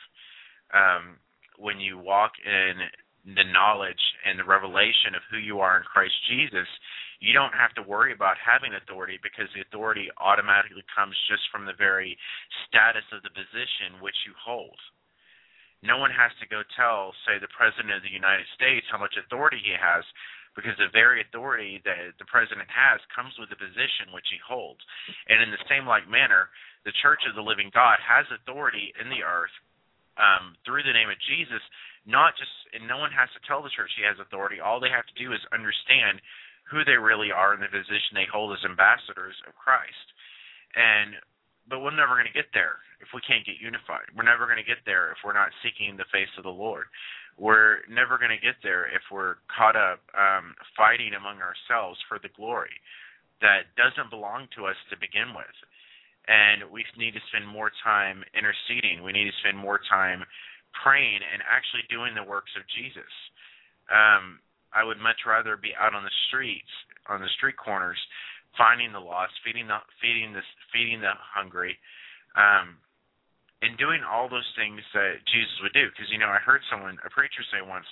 Um, 0.71 1.05
when 1.59 1.79
you 1.79 1.99
walk 1.99 2.33
in 2.45 2.79
the 3.25 3.45
knowledge 3.53 4.01
and 4.25 4.39
the 4.39 4.49
revelation 4.49 5.13
of 5.13 5.23
who 5.29 5.37
you 5.37 5.61
are 5.61 5.77
in 5.77 5.85
Christ 5.85 6.15
Jesus, 6.29 6.69
you 7.21 7.37
don't 7.37 7.53
have 7.53 7.77
to 7.77 7.85
worry 7.85 8.17
about 8.17 8.41
having 8.41 8.73
authority 8.73 9.21
because 9.21 9.49
the 9.53 9.61
authority 9.61 10.09
automatically 10.17 10.85
comes 10.89 11.13
just 11.29 11.45
from 11.53 11.69
the 11.69 11.77
very 11.77 12.17
status 12.65 13.05
of 13.13 13.21
the 13.21 13.37
position 13.37 14.01
which 14.01 14.17
you 14.25 14.33
hold. 14.41 14.77
No 15.85 15.97
one 15.97 16.13
has 16.13 16.33
to 16.41 16.49
go 16.49 16.61
tell, 16.77 17.13
say, 17.25 17.41
the 17.41 17.53
President 17.57 17.93
of 17.93 18.05
the 18.05 18.13
United 18.13 18.49
States 18.57 18.89
how 18.93 19.01
much 19.01 19.17
authority 19.17 19.61
he 19.61 19.73
has 19.77 20.05
because 20.57 20.77
the 20.77 20.93
very 20.93 21.23
authority 21.23 21.81
that 21.85 22.17
the 22.19 22.29
President 22.29 22.69
has 22.69 23.01
comes 23.15 23.33
with 23.39 23.49
the 23.49 23.61
position 23.61 24.13
which 24.13 24.27
he 24.29 24.41
holds. 24.43 24.83
And 25.31 25.41
in 25.41 25.53
the 25.53 25.67
same 25.71 25.87
like 25.87 26.11
manner, 26.11 26.51
the 26.85 26.97
Church 27.01 27.23
of 27.29 27.37
the 27.37 27.45
Living 27.45 27.71
God 27.73 28.01
has 28.03 28.27
authority 28.33 28.93
in 29.01 29.09
the 29.09 29.23
earth 29.23 29.55
um, 30.19 30.57
through 30.67 30.83
the 30.85 30.93
name 30.93 31.09
of 31.09 31.17
Jesus, 31.31 31.63
not 32.07 32.37
just, 32.37 32.53
and 32.73 32.89
no 32.89 32.99
one 32.99 33.13
has 33.13 33.29
to 33.37 33.43
tell 33.45 33.61
the 33.61 33.73
church 33.73 33.93
he 33.97 34.07
has 34.07 34.17
authority. 34.21 34.61
All 34.61 34.81
they 34.81 34.93
have 34.93 35.07
to 35.07 35.21
do 35.21 35.33
is 35.33 35.41
understand 35.53 36.21
who 36.69 36.87
they 36.87 36.97
really 36.97 37.35
are 37.35 37.53
and 37.53 37.63
the 37.63 37.69
position 37.69 38.15
they 38.15 38.31
hold 38.31 38.55
as 38.55 38.63
ambassadors 38.63 39.37
of 39.45 39.59
Christ. 39.59 40.07
And 40.79 41.19
but 41.69 41.87
we're 41.87 41.95
never 41.95 42.19
going 42.19 42.27
to 42.27 42.35
get 42.35 42.51
there 42.51 42.83
if 42.99 43.15
we 43.15 43.23
can't 43.23 43.47
get 43.47 43.63
unified. 43.63 44.11
We're 44.17 44.27
never 44.27 44.51
going 44.51 44.59
to 44.59 44.67
get 44.67 44.83
there 44.83 45.15
if 45.15 45.23
we're 45.23 45.37
not 45.37 45.55
seeking 45.63 45.95
the 45.95 46.09
face 46.11 46.31
of 46.35 46.43
the 46.43 46.53
Lord. 46.53 46.91
We're 47.39 47.87
never 47.87 48.19
going 48.19 48.35
to 48.35 48.43
get 48.43 48.59
there 48.61 48.91
if 48.91 49.07
we're 49.07 49.39
caught 49.47 49.79
up 49.79 50.03
um, 50.19 50.59
fighting 50.75 51.15
among 51.15 51.39
ourselves 51.39 51.97
for 52.11 52.19
the 52.19 52.33
glory 52.35 52.75
that 53.41 53.73
doesn't 53.77 54.13
belong 54.13 54.51
to 54.57 54.67
us 54.67 54.77
to 54.93 55.01
begin 55.01 55.33
with. 55.33 55.57
And 56.29 56.69
we 56.69 56.85
need 56.99 57.17
to 57.17 57.25
spend 57.33 57.49
more 57.49 57.73
time 57.83 58.23
interceding. 58.37 59.03
We 59.03 59.17
need 59.17 59.31
to 59.31 59.41
spend 59.41 59.57
more 59.57 59.81
time 59.89 60.23
praying 60.77 61.21
and 61.21 61.43
actually 61.47 61.85
doing 61.91 62.15
the 62.15 62.27
works 62.27 62.51
of 62.57 62.65
Jesus. 62.75 63.13
Um, 63.91 64.39
I 64.71 64.87
would 64.87 65.03
much 65.03 65.27
rather 65.27 65.59
be 65.59 65.75
out 65.75 65.95
on 65.95 66.07
the 66.07 66.19
streets, 66.31 66.71
on 67.11 67.21
the 67.21 67.35
street 67.37 67.59
corners, 67.59 67.99
finding 68.55 68.93
the 68.95 69.03
lost, 69.03 69.35
feeding 69.43 69.67
the 69.67 69.83
feeding 69.99 70.33
the 70.33 70.43
feeding 70.71 71.03
the 71.03 71.15
hungry, 71.19 71.75
um, 72.39 72.79
and 73.63 73.75
doing 73.79 74.03
all 74.07 74.31
those 74.31 74.47
things 74.55 74.81
that 74.95 75.23
Jesus 75.27 75.59
would 75.63 75.75
do. 75.75 75.91
Because 75.91 76.11
you 76.11 76.19
know, 76.23 76.31
I 76.31 76.39
heard 76.39 76.63
someone, 76.71 76.99
a 77.03 77.11
preacher, 77.11 77.43
say 77.51 77.63
once, 77.63 77.87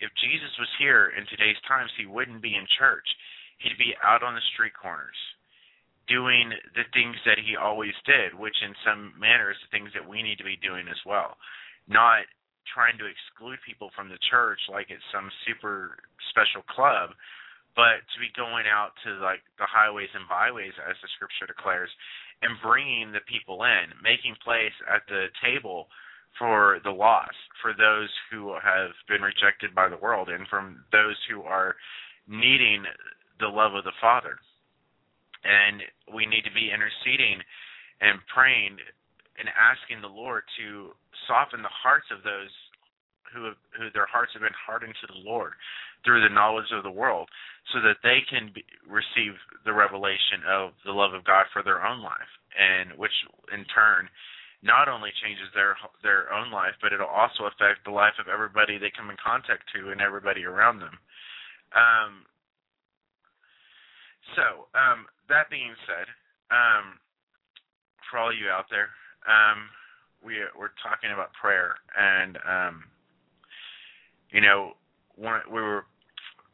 if 0.00 0.12
Jesus 0.20 0.52
was 0.60 0.70
here 0.78 1.12
in 1.16 1.26
today's 1.26 1.58
times, 1.66 1.90
he 1.96 2.06
wouldn't 2.06 2.44
be 2.44 2.54
in 2.54 2.68
church. 2.78 3.08
He'd 3.58 3.80
be 3.80 3.96
out 4.04 4.22
on 4.22 4.36
the 4.36 4.50
street 4.54 4.76
corners, 4.76 5.16
doing 6.06 6.52
the 6.76 6.86
things 6.94 7.16
that 7.26 7.42
he 7.42 7.56
always 7.58 7.96
did, 8.06 8.36
which 8.36 8.54
in 8.62 8.76
some 8.86 9.16
manner 9.18 9.50
is 9.50 9.58
the 9.64 9.72
things 9.74 9.90
that 9.96 10.06
we 10.06 10.22
need 10.22 10.38
to 10.38 10.46
be 10.46 10.60
doing 10.60 10.86
as 10.86 11.00
well. 11.08 11.34
Not 11.88 12.28
trying 12.68 13.00
to 13.00 13.08
exclude 13.08 13.58
people 13.64 13.90
from 13.96 14.12
the 14.12 14.20
church 14.28 14.60
like 14.68 14.92
it's 14.92 15.04
some 15.08 15.32
super 15.48 15.96
special 16.30 16.60
club, 16.68 17.16
but 17.72 18.04
to 18.12 18.16
be 18.20 18.28
going 18.36 18.68
out 18.68 18.92
to 19.04 19.16
like 19.24 19.40
the 19.56 19.64
highways 19.64 20.12
and 20.12 20.28
byways 20.28 20.76
as 20.84 20.96
the 21.00 21.08
scripture 21.16 21.48
declares 21.48 21.88
and 22.42 22.60
bringing 22.62 23.10
the 23.10 23.24
people 23.24 23.64
in, 23.64 23.90
making 24.02 24.36
place 24.44 24.74
at 24.86 25.02
the 25.08 25.32
table 25.42 25.88
for 26.38 26.78
the 26.84 26.90
lost, 26.90 27.38
for 27.62 27.72
those 27.72 28.10
who 28.30 28.54
have 28.62 28.92
been 29.08 29.22
rejected 29.22 29.74
by 29.74 29.88
the 29.88 29.96
world 29.98 30.28
and 30.28 30.46
from 30.46 30.84
those 30.92 31.16
who 31.30 31.42
are 31.42 31.74
needing 32.28 32.84
the 33.40 33.48
love 33.48 33.74
of 33.74 33.84
the 33.84 33.96
Father. 34.00 34.38
And 35.42 35.82
we 36.14 36.26
need 36.26 36.44
to 36.44 36.54
be 36.54 36.70
interceding 36.70 37.40
and 38.00 38.20
praying 38.32 38.78
and 39.38 39.48
asking 39.54 40.02
the 40.02 40.10
Lord 40.10 40.42
to 40.58 40.92
soften 41.26 41.62
the 41.62 41.72
hearts 41.72 42.06
of 42.10 42.22
those 42.26 42.50
who 43.32 43.44
have, 43.44 43.60
who 43.76 43.90
their 43.92 44.08
hearts 44.08 44.32
have 44.32 44.42
been 44.42 44.56
hardened 44.56 44.94
to 45.00 45.08
the 45.08 45.22
Lord 45.22 45.52
through 46.04 46.22
the 46.22 46.32
knowledge 46.32 46.70
of 46.72 46.82
the 46.82 46.90
world, 46.90 47.28
so 47.74 47.82
that 47.82 48.00
they 48.02 48.22
can 48.30 48.50
be, 48.54 48.64
receive 48.86 49.36
the 49.66 49.74
revelation 49.74 50.46
of 50.46 50.72
the 50.86 50.94
love 50.94 51.12
of 51.12 51.26
God 51.26 51.44
for 51.52 51.62
their 51.62 51.84
own 51.84 52.00
life, 52.00 52.32
and 52.56 52.96
which 52.96 53.12
in 53.52 53.66
turn 53.68 54.08
not 54.62 54.88
only 54.88 55.10
changes 55.22 55.46
their 55.54 55.76
their 56.02 56.32
own 56.32 56.50
life, 56.50 56.74
but 56.82 56.92
it'll 56.92 57.06
also 57.06 57.46
affect 57.46 57.84
the 57.84 57.94
life 57.94 58.14
of 58.18 58.26
everybody 58.26 58.78
they 58.78 58.90
come 58.90 59.10
in 59.10 59.16
contact 59.20 59.62
to 59.74 59.90
and 59.90 60.00
everybody 60.00 60.42
around 60.44 60.80
them. 60.80 60.98
Um, 61.76 62.26
so 64.34 64.66
um, 64.74 65.06
that 65.28 65.50
being 65.50 65.74
said, 65.86 66.06
um, 66.50 66.98
for 68.10 68.18
all 68.18 68.32
you 68.32 68.48
out 68.48 68.66
there, 68.70 68.88
um, 69.26 69.70
we 70.22 70.38
we're 70.58 70.74
talking 70.82 71.10
about 71.10 71.34
prayer, 71.34 71.74
and 71.96 72.38
um, 72.42 72.84
you 74.30 74.40
know, 74.40 74.76
one, 75.16 75.40
we 75.48 75.60
were, 75.60 75.86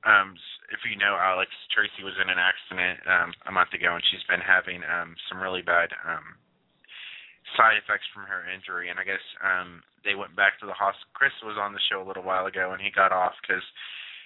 um, 0.06 0.36
if 0.72 0.80
you 0.86 0.96
know 0.96 1.18
Alex, 1.18 1.50
Tracy 1.74 2.04
was 2.04 2.14
in 2.20 2.30
an 2.30 2.38
accident 2.38 3.00
um, 3.08 3.30
a 3.48 3.52
month 3.52 3.72
ago, 3.74 3.94
and 3.94 4.04
she's 4.10 4.24
been 4.30 4.44
having 4.44 4.80
um, 4.86 5.16
some 5.28 5.42
really 5.42 5.62
bad 5.62 5.90
um, 6.06 6.38
side 7.56 7.76
effects 7.76 8.06
from 8.14 8.24
her 8.24 8.46
injury. 8.48 8.88
And 8.88 8.98
I 9.00 9.04
guess 9.04 9.22
um, 9.42 9.82
they 10.04 10.14
went 10.14 10.36
back 10.36 10.60
to 10.60 10.66
the 10.66 10.76
hospital. 10.76 11.12
Chris 11.12 11.34
was 11.42 11.58
on 11.58 11.72
the 11.72 11.82
show 11.90 12.00
a 12.00 12.06
little 12.06 12.24
while 12.24 12.46
ago, 12.46 12.72
and 12.72 12.80
he 12.80 12.94
got 12.94 13.12
off 13.12 13.34
because 13.42 13.64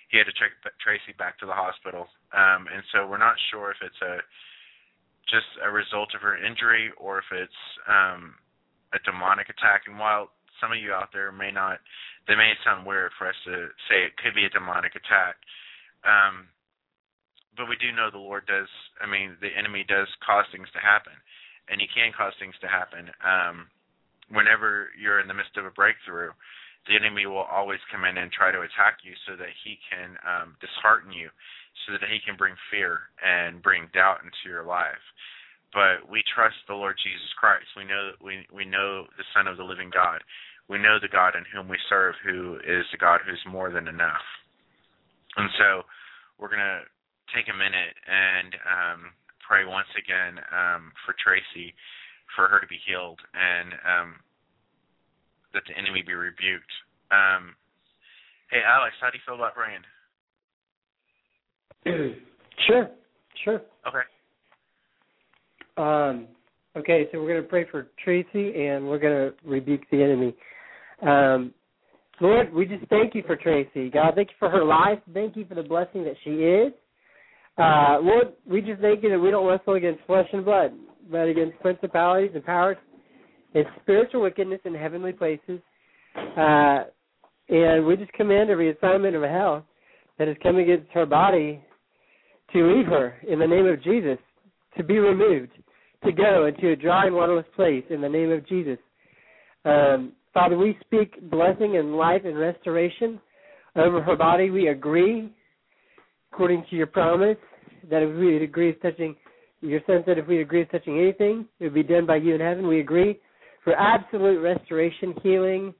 he 0.08 0.16
had 0.18 0.28
to 0.28 0.36
take 0.36 0.54
Tracy 0.80 1.16
back 1.16 1.38
to 1.40 1.46
the 1.46 1.56
hospital. 1.56 2.08
Um, 2.32 2.68
and 2.68 2.82
so 2.92 3.06
we're 3.06 3.20
not 3.20 3.36
sure 3.50 3.70
if 3.72 3.80
it's 3.80 4.02
a 4.02 4.20
just 5.30 5.48
a 5.62 5.70
result 5.70 6.14
of 6.14 6.20
her 6.20 6.36
injury 6.36 6.90
or 6.96 7.18
if 7.18 7.28
it's 7.32 7.62
um, 7.88 8.34
a 8.92 8.98
demonic 9.04 9.48
attack. 9.48 9.84
And 9.86 9.98
while 9.98 10.32
some 10.60 10.72
of 10.72 10.80
you 10.80 10.92
out 10.92 11.12
there 11.12 11.30
may 11.30 11.52
not, 11.52 11.78
they 12.26 12.34
may 12.34 12.52
sound 12.64 12.84
weird 12.84 13.12
for 13.16 13.28
us 13.28 13.38
to 13.44 13.68
say 13.88 14.04
it 14.04 14.16
could 14.20 14.34
be 14.34 14.44
a 14.44 14.52
demonic 14.52 14.96
attack. 14.96 15.36
Um, 16.04 16.48
but 17.56 17.68
we 17.68 17.76
do 17.76 17.90
know 17.90 18.08
the 18.10 18.22
Lord 18.22 18.46
does. 18.46 18.70
I 19.02 19.06
mean, 19.06 19.34
the 19.40 19.50
enemy 19.50 19.84
does 19.86 20.06
cause 20.22 20.46
things 20.54 20.70
to 20.72 20.80
happen, 20.80 21.16
and 21.66 21.80
he 21.82 21.90
can 21.90 22.14
cause 22.14 22.32
things 22.38 22.54
to 22.62 22.70
happen. 22.70 23.10
Um, 23.18 23.66
whenever 24.30 24.94
you're 24.94 25.18
in 25.18 25.26
the 25.26 25.34
midst 25.34 25.58
of 25.58 25.66
a 25.66 25.74
breakthrough, 25.74 26.30
the 26.88 26.96
enemy 26.96 27.26
will 27.26 27.44
always 27.46 27.80
come 27.92 28.04
in 28.04 28.16
and 28.16 28.32
try 28.32 28.50
to 28.50 28.64
attack 28.64 29.04
you 29.04 29.12
so 29.28 29.36
that 29.36 29.52
he 29.64 29.78
can 29.86 30.16
um, 30.24 30.56
dishearten 30.58 31.12
you, 31.12 31.28
so 31.86 31.92
that 31.92 32.08
he 32.08 32.18
can 32.24 32.36
bring 32.36 32.56
fear 32.72 33.12
and 33.20 33.62
bring 33.62 33.92
doubt 33.92 34.24
into 34.24 34.48
your 34.48 34.64
life 34.64 35.04
but 35.72 36.08
we 36.08 36.22
trust 36.34 36.56
the 36.66 36.74
Lord 36.74 36.96
Jesus 37.02 37.28
Christ. 37.36 37.68
We 37.76 37.84
know 37.84 38.12
we 38.24 38.46
we 38.52 38.64
know 38.64 39.04
the 39.16 39.28
Son 39.34 39.46
of 39.46 39.56
the 39.56 39.64
living 39.64 39.90
God. 39.92 40.22
We 40.68 40.78
know 40.78 40.98
the 41.00 41.08
God 41.08 41.34
in 41.36 41.44
whom 41.48 41.68
we 41.68 41.78
serve, 41.88 42.14
who 42.24 42.60
is 42.60 42.84
the 42.92 43.00
God 43.00 43.20
who's 43.24 43.40
more 43.48 43.70
than 43.70 43.88
enough. 43.88 44.24
And 45.36 45.48
so, 45.58 45.82
we're 46.38 46.50
gonna 46.50 46.84
take 47.34 47.48
a 47.48 47.56
minute 47.56 47.96
and 48.08 48.52
um, 48.64 49.00
pray 49.44 49.64
once 49.64 49.88
again 49.96 50.40
um, 50.52 50.92
for 51.04 51.14
Tracy, 51.20 51.74
for 52.36 52.48
her 52.48 52.60
to 52.60 52.66
be 52.66 52.80
healed, 52.86 53.20
and 53.32 53.72
um, 53.84 54.08
that 55.54 55.62
the 55.68 55.76
enemy 55.76 56.02
be 56.06 56.14
rebuked. 56.14 56.72
Um, 57.10 57.54
hey, 58.50 58.60
Alex, 58.66 58.94
how 59.00 59.10
do 59.10 59.16
you 59.16 59.22
feel 59.26 59.36
about 59.36 59.54
praying? 59.54 59.82
sure, 62.66 62.90
sure. 63.44 63.62
Okay. 63.86 64.04
Um, 65.76 66.26
okay, 66.76 67.08
so 67.10 67.20
we're 67.20 67.28
going 67.28 67.42
to 67.42 67.48
pray 67.48 67.66
for 67.70 67.88
Tracy 68.02 68.66
and 68.66 68.86
we're 68.86 68.98
going 68.98 69.30
to 69.30 69.34
rebuke 69.48 69.82
the 69.90 70.02
enemy. 70.02 70.34
Um, 71.02 71.54
Lord, 72.20 72.52
we 72.52 72.66
just 72.66 72.84
thank 72.88 73.14
you 73.14 73.22
for 73.26 73.36
Tracy. 73.36 73.90
God, 73.90 74.14
thank 74.16 74.30
you 74.30 74.34
for 74.38 74.50
her 74.50 74.64
life. 74.64 74.98
Thank 75.14 75.36
you 75.36 75.44
for 75.46 75.54
the 75.54 75.62
blessing 75.62 76.02
that 76.04 76.16
she 76.24 76.30
is. 76.30 76.72
Uh, 77.56 77.98
Lord, 78.00 78.32
we 78.46 78.60
just 78.60 78.80
thank 78.80 79.02
you 79.02 79.10
that 79.10 79.18
we 79.18 79.30
don't 79.30 79.46
wrestle 79.46 79.74
against 79.74 80.04
flesh 80.06 80.26
and 80.32 80.44
blood, 80.44 80.72
but 81.10 81.28
against 81.28 81.58
principalities 81.60 82.30
and 82.34 82.44
powers 82.44 82.76
and 83.54 83.64
spiritual 83.82 84.22
wickedness 84.22 84.60
in 84.64 84.74
heavenly 84.74 85.12
places. 85.12 85.60
Uh, 86.36 86.84
and 87.48 87.86
we 87.86 87.96
just 87.96 88.12
command 88.12 88.50
every 88.50 88.70
assignment 88.70 89.16
of 89.16 89.22
hell 89.22 89.64
that 90.18 90.28
is 90.28 90.36
coming 90.42 90.70
against 90.70 90.90
her 90.92 91.06
body 91.06 91.62
to 92.52 92.74
leave 92.74 92.86
her 92.86 93.14
in 93.28 93.38
the 93.38 93.46
name 93.46 93.66
of 93.66 93.82
Jesus, 93.82 94.18
to 94.76 94.84
be 94.84 94.98
removed, 94.98 95.52
to 96.04 96.12
go 96.12 96.46
into 96.46 96.72
a 96.72 96.76
dry 96.76 97.06
and 97.06 97.14
waterless 97.14 97.46
place 97.56 97.84
in 97.90 98.00
the 98.00 98.08
name 98.08 98.30
of 98.30 98.46
Jesus. 98.46 98.78
Um, 99.64 100.12
Father, 100.34 100.56
we 100.56 100.76
speak 100.82 101.30
blessing 101.30 101.76
and 101.76 101.96
life 101.96 102.22
and 102.24 102.38
restoration 102.38 103.20
over 103.76 104.02
her 104.02 104.16
body. 104.16 104.50
We 104.50 104.68
agree, 104.68 105.32
according 106.32 106.64
to 106.70 106.76
your 106.76 106.86
promise, 106.86 107.38
that 107.90 108.02
if 108.02 108.16
we 108.16 108.42
agree 108.42 108.74
touching, 108.74 109.16
your 109.60 109.80
sense 109.86 110.04
that 110.06 110.18
if 110.18 110.26
we 110.26 110.40
agree 110.40 110.64
touching 110.66 110.98
anything, 110.98 111.46
it 111.58 111.64
would 111.64 111.74
be 111.74 111.82
done 111.82 112.06
by 112.06 112.16
you 112.16 112.34
in 112.34 112.40
heaven. 112.40 112.66
We 112.66 112.80
agree 112.80 113.18
for 113.64 113.74
absolute 113.74 114.40
restoration, 114.40 115.14
healing, 115.22 115.74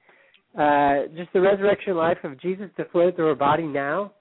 uh, 0.59 1.03
just 1.17 1.33
the 1.33 1.41
resurrection 1.41 1.97
life 1.97 2.19
of 2.25 2.41
Jesus 2.41 2.71
to 2.77 2.85
flow 2.87 3.11
through 3.13 3.27
her 3.27 3.35
body 3.35 3.65
now. 3.65 4.13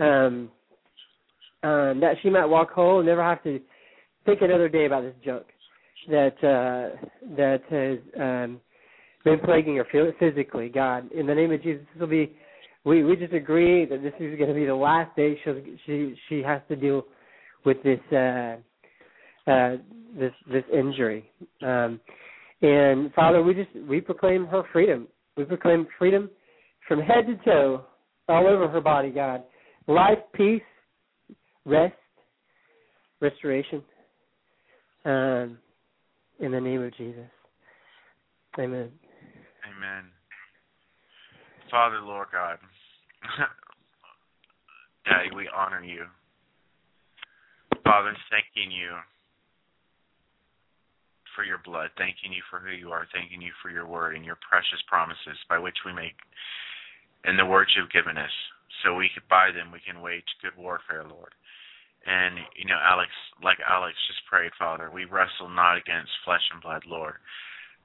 Um, 0.00 0.50
um, 1.64 1.98
that 2.00 2.14
she 2.22 2.30
might 2.30 2.46
walk 2.46 2.70
whole 2.70 2.98
and 2.98 3.08
never 3.08 3.22
have 3.22 3.42
to 3.42 3.60
think 4.24 4.42
another 4.42 4.68
day 4.68 4.86
about 4.86 5.02
this 5.02 5.14
junk 5.24 5.44
that 6.08 6.36
uh, 6.44 7.06
that 7.36 7.60
has 7.68 7.98
um, 8.20 8.60
been 9.24 9.40
plaguing 9.44 9.76
her 9.76 10.12
physically. 10.18 10.68
God, 10.68 11.10
in 11.12 11.26
the 11.26 11.34
name 11.34 11.52
of 11.52 11.62
Jesus, 11.62 11.84
this 11.94 12.00
will 12.00 12.08
be. 12.08 12.36
We 12.84 13.02
we 13.02 13.16
just 13.16 13.32
agree 13.32 13.84
that 13.86 14.02
this 14.02 14.14
is 14.20 14.38
going 14.38 14.48
to 14.48 14.54
be 14.54 14.66
the 14.66 14.74
last 14.74 15.14
day 15.16 15.38
she 15.44 15.78
she 15.84 16.14
she 16.28 16.42
has 16.42 16.60
to 16.68 16.76
deal 16.76 17.04
with 17.64 17.82
this 17.82 18.00
uh, 18.12 18.56
uh, 19.50 19.76
this 20.18 20.32
this 20.50 20.64
injury. 20.72 21.28
Um, 21.62 22.00
and 22.62 23.12
Father, 23.14 23.42
we 23.42 23.54
just 23.54 23.70
we 23.88 24.00
proclaim 24.00 24.46
her 24.46 24.62
freedom. 24.72 25.06
We 25.36 25.44
proclaim 25.44 25.86
freedom 25.98 26.30
from 26.86 27.00
head 27.00 27.26
to 27.26 27.36
toe, 27.44 27.84
all 28.28 28.46
over 28.46 28.68
her 28.68 28.80
body. 28.80 29.10
God, 29.10 29.44
life, 29.86 30.18
peace, 30.34 30.62
rest, 31.64 31.94
restoration. 33.20 33.82
Um, 35.04 35.58
in 36.40 36.52
the 36.52 36.60
name 36.60 36.82
of 36.82 36.96
Jesus. 36.96 37.30
Amen. 38.58 38.90
Amen. 39.66 40.04
Father, 41.70 42.00
Lord 42.02 42.28
God, 42.32 42.58
Daddy, 45.04 45.30
we 45.34 45.48
honor 45.54 45.82
you. 45.82 46.04
Father, 47.84 48.16
thanking 48.30 48.70
you 48.72 48.90
for 51.38 51.46
your 51.46 51.62
blood, 51.62 51.94
thanking 51.94 52.34
you 52.34 52.42
for 52.50 52.58
who 52.58 52.74
you 52.74 52.90
are, 52.90 53.06
thanking 53.14 53.38
you 53.38 53.54
for 53.62 53.70
your 53.70 53.86
word 53.86 54.18
and 54.18 54.26
your 54.26 54.42
precious 54.42 54.82
promises 54.90 55.38
by 55.46 55.54
which 55.54 55.86
we 55.86 55.94
make 55.94 56.18
and 57.22 57.38
the 57.38 57.46
words 57.46 57.70
you've 57.78 57.94
given 57.94 58.18
us. 58.18 58.34
So 58.82 58.98
we 58.98 59.06
could 59.14 59.22
by 59.30 59.54
them 59.54 59.70
we 59.70 59.78
can 59.78 60.02
wage 60.02 60.26
good 60.42 60.58
warfare, 60.58 61.06
Lord. 61.06 61.30
And 62.02 62.42
you 62.58 62.66
know, 62.66 62.82
Alex, 62.82 63.14
like 63.38 63.62
Alex 63.62 63.94
just 64.10 64.26
prayed, 64.26 64.50
Father, 64.58 64.90
we 64.90 65.06
wrestle 65.06 65.46
not 65.46 65.78
against 65.78 66.10
flesh 66.26 66.42
and 66.50 66.58
blood, 66.58 66.82
Lord, 66.90 67.22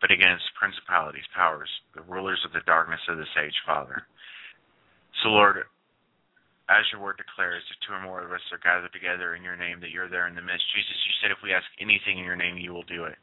but 0.02 0.10
against 0.10 0.58
principalities, 0.58 1.30
powers, 1.38 1.70
the 1.94 2.02
rulers 2.10 2.42
of 2.42 2.58
the 2.58 2.66
darkness 2.66 3.06
of 3.06 3.22
this 3.22 3.38
age, 3.38 3.58
Father. 3.70 4.02
So, 5.22 5.30
Lord, 5.30 5.62
as 6.74 6.86
your 6.90 7.02
word 7.06 7.22
declares, 7.22 7.62
if 7.70 7.78
two 7.86 7.94
or 7.94 8.02
more 8.02 8.26
of 8.26 8.34
us 8.34 8.42
are 8.50 8.62
gathered 8.66 8.94
together 8.94 9.38
in 9.38 9.46
your 9.46 9.58
name, 9.58 9.78
that 9.82 9.94
you're 9.94 10.10
there 10.10 10.26
in 10.26 10.34
the 10.34 10.42
midst. 10.42 10.66
Jesus, 10.74 10.98
you 11.06 11.14
said 11.22 11.30
if 11.30 11.44
we 11.44 11.54
ask 11.54 11.68
anything 11.78 12.18
in 12.18 12.26
your 12.26 12.40
name, 12.40 12.58
you 12.58 12.74
will 12.74 12.88
do 12.90 13.06
it. 13.06 13.18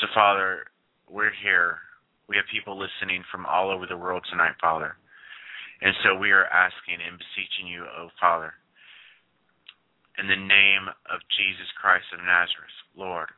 So, 0.00 0.06
Father, 0.14 0.66
we're 1.08 1.34
here. 1.42 1.78
We 2.28 2.36
have 2.36 2.46
people 2.50 2.78
listening 2.78 3.22
from 3.30 3.46
all 3.46 3.70
over 3.70 3.86
the 3.86 3.96
world 3.96 4.26
tonight, 4.30 4.58
Father. 4.60 4.96
And 5.80 5.92
so 6.02 6.16
we 6.16 6.32
are 6.32 6.48
asking 6.48 7.04
and 7.04 7.20
beseeching 7.20 7.68
you, 7.68 7.84
oh 7.84 8.08
Father, 8.16 8.56
in 10.16 10.24
the 10.24 10.40
name 10.40 10.88
of 11.12 11.20
Jesus 11.36 11.68
Christ 11.76 12.08
of 12.16 12.24
Nazareth, 12.24 12.72
Lord, 12.96 13.28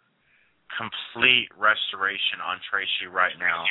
complete 0.79 1.51
restoration 1.59 2.39
on 2.39 2.63
Tracy 2.71 3.11
right 3.11 3.35
now. 3.43 3.67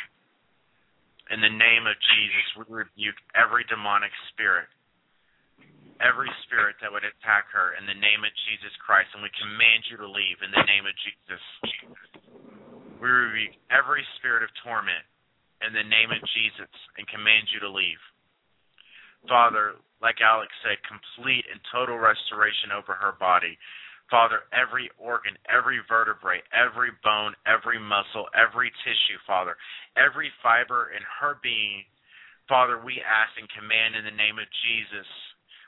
In 1.31 1.39
the 1.39 1.51
name 1.51 1.87
of 1.87 1.95
Jesus, 1.95 2.45
we 2.59 2.67
rebuke 2.67 3.15
every 3.35 3.63
demonic 3.71 4.11
spirit, 4.35 4.67
every 6.03 6.31
spirit 6.43 6.75
that 6.83 6.91
would 6.91 7.07
attack 7.07 7.47
her 7.55 7.75
in 7.79 7.87
the 7.87 7.95
name 7.95 8.27
of 8.27 8.31
Jesus 8.51 8.75
Christ, 8.83 9.11
and 9.15 9.23
we 9.23 9.31
command 9.39 9.87
you 9.87 9.95
to 9.95 10.07
leave 10.07 10.43
in 10.43 10.51
the 10.51 10.67
name 10.67 10.83
of 10.83 10.95
Jesus. 11.03 11.43
We 12.97 13.09
rebuke 13.09 13.55
every 13.69 14.03
spirit 14.17 14.43
of 14.43 14.49
torment 14.65 15.05
in 15.65 15.73
the 15.73 15.85
name 15.85 16.09
of 16.13 16.21
Jesus 16.33 16.71
and 16.97 17.05
command 17.09 17.49
you 17.53 17.59
to 17.61 17.69
leave. 17.69 18.01
Father, 19.25 19.77
like 20.01 20.21
Alex 20.21 20.53
said, 20.61 20.77
complete 20.85 21.45
and 21.49 21.59
total 21.73 21.97
restoration 21.97 22.69
over 22.71 22.93
her 22.93 23.17
body. 23.17 23.57
Father, 24.07 24.47
every 24.55 24.87
organ, 24.95 25.35
every 25.51 25.83
vertebrae, 25.83 26.39
every 26.55 26.95
bone, 27.03 27.35
every 27.43 27.75
muscle, 27.75 28.29
every 28.31 28.71
tissue, 28.87 29.19
Father, 29.27 29.57
every 29.99 30.31
fiber 30.39 30.95
in 30.95 31.03
her 31.03 31.35
being, 31.43 31.83
Father, 32.47 32.79
we 32.79 33.03
ask 33.03 33.35
and 33.35 33.49
command 33.51 33.99
in 33.99 34.07
the 34.07 34.15
name 34.15 34.39
of 34.39 34.47
Jesus. 34.63 35.09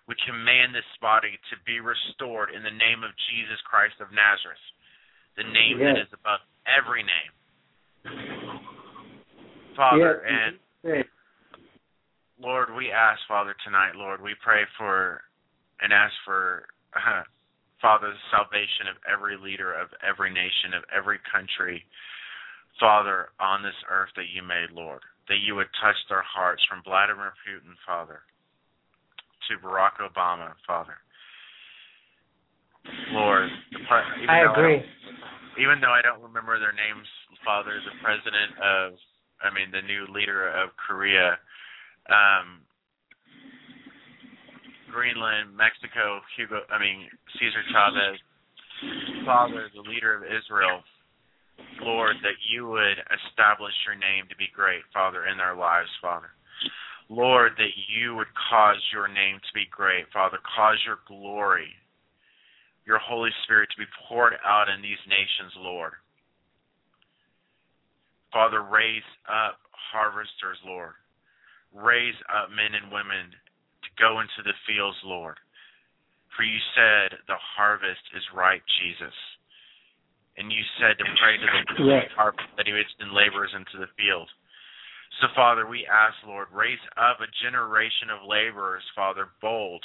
We 0.08 0.16
command 0.24 0.72
this 0.72 0.88
body 1.04 1.36
to 1.52 1.56
be 1.68 1.84
restored 1.84 2.56
in 2.56 2.64
the 2.64 2.72
name 2.72 3.04
of 3.04 3.12
Jesus 3.28 3.60
Christ 3.68 4.00
of 4.00 4.08
Nazareth, 4.16 4.64
the 5.36 5.44
name 5.44 5.84
Yes. 5.84 6.00
that 6.00 6.02
is 6.08 6.14
above 6.16 6.40
every 6.78 7.04
name. 7.04 7.32
Father, 9.76 10.24
Yes. 10.26 10.54
and. 10.84 11.06
Lord, 12.42 12.74
we 12.74 12.90
ask, 12.90 13.20
Father, 13.28 13.54
tonight, 13.66 13.96
Lord, 13.96 14.22
we 14.22 14.34
pray 14.36 14.64
for 14.78 15.22
and 15.82 15.92
ask 15.92 16.14
for, 16.24 16.68
uh, 16.96 17.24
Father, 17.82 18.12
the 18.12 18.20
salvation 18.32 18.88
of 18.88 18.96
every 19.08 19.36
leader 19.38 19.74
of 19.74 19.94
every 20.02 20.30
nation, 20.32 20.74
of 20.74 20.84
every 20.92 21.20
country, 21.32 21.86
Father, 22.80 23.30
on 23.40 23.62
this 23.64 23.76
earth 23.90 24.10
that 24.16 24.30
you 24.30 24.42
made, 24.42 24.72
Lord, 24.72 25.02
that 25.28 25.40
you 25.40 25.56
would 25.56 25.68
touch 25.82 25.96
their 26.08 26.22
hearts 26.22 26.64
from 26.66 26.82
Vladimir 26.84 27.34
Putin, 27.48 27.76
Father, 27.86 28.22
to 29.48 29.58
Barack 29.60 30.00
Obama, 30.00 30.54
Father. 30.66 30.98
Lord, 33.12 33.50
the 33.72 33.80
I 34.30 34.40
agree. 34.52 34.82
Even 35.60 35.84
though 35.84 35.92
I 35.92 36.02
don't 36.02 36.24
remember 36.24 36.58
their 36.58 36.74
names, 36.74 37.06
Father, 37.44 37.76
the 37.84 37.96
president 38.00 38.56
of, 38.64 38.96
I 39.44 39.52
mean, 39.52 39.72
the 39.72 39.84
new 39.84 40.08
leader 40.10 40.48
of 40.48 40.72
Korea, 40.80 41.36
um, 42.08 42.64
Greenland, 44.90 45.54
Mexico, 45.54 46.20
Hugo, 46.36 46.66
I 46.72 46.80
mean, 46.80 47.12
Cesar 47.38 47.64
Chavez, 47.70 48.18
Father, 49.26 49.70
the 49.76 49.86
leader 49.86 50.16
of 50.16 50.24
Israel, 50.24 50.82
Lord, 51.84 52.16
that 52.24 52.40
you 52.50 52.68
would 52.68 52.98
establish 53.12 53.76
your 53.86 53.96
name 53.96 54.26
to 54.30 54.36
be 54.36 54.48
great, 54.56 54.82
Father, 54.94 55.28
in 55.28 55.38
their 55.38 55.56
lives, 55.56 55.92
Father. 56.02 56.32
Lord, 57.10 57.54
that 57.58 57.74
you 57.90 58.16
would 58.16 58.30
cause 58.50 58.80
your 58.94 59.08
name 59.08 59.42
to 59.42 59.52
be 59.54 59.66
great, 59.72 60.06
Father. 60.14 60.38
Cause 60.56 60.78
your 60.86 61.00
glory, 61.08 61.74
your 62.90 62.98
Holy 62.98 63.30
Spirit 63.46 63.70
to 63.70 63.78
be 63.78 63.86
poured 64.10 64.34
out 64.42 64.66
in 64.66 64.82
these 64.82 64.98
nations, 65.06 65.54
Lord. 65.62 65.94
Father, 68.34 68.66
raise 68.66 69.06
up 69.30 69.62
harvesters, 69.70 70.58
Lord. 70.66 70.98
Raise 71.70 72.18
up 72.34 72.50
men 72.50 72.74
and 72.74 72.90
women 72.90 73.30
to 73.30 73.90
go 74.02 74.26
into 74.26 74.42
the 74.42 74.58
fields, 74.66 74.98
Lord. 75.06 75.38
For 76.34 76.42
you 76.42 76.58
said 76.74 77.14
the 77.30 77.38
harvest 77.38 78.02
is 78.18 78.26
ripe, 78.34 78.66
Jesus. 78.82 79.14
And 80.42 80.50
you 80.50 80.66
said 80.82 80.98
to 80.98 81.06
pray 81.22 81.38
to 81.38 81.46
the 81.78 81.84
Yes. 81.86 82.10
harvest 82.18 82.50
that 82.58 82.66
he 82.66 82.74
would 82.74 82.90
send 82.98 83.14
laborers 83.14 83.54
into 83.54 83.78
the 83.78 83.92
field. 84.02 84.30
So, 85.22 85.28
Father, 85.36 85.68
we 85.68 85.86
ask, 85.86 86.16
Lord, 86.26 86.48
raise 86.50 86.82
up 86.98 87.22
a 87.22 87.28
generation 87.44 88.10
of 88.10 88.24
laborers, 88.26 88.86
Father, 88.96 89.30
bold, 89.42 89.84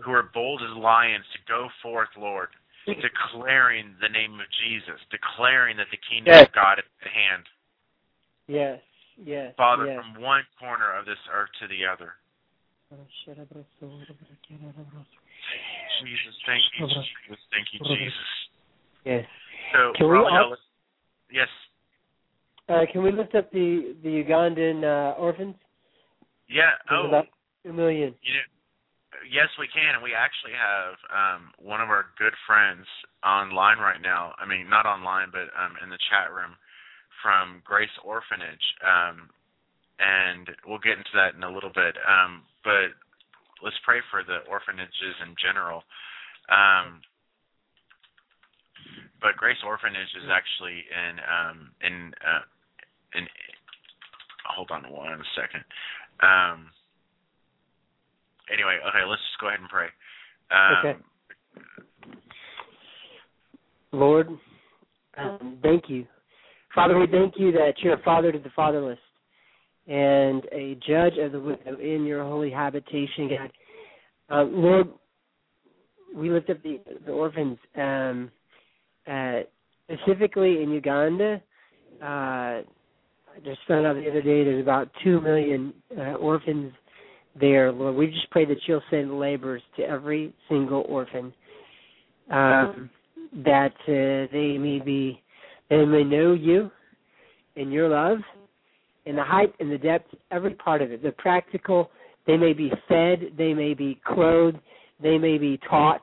who 0.00 0.10
are 0.12 0.22
bold 0.32 0.62
as 0.62 0.76
lions 0.76 1.24
to 1.32 1.38
go 1.46 1.68
forth, 1.82 2.08
Lord, 2.16 2.48
declaring 2.86 3.94
the 4.00 4.08
name 4.08 4.40
of 4.40 4.46
Jesus, 4.64 4.98
declaring 5.10 5.76
that 5.76 5.90
the 5.90 5.98
kingdom 6.08 6.32
Yes. 6.32 6.48
of 6.48 6.52
God 6.52 6.78
is 6.78 6.84
at 7.04 7.10
hand. 7.12 7.44
Yes. 8.48 8.80
Yes. 9.22 9.54
Father, 9.56 9.86
yes. 9.86 10.00
from 10.00 10.22
one 10.22 10.42
corner 10.58 10.92
of 10.96 11.04
this 11.04 11.18
earth 11.32 11.50
to 11.60 11.68
the 11.68 11.84
other. 11.86 12.14
Jesus, 16.02 16.34
Thank 16.46 16.62
you, 16.78 16.86
Jesus. 16.86 17.38
Thank 17.52 17.68
you, 17.72 17.80
Jesus. 17.96 18.28
Yes. 19.04 19.26
So, 19.72 19.92
Can 19.96 20.08
we 20.10 20.16
all 20.16 20.56
yes, 21.30 21.48
Uh, 22.68 22.84
can 22.92 23.02
we 23.02 23.10
lift 23.10 23.34
up 23.34 23.50
the 23.50 23.96
the 24.02 24.22
Ugandan 24.24 24.84
uh, 24.84 25.14
orphans? 25.18 25.56
yeah. 26.48 26.72
There's 26.88 27.00
Oh, 27.04 27.08
about 27.08 27.26
two 27.64 27.72
million. 27.72 28.14
Yes, 29.30 29.48
we 29.58 29.68
can. 29.68 29.94
And 29.94 30.02
we 30.02 30.14
actually 30.14 30.56
have 30.56 30.94
um, 31.10 31.52
one 31.58 31.80
of 31.80 31.88
our 31.88 32.10
good 32.18 32.34
friends 32.46 32.86
online 33.24 33.78
right 33.78 34.00
now. 34.00 34.34
I 34.38 34.46
mean, 34.46 34.68
not 34.68 34.86
online, 34.86 35.28
but 35.30 35.50
um, 35.54 35.76
in 35.82 35.90
the 35.90 36.00
chat 36.10 36.32
room 36.32 36.56
from 37.22 37.62
Grace 37.64 37.92
Orphanage. 38.04 38.66
Um, 38.82 39.30
and 40.02 40.50
we'll 40.66 40.82
get 40.82 40.98
into 40.98 41.14
that 41.14 41.34
in 41.34 41.42
a 41.42 41.52
little 41.52 41.70
bit. 41.70 41.94
Um, 42.02 42.42
but 42.64 42.90
let's 43.62 43.78
pray 43.84 44.02
for 44.10 44.26
the 44.26 44.42
orphanages 44.50 45.16
in 45.22 45.34
general. 45.38 45.86
Um, 46.50 47.00
but 49.22 49.38
Grace 49.38 49.62
Orphanage 49.64 50.10
is 50.18 50.26
actually 50.26 50.82
in 50.90 51.14
um, 51.22 51.70
in 51.80 52.10
uh, 52.18 52.44
in. 53.14 53.26
Hold 54.56 54.70
on 54.74 54.90
one 54.90 55.22
second. 55.38 55.62
Um, 56.18 56.74
anyway, 58.52 58.78
okay, 58.88 59.04
let's 59.06 59.22
just 59.22 59.40
go 59.40 59.48
ahead 59.48 59.60
and 59.60 59.68
pray. 59.68 59.88
Um, 60.50 60.76
Okay. 60.78 60.98
Lord, 63.92 64.28
um, 65.18 65.58
thank 65.62 65.90
you. 65.90 66.06
Father, 66.74 66.98
we 66.98 67.06
thank 67.06 67.34
you 67.36 67.52
that 67.52 67.74
you're 67.82 67.94
a 67.94 68.02
father 68.02 68.32
to 68.32 68.38
the 68.38 68.48
fatherless 68.56 68.98
and 69.86 70.44
a 70.50 70.78
judge 70.86 71.18
of 71.18 71.32
the 71.32 71.40
widow 71.40 71.76
in 71.78 72.04
your 72.04 72.24
holy 72.24 72.50
habitation, 72.50 73.28
God. 73.28 73.52
Uh, 74.30 74.44
Lord, 74.44 74.88
we 76.14 76.30
lift 76.30 76.48
up 76.48 76.62
the, 76.62 76.80
the 77.04 77.12
orphans, 77.12 77.58
um, 77.76 78.30
uh, 79.06 79.40
specifically 79.84 80.62
in 80.62 80.70
Uganda. 80.70 81.42
Uh, 82.02 82.62
I 83.34 83.40
just 83.44 83.60
found 83.68 83.86
out 83.86 83.94
the 83.96 84.08
other 84.08 84.22
day 84.22 84.44
there's 84.44 84.62
about 84.62 84.88
two 85.04 85.20
million 85.20 85.74
uh, 85.98 86.14
orphans 86.14 86.72
there, 87.38 87.72
Lord. 87.72 87.96
We 87.96 88.06
just 88.08 88.30
pray 88.30 88.44
that 88.44 88.58
you'll 88.66 88.82
send 88.90 89.18
laborers 89.18 89.62
to 89.76 89.82
every 89.82 90.34
single 90.48 90.84
orphan, 90.88 91.32
um, 92.30 92.90
that 93.44 93.72
uh, 93.88 94.32
they 94.32 94.58
may 94.58 94.80
be, 94.84 95.22
they 95.70 95.84
may 95.84 96.04
know 96.04 96.34
you 96.34 96.70
and 97.56 97.72
your 97.72 97.88
love, 97.88 98.18
in 99.04 99.16
the 99.16 99.24
height 99.24 99.52
and 99.58 99.70
the 99.70 99.78
depth, 99.78 100.14
every 100.30 100.54
part 100.54 100.80
of 100.80 100.92
it. 100.92 101.02
The 101.02 101.12
practical, 101.12 101.90
they 102.26 102.36
may 102.36 102.52
be 102.52 102.70
fed, 102.88 103.32
they 103.36 103.52
may 103.52 103.74
be 103.74 104.00
clothed, 104.06 104.58
they 105.02 105.18
may 105.18 105.38
be 105.38 105.58
taught, 105.68 106.02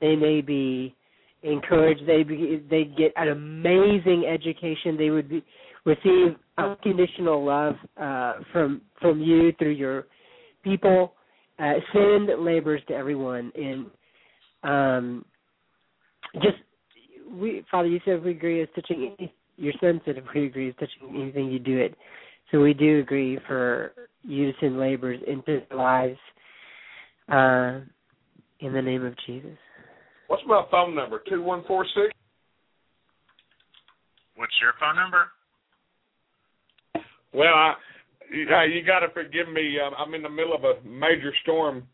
they 0.00 0.16
may 0.16 0.40
be 0.40 0.94
encouraged. 1.42 2.06
They 2.06 2.22
be, 2.22 2.62
they 2.70 2.84
get 2.84 3.12
an 3.16 3.28
amazing 3.28 4.24
education. 4.26 4.96
They 4.96 5.10
would 5.10 5.28
be, 5.28 5.44
receive 5.84 6.36
unconditional 6.58 7.44
love 7.44 7.74
uh, 8.00 8.34
from 8.52 8.82
from 9.00 9.20
you 9.20 9.52
through 9.58 9.70
your 9.70 10.06
people. 10.62 11.14
Uh, 11.58 11.74
send 11.92 12.30
laborers 12.42 12.80
to 12.88 12.94
everyone, 12.94 13.52
and 13.54 13.86
um, 14.62 15.24
just 16.36 16.56
we, 17.30 17.64
Father, 17.70 17.88
you 17.88 18.00
said 18.04 18.14
if 18.14 18.24
we 18.24 18.30
agree 18.30 18.62
as 18.62 18.68
touching 18.74 19.14
any, 19.18 19.34
your 19.56 19.74
son 19.80 20.00
said 20.04 20.16
if 20.16 20.24
we 20.34 20.46
agree 20.46 20.70
as 20.70 20.74
touching 20.76 21.20
anything, 21.20 21.50
you 21.50 21.58
do 21.58 21.78
it. 21.78 21.94
So 22.50 22.60
we 22.60 22.74
do 22.74 23.00
agree 23.00 23.38
for 23.46 23.92
you 24.22 24.50
to 24.50 24.58
send 24.58 24.78
laborers 24.78 25.20
into 25.26 25.62
their 25.68 25.78
lives 25.78 26.18
uh, 27.28 27.80
in 28.60 28.72
the 28.72 28.82
name 28.82 29.04
of 29.04 29.14
Jesus. 29.26 29.56
What's 30.26 30.42
my 30.46 30.64
phone 30.70 30.94
number? 30.94 31.22
Two 31.28 31.42
one 31.42 31.64
four 31.66 31.84
six. 31.84 32.14
what's 34.36 34.52
your 34.60 34.72
phone 34.80 34.96
number? 34.96 35.26
Well, 37.32 37.54
I, 37.54 37.74
you, 38.30 38.46
uh, 38.48 38.64
you 38.64 38.82
got 38.82 39.00
to 39.00 39.10
forgive 39.10 39.48
me. 39.50 39.78
Um, 39.78 39.94
I'm 39.98 40.14
in 40.14 40.22
the 40.22 40.30
middle 40.32 40.54
of 40.54 40.64
a 40.64 40.80
major 40.86 41.34
storm. 41.42 41.84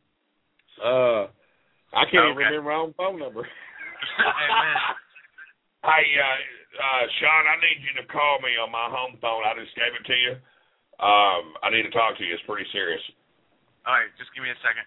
Uh, 0.78 1.26
I 1.96 2.04
can't 2.12 2.28
even 2.32 2.36
remember 2.36 2.68
my 2.68 2.76
own 2.76 2.92
phone 2.94 3.18
number. 3.18 3.42
Amen. 4.20 4.76
Hey, 5.84 6.06
uh, 6.18 6.38
uh, 6.76 7.04
Shaun, 7.20 7.44
I 7.48 7.56
need 7.62 7.80
you 7.80 7.92
to 8.02 8.04
call 8.12 8.42
me 8.44 8.58
on 8.60 8.68
my 8.68 8.90
home 8.92 9.16
phone. 9.22 9.46
I 9.46 9.54
just 9.56 9.72
gave 9.78 9.94
it 9.96 10.04
to 10.04 10.16
you. 10.18 10.32
Um, 11.00 11.56
I 11.64 11.70
need 11.72 11.84
to 11.88 11.94
talk 11.94 12.16
to 12.18 12.24
you. 12.24 12.34
It's 12.34 12.44
pretty 12.48 12.66
serious. 12.72 13.00
All 13.86 13.94
right, 13.94 14.10
just 14.18 14.32
give 14.34 14.42
me 14.42 14.50
a 14.50 14.58
second. 14.66 14.82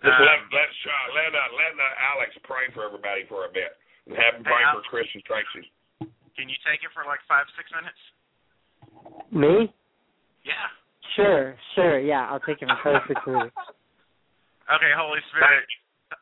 Just 0.00 0.14
Um, 0.14 0.24
let 0.24 0.38
let 0.54 0.68
Shaun, 0.82 1.06
let 1.14 1.30
uh, 1.34 1.50
let 1.58 1.72
uh, 1.74 2.14
Alex 2.16 2.30
pray 2.46 2.70
for 2.72 2.86
everybody 2.86 3.26
for 3.28 3.44
a 3.44 3.52
bit, 3.52 3.74
and 4.06 4.14
have 4.16 4.38
him 4.38 4.46
Hey, 4.46 4.54
pray 4.54 4.62
Alex. 4.64 4.86
for 4.86 4.90
Chris 4.90 5.10
and 5.12 5.22
Tracy. 5.26 5.66
Can 6.38 6.46
you 6.48 6.58
take 6.64 6.80
it 6.86 6.90
for 6.94 7.02
like 7.04 7.18
five, 7.26 7.44
six 7.58 7.66
minutes? 7.74 7.98
Me? 9.34 9.68
Yeah. 10.46 10.70
Sure, 11.18 11.56
sure. 11.74 11.98
Yeah, 11.98 12.30
I'll 12.30 12.38
take 12.38 12.62
it 12.62 12.68
for 12.70 12.78
five, 12.84 13.02
six 13.08 13.20
minutes. 13.26 13.56
Okay, 14.70 14.92
Holy 14.94 15.18
Spirit. 15.30 15.66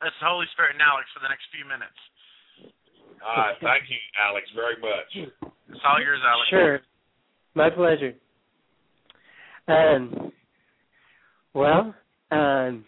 It's 0.02 0.16
Holy 0.24 0.47
Spirit 0.52 0.73
and 0.73 0.82
Alex 0.82 1.05
for 1.12 1.20
the 1.20 1.28
next 1.28 1.44
few 1.52 1.68
minutes. 1.68 2.01
Uh, 3.20 3.52
thank 3.60 3.85
you, 3.90 4.01
Alex, 4.16 4.47
very 4.55 4.81
much. 4.81 5.28
It's 5.68 5.81
all 5.85 6.01
yours, 6.01 6.20
Alex. 6.27 6.48
Sure. 6.48 6.81
My 7.55 7.68
pleasure. 7.68 8.14
Um, 9.68 10.32
well, 11.52 11.94
um, 12.31 12.85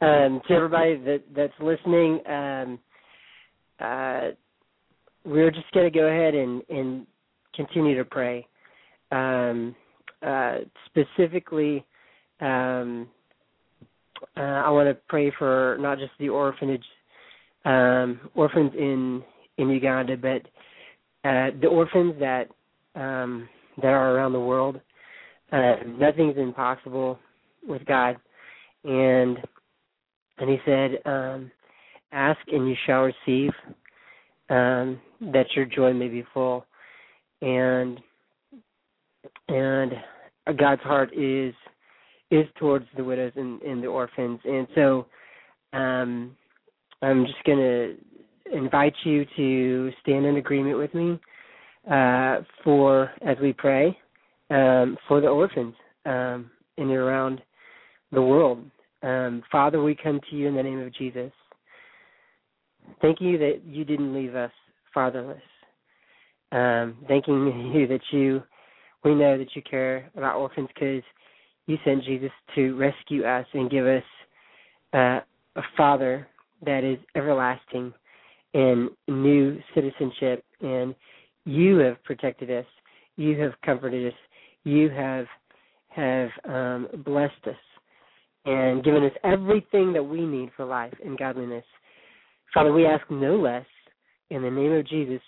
um, 0.00 0.40
to 0.48 0.54
everybody 0.54 0.96
that 0.96 1.22
that's 1.34 1.52
listening, 1.60 2.20
um, 2.26 2.78
uh, 3.80 4.28
we're 5.24 5.50
just 5.50 5.70
going 5.72 5.90
to 5.90 5.98
go 5.98 6.06
ahead 6.06 6.34
and, 6.34 6.62
and 6.70 7.06
continue 7.54 7.96
to 7.98 8.04
pray. 8.04 8.46
Um, 9.12 9.74
uh, 10.22 10.58
specifically, 10.86 11.84
um, 12.40 13.08
uh, 14.36 14.40
I 14.40 14.70
want 14.70 14.88
to 14.88 14.96
pray 15.08 15.32
for 15.38 15.78
not 15.80 15.98
just 15.98 16.12
the 16.18 16.28
orphanage, 16.28 16.84
um, 17.64 18.20
orphans 18.34 18.72
in 18.76 19.22
in 19.58 19.68
Uganda, 19.68 20.16
but 20.16 20.42
uh, 21.28 21.50
the 21.60 21.66
orphans 21.66 22.14
that 22.20 22.48
um, 22.94 23.48
that 23.78 23.88
are 23.88 24.14
around 24.14 24.32
the 24.32 24.40
world. 24.40 24.80
Uh, 25.52 25.76
nothing's 25.98 26.36
impossible 26.36 27.18
with 27.66 27.84
God, 27.86 28.16
and 28.84 29.38
and 30.38 30.50
He 30.50 30.58
said, 30.64 30.98
um, 31.04 31.50
"Ask 32.12 32.40
and 32.48 32.68
you 32.68 32.76
shall 32.86 33.02
receive, 33.02 33.50
um, 34.48 35.00
that 35.20 35.46
your 35.56 35.64
joy 35.64 35.92
may 35.92 36.08
be 36.08 36.24
full." 36.32 36.64
And 37.42 38.00
and 39.50 39.92
God's 40.58 40.82
heart 40.82 41.10
is 41.16 41.54
is 42.30 42.46
towards 42.58 42.86
the 42.96 43.02
widows 43.02 43.32
and, 43.34 43.60
and 43.62 43.82
the 43.82 43.88
orphans, 43.88 44.38
and 44.44 44.66
so 44.74 45.06
um, 45.72 46.36
I'm 47.02 47.26
just 47.26 47.42
going 47.44 47.58
to 47.58 47.96
invite 48.56 48.94
you 49.04 49.24
to 49.36 49.90
stand 50.02 50.26
in 50.26 50.36
agreement 50.36 50.78
with 50.78 50.94
me 50.94 51.18
uh, 51.90 52.40
for 52.62 53.10
as 53.26 53.36
we 53.42 53.52
pray 53.52 53.96
um, 54.50 54.96
for 55.08 55.20
the 55.20 55.28
orphans 55.28 55.74
um, 56.06 56.50
in 56.76 56.84
and 56.84 56.92
around 56.92 57.40
the 58.12 58.22
world. 58.22 58.64
Um, 59.02 59.42
Father, 59.50 59.82
we 59.82 59.94
come 59.94 60.20
to 60.30 60.36
you 60.36 60.48
in 60.48 60.54
the 60.54 60.62
name 60.62 60.80
of 60.80 60.94
Jesus. 60.94 61.32
Thank 63.00 63.20
you 63.20 63.38
that 63.38 63.62
you 63.64 63.84
didn't 63.84 64.14
leave 64.14 64.34
us 64.34 64.52
fatherless. 64.92 65.42
Um, 66.52 66.96
thanking 67.08 67.72
you 67.74 67.86
that 67.86 68.00
you, 68.10 68.42
we 69.04 69.14
know 69.14 69.38
that 69.38 69.54
you 69.54 69.62
care 69.62 70.10
about 70.16 70.36
orphans 70.36 70.68
because 70.74 71.02
you 71.66 71.76
sent 71.84 72.04
Jesus 72.04 72.30
to 72.54 72.76
rescue 72.76 73.24
us 73.24 73.46
and 73.54 73.70
give 73.70 73.86
us 73.86 74.02
uh, 74.92 75.20
a 75.56 75.62
Father 75.76 76.26
that 76.64 76.84
is 76.84 76.98
everlasting 77.14 77.92
and 78.54 78.90
new 79.08 79.58
citizenship. 79.74 80.44
And 80.60 80.94
you 81.44 81.78
have 81.78 82.02
protected 82.04 82.50
us. 82.50 82.66
You 83.16 83.40
have 83.40 83.52
comforted 83.64 84.12
us. 84.12 84.18
You 84.64 84.90
have 84.90 85.26
have 85.88 86.28
um, 86.48 86.88
blessed 87.04 87.46
us 87.46 87.56
and 88.44 88.84
given 88.84 89.04
us 89.04 89.12
everything 89.24 89.92
that 89.92 90.02
we 90.02 90.24
need 90.24 90.50
for 90.56 90.64
life 90.64 90.94
and 91.04 91.18
godliness. 91.18 91.64
Father, 92.54 92.72
we 92.72 92.86
ask 92.86 93.04
no 93.10 93.36
less 93.36 93.66
in 94.30 94.42
the 94.42 94.50
name 94.50 94.72
of 94.72 94.86
Jesus 94.86 95.20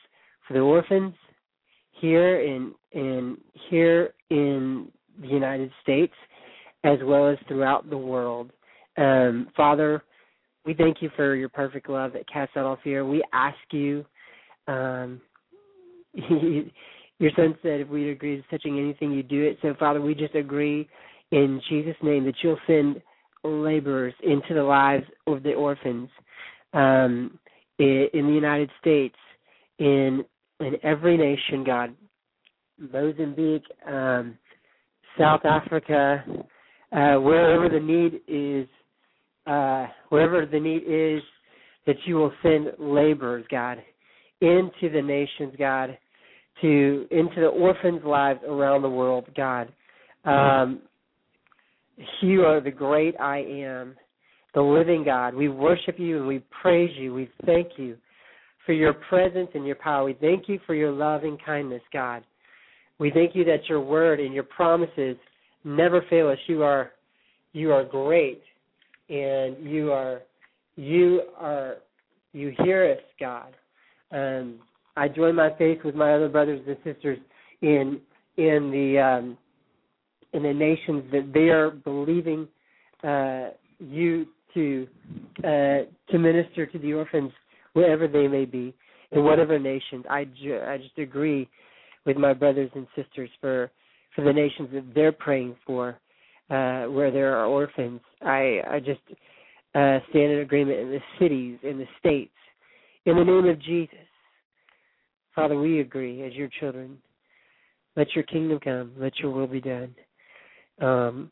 for 0.46 0.54
the 0.54 0.60
orphans 0.60 1.14
here 2.02 2.40
in 2.40 2.74
in 2.90 3.38
here 3.70 4.12
in 4.28 4.88
the 5.20 5.28
United 5.28 5.70
States 5.82 6.12
as 6.84 6.98
well 7.04 7.28
as 7.28 7.38
throughout 7.46 7.88
the 7.88 7.96
world. 7.96 8.50
Um, 8.98 9.48
Father, 9.56 10.02
we 10.66 10.74
thank 10.74 11.00
you 11.00 11.10
for 11.14 11.36
your 11.36 11.48
perfect 11.48 11.88
love 11.88 12.12
that 12.14 12.28
casts 12.28 12.56
out 12.56 12.66
all 12.66 12.78
fear. 12.82 13.06
We 13.06 13.22
ask 13.32 13.56
you, 13.70 14.04
um, 14.66 15.20
your 16.14 17.30
son 17.36 17.56
said 17.62 17.80
if 17.80 17.88
we 17.88 18.10
agree 18.10 18.36
to 18.36 18.42
touching 18.50 18.78
anything, 18.78 19.12
you 19.12 19.22
do 19.22 19.44
it. 19.44 19.58
So, 19.62 19.74
Father, 19.78 20.00
we 20.00 20.14
just 20.14 20.34
agree 20.34 20.88
in 21.30 21.60
Jesus' 21.68 21.96
name 22.02 22.24
that 22.24 22.34
you'll 22.42 22.58
send 22.66 23.00
laborers 23.44 24.14
into 24.24 24.54
the 24.54 24.62
lives 24.62 25.04
of 25.28 25.44
the 25.44 25.54
orphans 25.54 26.08
um, 26.72 27.38
in, 27.78 28.08
in 28.12 28.26
the 28.26 28.32
United 28.32 28.70
States, 28.80 29.16
in 29.78 30.24
in 30.62 30.76
every 30.82 31.16
nation, 31.16 31.64
God, 31.64 31.94
Mozambique, 32.78 33.64
um, 33.86 34.38
South 35.18 35.44
Africa, 35.44 36.24
uh, 36.92 37.14
wherever 37.16 37.68
the 37.68 37.80
need 37.80 38.20
is, 38.26 38.68
uh, 39.46 39.86
wherever 40.08 40.46
the 40.46 40.60
need 40.60 40.82
is, 40.86 41.22
that 41.86 41.96
you 42.04 42.16
will 42.16 42.32
send 42.42 42.68
laborers, 42.78 43.44
God, 43.50 43.78
into 44.40 44.90
the 44.92 45.02
nations, 45.02 45.54
God, 45.58 45.98
to 46.60 47.06
into 47.10 47.40
the 47.40 47.46
orphans' 47.46 48.04
lives 48.04 48.40
around 48.46 48.82
the 48.82 48.88
world, 48.88 49.26
God. 49.36 49.72
Um, 50.24 50.82
you 52.20 52.42
are 52.42 52.60
the 52.60 52.70
great 52.70 53.18
I 53.20 53.38
am, 53.38 53.96
the 54.54 54.62
living 54.62 55.04
God. 55.04 55.34
We 55.34 55.48
worship 55.48 55.98
you 55.98 56.18
and 56.18 56.26
we 56.26 56.42
praise 56.62 56.90
you. 56.96 57.14
We 57.14 57.28
thank 57.44 57.72
you 57.76 57.96
for 58.66 58.72
your 58.72 58.92
presence 58.92 59.48
and 59.54 59.66
your 59.66 59.76
power. 59.76 60.04
We 60.04 60.14
thank 60.14 60.48
you 60.48 60.60
for 60.66 60.74
your 60.74 60.92
loving 60.92 61.38
kindness, 61.44 61.82
God. 61.92 62.24
We 62.98 63.10
thank 63.10 63.34
you 63.34 63.44
that 63.44 63.68
your 63.68 63.80
word 63.80 64.20
and 64.20 64.32
your 64.32 64.44
promises 64.44 65.16
never 65.64 66.04
fail 66.08 66.28
us. 66.28 66.38
You 66.46 66.62
are 66.62 66.92
you 67.52 67.72
are 67.72 67.84
great 67.84 68.42
and 69.08 69.56
you 69.60 69.92
are 69.92 70.22
you 70.76 71.22
are 71.38 71.76
you 72.32 72.52
hear 72.64 72.92
us, 72.92 73.02
God. 73.20 73.54
Um, 74.10 74.60
I 74.96 75.08
join 75.08 75.34
my 75.34 75.50
faith 75.58 75.78
with 75.84 75.94
my 75.94 76.14
other 76.14 76.28
brothers 76.28 76.60
and 76.66 76.76
sisters 76.84 77.18
in 77.60 78.00
in 78.36 78.70
the 78.70 78.98
um, 78.98 79.38
in 80.32 80.42
the 80.42 80.52
nations 80.52 81.04
that 81.12 81.30
they 81.34 81.48
are 81.50 81.70
believing 81.70 82.48
uh, 83.02 83.50
you 83.78 84.26
to 84.54 84.86
uh, 85.38 86.10
to 86.10 86.18
minister 86.18 86.66
to 86.66 86.78
the 86.78 86.92
orphans 86.92 87.32
wherever 87.74 88.06
they 88.08 88.28
may 88.28 88.44
be 88.44 88.74
in 89.12 89.24
whatever 89.24 89.58
nations. 89.58 90.04
I 90.08 90.24
ju- 90.24 90.60
I 90.66 90.78
just 90.78 90.98
agree 90.98 91.48
with 92.04 92.16
my 92.16 92.32
brothers 92.32 92.70
and 92.74 92.86
sisters 92.96 93.30
for 93.40 93.70
for 94.14 94.22
the 94.24 94.32
nations 94.32 94.68
that 94.72 94.84
they're 94.94 95.12
praying 95.12 95.56
for, 95.66 95.98
uh, 96.50 96.84
where 96.84 97.10
there 97.10 97.36
are 97.36 97.46
orphans. 97.46 98.00
I 98.20 98.60
I 98.68 98.80
just 98.80 99.00
uh, 99.74 99.98
stand 100.10 100.32
in 100.32 100.40
agreement 100.40 100.80
in 100.80 100.90
the 100.90 101.00
cities, 101.18 101.58
in 101.62 101.78
the 101.78 101.86
states, 101.98 102.34
in 103.06 103.16
the 103.16 103.24
name 103.24 103.46
of 103.46 103.60
Jesus. 103.62 103.96
Father, 105.34 105.58
we 105.58 105.80
agree 105.80 106.22
as 106.22 106.34
your 106.34 106.48
children. 106.60 106.98
Let 107.96 108.14
your 108.14 108.24
kingdom 108.24 108.58
come. 108.62 108.92
Let 108.98 109.18
your 109.18 109.30
will 109.30 109.46
be 109.46 109.60
done 109.60 109.94
um, 110.80 111.30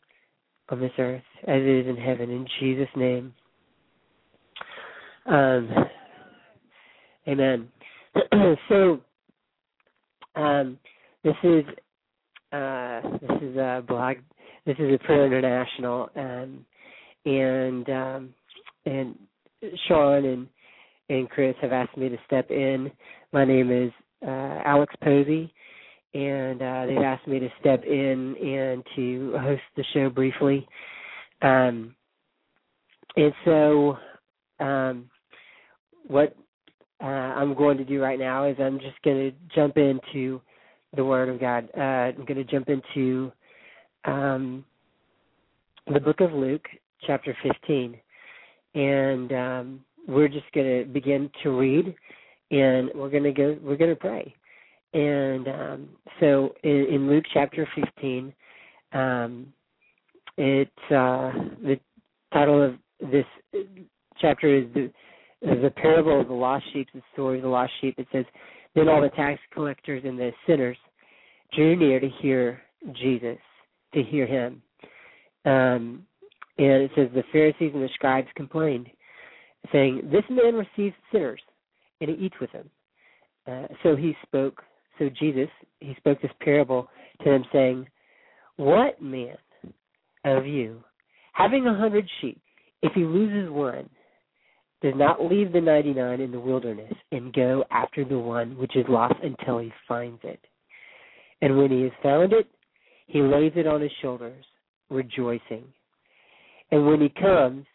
on 0.70 0.80
this 0.80 0.92
earth 0.98 1.22
as 1.46 1.60
it 1.60 1.66
is 1.66 1.86
in 1.86 1.96
heaven. 1.96 2.30
In 2.30 2.46
Jesus' 2.60 2.88
name. 2.96 3.34
Um, 5.26 5.68
amen. 7.28 7.68
so, 8.68 9.00
um, 10.36 10.78
this 11.22 11.36
is 11.42 11.64
uh, 12.52 13.00
this 13.20 13.42
is 13.42 13.56
a 13.56 13.84
blog. 13.86 14.16
This 14.66 14.76
is 14.78 14.94
a 14.94 14.98
prayer 15.04 15.26
international, 15.26 16.10
um, 16.16 16.64
and 17.24 17.88
um, 17.88 18.34
and 18.86 19.14
Shaun 19.86 20.24
and 20.24 20.46
and 21.08 21.28
Chris 21.28 21.54
have 21.60 21.72
asked 21.72 21.96
me 21.96 22.08
to 22.08 22.16
step 22.26 22.50
in. 22.50 22.90
My 23.32 23.44
name 23.44 23.70
is 23.70 23.92
uh, 24.26 24.60
Alex 24.64 24.94
Posey, 25.02 25.52
and 26.14 26.62
uh, 26.62 26.86
they've 26.86 26.98
asked 26.98 27.28
me 27.28 27.38
to 27.38 27.48
step 27.60 27.84
in 27.84 28.36
and 28.36 28.84
to 28.96 29.36
host 29.40 29.62
the 29.76 29.84
show 29.92 30.10
briefly. 30.10 30.66
Um, 31.42 31.94
and 33.16 33.32
so, 33.44 33.96
um, 34.60 35.10
what 36.06 36.36
uh, 37.02 37.06
I'm 37.06 37.54
going 37.54 37.78
to 37.78 37.84
do 37.84 38.00
right 38.00 38.18
now 38.18 38.44
is 38.44 38.56
I'm 38.60 38.78
just 38.78 39.00
going 39.02 39.30
to 39.30 39.54
jump 39.54 39.76
into 39.76 40.40
the 40.96 41.04
Word 41.04 41.28
of 41.28 41.40
God. 41.40 41.68
Uh, 41.76 41.80
I'm 41.80 42.24
going 42.24 42.36
to 42.36 42.44
jump 42.44 42.68
into 42.68 43.32
um, 44.04 44.64
the 45.92 46.00
book 46.00 46.20
of 46.20 46.32
Luke, 46.32 46.66
chapter 47.06 47.36
15, 47.42 47.96
and 48.74 49.32
um, 49.32 49.80
we're 50.06 50.28
just 50.28 50.50
going 50.54 50.84
to 50.84 50.92
begin 50.92 51.30
to 51.42 51.50
read, 51.50 51.94
and 52.50 52.90
we're 52.94 53.10
going 53.10 53.22
to 53.22 53.32
go. 53.32 53.56
We're 53.62 53.76
going 53.76 53.90
to 53.90 53.96
pray. 53.96 54.34
And 54.92 55.48
um, 55.48 55.88
so, 56.18 56.54
in, 56.64 56.86
in 56.90 57.08
Luke 57.08 57.24
chapter 57.32 57.68
15, 57.76 58.32
um, 58.92 59.52
it's 60.36 60.70
uh, 60.90 61.32
the 61.62 61.78
title 62.32 62.62
of 62.62 62.74
this 63.10 63.24
chapter 64.20 64.56
is 64.56 64.64
the 64.74 64.90
the 65.42 65.72
parable 65.76 66.20
of 66.20 66.28
the 66.28 66.34
lost 66.34 66.64
sheep, 66.72 66.88
the 66.94 67.02
story 67.12 67.38
of 67.38 67.42
the 67.42 67.48
lost 67.48 67.72
sheep. 67.80 67.94
It 67.98 68.06
says, 68.12 68.24
Then 68.74 68.88
all 68.88 69.00
the 69.00 69.08
tax 69.10 69.40
collectors 69.52 70.02
and 70.04 70.18
the 70.18 70.32
sinners 70.46 70.76
drew 71.54 71.76
near 71.76 72.00
to 72.00 72.08
hear 72.20 72.60
Jesus, 72.92 73.38
to 73.94 74.02
hear 74.02 74.26
him. 74.26 74.62
Um, 75.44 76.06
and 76.58 76.82
it 76.82 76.90
says, 76.94 77.08
The 77.14 77.24
Pharisees 77.32 77.72
and 77.74 77.82
the 77.82 77.88
scribes 77.94 78.28
complained, 78.36 78.88
saying, 79.72 80.10
This 80.12 80.24
man 80.28 80.54
receives 80.54 80.94
sinners, 81.10 81.40
and 82.00 82.10
he 82.10 82.16
eats 82.26 82.36
with 82.40 82.52
them. 82.52 82.70
Uh, 83.46 83.66
so 83.82 83.96
he 83.96 84.14
spoke, 84.22 84.62
so 84.98 85.08
Jesus, 85.18 85.48
he 85.80 85.94
spoke 85.96 86.20
this 86.20 86.30
parable 86.40 86.88
to 87.24 87.30
them, 87.30 87.44
saying, 87.52 87.86
What 88.56 89.00
man 89.00 89.36
of 90.24 90.46
you, 90.46 90.84
having 91.32 91.66
a 91.66 91.74
hundred 91.74 92.06
sheep, 92.20 92.40
if 92.82 92.92
he 92.92 93.04
loses 93.04 93.50
one, 93.50 93.88
does 94.82 94.94
not 94.96 95.22
leave 95.22 95.52
the 95.52 95.60
99 95.60 96.20
in 96.20 96.30
the 96.30 96.40
wilderness 96.40 96.92
and 97.12 97.32
go 97.32 97.64
after 97.70 98.04
the 98.04 98.18
one 98.18 98.56
which 98.56 98.76
is 98.76 98.86
lost 98.88 99.14
until 99.22 99.58
he 99.58 99.70
finds 99.86 100.20
it. 100.22 100.40
And 101.42 101.58
when 101.58 101.70
he 101.70 101.82
has 101.82 101.92
found 102.02 102.32
it, 102.32 102.46
he 103.06 103.20
lays 103.20 103.52
it 103.56 103.66
on 103.66 103.80
his 103.80 103.90
shoulders, 104.00 104.44
rejoicing. 104.88 105.64
And 106.70 106.86
when 106.86 107.00
he 107.00 107.08
comes, 107.08 107.66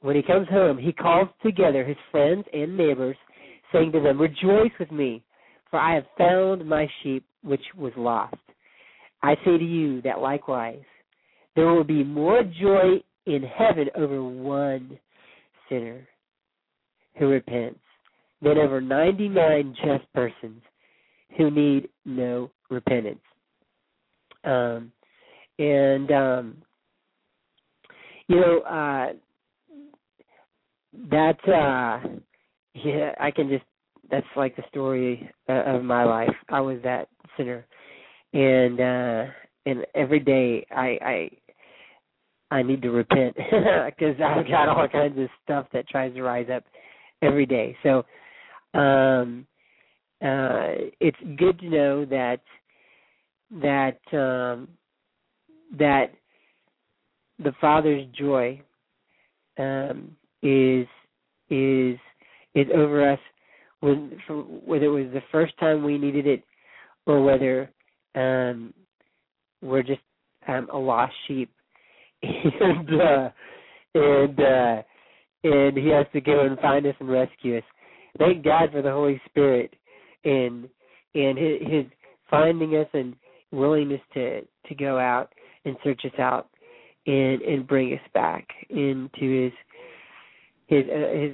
when 0.00 0.16
he 0.16 0.22
comes 0.22 0.48
home, 0.48 0.78
he 0.78 0.92
calls 0.92 1.28
together 1.44 1.84
his 1.84 1.96
friends 2.10 2.44
and 2.52 2.76
neighbors, 2.76 3.16
saying 3.72 3.92
to 3.92 4.00
them, 4.00 4.20
Rejoice 4.20 4.72
with 4.78 4.92
me, 4.92 5.24
for 5.70 5.78
I 5.78 5.94
have 5.94 6.04
found 6.18 6.68
my 6.68 6.86
sheep 7.02 7.24
which 7.42 7.62
was 7.76 7.92
lost. 7.96 8.34
I 9.22 9.34
say 9.44 9.58
to 9.58 9.64
you 9.64 10.02
that 10.02 10.20
likewise 10.20 10.82
there 11.56 11.66
will 11.72 11.84
be 11.84 12.04
more 12.04 12.42
joy 12.42 13.02
in 13.26 13.42
heaven 13.42 13.88
over 13.96 14.22
one 14.22 14.98
sinner 15.68 16.06
who 17.18 17.28
repents 17.28 17.80
than 18.42 18.58
over 18.58 18.80
99 18.80 19.74
just 19.84 20.12
persons 20.12 20.62
who 21.36 21.50
need 21.50 21.88
no 22.04 22.50
repentance. 22.70 23.20
Um, 24.44 24.92
and, 25.58 26.10
um, 26.12 26.56
you 28.28 28.36
know, 28.36 28.60
uh, 28.60 29.12
that, 31.10 31.48
uh, 31.48 32.08
yeah, 32.74 33.12
I 33.18 33.30
can 33.30 33.48
just, 33.48 33.64
that's 34.10 34.26
like 34.36 34.54
the 34.56 34.62
story 34.68 35.28
uh, 35.48 35.62
of 35.64 35.82
my 35.82 36.04
life. 36.04 36.34
I 36.48 36.60
was 36.60 36.78
that 36.84 37.08
sinner. 37.36 37.66
And, 38.32 38.80
uh, 38.80 39.32
and 39.64 39.86
every 39.94 40.20
day 40.20 40.66
I, 40.70 40.98
I, 41.02 41.30
I 42.50 42.62
need 42.62 42.82
to 42.82 42.90
repent 42.90 43.36
because 43.36 44.20
I've 44.24 44.48
got 44.48 44.68
all 44.68 44.88
kinds 44.88 45.18
of 45.18 45.28
stuff 45.42 45.66
that 45.72 45.88
tries 45.88 46.14
to 46.14 46.22
rise 46.22 46.48
up 46.54 46.64
every 47.22 47.46
day. 47.46 47.76
So 47.82 48.04
um, 48.78 49.46
uh, 50.22 50.90
it's 51.00 51.18
good 51.36 51.58
to 51.60 51.68
know 51.68 52.04
that 52.06 52.40
that 53.50 53.98
um, 54.12 54.68
that 55.78 56.12
the 57.38 57.52
Father's 57.60 58.06
joy 58.18 58.60
um, 59.58 60.16
is 60.42 60.86
is 61.50 61.98
is 62.54 62.66
over 62.74 63.12
us 63.12 63.18
when 63.80 64.18
whether 64.64 64.86
it 64.86 64.88
was 64.88 65.12
the 65.12 65.22
first 65.30 65.56
time 65.58 65.84
we 65.84 65.98
needed 65.98 66.26
it 66.26 66.42
or 67.06 67.22
whether 67.22 67.70
um, 68.14 68.72
we're 69.62 69.82
just 69.82 70.00
um, 70.48 70.68
a 70.72 70.78
lost 70.78 71.12
sheep 71.26 71.50
and 72.22 72.88
uh, 73.00 73.28
and 73.94 74.40
uh, 74.40 74.82
and 75.44 75.76
he 75.76 75.88
has 75.88 76.06
to 76.12 76.20
go 76.20 76.46
and 76.46 76.58
find 76.58 76.86
us 76.86 76.94
and 77.00 77.08
rescue 77.08 77.58
us. 77.58 77.64
Thank 78.18 78.44
God 78.44 78.70
for 78.72 78.82
the 78.82 78.90
Holy 78.90 79.20
Spirit 79.26 79.74
and 80.24 80.68
and 81.14 81.38
his, 81.38 81.60
his 81.62 81.84
finding 82.30 82.76
us 82.76 82.88
and 82.92 83.14
willingness 83.52 84.00
to 84.14 84.40
to 84.42 84.74
go 84.74 84.98
out 84.98 85.32
and 85.64 85.76
search 85.84 86.02
us 86.04 86.18
out 86.18 86.48
and 87.06 87.42
and 87.42 87.66
bring 87.66 87.92
us 87.92 88.00
back 88.14 88.46
into 88.70 89.44
his 89.44 89.52
his 90.66 90.84
uh, 90.90 91.18
his 91.18 91.32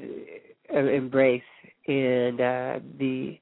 uh, 0.75 0.91
embrace. 0.91 1.43
And 1.89 2.41
uh 2.41 2.79
the 2.99 3.39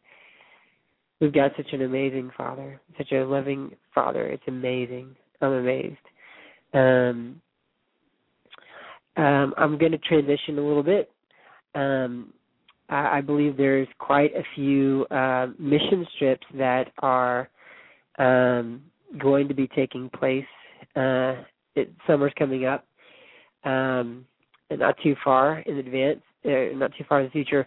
we've 1.20 1.32
got 1.32 1.52
such 1.56 1.72
an 1.72 1.82
amazing 1.82 2.30
father 2.36 2.80
such 2.96 3.12
a 3.12 3.24
loving 3.24 3.72
father. 3.94 4.26
It's 4.26 4.42
amazing. 4.46 5.16
I'm 5.42 5.52
amazed 5.52 5.98
um 6.74 7.40
um, 9.16 9.54
I'm 9.56 9.76
going 9.78 9.92
to 9.92 9.98
transition 9.98 10.58
a 10.58 10.66
little 10.66 10.82
bit. 10.82 11.10
Um, 11.74 12.32
I, 12.88 13.18
I 13.18 13.20
believe 13.20 13.56
there's 13.56 13.88
quite 13.98 14.32
a 14.34 14.42
few 14.54 15.06
uh, 15.10 15.48
mission 15.58 16.06
trips 16.18 16.46
that 16.56 16.92
are 17.00 17.48
um, 18.18 18.82
going 19.18 19.48
to 19.48 19.54
be 19.54 19.68
taking 19.68 20.08
place. 20.10 20.44
Uh, 20.96 21.42
it, 21.74 21.92
summer's 22.06 22.32
coming 22.38 22.64
up, 22.66 22.86
um, 23.64 24.24
not 24.70 24.96
too 25.02 25.14
far 25.22 25.60
in 25.60 25.78
advance, 25.78 26.20
uh, 26.44 26.74
not 26.74 26.92
too 26.96 27.04
far 27.08 27.20
in 27.20 27.26
the 27.26 27.30
future. 27.30 27.66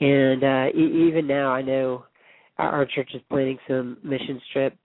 And 0.00 0.44
uh, 0.44 0.66
e- 0.76 1.08
even 1.08 1.26
now, 1.26 1.50
I 1.50 1.62
know 1.62 2.04
our, 2.58 2.70
our 2.70 2.86
church 2.86 3.10
is 3.14 3.22
planning 3.28 3.58
some 3.66 3.98
mission 4.02 4.40
trips, 4.52 4.76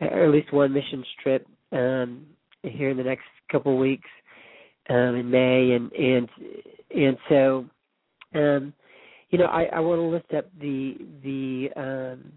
or 0.00 0.24
at 0.24 0.30
least 0.30 0.52
one 0.52 0.72
mission 0.72 1.04
trip 1.22 1.46
um, 1.72 2.26
here 2.66 2.90
in 2.90 2.96
the 2.96 3.02
next 3.02 3.24
couple 3.50 3.72
of 3.72 3.78
weeks 3.78 4.08
um, 4.88 5.16
in 5.16 5.30
May, 5.30 5.72
and 5.72 5.92
and 5.92 6.28
and 6.94 7.16
so, 7.28 7.64
um, 8.34 8.72
you 9.30 9.38
know, 9.38 9.46
I, 9.46 9.64
I 9.64 9.80
want 9.80 9.98
to 9.98 10.02
lift 10.02 10.34
up 10.34 10.46
the 10.60 10.96
the 11.22 11.68
um, 11.76 12.32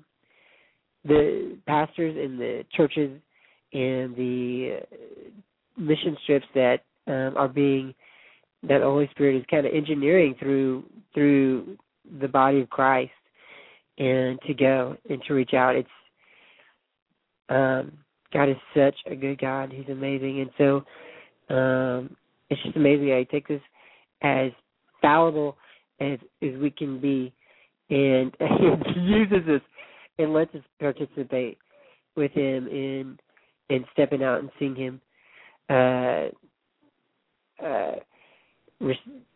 the 1.05 1.57
pastors 1.67 2.15
in 2.17 2.37
the 2.37 2.63
churches 2.75 3.19
and 3.73 4.15
the 4.15 4.79
uh, 4.81 5.81
mission 5.81 6.17
strips 6.23 6.47
that 6.55 6.79
um, 7.07 7.37
are 7.37 7.47
being 7.47 7.93
that 8.63 8.79
the 8.79 8.85
Holy 8.85 9.07
Spirit 9.11 9.37
is 9.37 9.45
kind 9.49 9.65
of 9.65 9.73
engineering 9.73 10.35
through 10.39 10.83
through 11.13 11.77
the 12.19 12.27
body 12.27 12.61
of 12.61 12.69
Christ 12.69 13.11
and 13.97 14.39
to 14.47 14.53
go 14.53 14.97
and 15.09 15.21
to 15.27 15.33
reach 15.33 15.53
out. 15.53 15.75
It's 15.75 15.89
um, 17.49 17.91
God 18.33 18.49
is 18.49 18.57
such 18.75 18.95
a 19.09 19.15
good 19.15 19.39
God. 19.39 19.71
He's 19.73 19.89
amazing, 19.89 20.41
and 20.41 20.49
so 20.57 21.53
um, 21.53 22.15
it's 22.49 22.61
just 22.63 22.75
amazing 22.75 23.11
I 23.11 23.23
take 23.23 23.47
this 23.47 23.61
as 24.21 24.51
fallible 25.01 25.57
as 25.99 26.19
as 26.41 26.57
we 26.59 26.69
can 26.69 26.99
be, 26.99 27.33
and 27.89 28.35
He 28.93 28.99
uses 28.99 29.47
us 29.47 29.61
and 30.17 30.33
lets 30.33 30.53
us 30.55 30.61
participate 30.79 31.57
with 32.15 32.31
Him 32.31 32.67
in 32.67 33.17
in 33.69 33.85
stepping 33.93 34.23
out 34.23 34.39
and 34.39 34.49
seeing 34.59 34.75
Him. 34.75 35.01
Uh, 35.69 36.29
uh, 37.63 37.95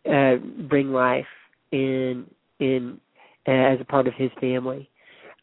uh, 0.09 0.35
bring 0.69 0.91
life 0.91 1.25
in 1.71 2.25
in 2.59 2.99
uh, 3.47 3.51
as 3.51 3.79
a 3.81 3.85
part 3.85 4.07
of 4.07 4.13
his 4.15 4.31
family. 4.39 4.89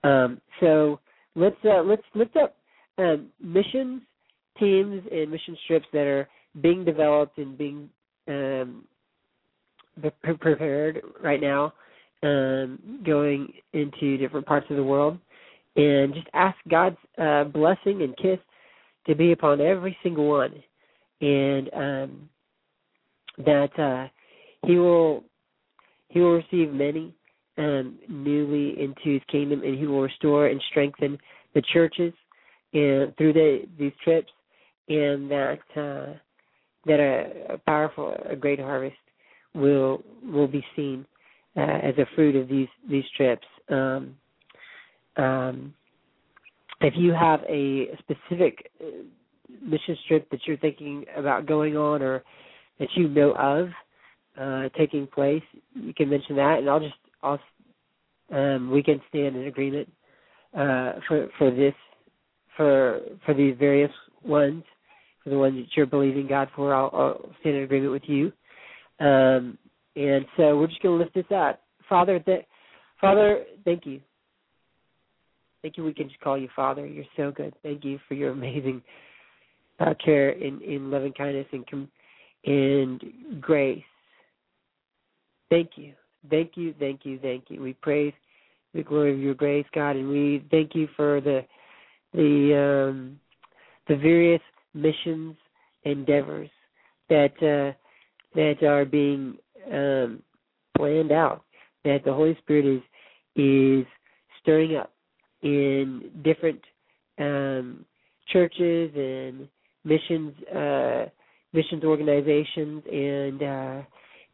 Um, 0.04 0.40
so 0.60 1.00
let's 1.34 1.56
uh, 1.64 1.82
let's 1.82 2.02
lift 2.14 2.36
up 2.36 2.56
um, 3.00 3.28
missions 3.42 4.02
teams 4.58 5.02
and 5.10 5.30
mission 5.30 5.56
trips 5.66 5.86
that 5.92 6.06
are 6.06 6.28
being 6.60 6.84
developed 6.84 7.38
and 7.38 7.56
being 7.56 7.88
um, 8.28 8.84
pre- 10.22 10.34
prepared 10.34 11.00
right 11.22 11.40
now, 11.40 11.72
um, 12.22 13.00
going 13.04 13.52
into 13.72 14.18
different 14.18 14.46
parts 14.46 14.66
of 14.70 14.76
the 14.76 14.84
world, 14.84 15.18
and 15.76 16.14
just 16.14 16.26
ask 16.34 16.56
God's 16.68 16.96
uh, 17.18 17.44
blessing 17.44 18.02
and 18.02 18.16
kiss 18.16 18.38
to 19.06 19.14
be 19.14 19.32
upon 19.32 19.60
every 19.60 19.96
single 20.02 20.28
one, 20.28 20.62
and 21.20 21.70
um, 21.74 22.28
that 23.38 23.78
uh, 23.78 24.08
He 24.66 24.76
will 24.76 25.24
He 26.08 26.20
will 26.20 26.34
receive 26.34 26.72
many 26.72 27.14
um, 27.56 27.98
newly 28.08 28.80
into 28.80 29.14
His 29.14 29.22
kingdom, 29.30 29.62
and 29.62 29.78
He 29.78 29.86
will 29.86 30.02
restore 30.02 30.48
and 30.48 30.60
strengthen 30.70 31.18
the 31.54 31.62
churches 31.72 32.12
and 32.72 33.16
through 33.16 33.32
the, 33.32 33.62
these 33.78 33.92
trips, 34.02 34.30
and 34.88 35.30
that 35.30 35.58
uh, 35.76 36.14
that 36.86 37.00
a, 37.00 37.54
a 37.54 37.58
powerful, 37.58 38.16
a 38.28 38.36
great 38.36 38.60
harvest 38.60 38.96
will 39.54 40.02
will 40.24 40.48
be 40.48 40.64
seen 40.76 41.04
uh, 41.56 41.60
as 41.60 41.94
a 41.98 42.06
fruit 42.14 42.36
of 42.36 42.48
these 42.48 42.68
these 42.88 43.04
trips. 43.16 43.46
Um, 43.68 44.16
um, 45.16 45.74
if 46.80 46.94
you 46.96 47.12
have 47.12 47.40
a 47.48 47.88
specific 47.98 48.70
uh, 48.80 49.02
mission 49.62 49.96
trip 50.08 50.30
that 50.30 50.40
you're 50.46 50.56
thinking 50.56 51.04
about 51.16 51.46
going 51.46 51.76
on, 51.76 52.02
or 52.02 52.22
that 52.78 52.88
you 52.94 53.08
know 53.08 53.32
of 53.32 53.68
uh, 54.40 54.68
taking 54.78 55.06
place, 55.06 55.42
you 55.74 55.92
can 55.92 56.08
mention 56.08 56.36
that, 56.36 56.58
and 56.58 56.70
I'll 56.70 56.80
just 56.80 56.94
I'll 57.22 57.40
um, 58.32 58.70
we 58.70 58.82
can 58.82 59.00
stand 59.08 59.36
in 59.36 59.46
agreement 59.46 59.88
uh, 60.56 60.92
for 61.06 61.28
for 61.36 61.50
this 61.50 61.74
for 62.56 63.00
for 63.24 63.34
these 63.34 63.56
various 63.58 63.92
ones 64.24 64.64
for 65.22 65.30
the 65.30 65.38
ones 65.38 65.56
that 65.56 65.76
you're 65.76 65.86
believing 65.86 66.26
God 66.26 66.48
for. 66.56 66.74
I'll, 66.74 66.90
I'll 66.92 67.30
stand 67.40 67.56
in 67.56 67.62
agreement 67.62 67.92
with 67.92 68.02
you. 68.06 68.32
Um, 69.00 69.58
and 69.96 70.24
so 70.36 70.58
we're 70.58 70.66
just 70.66 70.82
going 70.82 70.98
to 70.98 71.04
lift 71.04 71.14
this 71.14 71.30
up, 71.34 71.60
Father. 71.88 72.18
Th- 72.18 72.46
Father, 73.00 73.44
thank 73.64 73.86
you. 73.86 74.00
Thank 75.62 75.76
you. 75.76 75.84
We 75.84 75.92
can 75.92 76.08
just 76.08 76.20
call 76.20 76.38
you 76.38 76.48
Father. 76.56 76.86
You're 76.86 77.04
so 77.16 77.30
good. 77.30 77.54
Thank 77.62 77.84
you 77.84 77.98
for 78.08 78.14
your 78.14 78.30
amazing 78.30 78.82
uh, 79.78 79.94
care 80.02 80.30
in 80.30 80.60
in 80.62 80.90
loving 80.90 81.12
kindness 81.12 81.46
and 81.52 81.68
com- 81.68 81.90
and 82.44 83.02
grace. 83.40 83.82
Thank 85.50 85.70
you. 85.76 85.94
Thank 86.28 86.52
you, 86.56 86.74
thank 86.78 87.04
you, 87.04 87.18
thank 87.18 87.44
you. 87.48 87.62
We 87.62 87.72
praise 87.74 88.12
the 88.74 88.82
glory 88.82 89.12
of 89.12 89.18
your 89.18 89.34
grace, 89.34 89.66
God, 89.74 89.96
and 89.96 90.08
we 90.08 90.44
thank 90.50 90.74
you 90.74 90.88
for 90.96 91.20
the 91.20 91.44
the 92.12 92.88
um, 92.90 93.20
the 93.88 93.96
various 93.96 94.42
missions 94.74 95.36
endeavors 95.84 96.50
that 97.08 97.32
uh, 97.42 97.76
that 98.34 98.62
are 98.66 98.84
being 98.84 99.36
um, 99.72 100.22
planned 100.76 101.12
out. 101.12 101.42
That 101.84 102.02
the 102.04 102.12
Holy 102.12 102.36
Spirit 102.42 102.66
is 102.66 102.82
is 103.36 103.86
stirring 104.42 104.76
up 104.76 104.92
in 105.42 106.10
different 106.22 106.60
um, 107.18 107.84
churches 108.28 108.90
and 108.94 109.48
missions 109.84 110.34
uh, 110.54 111.06
missions 111.52 111.84
organizations 111.84 112.82
and 112.90 113.42
uh, 113.42 113.82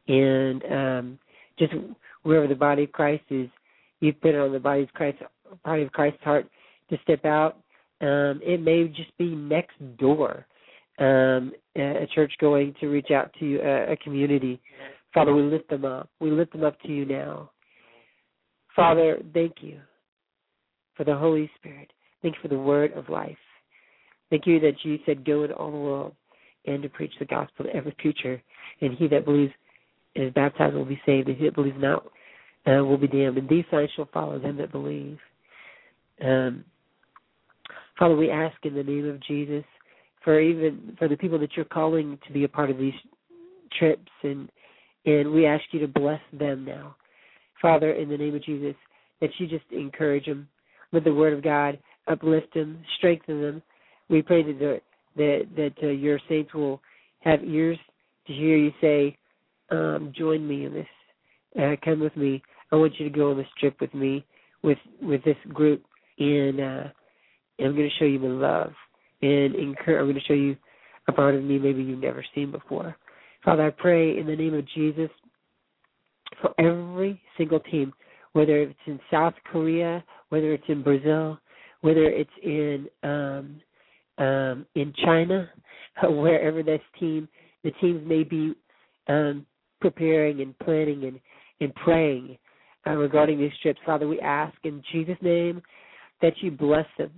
and 0.08 0.64
um, 0.64 1.18
just 1.58 1.72
wherever 2.22 2.46
the 2.46 2.54
body 2.54 2.84
of 2.84 2.92
Christ 2.92 3.24
is, 3.30 3.48
you 4.00 4.12
put 4.12 4.34
it 4.34 4.40
on 4.40 4.52
the 4.52 4.58
body 4.58 4.82
of 4.82 4.92
Christ, 4.92 5.18
body 5.64 5.82
of 5.82 5.92
Christ's 5.92 6.22
heart 6.22 6.46
to 6.90 6.98
step 7.02 7.24
out. 7.24 7.58
Um, 8.00 8.40
it 8.42 8.60
may 8.60 8.88
just 8.88 9.16
be 9.16 9.34
next 9.34 9.76
door, 9.98 10.46
um, 10.98 11.52
a 11.76 12.06
church 12.14 12.32
going 12.40 12.74
to 12.80 12.88
reach 12.88 13.10
out 13.10 13.30
to 13.38 13.58
a, 13.58 13.92
a 13.92 13.96
community. 13.96 14.60
Father, 15.14 15.34
we 15.34 15.42
lift 15.42 15.68
them 15.70 15.84
up. 15.84 16.10
We 16.20 16.30
lift 16.30 16.52
them 16.52 16.64
up 16.64 16.80
to 16.82 16.88
you 16.88 17.06
now. 17.06 17.50
Father, 18.74 19.18
thank 19.32 19.54
you 19.60 19.78
for 20.94 21.04
the 21.04 21.16
Holy 21.16 21.50
Spirit. 21.56 21.90
Thank 22.20 22.34
you 22.34 22.42
for 22.42 22.48
the 22.48 22.58
word 22.58 22.92
of 22.92 23.08
life. 23.08 23.36
Thank 24.30 24.46
you 24.46 24.60
that 24.60 24.74
you 24.82 24.98
said, 25.06 25.24
Go 25.24 25.44
into 25.44 25.54
all 25.54 25.70
the 25.70 25.76
world 25.76 26.14
and 26.66 26.82
to 26.82 26.88
preach 26.88 27.12
the 27.18 27.24
gospel 27.24 27.64
to 27.64 27.74
every 27.74 27.92
creature. 27.92 28.42
And 28.80 28.96
he 28.98 29.08
that 29.08 29.24
believes 29.24 29.52
and 30.16 30.26
is 30.26 30.32
baptized 30.32 30.74
will 30.74 30.84
be 30.84 31.00
saved, 31.06 31.28
and 31.28 31.36
he 31.36 31.44
that 31.44 31.54
believes 31.54 31.76
not 31.78 32.06
uh, 32.66 32.82
will 32.84 32.96
be 32.96 33.06
damned. 33.06 33.38
And 33.38 33.48
these 33.48 33.64
signs 33.70 33.90
shall 33.94 34.08
follow 34.12 34.38
them 34.38 34.56
that 34.56 34.72
believe. 34.72 35.18
Um, 36.24 36.64
Father, 37.98 38.16
we 38.16 38.30
ask 38.30 38.56
in 38.64 38.74
the 38.74 38.82
name 38.82 39.08
of 39.08 39.20
Jesus 39.22 39.64
for 40.22 40.40
even 40.40 40.94
for 40.98 41.08
the 41.08 41.16
people 41.16 41.38
that 41.38 41.50
you're 41.56 41.64
calling 41.64 42.18
to 42.26 42.32
be 42.32 42.44
a 42.44 42.48
part 42.48 42.70
of 42.70 42.78
these 42.78 42.94
trips, 43.78 44.10
and 44.22 44.50
and 45.04 45.32
we 45.32 45.46
ask 45.46 45.62
you 45.70 45.80
to 45.80 45.88
bless 45.88 46.20
them 46.32 46.64
now, 46.64 46.96
Father, 47.62 47.92
in 47.92 48.08
the 48.08 48.16
name 48.16 48.34
of 48.34 48.44
Jesus, 48.44 48.74
that 49.20 49.30
you 49.38 49.46
just 49.46 49.64
encourage 49.70 50.26
them 50.26 50.48
with 50.92 51.04
the 51.04 51.14
Word 51.14 51.32
of 51.32 51.42
God, 51.44 51.78
uplift 52.08 52.52
them, 52.54 52.82
strengthen 52.98 53.40
them. 53.40 53.62
We 54.08 54.22
pray 54.22 54.42
that 54.42 54.58
the, 54.58 54.80
that 55.16 55.46
that 55.56 55.86
uh, 55.86 55.90
your 55.90 56.18
saints 56.28 56.52
will 56.52 56.80
have 57.20 57.42
ears 57.44 57.78
to 58.26 58.32
hear 58.32 58.56
you 58.56 58.72
say, 58.80 59.16
um, 59.70 60.12
join 60.16 60.46
me 60.46 60.64
in 60.66 60.74
this. 60.74 60.86
Uh, 61.58 61.76
come 61.84 62.00
with 62.00 62.16
me. 62.16 62.42
I 62.72 62.76
want 62.76 62.98
you 62.98 63.08
to 63.08 63.16
go 63.16 63.30
on 63.30 63.38
this 63.38 63.46
trip 63.58 63.80
with 63.80 63.94
me, 63.94 64.24
with 64.62 64.78
with 65.00 65.22
this 65.24 65.36
group, 65.52 65.82
and, 66.18 66.60
uh, 66.60 66.84
and 67.58 67.68
I'm 67.68 67.76
going 67.76 67.88
to 67.88 67.96
show 67.98 68.04
you 68.04 68.18
my 68.18 68.28
love, 68.28 68.72
and 69.22 69.54
incur- 69.54 69.98
I'm 69.98 70.06
going 70.06 70.14
to 70.14 70.20
show 70.26 70.34
you 70.34 70.56
a 71.08 71.12
part 71.12 71.34
of 71.34 71.44
me 71.44 71.58
maybe 71.58 71.82
you've 71.82 72.00
never 72.00 72.24
seen 72.34 72.50
before. 72.50 72.96
Father, 73.44 73.66
I 73.66 73.70
pray 73.70 74.18
in 74.18 74.26
the 74.26 74.36
name 74.36 74.54
of 74.54 74.66
Jesus 74.74 75.10
for 76.40 76.52
every 76.58 77.20
single 77.38 77.60
team, 77.60 77.92
whether 78.32 78.60
it's 78.60 78.74
in 78.86 78.98
South 79.10 79.34
Korea, 79.50 80.04
whether 80.30 80.52
it's 80.52 80.64
in 80.68 80.82
Brazil, 80.82 81.38
whether 81.80 82.04
it's 82.04 82.30
in 82.42 82.88
um, 83.02 83.60
um, 84.18 84.66
in 84.74 84.92
China, 85.04 85.48
wherever 86.02 86.62
this 86.62 86.80
team, 86.98 87.28
the 87.64 87.70
teams 87.72 88.02
may 88.06 88.22
be 88.24 88.54
um, 89.08 89.46
preparing 89.80 90.40
and 90.40 90.58
planning 90.58 91.04
and, 91.04 91.20
and 91.60 91.74
praying 91.76 92.38
uh, 92.86 92.92
regarding 92.92 93.38
these 93.38 93.52
trips. 93.62 93.80
Father, 93.84 94.08
we 94.08 94.20
ask 94.20 94.56
in 94.64 94.82
Jesus' 94.92 95.18
name 95.20 95.62
that 96.22 96.32
you 96.40 96.50
bless 96.50 96.86
them. 96.98 97.10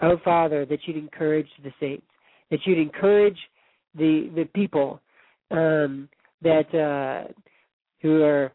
Oh, 0.00 0.18
Father, 0.24 0.64
that 0.66 0.80
you'd 0.84 0.96
encourage 0.96 1.48
the 1.62 1.72
saints, 1.80 2.06
that 2.50 2.60
you'd 2.64 2.78
encourage 2.78 3.38
the, 3.96 4.30
the 4.34 4.44
people 4.54 5.00
um, 5.50 6.08
that 6.42 6.72
uh, 6.74 7.32
who 8.00 8.22
are 8.22 8.52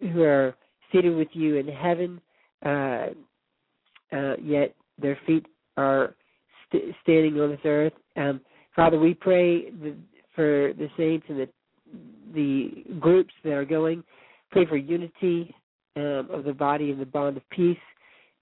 who 0.00 0.22
are 0.22 0.54
seated 0.92 1.16
with 1.16 1.28
you 1.32 1.56
in 1.56 1.66
heaven, 1.68 2.20
uh, 2.64 3.08
uh, 4.12 4.36
yet 4.42 4.74
their 5.00 5.18
feet 5.26 5.46
are 5.76 6.14
st- 6.68 6.94
standing 7.02 7.40
on 7.40 7.50
this 7.50 7.60
earth. 7.64 7.92
Um, 8.16 8.40
Father, 8.74 8.98
we 8.98 9.14
pray 9.14 9.70
the, 9.70 9.94
for 10.34 10.72
the 10.74 10.88
saints 10.96 11.26
and 11.28 11.40
the 11.40 11.48
the 12.34 12.84
groups 13.00 13.32
that 13.44 13.52
are 13.52 13.64
going. 13.64 14.02
Pray 14.50 14.66
for 14.66 14.76
unity 14.76 15.54
um, 15.96 16.28
of 16.30 16.44
the 16.44 16.52
body 16.52 16.90
and 16.90 17.00
the 17.00 17.06
bond 17.06 17.36
of 17.36 17.48
peace, 17.50 17.78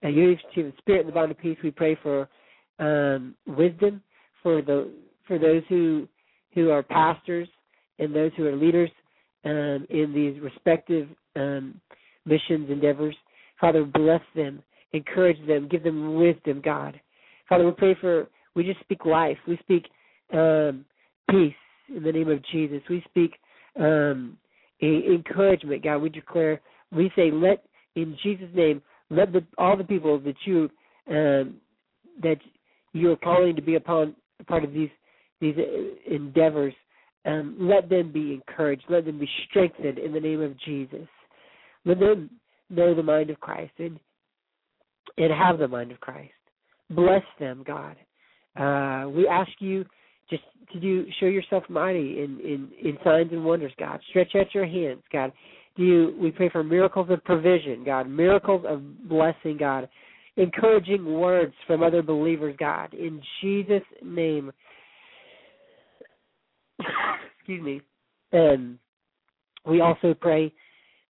uh, 0.05 0.09
unity 0.09 0.43
of 0.59 0.67
the 0.67 0.73
spirit 0.79 1.01
and 1.01 1.09
the 1.09 1.13
bond 1.13 1.31
of 1.31 1.39
peace. 1.39 1.59
We 1.63 1.71
pray 1.71 1.97
for 2.03 2.29
um, 2.79 3.35
wisdom 3.47 4.03
for 4.43 4.63
the 4.63 4.91
for 5.27 5.39
those 5.39 5.63
who 5.69 6.07
who 6.55 6.71
are 6.71 6.83
pastors 6.83 7.49
and 7.99 8.15
those 8.15 8.31
who 8.37 8.47
are 8.47 8.57
leaders 8.57 8.91
um, 9.45 9.87
in 9.91 10.13
these 10.15 10.41
respective 10.43 11.09
um, 11.37 11.81
missions 12.27 12.71
endeavors. 12.71 13.15
Father, 13.61 13.85
bless 13.85 14.21
them, 14.35 14.63
encourage 14.93 15.45
them, 15.47 15.69
give 15.69 15.83
them 15.83 16.17
wisdom, 16.17 16.61
God. 16.65 17.01
Father, 17.49 17.65
we 17.65 17.73
pray 17.73 17.97
for 18.01 18.29
we 18.55 18.65
just 18.65 18.81
speak 18.81 19.05
life. 19.05 19.39
We 19.47 19.59
speak 19.59 19.87
um, 20.33 20.85
peace 21.31 21.55
in 21.95 22.03
the 22.03 22.13
name 22.13 22.29
of 22.29 22.45
Jesus. 22.53 22.81
We 22.89 23.03
speak 23.09 23.35
um, 23.79 24.37
encouragement, 24.81 25.83
God. 25.83 25.99
We 25.99 26.09
declare, 26.09 26.61
we 26.93 27.11
say, 27.17 27.31
let 27.31 27.65
in 27.97 28.17
Jesus' 28.23 28.49
name, 28.55 28.83
let 29.17 29.33
the, 29.33 29.45
all 29.59 29.77
the 29.77 29.85
people 29.85 30.19
that 30.21 30.37
you 30.45 30.71
um, 31.09 31.57
that 32.23 32.37
you 32.93 33.11
are 33.13 33.17
calling 33.17 33.57
to 33.57 33.63
be 33.63 33.75
upon 33.75 34.15
part 34.47 34.65
of 34.65 34.73
these 34.73 34.91
these 35.41 35.57
endeavors, 36.11 36.75
um, 37.27 37.57
let 37.59 37.89
them 37.89 38.13
be 38.13 38.33
encouraged. 38.35 38.85
Let 38.89 39.05
them 39.05 39.19
be 39.19 39.29
strengthened 39.49 39.99
in 39.99 40.13
the 40.13 40.21
name 40.21 40.41
of 40.41 40.59
Jesus. 40.61 41.09
Let 41.85 42.01
them 42.01 42.31
know 42.71 42.95
the 42.95 43.03
mind 43.03 43.31
of 43.31 43.41
Christ 43.41 43.73
and 43.79 43.99
and 45.19 45.33
have 45.33 45.59
the 45.59 45.69
mind 45.69 45.93
of 45.93 46.01
Christ. 46.01 46.33
Bless 46.91 47.23
them, 47.39 47.65
God. 47.67 47.97
Uh, 48.57 49.09
we 49.09 49.27
ask 49.27 49.51
you 49.59 49.85
just 50.31 50.43
to 50.73 50.81
do 50.81 51.07
show 51.21 51.27
yourself 51.27 51.65
mighty 51.69 52.23
in, 52.23 52.41
in, 52.41 52.71
in 52.83 52.99
signs 53.05 53.33
and 53.33 53.45
wonders, 53.45 53.73
God. 53.79 54.01
Stretch 54.11 54.35
out 54.35 54.55
your 54.55 54.67
hands, 54.67 55.03
God. 55.13 55.33
You 55.77 56.15
we 56.21 56.31
pray 56.31 56.49
for 56.51 56.63
miracles 56.63 57.09
of 57.11 57.25
provision, 57.25 57.85
God, 57.85 58.09
miracles 58.09 58.65
of 58.67 59.09
blessing, 59.09 59.57
God. 59.59 59.89
Encouraging 60.37 61.05
words 61.05 61.55
from 61.67 61.83
other 61.83 62.03
believers, 62.03 62.57
God. 62.59 62.93
In 62.95 63.21
Jesus' 63.41 63.83
name. 64.03 64.53
Excuse 67.39 67.63
me. 67.63 67.81
And 68.33 68.79
we 69.67 69.81
also 69.81 70.15
pray 70.15 70.53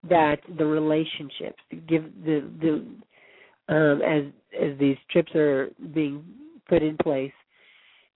that 0.09 0.37
the 0.59 0.65
relationships 0.65 1.59
give 1.89 2.05
the 2.25 2.51
the 2.61 3.75
um 3.75 4.03
as 4.03 4.25
as 4.61 4.79
these 4.79 4.97
trips 5.11 5.35
are 5.35 5.71
being 5.95 6.25
put 6.69 6.83
in 6.83 6.97
place 7.03 7.33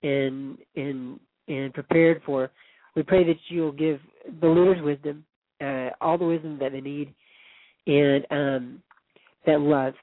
and 0.02 0.58
and 0.76 1.18
and 1.48 1.72
prepared 1.74 2.22
for. 2.24 2.50
We 2.94 3.02
pray 3.02 3.24
that 3.24 3.36
you'll 3.48 3.72
give 3.72 4.00
the 4.40 4.48
leaders 4.48 4.82
wisdom, 4.82 5.24
uh, 5.60 5.90
all 6.00 6.18
the 6.18 6.24
wisdom 6.24 6.58
that 6.60 6.72
they 6.72 6.80
need, 6.80 7.12
and 7.86 8.26
um, 8.30 8.82
that 9.46 9.60
love 9.60 9.94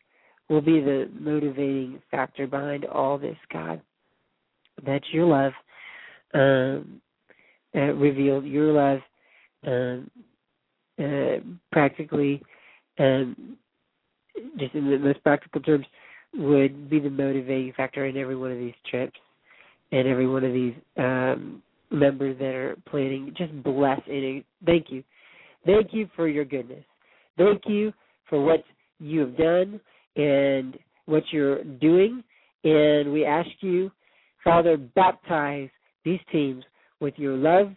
will 0.49 0.61
be 0.61 0.79
the 0.79 1.09
motivating 1.19 2.01
factor 2.11 2.47
behind 2.47 2.85
all 2.85 3.17
this, 3.17 3.37
God. 3.51 3.81
That 4.85 5.01
your 5.11 5.25
love 5.25 5.53
um, 6.33 7.01
uh, 7.73 7.93
revealed, 7.93 8.45
your 8.45 8.73
love 8.73 8.99
um, 9.65 10.11
uh, 10.99 11.37
practically, 11.71 12.41
um, 12.99 13.57
just 14.57 14.75
in 14.75 14.89
the 14.89 14.97
most 14.97 15.23
practical 15.23 15.61
terms, 15.61 15.85
would 16.33 16.89
be 16.89 16.99
the 16.99 17.09
motivating 17.09 17.73
factor 17.73 18.05
in 18.05 18.17
every 18.17 18.35
one 18.35 18.51
of 18.51 18.57
these 18.57 18.73
trips 18.89 19.17
and 19.91 20.07
every 20.07 20.27
one 20.27 20.43
of 20.43 20.53
these 20.53 20.73
um, 20.97 21.61
members 21.91 22.37
that 22.39 22.53
are 22.53 22.75
planning. 22.89 23.33
Just 23.37 23.51
bless 23.63 24.01
it. 24.07 24.45
thank 24.65 24.87
you. 24.89 25.03
Thank 25.65 25.93
you 25.93 26.09
for 26.15 26.27
your 26.27 26.45
goodness. 26.45 26.83
Thank 27.37 27.63
you 27.65 27.91
for 28.29 28.43
what 28.43 28.63
you 28.99 29.21
have 29.21 29.37
done 29.37 29.79
and 30.15 30.77
what 31.05 31.23
you're 31.31 31.63
doing. 31.63 32.23
And 32.63 33.11
we 33.11 33.25
ask 33.25 33.49
you, 33.61 33.91
Father, 34.43 34.77
baptize 34.77 35.69
these 36.03 36.19
teams 36.31 36.63
with 36.99 37.13
your 37.17 37.35
love, 37.35 37.73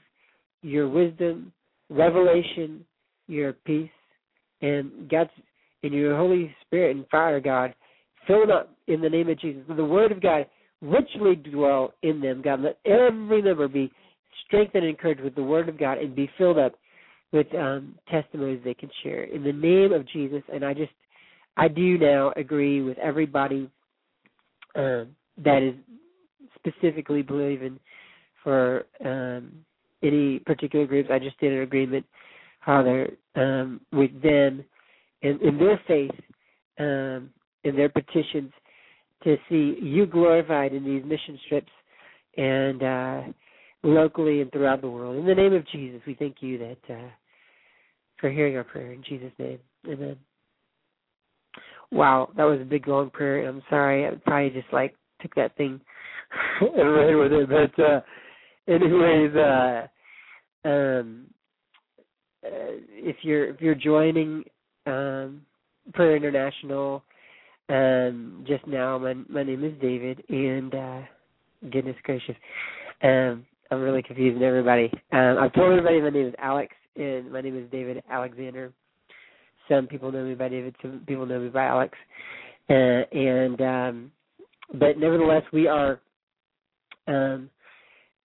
your 0.62 0.88
wisdom, 0.88 1.52
revelation, 1.90 2.84
your 3.26 3.52
peace, 3.52 3.90
and 4.60 5.08
God's 5.10 5.30
in 5.82 5.92
your 5.92 6.16
Holy 6.16 6.54
Spirit 6.66 6.96
and 6.96 7.06
fire, 7.08 7.40
God. 7.40 7.74
Fill 8.26 8.40
them 8.40 8.50
up 8.50 8.74
in 8.88 9.00
the 9.00 9.08
name 9.08 9.28
of 9.28 9.38
Jesus. 9.38 9.62
Let 9.68 9.76
The 9.76 9.84
Word 9.84 10.12
of 10.12 10.20
God 10.20 10.46
richly 10.82 11.36
dwell 11.36 11.94
in 12.02 12.20
them, 12.20 12.42
God. 12.42 12.60
Let 12.60 12.78
every 12.84 13.42
member 13.42 13.68
be 13.68 13.90
strengthened 14.46 14.84
and 14.84 14.90
encouraged 14.90 15.20
with 15.20 15.34
the 15.34 15.42
Word 15.42 15.68
of 15.68 15.78
God 15.78 15.98
and 15.98 16.14
be 16.14 16.30
filled 16.36 16.58
up 16.58 16.74
with 17.32 17.52
um, 17.54 17.94
testimonies 18.10 18.60
they 18.64 18.74
can 18.74 18.90
share. 19.02 19.24
In 19.24 19.42
the 19.42 19.52
name 19.52 19.92
of 19.92 20.08
Jesus, 20.08 20.42
and 20.52 20.64
I 20.64 20.74
just, 20.74 20.92
I 21.56 21.68
do 21.68 21.98
now 21.98 22.32
agree 22.36 22.82
with 22.82 22.98
everybody 22.98 23.70
um, 24.74 25.08
that 25.44 25.62
is 25.62 25.74
specifically 26.56 27.22
believing 27.22 27.78
for 28.42 28.86
um, 29.04 29.52
any 30.02 30.38
particular 30.40 30.86
groups. 30.86 31.10
I 31.12 31.18
just 31.18 31.38
did 31.40 31.52
an 31.52 31.62
agreement, 31.62 32.06
Father, 32.64 33.10
um, 33.34 33.80
with 33.92 34.10
them 34.22 34.64
in, 35.22 35.38
in 35.42 35.58
their 35.58 35.80
faith, 35.86 36.10
um, 36.78 37.30
in 37.64 37.76
their 37.76 37.88
petitions 37.88 38.52
to 39.24 39.36
see 39.48 39.76
you 39.82 40.06
glorified 40.06 40.72
in 40.72 40.84
these 40.84 41.04
mission 41.04 41.38
trips 41.48 41.72
and 42.36 42.82
uh, 42.82 43.20
locally 43.88 44.40
and 44.40 44.50
throughout 44.52 44.80
the 44.80 44.90
world. 44.90 45.16
In 45.16 45.26
the 45.26 45.34
name 45.34 45.54
of 45.54 45.66
Jesus, 45.68 46.00
we 46.06 46.14
thank 46.14 46.36
you 46.40 46.58
that 46.58 46.94
uh, 46.94 47.08
for 48.20 48.30
hearing 48.30 48.56
our 48.56 48.64
prayer 48.64 48.92
in 48.92 49.02
Jesus' 49.02 49.32
name. 49.38 49.58
Amen. 49.86 50.16
Wow, 51.90 52.30
that 52.36 52.44
was 52.44 52.60
a 52.60 52.64
big 52.64 52.86
long 52.86 53.10
prayer. 53.10 53.48
I'm 53.48 53.62
sorry, 53.70 54.06
I 54.06 54.10
probably 54.26 54.50
just 54.50 54.72
like 54.72 54.94
took 55.22 55.34
that 55.34 55.56
thing 55.56 55.80
and 56.60 56.94
ran 56.94 57.18
with 57.18 57.32
it. 57.32 57.48
But 57.48 57.82
uh, 57.82 58.00
anyways, 58.68 59.34
uh, 59.34 59.86
um, 60.68 61.26
uh, 62.44 62.76
if 62.92 63.16
you're 63.22 63.46
if 63.46 63.60
you're 63.60 63.74
joining 63.74 64.44
um, 64.86 65.42
Prayer 65.94 66.16
International 66.16 67.02
um, 67.68 68.44
just 68.46 68.66
now. 68.66 68.98
My 68.98 69.14
my 69.28 69.42
name 69.42 69.64
is 69.64 69.72
David, 69.80 70.22
and 70.28 70.74
uh, 70.74 71.00
goodness 71.70 71.96
gracious, 72.02 72.36
um, 73.02 73.44
I'm 73.70 73.80
really 73.80 74.02
confusing 74.02 74.42
everybody. 74.42 74.90
Um, 75.12 75.36
I've 75.38 75.52
told 75.52 75.70
everybody 75.70 76.00
my 76.00 76.10
name 76.10 76.28
is 76.28 76.34
Alex, 76.38 76.74
and 76.96 77.30
my 77.30 77.42
name 77.42 77.56
is 77.56 77.70
David 77.70 78.02
Alexander. 78.10 78.72
Some 79.68 79.86
people 79.86 80.10
know 80.10 80.24
me 80.24 80.34
by 80.34 80.48
David, 80.48 80.74
some 80.80 81.02
people 81.06 81.26
know 81.26 81.40
me 81.40 81.50
by 81.50 81.66
Alex, 81.66 81.96
uh, 82.70 82.72
and 82.72 83.60
um, 83.60 84.12
but 84.72 84.96
nevertheless, 84.98 85.42
we 85.52 85.66
are 85.66 86.00
um, 87.06 87.50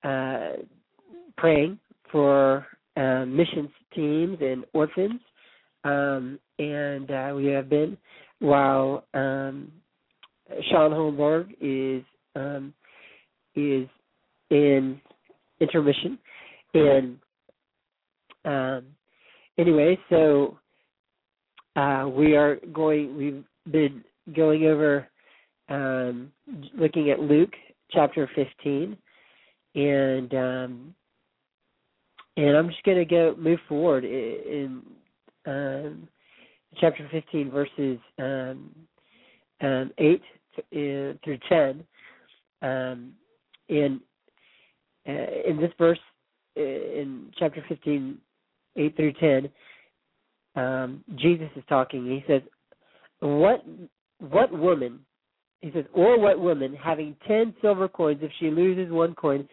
uh, 0.04 0.52
praying 1.38 1.80
for 2.12 2.68
uh, 2.96 3.26
missions 3.26 3.70
teams 3.96 4.38
and 4.42 4.64
orphans, 4.74 5.20
um, 5.84 6.40
and 6.60 7.10
uh, 7.10 7.34
we 7.36 7.48
have 7.48 7.68
been 7.68 7.98
while 8.38 9.06
um, 9.16 9.72
Shaun 10.70 10.92
Holmberg 10.92 11.56
is 11.60 12.04
um, 12.36 12.74
is 13.56 13.88
in 14.52 15.02
intermission. 15.62 16.18
And 16.74 17.18
um, 18.46 18.86
anyway, 19.58 19.98
so 20.10 20.58
uh, 21.76 22.10
we 22.12 22.36
are 22.36 22.58
going. 22.74 23.16
We've 23.18 23.44
been 23.72 24.04
going 24.36 24.66
over 24.66 25.08
um, 25.70 26.32
looking 26.78 27.12
at 27.12 27.20
Luke 27.20 27.54
chapter 27.92 28.30
fifteen, 28.36 28.98
and 29.76 30.34
um, 30.34 30.96
and 32.38 32.58
I'm 32.58 32.70
just 32.70 32.84
going 32.84 32.98
to 32.98 33.06
go 33.06 33.36
move 33.38 33.60
forward 33.68 34.04
in. 34.04 34.42
in 34.46 34.82
um, 35.46 36.08
chapter 36.80 37.08
15, 37.12 37.52
verses 37.52 38.00
um, 38.20 38.70
um, 39.62 39.92
8 39.98 40.22
to, 40.56 40.62
uh, 40.62 41.14
through 41.24 41.40
10. 41.50 41.84
Um, 42.62 43.14
in, 43.70 44.02
uh, 45.08 45.50
in 45.50 45.58
this 45.58 45.72
verse, 45.78 46.00
uh, 46.58 46.62
in 46.62 47.32
chapter 47.38 47.64
15, 47.68 48.18
8 48.76 48.96
through 48.96 49.14
10, 49.14 49.50
um, 50.56 51.04
Jesus 51.16 51.50
is 51.56 51.64
talking. 51.70 52.06
He 52.06 52.24
says, 52.28 52.42
"What 53.20 53.64
what 54.20 54.52
woman?" 54.52 55.06
He 55.62 55.72
says, 55.72 55.86
"Or 55.94 56.20
what 56.20 56.40
woman 56.40 56.76
having 56.76 57.16
ten 57.28 57.56
silver 57.62 57.88
coins, 57.88 58.22
if 58.22 58.32
she 58.40 58.50
loses 58.50 58.92
one 58.92 59.16
coin, 59.16 59.48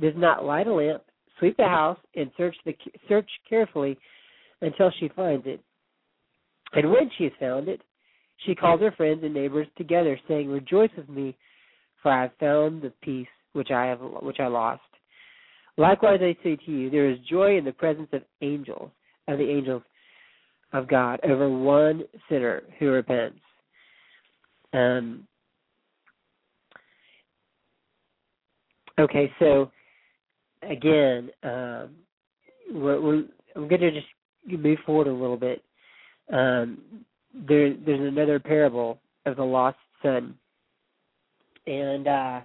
does 0.00 0.14
not 0.16 0.44
light 0.44 0.66
a 0.66 0.72
lamp, 0.72 1.02
sweep 1.38 1.56
the 1.56 1.64
house 1.68 1.98
and 2.14 2.30
search 2.36 2.56
the 2.64 2.76
search 3.08 3.30
carefully 3.48 3.98
until 4.60 4.90
she 4.98 5.08
finds 5.08 5.46
it. 5.46 5.60
And 6.72 6.90
when 6.90 7.10
she 7.16 7.24
has 7.24 7.32
found 7.38 7.68
it, 7.68 7.82
she 8.38 8.54
calls 8.54 8.80
her 8.80 8.92
friends 8.92 9.22
and 9.22 9.32
neighbors 9.32 9.68
together, 9.76 10.18
saying, 10.28 10.50
"Rejoice 10.50 10.94
with 10.96 11.08
me, 11.08 11.36
for 12.02 12.10
I 12.10 12.22
have 12.22 12.36
found 12.36 12.82
the 12.82 12.90
piece 13.00 13.28
which 13.54 13.70
I 13.70 13.86
have 13.86 14.00
which 14.00 14.40
I 14.40 14.46
lost." 14.46 14.82
Likewise, 15.76 16.20
I 16.22 16.36
say 16.44 16.56
to 16.56 16.70
you, 16.70 16.90
there 16.90 17.10
is 17.10 17.18
joy 17.28 17.58
in 17.58 17.64
the 17.64 17.72
presence 17.72 18.08
of 18.12 18.22
angels, 18.42 18.90
of 19.26 19.38
the 19.38 19.48
angels 19.48 19.82
of 20.72 20.86
God, 20.86 21.20
over 21.24 21.48
one 21.48 22.04
sinner 22.28 22.62
who 22.78 22.90
repents. 22.90 23.40
Um, 24.72 25.26
okay, 28.98 29.32
so 29.40 29.70
again, 30.62 31.30
um, 31.42 31.90
we're, 32.72 33.00
we're, 33.00 33.24
I'm 33.56 33.68
going 33.68 33.80
to 33.80 33.90
just 33.90 34.06
move 34.46 34.78
forward 34.86 35.06
a 35.06 35.12
little 35.12 35.36
bit. 35.36 35.62
Um, 36.32 36.78
there, 37.34 37.74
there's 37.74 38.12
another 38.12 38.38
parable 38.38 39.00
of 39.26 39.36
the 39.36 39.44
lost 39.44 39.76
son, 40.02 40.34
and 41.66 42.06
uh, 42.06 42.40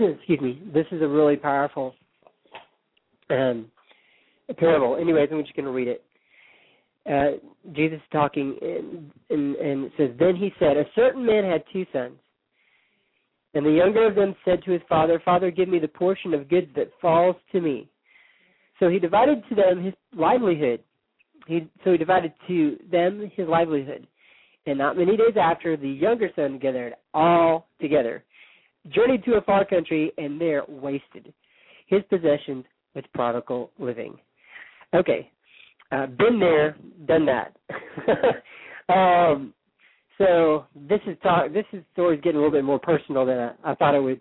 excuse 0.00 0.40
me, 0.40 0.62
this 0.72 0.86
is 0.92 1.02
a 1.02 1.08
really 1.08 1.36
powerful 1.36 1.94
um, 3.30 3.70
parable. 4.58 4.96
Anyways, 4.96 5.28
I'm 5.32 5.42
just 5.42 5.54
going 5.54 5.66
to 5.66 5.72
read 5.72 5.88
it. 5.88 6.04
Uh, 7.08 7.38
Jesus 7.74 7.96
is 7.96 8.02
talking, 8.12 8.56
and, 8.60 9.10
and, 9.30 9.56
and 9.56 9.84
it 9.86 9.92
says, 9.96 10.10
Then 10.18 10.36
he 10.36 10.52
said, 10.58 10.76
A 10.76 10.84
certain 10.94 11.24
man 11.24 11.44
had 11.44 11.64
two 11.72 11.86
sons. 11.92 12.14
And 13.54 13.64
the 13.64 13.70
younger 13.70 14.06
of 14.06 14.14
them 14.14 14.34
said 14.44 14.62
to 14.64 14.72
his 14.72 14.82
father, 14.88 15.20
Father, 15.24 15.50
give 15.50 15.68
me 15.68 15.78
the 15.78 15.88
portion 15.88 16.34
of 16.34 16.50
goods 16.50 16.68
that 16.76 16.90
falls 17.00 17.36
to 17.52 17.60
me. 17.60 17.88
So 18.78 18.88
he 18.88 18.98
divided 18.98 19.42
to 19.48 19.54
them 19.54 19.82
his 19.82 19.94
livelihood. 20.16 20.80
He, 21.46 21.68
so 21.82 21.92
he 21.92 21.98
divided 21.98 22.32
to 22.46 22.76
them 22.90 23.30
his 23.34 23.48
livelihood. 23.48 24.06
And 24.66 24.76
not 24.78 24.98
many 24.98 25.16
days 25.16 25.36
after, 25.40 25.76
the 25.76 25.88
younger 25.88 26.28
son 26.36 26.58
gathered 26.58 26.94
all 27.14 27.68
together, 27.80 28.22
journeyed 28.92 29.24
to 29.24 29.34
a 29.34 29.42
far 29.42 29.64
country, 29.64 30.12
and 30.18 30.40
there 30.40 30.62
wasted 30.68 31.32
his 31.86 32.02
possessions 32.10 32.64
with 32.94 33.04
prodigal 33.14 33.70
living. 33.78 34.16
Okay, 34.94 35.30
uh, 35.92 36.06
been 36.06 36.38
there, 36.38 36.76
done 37.06 37.26
that. 37.26 37.56
um, 38.92 39.52
so 40.18 40.66
this 40.88 41.00
is 41.06 41.16
talk. 41.22 41.52
This 41.52 41.64
is 41.72 41.82
story's 41.92 42.20
getting 42.20 42.36
a 42.36 42.42
little 42.42 42.56
bit 42.56 42.64
more 42.64 42.78
personal 42.78 43.24
than 43.24 43.38
I, 43.38 43.52
I 43.64 43.74
thought 43.74 43.94
it 43.94 44.02
would. 44.02 44.20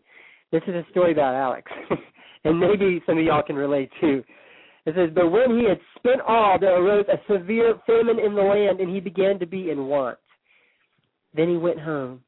This 0.51 0.61
is 0.67 0.75
a 0.75 0.85
story 0.91 1.11
about 1.11 1.35
Alex, 1.35 1.71
and 2.43 2.59
maybe 2.59 3.01
some 3.05 3.17
of 3.17 3.23
y'all 3.23 3.43
can 3.43 3.55
relate 3.55 3.89
too. 3.99 4.23
It 4.85 4.95
says, 4.95 5.09
"But 5.13 5.29
when 5.29 5.57
he 5.57 5.65
had 5.67 5.79
spent 5.97 6.21
all, 6.21 6.57
there 6.59 6.81
arose 6.81 7.05
a 7.09 7.17
severe 7.31 7.75
famine 7.85 8.19
in 8.19 8.35
the 8.35 8.41
land, 8.41 8.79
and 8.79 8.93
he 8.93 9.01
began 9.01 9.39
to 9.39 9.45
be 9.45 9.71
in 9.71 9.87
want. 9.87 10.17
Then 11.33 11.49
he 11.49 11.57
went 11.57 11.79
home. 11.79 12.21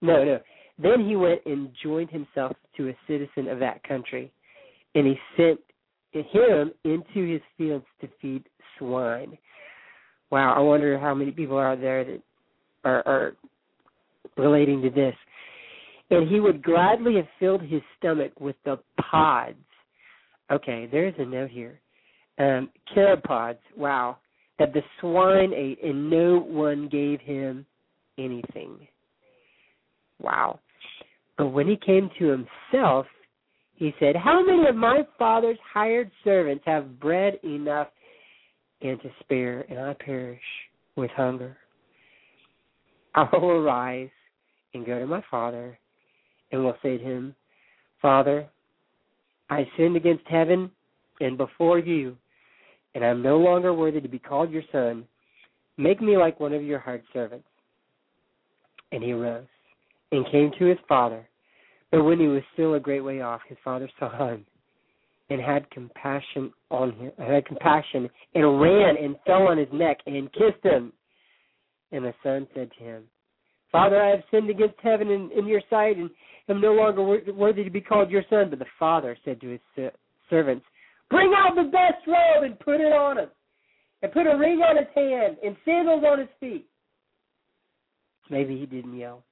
No, 0.00 0.24
no. 0.24 0.38
Then 0.82 1.06
he 1.06 1.16
went 1.16 1.40
and 1.46 1.70
joined 1.82 2.10
himself 2.10 2.56
to 2.76 2.88
a 2.88 2.96
citizen 3.06 3.48
of 3.48 3.58
that 3.58 3.82
country, 3.84 4.32
and 4.94 5.06
he 5.06 5.14
sent 5.36 5.60
him 6.12 6.72
into 6.84 7.32
his 7.32 7.42
fields 7.58 7.84
to 8.00 8.08
feed 8.20 8.44
swine. 8.78 9.36
Wow, 10.30 10.54
I 10.56 10.60
wonder 10.60 10.98
how 10.98 11.14
many 11.14 11.32
people 11.32 11.56
are 11.56 11.76
there 11.76 12.04
that 12.04 12.22
are, 12.84 13.06
are 13.06 13.32
relating 14.36 14.80
to 14.82 14.90
this. 14.90 15.14
And 16.10 16.28
he 16.28 16.40
would 16.40 16.62
gladly 16.62 17.16
have 17.16 17.28
filled 17.38 17.62
his 17.62 17.82
stomach 17.98 18.32
with 18.40 18.56
the 18.64 18.78
pods. 19.10 19.56
Okay, 20.50 20.88
there's 20.90 21.14
a 21.18 21.24
note 21.24 21.50
here. 21.50 21.78
Um, 22.38 22.70
carob 22.92 23.22
pods, 23.22 23.58
wow, 23.76 24.16
that 24.58 24.72
the 24.72 24.82
swine 25.00 25.52
ate, 25.54 25.82
and 25.84 26.10
no 26.10 26.38
one 26.40 26.88
gave 26.88 27.20
him 27.20 27.66
anything. 28.18 28.88
Wow. 30.20 30.58
But 31.40 31.52
when 31.52 31.66
he 31.66 31.76
came 31.76 32.10
to 32.18 32.26
himself, 32.26 33.06
he 33.74 33.94
said, 33.98 34.14
How 34.14 34.44
many 34.44 34.68
of 34.68 34.76
my 34.76 35.06
father's 35.18 35.56
hired 35.72 36.10
servants 36.22 36.62
have 36.66 37.00
bread 37.00 37.40
enough 37.42 37.88
and 38.82 39.00
to 39.00 39.08
spare, 39.20 39.64
and 39.70 39.78
I 39.78 39.94
perish 39.94 40.42
with 40.96 41.10
hunger? 41.12 41.56
I 43.14 43.26
will 43.32 43.52
arise 43.52 44.10
and 44.74 44.84
go 44.84 44.98
to 44.98 45.06
my 45.06 45.24
father, 45.30 45.78
and 46.52 46.62
will 46.62 46.76
say 46.82 46.98
to 46.98 47.02
him, 47.02 47.34
Father, 48.02 48.46
I 49.48 49.66
sinned 49.78 49.96
against 49.96 50.26
heaven 50.26 50.70
and 51.20 51.38
before 51.38 51.78
you, 51.78 52.18
and 52.94 53.02
I 53.02 53.08
am 53.08 53.22
no 53.22 53.38
longer 53.38 53.72
worthy 53.72 54.02
to 54.02 54.08
be 54.08 54.18
called 54.18 54.50
your 54.50 54.62
son. 54.70 55.06
Make 55.78 56.02
me 56.02 56.18
like 56.18 56.38
one 56.38 56.52
of 56.52 56.62
your 56.62 56.80
hired 56.80 57.04
servants. 57.14 57.48
And 58.92 59.02
he 59.02 59.14
rose 59.14 59.46
and 60.12 60.30
came 60.30 60.50
to 60.58 60.66
his 60.66 60.78
father. 60.86 61.26
But 61.90 62.04
when 62.04 62.20
he 62.20 62.28
was 62.28 62.42
still 62.52 62.74
a 62.74 62.80
great 62.80 63.00
way 63.00 63.20
off, 63.20 63.40
his 63.48 63.58
father 63.64 63.90
saw 63.98 64.28
him 64.28 64.46
and 65.28 65.40
had 65.40 65.70
compassion 65.70 66.52
on 66.70 66.92
him, 66.92 67.12
had 67.18 67.46
compassion, 67.46 68.08
and 68.34 68.60
ran 68.60 68.96
and 68.96 69.16
fell 69.26 69.48
on 69.48 69.58
his 69.58 69.68
neck 69.72 69.98
and 70.06 70.32
kissed 70.32 70.62
him. 70.62 70.92
And 71.92 72.04
the 72.04 72.14
son 72.22 72.46
said 72.54 72.70
to 72.78 72.84
him, 72.84 73.04
Father, 73.72 74.00
I 74.00 74.10
have 74.10 74.22
sinned 74.30 74.50
against 74.50 74.74
heaven 74.82 75.10
and 75.10 75.30
in 75.32 75.46
your 75.46 75.62
sight, 75.70 75.96
and 75.96 76.10
am 76.48 76.60
no 76.60 76.72
longer 76.72 77.02
worthy 77.32 77.62
to 77.62 77.70
be 77.70 77.80
called 77.80 78.10
your 78.10 78.24
son. 78.28 78.50
But 78.50 78.58
the 78.58 78.66
father 78.78 79.16
said 79.24 79.40
to 79.40 79.48
his 79.48 79.90
servants, 80.28 80.64
Bring 81.08 81.32
out 81.36 81.54
the 81.54 81.70
best 81.70 82.06
robe 82.06 82.44
and 82.44 82.58
put 82.58 82.80
it 82.80 82.92
on 82.92 83.18
him, 83.18 83.28
and 84.02 84.12
put 84.12 84.26
a 84.26 84.36
ring 84.36 84.60
on 84.60 84.76
his 84.76 84.86
hand 84.94 85.36
and 85.44 85.56
sandals 85.64 86.04
on 86.04 86.18
his 86.18 86.28
feet. 86.38 86.66
Maybe 88.28 88.58
he 88.58 88.66
didn't 88.66 88.96
yell, 88.96 89.24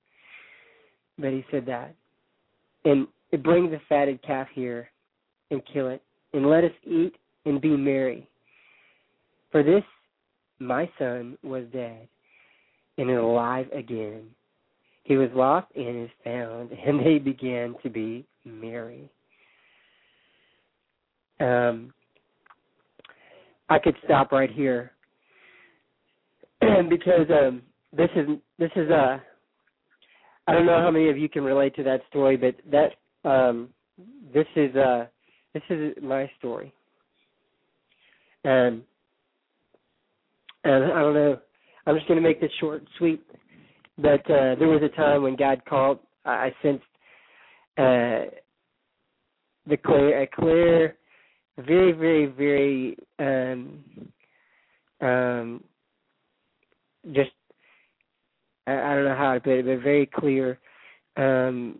but 1.18 1.30
he 1.30 1.44
said 1.50 1.66
that. 1.66 1.94
And 2.84 3.06
bring 3.42 3.70
the 3.70 3.80
fatted 3.88 4.22
calf 4.22 4.48
here 4.54 4.88
and 5.50 5.62
kill 5.72 5.88
it, 5.88 6.02
and 6.32 6.48
let 6.48 6.64
us 6.64 6.72
eat 6.84 7.14
and 7.44 7.60
be 7.60 7.76
merry. 7.76 8.28
For 9.50 9.62
this 9.62 9.82
my 10.58 10.90
son 10.98 11.38
was 11.42 11.64
dead 11.72 12.08
and 12.96 13.10
is 13.10 13.16
alive 13.16 13.66
again. 13.72 14.24
He 15.04 15.16
was 15.16 15.30
lost 15.34 15.68
and 15.74 16.04
is 16.04 16.10
found, 16.24 16.70
and 16.86 17.04
they 17.04 17.18
began 17.18 17.74
to 17.82 17.90
be 17.90 18.26
merry. 18.44 19.10
Um, 21.40 21.92
I 23.68 23.78
could 23.78 23.94
stop 24.04 24.32
right 24.32 24.50
here 24.50 24.92
because 26.60 27.26
um, 27.30 27.62
this 27.96 28.10
is 28.16 28.26
this 28.58 28.70
is 28.76 28.90
a. 28.90 29.22
I 30.48 30.52
don't 30.52 30.64
know 30.64 30.80
how 30.80 30.90
many 30.90 31.10
of 31.10 31.18
you 31.18 31.28
can 31.28 31.44
relate 31.44 31.76
to 31.76 31.82
that 31.82 32.00
story, 32.08 32.38
but 32.38 32.56
that 32.70 33.28
um, 33.28 33.68
this 34.32 34.46
is 34.56 34.74
uh, 34.74 35.06
this 35.52 35.62
is 35.68 35.94
my 36.02 36.30
story, 36.38 36.72
and 38.44 38.82
and 40.64 40.84
I 40.84 41.00
don't 41.00 41.12
know. 41.12 41.38
I'm 41.86 41.96
just 41.96 42.08
going 42.08 42.20
to 42.20 42.26
make 42.26 42.40
this 42.40 42.50
short 42.60 42.80
and 42.80 42.88
sweet. 42.96 43.22
But 43.98 44.20
uh, 44.30 44.54
there 44.54 44.68
was 44.68 44.80
a 44.82 44.96
time 44.96 45.22
when 45.22 45.36
God 45.36 45.60
called. 45.68 45.98
I 46.24 46.54
sensed 46.62 46.82
uh, 47.76 48.32
the 49.66 49.76
clear, 49.84 50.22
a 50.22 50.26
clear, 50.26 50.96
very, 51.58 51.92
very, 51.92 52.26
very, 52.26 52.96
um, 53.18 53.84
um, 55.00 55.64
just 57.12 57.30
I, 58.68 58.92
I 58.92 58.94
don't 58.94 59.04
know 59.04 59.16
how 59.16 59.34
to 59.34 59.40
put 59.40 59.52
it, 59.52 59.64
but 59.64 59.72
a 59.72 59.80
very 59.80 60.06
clear 60.06 60.58
um, 61.16 61.78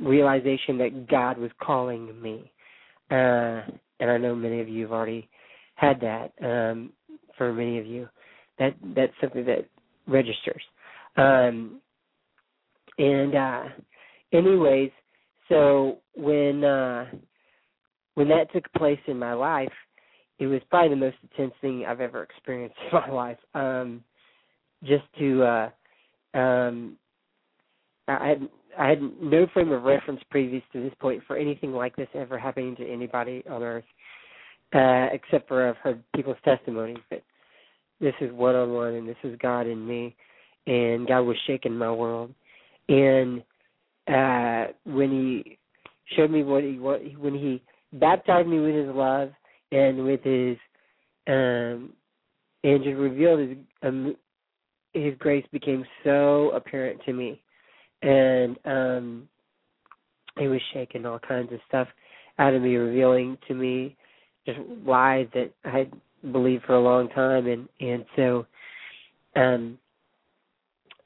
realization 0.00 0.78
that 0.78 1.08
God 1.08 1.38
was 1.38 1.50
calling 1.62 2.20
me. 2.20 2.52
Uh, 3.10 3.62
and 4.00 4.10
I 4.10 4.16
know 4.16 4.34
many 4.34 4.60
of 4.60 4.68
you 4.68 4.82
have 4.82 4.92
already 4.92 5.28
had 5.74 6.00
that. 6.00 6.32
Um, 6.42 6.92
for 7.36 7.52
many 7.52 7.78
of 7.78 7.86
you, 7.86 8.08
that 8.58 8.74
that's 8.94 9.12
something 9.20 9.46
that 9.46 9.66
registers. 10.06 10.62
Um, 11.16 11.80
and 12.98 13.34
uh, 13.34 13.62
anyways, 14.32 14.90
so 15.48 15.98
when 16.14 16.64
uh, 16.64 17.06
when 18.14 18.28
that 18.28 18.52
took 18.52 18.70
place 18.74 18.98
in 19.06 19.18
my 19.18 19.32
life, 19.32 19.72
it 20.38 20.46
was 20.46 20.60
probably 20.68 20.90
the 20.90 20.96
most 20.96 21.16
intense 21.22 21.54
thing 21.60 21.84
I've 21.86 22.00
ever 22.00 22.22
experienced 22.22 22.76
in 22.92 22.98
my 22.98 23.10
life. 23.10 23.38
Um, 23.54 24.04
just 24.84 25.04
to 25.18 25.42
uh, 25.42 26.38
um, 26.38 26.96
I 28.08 28.28
had 28.28 28.48
I 28.78 28.88
had 28.88 29.02
no 29.20 29.46
frame 29.52 29.72
of 29.72 29.82
reference 29.82 30.20
previous 30.30 30.62
to 30.72 30.82
this 30.82 30.94
point 31.00 31.22
for 31.26 31.36
anything 31.36 31.72
like 31.72 31.96
this 31.96 32.08
ever 32.14 32.38
happening 32.38 32.76
to 32.76 32.88
anybody 32.88 33.42
on 33.50 33.62
earth, 33.62 33.84
uh, 34.74 35.06
except 35.12 35.48
for 35.48 35.68
I've 35.68 35.76
heard 35.76 36.02
people's 36.14 36.36
testimonies. 36.44 36.98
But 37.08 37.22
this 38.00 38.14
is 38.20 38.32
one 38.32 38.54
on 38.54 38.72
one, 38.72 38.94
and 38.94 39.08
this 39.08 39.16
is 39.24 39.38
God 39.40 39.66
in 39.66 39.86
me, 39.86 40.16
and 40.66 41.06
God 41.06 41.22
was 41.22 41.36
shaking 41.46 41.76
my 41.76 41.90
world. 41.90 42.32
And 42.88 43.42
uh, 44.08 44.72
when 44.84 45.10
He 45.10 45.58
showed 46.16 46.30
me 46.30 46.42
what 46.42 46.62
he 46.64 46.78
what 46.78 47.00
when 47.18 47.34
he 47.34 47.62
baptized 47.92 48.48
me 48.48 48.60
with 48.60 48.74
his 48.74 48.94
love 48.94 49.30
and 49.72 50.04
with 50.04 50.22
his 50.22 50.56
um 51.26 51.92
and 52.62 52.84
just 52.84 52.96
revealed 52.96 53.40
his 53.40 53.58
um 53.82 54.16
his 54.92 55.14
grace 55.18 55.46
became 55.52 55.84
so 56.04 56.50
apparent 56.50 57.00
to 57.06 57.12
me. 57.12 57.40
And 58.02 58.56
um 58.64 59.28
he 60.38 60.48
was 60.48 60.60
shaking 60.72 61.06
all 61.06 61.18
kinds 61.18 61.52
of 61.52 61.60
stuff 61.68 61.88
out 62.38 62.54
of 62.54 62.62
me 62.62 62.76
revealing 62.76 63.36
to 63.48 63.54
me 63.54 63.96
just 64.46 64.58
lies 64.86 65.26
that 65.34 65.52
I 65.64 65.78
had 65.78 65.92
believed 66.32 66.64
for 66.64 66.74
a 66.74 66.80
long 66.80 67.08
time. 67.10 67.46
And 67.46 67.68
and 67.80 68.04
so 68.16 68.46
um 69.36 69.78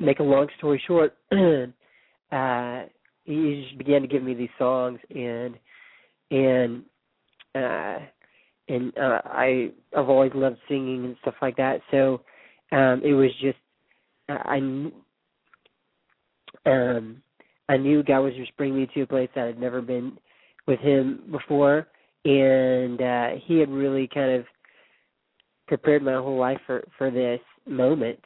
make 0.00 0.18
a 0.20 0.24
long 0.24 0.48
story 0.58 0.82
short 0.86 1.14
uh 1.32 2.82
he 3.24 3.64
just 3.64 3.78
began 3.78 4.02
to 4.02 4.08
give 4.08 4.22
me 4.22 4.34
these 4.34 4.48
songs 4.58 4.98
and 5.14 5.54
and 6.30 6.82
uh 7.54 7.98
and 8.68 8.96
uh 8.98 9.20
I 9.24 9.70
I've 9.96 10.08
always 10.08 10.32
loved 10.34 10.58
singing 10.68 11.04
and 11.04 11.16
stuff 11.22 11.34
like 11.42 11.56
that. 11.56 11.80
So 11.90 12.22
um 12.72 13.02
it 13.04 13.14
was 13.14 13.30
just 13.40 13.58
I 14.28 14.56
um 16.66 17.22
I 17.68 17.76
knew 17.76 18.02
God 18.02 18.20
was 18.20 18.34
just 18.34 18.56
bringing 18.56 18.78
me 18.78 18.88
to 18.94 19.02
a 19.02 19.06
place 19.06 19.30
that 19.34 19.46
I'd 19.48 19.60
never 19.60 19.80
been 19.80 20.18
with 20.66 20.80
him 20.80 21.22
before. 21.30 21.88
And 22.24 23.00
uh 23.00 23.30
he 23.46 23.58
had 23.58 23.70
really 23.70 24.08
kind 24.12 24.32
of 24.32 24.46
prepared 25.66 26.02
my 26.02 26.14
whole 26.14 26.38
life 26.38 26.60
for 26.66 26.84
for 26.96 27.10
this 27.10 27.40
moment. 27.66 28.18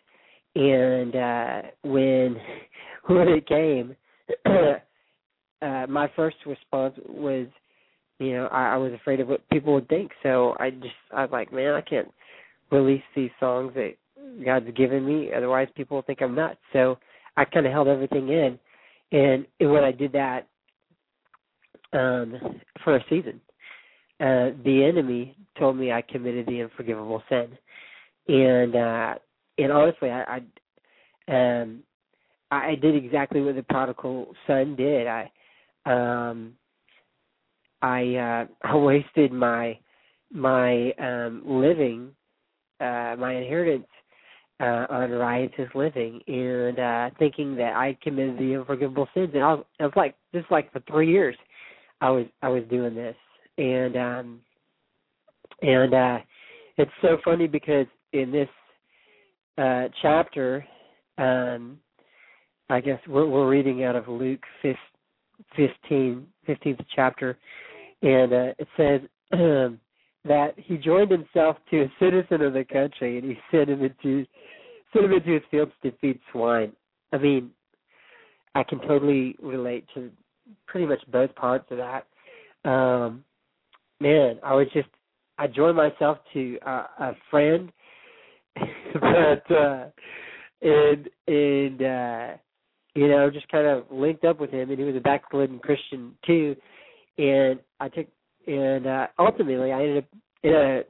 And 0.55 1.17
uh 1.17 1.63
when 1.83 2.37
when 3.07 3.29
it 3.29 3.47
came 3.47 3.97
uh 4.47 5.87
my 5.89 6.11
first 6.15 6.37
response 6.47 6.95
was 7.09 7.47
you 8.19 8.33
know 8.33 8.47
I, 8.47 8.75
I 8.75 8.77
was 8.77 8.93
afraid 8.93 9.21
of 9.21 9.29
what 9.29 9.49
people 9.51 9.75
would 9.75 9.89
think. 9.89 10.13
So 10.23 10.55
i 10.61 10.71
just 10.71 10.95
i 11.13 11.23
was 11.23 11.31
like 11.33 11.53
man 11.53 11.75
i 11.75 11.81
can't 11.81 12.13
release 12.71 13.03
these 13.17 13.31
songs 13.41 13.73
that 13.75 13.95
god's 14.45 14.71
given 14.77 15.05
me 15.05 15.31
otherwise 15.37 15.69
people 15.77 15.97
will 15.97 16.03
think 16.03 16.23
i'm 16.23 16.35
nuts. 16.35 16.59
So 16.73 16.99
i 17.37 17.45
kind 17.45 17.67
of 17.67 17.73
held 17.73 17.89
everything 17.89 18.29
in. 18.29 18.59
And 19.13 19.47
when 19.61 19.85
i 19.85 19.93
did 19.93 20.13
that 20.13 20.47
um 21.93 22.61
for 22.85 22.97
a 22.97 23.05
season 23.09 23.41
uh 24.21 24.51
the 24.65 24.85
enemy 24.85 25.37
told 25.59 25.77
me 25.77 25.93
i 25.93 26.03
committed 26.03 26.47
the 26.47 26.63
unforgivable 26.63 27.23
sin. 27.29 27.49
And 28.29 28.77
uh 28.77 29.15
and 29.59 29.73
honestly 29.73 30.11
i 30.11 30.41
i 31.29 31.63
um 31.63 31.83
I 32.51 32.77
did 32.77 32.95
exactly 32.95 33.43
what 33.43 33.57
the 33.57 33.63
prodigal 33.63 34.35
son 34.47 34.75
did. 34.77 35.07
I 35.07 35.31
um 35.85 36.55
I 37.83 38.15
uh 38.15 38.47
I 38.69 38.77
wasted 38.77 39.33
my 39.33 39.79
my 40.33 40.93
um 40.93 41.43
living 41.47 42.11
uh 42.81 43.17
my 43.19 43.35
inheritance 43.35 43.87
uh 44.61 44.87
on 44.91 45.11
riotous 45.11 45.69
living 45.75 46.21
and 46.27 46.79
uh 46.79 47.11
thinking 47.19 47.55
that 47.57 47.75
I 47.77 47.97
committed 48.03 48.39
the 48.39 48.57
unforgivable 48.57 49.09
sins. 49.15 49.31
And 49.35 49.43
I 49.43 49.55
was, 49.55 49.65
I 49.81 49.85
was 49.85 49.93
like 49.97 50.15
this 50.33 50.45
like 50.51 50.73
for 50.73 50.81
three 50.91 51.11
years 51.11 51.37
I 52.01 52.11
was 52.11 52.27
I 52.43 52.49
was 52.49 52.65
doing 52.71 52.95
this. 52.95 53.17
And 53.57 53.97
um 53.97 54.41
and 55.63 55.95
uh 55.95 56.19
it's 56.77 56.91
so 57.03 57.19
funny 57.25 57.47
because 57.47 57.87
in 58.13 58.31
this 58.33 58.49
uh 59.59 59.89
chapter 60.03 60.65
um 61.19 61.79
I 62.71 62.81
guess 62.81 63.01
we're, 63.09 63.27
we're 63.27 63.49
reading 63.49 63.85
out 63.85 63.97
of 63.97 64.09
Luke 64.09 64.45
15, 65.57 66.27
15th 66.47 66.85
chapter, 66.95 67.39
and 68.03 68.33
uh, 68.33 68.53
it 68.59 68.69
says 68.77 69.01
that 70.25 70.55
he 70.57 70.77
joined 70.77 71.11
himself 71.11 71.57
to 71.71 71.83
a 71.83 71.93
citizen 71.99 72.43
of 72.43 72.53
the 72.53 72.65
country, 72.65 73.19
and 73.19 73.29
he 73.31 73.37
sent 73.51 73.71
him 73.71 73.83
into 73.83 74.27
sent 74.93 75.05
him 75.05 75.13
into 75.13 75.33
his 75.33 75.43
fields 75.51 75.73
to 75.83 75.93
feed 76.01 76.19
swine. 76.33 76.73
I 77.13 77.19
mean, 77.19 77.51
I 78.55 78.63
can 78.63 78.81
totally 78.81 79.37
relate 79.41 79.87
to 79.95 80.11
pretty 80.67 80.87
much 80.87 81.01
both 81.11 81.35
parts 81.35 81.67
of 81.71 81.79
that. 81.79 82.07
Um, 82.69 83.25
man, 84.01 84.39
I 84.43 84.55
was 84.55 84.67
just 84.73 84.89
I 85.39 85.47
joined 85.47 85.77
myself 85.77 86.19
to 86.33 86.59
uh, 86.67 86.87
a 87.01 87.13
friend, 87.31 87.71
but 88.95 89.55
uh, 89.55 89.87
and 90.63 91.09
and. 91.27 91.83
uh 91.83 92.37
you 92.99 93.07
know, 93.07 93.31
just 93.31 93.49
kind 93.49 93.67
of 93.67 93.85
linked 93.93 94.25
up 94.25 94.41
with 94.41 94.51
him, 94.51 94.71
and 94.71 94.79
he 94.79 94.85
was 94.85 94.97
a 94.97 95.01
backslidden 95.01 95.61
Christian 95.61 96.15
too. 96.27 96.57
And 97.17 97.61
I 97.79 97.89
took, 97.89 98.07
and 98.49 98.87
uh, 98.87 99.07
ultimately, 99.19 99.73
I 99.73 99.81
ended 99.81 99.99
up 99.99 100.05
in 100.43 100.55
a 100.55 100.81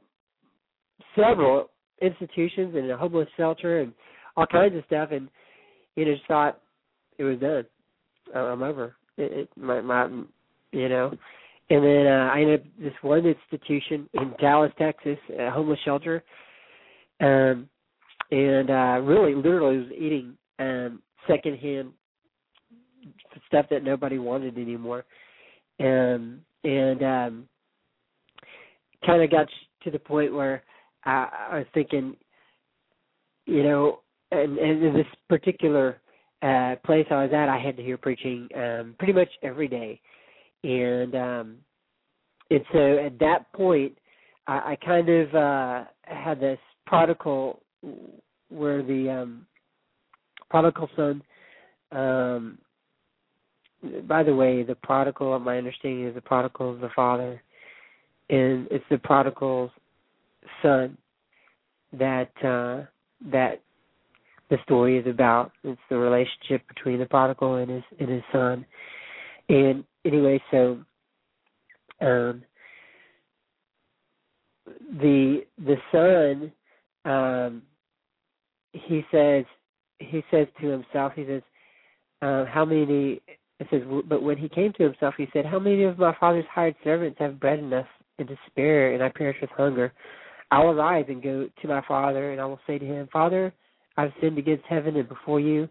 several 1.15 1.69
institutions 2.01 2.73
and 2.75 2.89
a 2.89 2.97
homeless 2.97 3.27
shelter 3.35 3.81
and 3.81 3.93
all 4.37 4.45
kinds 4.47 4.75
of 4.75 4.83
stuff, 4.87 5.09
and 5.11 5.29
you 5.95 6.05
know, 6.05 6.13
just 6.13 6.27
thought 6.27 6.59
it 7.17 7.23
was 7.23 7.37
done. 7.39 7.65
I'm 8.33 8.63
over. 8.63 8.95
It, 9.17 9.31
it 9.31 9.49
my 9.57 9.81
my, 9.81 10.07
you 10.71 10.87
know, 10.87 11.11
and 11.69 11.83
then 11.83 12.07
uh, 12.07 12.31
I 12.33 12.41
ended 12.41 12.61
up 12.61 12.65
this 12.79 12.93
one 13.01 13.25
institution 13.25 14.07
in 14.13 14.33
Dallas, 14.39 14.71
Texas, 14.77 15.17
a 15.37 15.51
homeless 15.51 15.79
shelter, 15.83 16.23
um, 17.19 17.67
and 18.31 18.69
uh, 18.69 19.01
really, 19.03 19.35
literally, 19.35 19.79
was 19.79 19.91
eating 19.91 20.37
um 20.59 21.01
secondhand 21.27 21.91
stuff 23.47 23.65
that 23.69 23.83
nobody 23.83 24.17
wanted 24.17 24.57
anymore 24.57 25.03
and 25.79 26.41
and 26.63 27.03
um 27.03 27.49
kind 29.05 29.21
of 29.21 29.31
got 29.31 29.47
to 29.83 29.91
the 29.91 29.99
point 29.99 30.33
where 30.33 30.63
I, 31.05 31.47
I 31.51 31.57
was 31.59 31.67
thinking 31.73 32.15
you 33.45 33.63
know 33.63 34.01
and, 34.31 34.57
in 34.57 34.93
this 34.93 35.07
particular 35.27 36.01
uh 36.41 36.75
place 36.85 37.05
I 37.09 37.23
was 37.23 37.31
at 37.33 37.49
I 37.49 37.59
had 37.59 37.77
to 37.77 37.83
hear 37.83 37.97
preaching 37.97 38.47
um 38.55 38.95
pretty 38.97 39.13
much 39.13 39.29
every 39.43 39.67
day. 39.67 39.99
And 40.63 41.15
um 41.15 41.57
and 42.51 42.61
so 42.73 42.97
at 42.97 43.19
that 43.19 43.51
point 43.53 43.97
I, 44.47 44.71
I 44.71 44.77
kind 44.85 45.09
of 45.09 45.35
uh 45.35 45.83
had 46.03 46.39
this 46.39 46.59
prodigal 46.85 47.61
where 48.49 48.83
the 48.83 49.09
um 49.09 49.45
prodigal 50.49 50.89
son 50.95 51.21
um 51.91 52.57
by 54.07 54.23
the 54.23 54.35
way 54.35 54.63
the 54.63 54.75
prodigal 54.75 55.37
my 55.39 55.57
understanding 55.57 56.05
is 56.07 56.15
the 56.15 56.21
prodigal 56.21 56.75
is 56.75 56.81
the 56.81 56.89
father 56.95 57.41
and 58.29 58.67
it's 58.71 58.85
the 58.89 58.97
prodigal's 58.97 59.71
son 60.61 60.97
that 61.93 62.31
uh 62.43 62.85
that 63.31 63.61
the 64.49 64.57
story 64.63 64.97
is 64.97 65.07
about 65.07 65.51
it's 65.63 65.79
the 65.89 65.97
relationship 65.97 66.67
between 66.67 66.99
the 66.99 67.05
prodigal 67.05 67.55
and 67.55 67.69
his 67.69 67.83
and 67.99 68.09
his 68.09 68.23
son 68.31 68.65
and 69.47 69.83
anyway 70.05 70.41
so 70.51 70.79
um 72.01 72.43
the 74.99 75.41
the 75.65 75.75
son 75.91 76.51
um 77.05 77.61
he 78.73 79.03
says 79.11 79.45
he 79.99 80.23
says 80.31 80.47
to 80.61 80.67
himself, 80.67 81.13
he 81.15 81.25
says, 81.25 81.41
uh, 82.21 82.45
"How 82.45 82.65
many?" 82.65 83.21
It 83.59 83.67
says, 83.69 83.81
but 84.07 84.23
when 84.23 84.37
he 84.37 84.47
came 84.47 84.71
to 84.73 84.83
himself, 84.83 85.15
he 85.17 85.27
said, 85.33 85.45
"How 85.45 85.59
many 85.59 85.83
of 85.83 85.99
my 85.99 86.15
father's 86.19 86.45
hired 86.49 86.75
servants 86.83 87.19
have 87.19 87.39
bread 87.39 87.59
enough 87.59 87.87
and 88.17 88.27
to 88.27 88.37
spare, 88.47 88.93
and 88.93 89.03
I 89.03 89.09
perish 89.09 89.37
with 89.41 89.49
hunger? 89.51 89.91
I 90.51 90.63
will 90.63 90.75
rise 90.75 91.05
and 91.09 91.21
go 91.21 91.49
to 91.61 91.67
my 91.67 91.81
father, 91.87 92.31
and 92.31 92.39
I 92.39 92.45
will 92.45 92.59
say 92.65 92.79
to 92.79 92.85
him, 92.85 93.07
Father, 93.11 93.53
I've 93.97 94.13
sinned 94.21 94.37
against 94.37 94.65
heaven 94.65 94.95
and 94.95 95.07
before 95.07 95.39
you. 95.39 95.67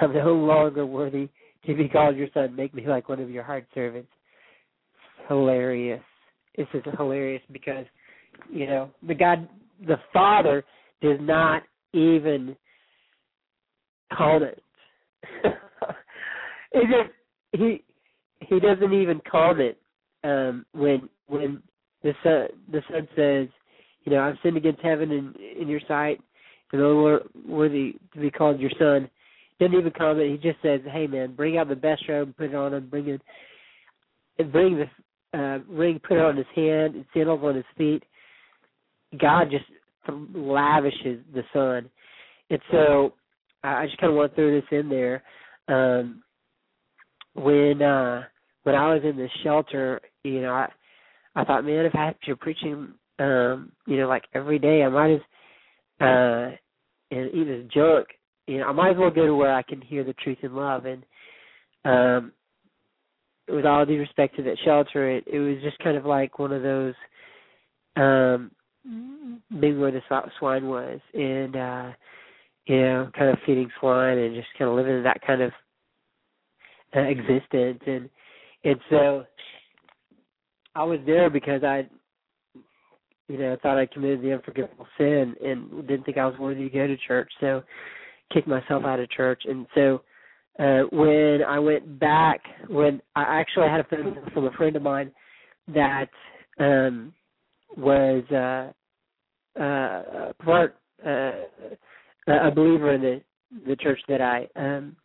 I'm 0.00 0.12
no 0.12 0.34
longer 0.34 0.84
worthy 0.84 1.28
to 1.66 1.74
be 1.74 1.88
called 1.88 2.16
your 2.16 2.28
son. 2.34 2.56
Make 2.56 2.74
me 2.74 2.86
like 2.86 3.08
one 3.08 3.20
of 3.20 3.30
your 3.30 3.44
hired 3.44 3.66
servants." 3.74 4.10
Hilarious. 5.28 6.02
This 6.56 6.66
is 6.74 6.82
hilarious 6.96 7.42
because, 7.50 7.86
you 8.50 8.66
know, 8.66 8.90
the 9.06 9.14
God, 9.14 9.48
the 9.86 9.98
Father, 10.12 10.64
does 11.00 11.18
not 11.20 11.62
even 11.92 12.56
comment. 14.12 14.58
it 15.44 15.54
just 16.80 17.10
he 17.52 17.82
he 18.40 18.60
doesn't 18.60 18.92
even 18.92 19.20
comment 19.30 19.76
um 20.24 20.66
when 20.72 21.08
when 21.26 21.62
the 22.02 22.12
son 22.22 22.48
the 22.70 22.82
son 22.90 23.08
says, 23.16 23.48
you 24.04 24.12
know, 24.12 24.20
I've 24.20 24.36
sinned 24.42 24.56
against 24.56 24.82
heaven 24.82 25.10
and 25.10 25.36
in 25.36 25.68
your 25.68 25.80
sight, 25.88 26.20
and 26.72 26.80
no 26.80 27.20
worthy 27.48 27.96
to 28.12 28.20
be 28.20 28.30
called 28.30 28.60
your 28.60 28.70
son. 28.78 29.08
Doesn't 29.60 29.78
even 29.78 29.92
comment. 29.96 30.30
He 30.30 30.48
just 30.48 30.60
says, 30.62 30.80
"Hey 30.90 31.06
man, 31.06 31.34
bring 31.34 31.56
out 31.56 31.68
the 31.68 31.76
best 31.76 32.02
robe, 32.08 32.36
put 32.36 32.50
it 32.50 32.54
on 32.54 32.74
him, 32.74 32.88
bring 32.88 33.08
it, 33.08 33.22
and 34.38 34.52
bring 34.52 34.76
the 34.76 35.38
uh, 35.38 35.58
ring, 35.68 36.00
put 36.06 36.18
it 36.18 36.24
on 36.24 36.36
his 36.36 36.46
hand, 36.54 36.96
and 36.96 37.04
sandals 37.14 37.40
on 37.42 37.54
his 37.54 37.64
feet." 37.78 38.02
God 39.18 39.50
just 39.50 39.64
lavishes 40.34 41.20
the 41.32 41.44
son, 41.52 41.88
and 42.50 42.60
so 42.70 43.14
I 43.62 43.86
just 43.86 43.98
kind 43.98 44.10
of 44.10 44.16
want 44.16 44.32
to 44.32 44.36
throw 44.36 44.50
this 44.50 44.68
in 44.72 44.88
there. 44.88 45.22
Um, 45.68 46.23
when 47.34 47.82
uh, 47.82 48.22
when 48.62 48.74
I 48.74 48.94
was 48.94 49.02
in 49.04 49.16
the 49.16 49.28
shelter, 49.42 50.00
you 50.22 50.40
know, 50.40 50.52
I 50.52 50.68
I 51.34 51.44
thought, 51.44 51.64
man, 51.64 51.84
if 51.84 51.94
I 51.94 52.06
have 52.06 52.20
to 52.20 52.36
preaching, 52.36 52.94
um, 53.18 53.72
you 53.86 53.96
know, 53.98 54.08
like 54.08 54.24
every 54.34 54.58
day, 54.58 54.82
I 54.82 54.88
might 54.88 55.14
as 55.14 55.20
uh 56.00 56.56
and 57.10 57.32
eat 57.32 57.44
this 57.44 57.64
junk, 57.72 58.08
you 58.46 58.58
know, 58.58 58.66
I 58.66 58.72
might 58.72 58.92
as 58.92 58.96
well 58.98 59.10
go 59.10 59.26
to 59.26 59.34
where 59.34 59.54
I 59.54 59.62
can 59.62 59.80
hear 59.80 60.02
the 60.04 60.14
truth 60.14 60.38
and 60.42 60.54
love. 60.54 60.84
And 60.86 61.04
um 61.84 62.32
with 63.48 63.66
all 63.66 63.84
due 63.84 63.98
respect 63.98 64.36
to 64.36 64.42
that 64.44 64.58
shelter, 64.64 65.10
it 65.10 65.24
it 65.26 65.38
was 65.38 65.62
just 65.62 65.78
kind 65.78 65.96
of 65.96 66.04
like 66.04 66.38
one 66.38 66.52
of 66.52 66.62
those 66.62 66.94
um 67.96 68.50
being 69.60 69.80
where 69.80 69.92
the 69.92 70.02
swine 70.38 70.66
was 70.66 71.00
and 71.14 71.56
uh 71.56 71.92
you 72.66 72.80
know, 72.80 73.10
kind 73.16 73.30
of 73.30 73.38
feeding 73.44 73.70
swine 73.78 74.18
and 74.18 74.34
just 74.34 74.48
kind 74.58 74.70
of 74.70 74.76
living 74.76 74.96
in 74.96 75.02
that 75.04 75.20
kind 75.26 75.42
of 75.42 75.52
existence 77.00 77.80
and 77.86 78.08
and 78.64 78.76
so 78.90 79.24
I 80.74 80.84
was 80.84 81.00
there 81.06 81.30
because 81.30 81.62
I 81.62 81.86
you 83.28 83.38
know, 83.38 83.56
thought 83.62 83.78
I 83.78 83.86
committed 83.86 84.22
the 84.22 84.34
unforgivable 84.34 84.86
sin 84.98 85.34
and 85.42 85.86
didn't 85.88 86.04
think 86.04 86.18
I 86.18 86.26
was 86.26 86.38
worthy 86.38 86.68
to 86.68 86.70
go 86.70 86.86
to 86.86 86.96
church, 86.96 87.32
so 87.40 87.62
kicked 88.32 88.48
myself 88.48 88.84
out 88.84 89.00
of 89.00 89.10
church. 89.10 89.42
And 89.46 89.66
so 89.74 90.02
uh 90.58 90.82
when 90.92 91.40
I 91.46 91.58
went 91.58 91.98
back 91.98 92.40
when 92.68 93.02
I 93.16 93.40
actually 93.40 93.68
had 93.68 93.80
a 93.80 93.84
phone 93.84 94.16
from 94.32 94.44
a 94.46 94.52
friend 94.52 94.76
of 94.76 94.82
mine 94.82 95.10
that 95.74 96.10
um 96.60 97.12
was 97.76 98.22
uh 98.30 99.60
uh 99.60 100.32
part 100.44 100.76
uh 101.04 101.32
a 102.28 102.50
believer 102.54 102.92
in 102.92 103.00
the 103.02 103.20
the 103.66 103.76
church 103.76 104.00
that 104.08 104.20
I 104.20 104.48
um 104.54 104.96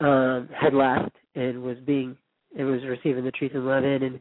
um 0.00 0.48
had 0.58 0.74
left 0.74 1.14
and 1.34 1.62
was 1.62 1.76
being 1.86 2.16
and 2.56 2.66
was 2.66 2.82
receiving 2.84 3.24
the 3.24 3.30
truth 3.30 3.52
and 3.54 3.66
love 3.66 3.84
in. 3.84 4.02
And 4.02 4.20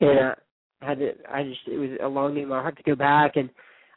and 0.00 0.18
uh, 0.18 0.34
I 0.82 0.88
had 0.88 0.98
to 0.98 1.12
I 1.30 1.42
just 1.42 1.60
it 1.66 1.78
was 1.78 1.90
a 2.02 2.08
longing 2.08 2.44
in 2.44 2.48
my 2.48 2.60
heart 2.60 2.76
to 2.76 2.82
go 2.82 2.94
back. 2.94 3.36
And 3.36 3.50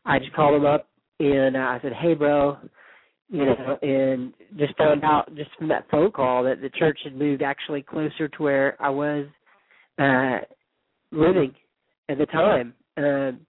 I 0.06 0.20
just 0.20 0.34
called 0.34 0.56
him 0.56 0.66
up 0.66 0.88
and 1.20 1.56
uh, 1.56 1.60
I 1.60 1.80
said, 1.82 1.94
Hey 1.94 2.14
bro 2.14 2.58
you 3.34 3.46
know, 3.46 3.78
and 3.82 4.32
just 4.58 4.78
found 4.78 5.04
out 5.04 5.34
just 5.36 5.50
from 5.58 5.68
that 5.70 5.90
phone 5.90 6.12
call 6.12 6.44
that 6.44 6.62
the 6.62 6.70
church 6.70 7.00
had 7.04 7.16
moved 7.16 7.42
actually 7.42 7.82
closer 7.82 8.28
to 8.28 8.44
where 8.44 8.82
I 8.82 8.90
was 8.90 9.26
uh 9.98 10.38
living 11.12 11.54
at 12.10 12.20
the 12.20 12.28
time. 12.28 12.74
Um 12.98 13.40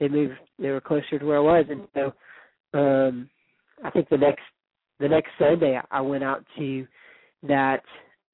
they 0.00 0.08
moved 0.08 0.34
they 0.58 0.70
were 0.70 0.80
closer 0.80 1.18
to 1.18 1.24
where 1.24 1.36
I 1.36 1.40
was. 1.40 1.66
And 1.70 1.86
so 1.94 2.78
um 2.78 3.30
I 3.84 3.90
think 3.90 4.08
the 4.08 4.16
next 4.16 4.42
the 5.00 5.08
next 5.08 5.30
Sunday 5.38 5.78
I 5.90 6.00
went 6.00 6.24
out 6.24 6.44
to 6.58 6.86
that 7.42 7.82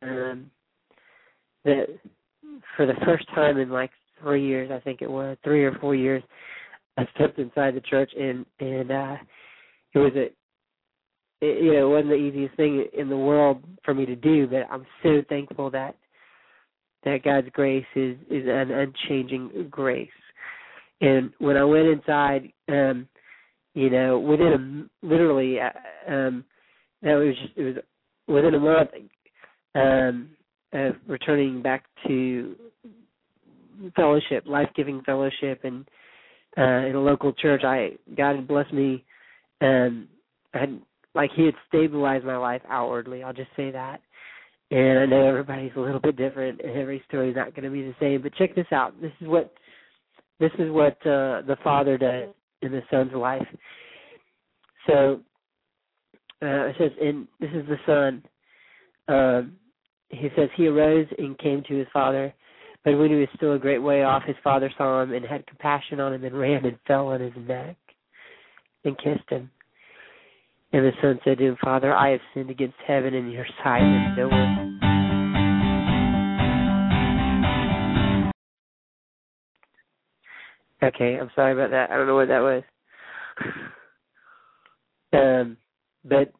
um 0.02 0.50
the 1.64 1.86
for 2.76 2.86
the 2.86 2.94
first 3.04 3.26
time 3.34 3.58
in 3.58 3.70
like 3.70 3.90
three 4.20 4.46
years 4.46 4.70
I 4.72 4.80
think 4.80 5.02
it 5.02 5.10
was 5.10 5.36
three 5.44 5.64
or 5.64 5.72
four 5.80 5.94
years 5.94 6.22
I 6.96 7.06
stepped 7.14 7.38
inside 7.38 7.74
the 7.74 7.80
church 7.80 8.10
and 8.18 8.46
and 8.60 8.90
uh 8.90 9.16
it 9.94 9.98
was 9.98 10.12
a 10.16 10.26
it, 11.44 11.62
you 11.62 11.72
know 11.72 11.88
it 11.88 11.90
wasn't 11.90 12.10
the 12.10 12.14
easiest 12.14 12.56
thing 12.56 12.86
in 12.96 13.08
the 13.08 13.16
world 13.16 13.62
for 13.84 13.94
me 13.94 14.06
to 14.06 14.16
do 14.16 14.46
but 14.46 14.66
I'm 14.70 14.86
so 15.02 15.22
thankful 15.28 15.70
that 15.70 15.96
that 17.04 17.24
God's 17.24 17.48
grace 17.52 17.84
is 17.96 18.16
is 18.30 18.44
an 18.46 18.70
unchanging 18.70 19.66
grace. 19.70 20.08
And 21.00 21.32
when 21.38 21.56
I 21.56 21.64
went 21.64 21.88
inside 21.88 22.52
um 22.68 23.08
you 23.74 23.90
know 23.90 24.18
within 24.18 24.88
a 25.02 25.06
literally 25.06 25.58
uh, 25.60 26.10
um 27.02 27.08
that 27.08 27.14
was 27.14 27.34
just 27.40 27.52
it 27.56 27.62
was 27.62 27.74
within 28.28 28.54
a 28.54 28.60
month 28.60 28.90
um 29.74 30.30
of 30.72 30.94
returning 31.06 31.62
back 31.62 31.84
to 32.06 32.56
fellowship 33.96 34.44
life-giving 34.46 35.02
fellowship 35.02 35.60
and 35.64 35.86
uh 36.58 36.86
in 36.86 36.94
a 36.94 37.00
local 37.00 37.32
church. 37.32 37.62
I 37.64 37.92
god 38.16 38.36
had 38.36 38.48
blessed 38.48 38.72
me 38.72 39.04
and 39.60 40.06
I 40.54 40.58
had 40.58 40.80
like 41.14 41.30
he 41.36 41.44
had 41.44 41.54
stabilized 41.68 42.24
my 42.24 42.36
life 42.36 42.62
outwardly 42.68 43.22
i'll 43.22 43.32
just 43.32 43.50
say 43.56 43.70
that. 43.70 44.00
And 44.70 44.98
i 44.98 45.06
know 45.06 45.26
everybody's 45.26 45.72
a 45.76 45.80
little 45.80 46.00
bit 46.00 46.16
different 46.16 46.60
and 46.60 46.76
every 46.76 47.02
story's 47.08 47.36
not 47.36 47.54
going 47.54 47.64
to 47.64 47.70
be 47.70 47.82
the 47.82 47.94
same 48.00 48.22
but 48.22 48.34
check 48.34 48.54
this 48.54 48.66
out. 48.72 49.00
This 49.00 49.12
is 49.20 49.28
what 49.28 49.52
this 50.40 50.52
is 50.58 50.70
what 50.70 50.96
uh 51.06 51.42
the 51.42 51.56
father 51.62 51.98
does 51.98 52.28
in 52.62 52.72
the 52.72 52.82
son's 52.90 53.12
life. 53.12 53.46
So 54.86 55.20
uh 56.42 56.66
it 56.66 56.76
says 56.78 56.90
and 57.00 57.28
this 57.40 57.50
is 57.54 57.66
the 57.68 57.78
son. 57.86 58.22
Um 59.08 59.56
he 60.08 60.28
says 60.36 60.48
he 60.56 60.66
arose 60.66 61.06
and 61.18 61.38
came 61.38 61.62
to 61.68 61.74
his 61.74 61.86
father 61.92 62.34
but 62.84 62.98
when 62.98 63.10
he 63.10 63.16
was 63.16 63.28
still 63.36 63.52
a 63.54 63.58
great 63.58 63.78
way 63.78 64.02
off 64.02 64.24
his 64.24 64.36
father 64.42 64.70
saw 64.76 65.02
him 65.02 65.12
and 65.12 65.24
had 65.24 65.46
compassion 65.46 66.00
on 66.00 66.12
him 66.12 66.24
and 66.24 66.38
ran 66.38 66.64
and 66.64 66.78
fell 66.86 67.08
on 67.08 67.20
his 67.20 67.32
neck 67.46 67.76
and 68.84 68.98
kissed 68.98 69.28
him. 69.30 69.50
And 70.72 70.84
the 70.84 70.92
son 71.00 71.20
said 71.24 71.38
to 71.38 71.44
him 71.44 71.56
father 71.62 71.94
i 71.94 72.10
have 72.10 72.20
sinned 72.34 72.50
against 72.50 72.76
heaven 72.86 73.14
and 73.14 73.32
your 73.32 73.46
sight 73.62 73.82
and 73.82 74.16
no 74.16 74.28
one 74.28 74.80
okay 80.82 81.18
i'm 81.20 81.30
sorry 81.34 81.52
about 81.52 81.70
that. 81.70 81.90
I 81.90 81.96
don't 81.96 82.06
know 82.06 82.16
what 82.16 82.28
that 82.28 82.40
was. 82.40 82.62
Um 85.14 85.58
but 86.04 86.32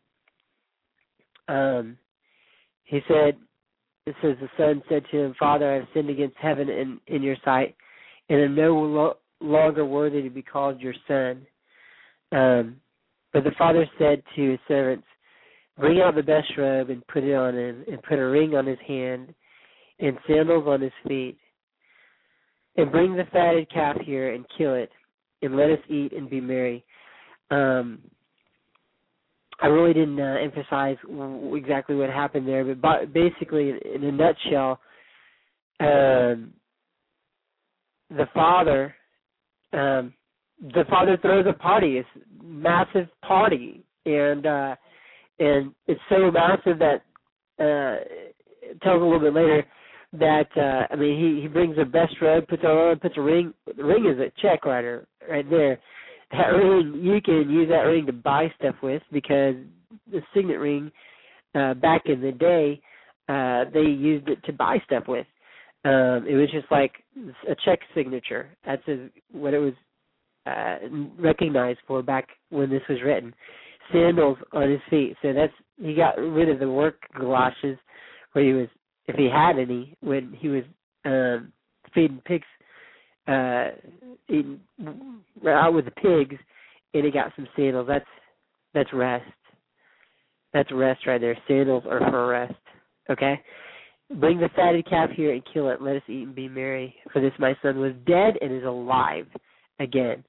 um 1.48 1.97
he 2.84 3.01
said 3.09 3.36
it 4.06 4.14
says 4.20 4.36
the 4.40 4.48
son 4.56 4.82
said 4.89 5.05
to 5.10 5.18
him, 5.18 5.34
Father, 5.39 5.70
I 5.70 5.76
have 5.76 5.89
sinned 5.94 6.10
against 6.10 6.36
heaven 6.36 6.68
and 6.68 7.01
in 7.06 7.22
your 7.22 7.36
sight, 7.44 7.76
and 8.28 8.40
am 8.40 8.55
no 8.55 8.74
lo- 8.74 9.16
longer 9.40 9.84
worthy 9.84 10.22
to 10.22 10.30
be 10.30 10.43
called 10.43 10.80
your 10.80 10.94
son. 11.06 11.47
Um, 12.32 12.80
but 13.32 13.44
the 13.44 13.52
father 13.56 13.89
said 13.98 14.22
to 14.34 14.51
his 14.51 14.60
servants, 14.66 15.06
Bring 15.78 16.01
out 16.01 16.16
the 16.16 16.22
best 16.22 16.48
robe 16.59 16.90
and 16.90 17.06
put 17.06 17.24
it 17.24 17.34
on 17.34 17.56
him, 17.56 17.84
and 17.90 18.02
put 18.02 18.18
a 18.18 18.26
ring 18.26 18.55
on 18.55 18.66
his 18.66 18.78
hand 18.86 19.34
and 20.01 20.18
sandals 20.26 20.66
on 20.66 20.80
his 20.80 20.93
feet. 21.06 21.39
And 22.76 22.90
bring 22.90 23.14
the 23.14 23.24
fatted 23.32 23.70
calf 23.70 23.98
here 24.01 24.34
and 24.34 24.44
kill 24.59 24.74
it, 24.74 24.90
and 25.43 25.56
let 25.56 25.70
us 25.70 25.78
eat 25.89 26.12
and 26.12 26.28
be 26.28 26.40
merry. 26.40 26.84
Um, 27.51 28.01
I 29.62 29.68
really 29.68 29.94
didn't 29.94 30.20
uh, 30.20 30.39
emphasize 30.43 30.97
exactly 31.55 31.94
what 31.94 32.10
happened 32.10 32.48
there, 32.48 32.64
but 32.64 32.80
ba- 32.82 33.06
basically, 33.06 33.70
in 33.94 34.02
a 34.02 34.10
nutshell, 34.10 34.80
um, 35.78 36.52
the 38.10 38.26
father, 38.34 38.94
um, 39.72 40.12
the 40.60 40.84
father 40.90 41.16
throws 41.22 41.47
a 41.48 41.52
party, 41.52 41.98
a 41.98 42.05
massive 42.43 43.09
party, 43.24 43.84
and 44.05 44.47
uh, 44.47 44.74
and 45.39 45.72
it's 45.86 46.01
so 46.10 46.30
massive 46.30 46.80
that 46.80 47.02
uh, 47.60 48.02
it 48.62 48.80
tells 48.82 49.01
a 49.01 49.05
little 49.05 49.20
bit 49.20 49.34
later 49.34 49.64
that 50.14 50.48
uh, 50.56 50.93
I 50.93 50.97
mean 50.97 51.18
he 51.18 51.43
he 51.43 51.47
brings 51.48 51.76
the 51.76 51.84
best 51.84 52.14
robe, 52.20 52.48
puts 52.48 52.64
on, 52.64 52.98
puts 52.98 53.16
a 53.16 53.22
ring. 53.22 53.55
The 53.76 53.84
ring 53.84 54.06
is 54.06 54.18
a 54.18 54.32
check 54.40 54.64
writer 54.64 55.06
right 55.28 55.48
there 55.48 55.78
that 56.32 56.48
ring 56.48 57.00
you 57.02 57.20
can 57.20 57.50
use 57.50 57.68
that 57.68 57.82
ring 57.82 58.06
to 58.06 58.12
buy 58.12 58.52
stuff 58.59 58.76
with 58.82 59.02
because 59.12 59.54
the 60.10 60.20
signet 60.34 60.59
ring 60.59 60.90
uh 61.54 61.74
back 61.74 62.02
in 62.06 62.20
the 62.20 62.32
day 62.32 62.80
uh 63.28 63.64
they 63.72 63.82
used 63.82 64.28
it 64.28 64.42
to 64.44 64.52
buy 64.52 64.78
stuff 64.86 65.04
with. 65.09 65.26
Um 65.84 66.26
it 66.28 66.34
was 66.34 66.50
just 66.50 66.70
like 66.70 66.92
a 67.48 67.54
check 67.64 67.80
signature. 67.94 68.50
That's 68.64 68.86
a, 68.88 69.09
what 69.32 69.54
it 69.54 69.59
was 69.59 69.74
uh 70.46 70.76
recognized 71.18 71.80
for 71.86 72.02
back 72.02 72.28
when 72.50 72.70
this 72.70 72.82
was 72.88 72.98
written. 73.04 73.34
Sandals 73.92 74.38
on 74.52 74.70
his 74.70 74.80
feet. 74.88 75.16
So 75.22 75.32
that's 75.32 75.52
he 75.80 75.94
got 75.94 76.18
rid 76.18 76.48
of 76.48 76.59
the 76.59 76.70
work 76.70 76.96
galoshes 77.18 77.78
where 78.32 78.44
he 78.44 78.52
was 78.52 78.68
if 79.06 79.16
he 79.16 79.28
had 79.28 79.59
any 79.59 79.96
when 80.00 80.34
he 80.38 80.48
was 80.48 80.64
um 81.04 81.52
feeding 81.94 82.22
pigs 82.24 82.46
uh 83.28 83.69
eating 84.28 84.61
out 85.47 85.74
with 85.74 85.85
the 85.85 85.90
pigs 85.93 86.36
and 86.94 87.05
he 87.05 87.11
got 87.11 87.32
some 87.36 87.47
sandals. 87.57 87.86
That's 87.89 88.05
that's 88.74 88.93
rest. 88.93 89.24
That's 90.53 90.70
rest 90.73 91.07
right 91.07 91.20
there. 91.20 91.36
Sandals 91.49 91.85
are 91.89 92.01
for 92.11 92.28
rest 92.28 92.55
okay? 93.11 93.40
Bring 94.19 94.39
the 94.39 94.51
fatted 94.55 94.89
calf 94.89 95.11
here 95.15 95.32
and 95.32 95.43
kill 95.53 95.70
it. 95.70 95.81
Let 95.81 95.97
us 95.97 96.03
eat 96.09 96.27
and 96.27 96.35
be 96.35 96.49
merry 96.49 96.94
for 97.12 97.20
this 97.20 97.32
my 97.39 97.57
son 97.62 97.78
was 97.78 97.93
dead 98.07 98.35
and 98.40 98.53
is 98.53 98.65
alive 98.65 99.27
again 99.81 100.24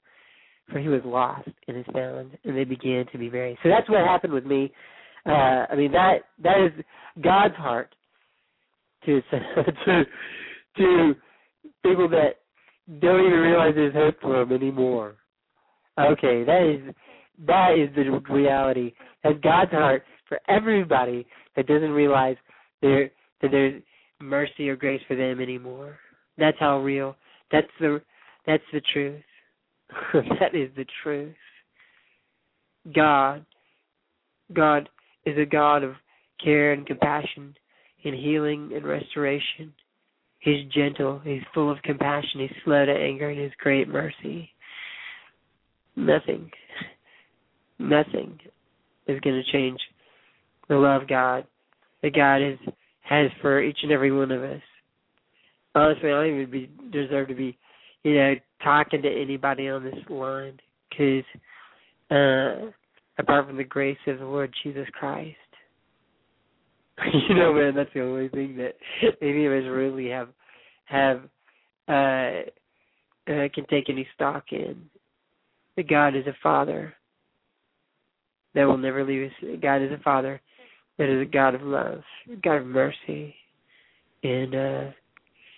for 0.71 0.79
he 0.79 0.87
was 0.87 1.01
lost 1.03 1.49
and 1.67 1.77
is 1.77 1.85
found 1.93 2.37
and 2.43 2.55
they 2.55 2.63
began 2.63 3.05
to 3.11 3.17
be 3.17 3.29
merry. 3.29 3.57
So 3.63 3.69
that's 3.69 3.89
what 3.89 4.05
happened 4.05 4.33
with 4.33 4.45
me. 4.45 4.71
Uh 5.25 5.65
i 5.69 5.75
mean 5.75 5.91
that 5.91 6.19
that 6.43 6.59
is 6.65 6.83
god's 7.21 7.55
heart 7.55 7.95
to 9.05 9.21
to 9.85 10.03
to 10.77 11.13
people 11.83 12.09
that 12.09 12.42
don't 12.99 13.25
even 13.25 13.39
realize 13.39 13.73
there's 13.75 13.93
hope 13.93 14.15
for 14.21 14.39
them 14.39 14.51
anymore. 14.51 15.15
Okay, 15.99 16.43
that 16.43 16.63
is 16.63 16.95
that 17.47 17.77
is 17.77 17.89
the 17.95 18.33
reality. 18.33 18.93
That's 19.23 19.39
God's 19.41 19.71
heart 19.71 20.03
for 20.27 20.39
everybody 20.47 21.25
that 21.55 21.67
doesn't 21.67 21.91
realize 21.91 22.35
there 22.81 23.11
that 23.41 23.51
there's 23.51 23.81
mercy 24.21 24.69
or 24.69 24.75
grace 24.75 25.01
for 25.07 25.15
them 25.15 25.39
anymore. 25.39 25.97
That's 26.37 26.57
how 26.59 26.79
real. 26.79 27.15
That's 27.51 27.67
the 27.79 28.01
that's 28.45 28.63
the 28.71 28.81
truth. 28.91 29.21
that 30.13 30.55
is 30.55 30.69
the 30.75 30.85
truth. 31.03 31.35
God 32.93 33.45
God 34.53 34.89
is 35.25 35.37
a 35.37 35.45
God 35.45 35.83
of 35.83 35.93
care 36.43 36.73
and 36.73 36.85
compassion 36.85 37.55
and 38.03 38.15
healing 38.15 38.71
and 38.75 38.85
restoration. 38.85 39.73
He's 40.43 40.69
gentle, 40.73 41.21
he's 41.23 41.41
full 41.53 41.71
of 41.71 41.81
compassion, 41.83 42.41
he's 42.41 42.51
slow 42.65 42.85
to 42.85 42.91
anger 42.91 43.29
and 43.29 43.39
his 43.39 43.51
great 43.59 43.87
mercy. 43.87 44.49
Nothing 45.95 46.51
nothing 47.79 48.39
is 49.07 49.19
going 49.19 49.43
to 49.43 49.51
change 49.51 49.79
the 50.69 50.75
love 50.75 51.07
God 51.07 51.45
that 52.01 52.15
God 52.15 52.37
is 52.37 52.57
has 53.01 53.29
for 53.41 53.61
each 53.61 53.77
and 53.83 53.91
every 53.91 54.11
one 54.11 54.31
of 54.31 54.43
us. 54.43 54.61
Honestly, 55.75 56.09
I 56.09 56.23
don't 56.23 56.39
even 56.39 56.51
be, 56.51 56.69
deserve 56.91 57.27
to 57.27 57.35
be, 57.35 57.57
you 58.03 58.15
know, 58.15 58.35
talking 58.63 59.01
to 59.01 59.09
anybody 59.09 59.67
on 59.67 59.83
this 59.83 59.95
line 60.09 60.59
because 60.89 61.25
uh, 62.11 62.71
apart 63.17 63.47
from 63.47 63.57
the 63.57 63.63
grace 63.63 63.97
of 64.07 64.19
the 64.19 64.25
Lord 64.25 64.53
Jesus 64.63 64.87
Christ, 64.97 65.35
you 67.29 67.35
know, 67.35 67.53
man, 67.55 67.75
that's 67.75 67.93
the 67.93 68.01
only 68.01 68.29
thing 68.29 68.57
that 68.57 68.75
any 69.21 69.45
of 69.45 69.53
us 69.53 69.69
really 69.69 70.09
have 70.09 70.29
have 70.85 71.21
uh, 71.87 72.41
uh, 73.31 73.47
can 73.53 73.65
take 73.69 73.89
any 73.89 74.07
stock 74.15 74.45
in. 74.51 74.89
That 75.75 75.89
God 75.89 76.15
is 76.15 76.27
a 76.27 76.35
Father 76.43 76.93
that 78.53 78.65
will 78.65 78.77
never 78.77 79.03
leave 79.03 79.31
us. 79.31 79.59
God 79.61 79.81
is 79.81 79.91
a 79.91 80.01
Father 80.03 80.39
that 80.97 81.09
is 81.09 81.27
a 81.27 81.31
God 81.31 81.55
of 81.55 81.63
love, 81.63 82.01
God 82.43 82.57
of 82.57 82.67
mercy, 82.67 83.33
and 84.23 84.53
uh, 84.53 84.91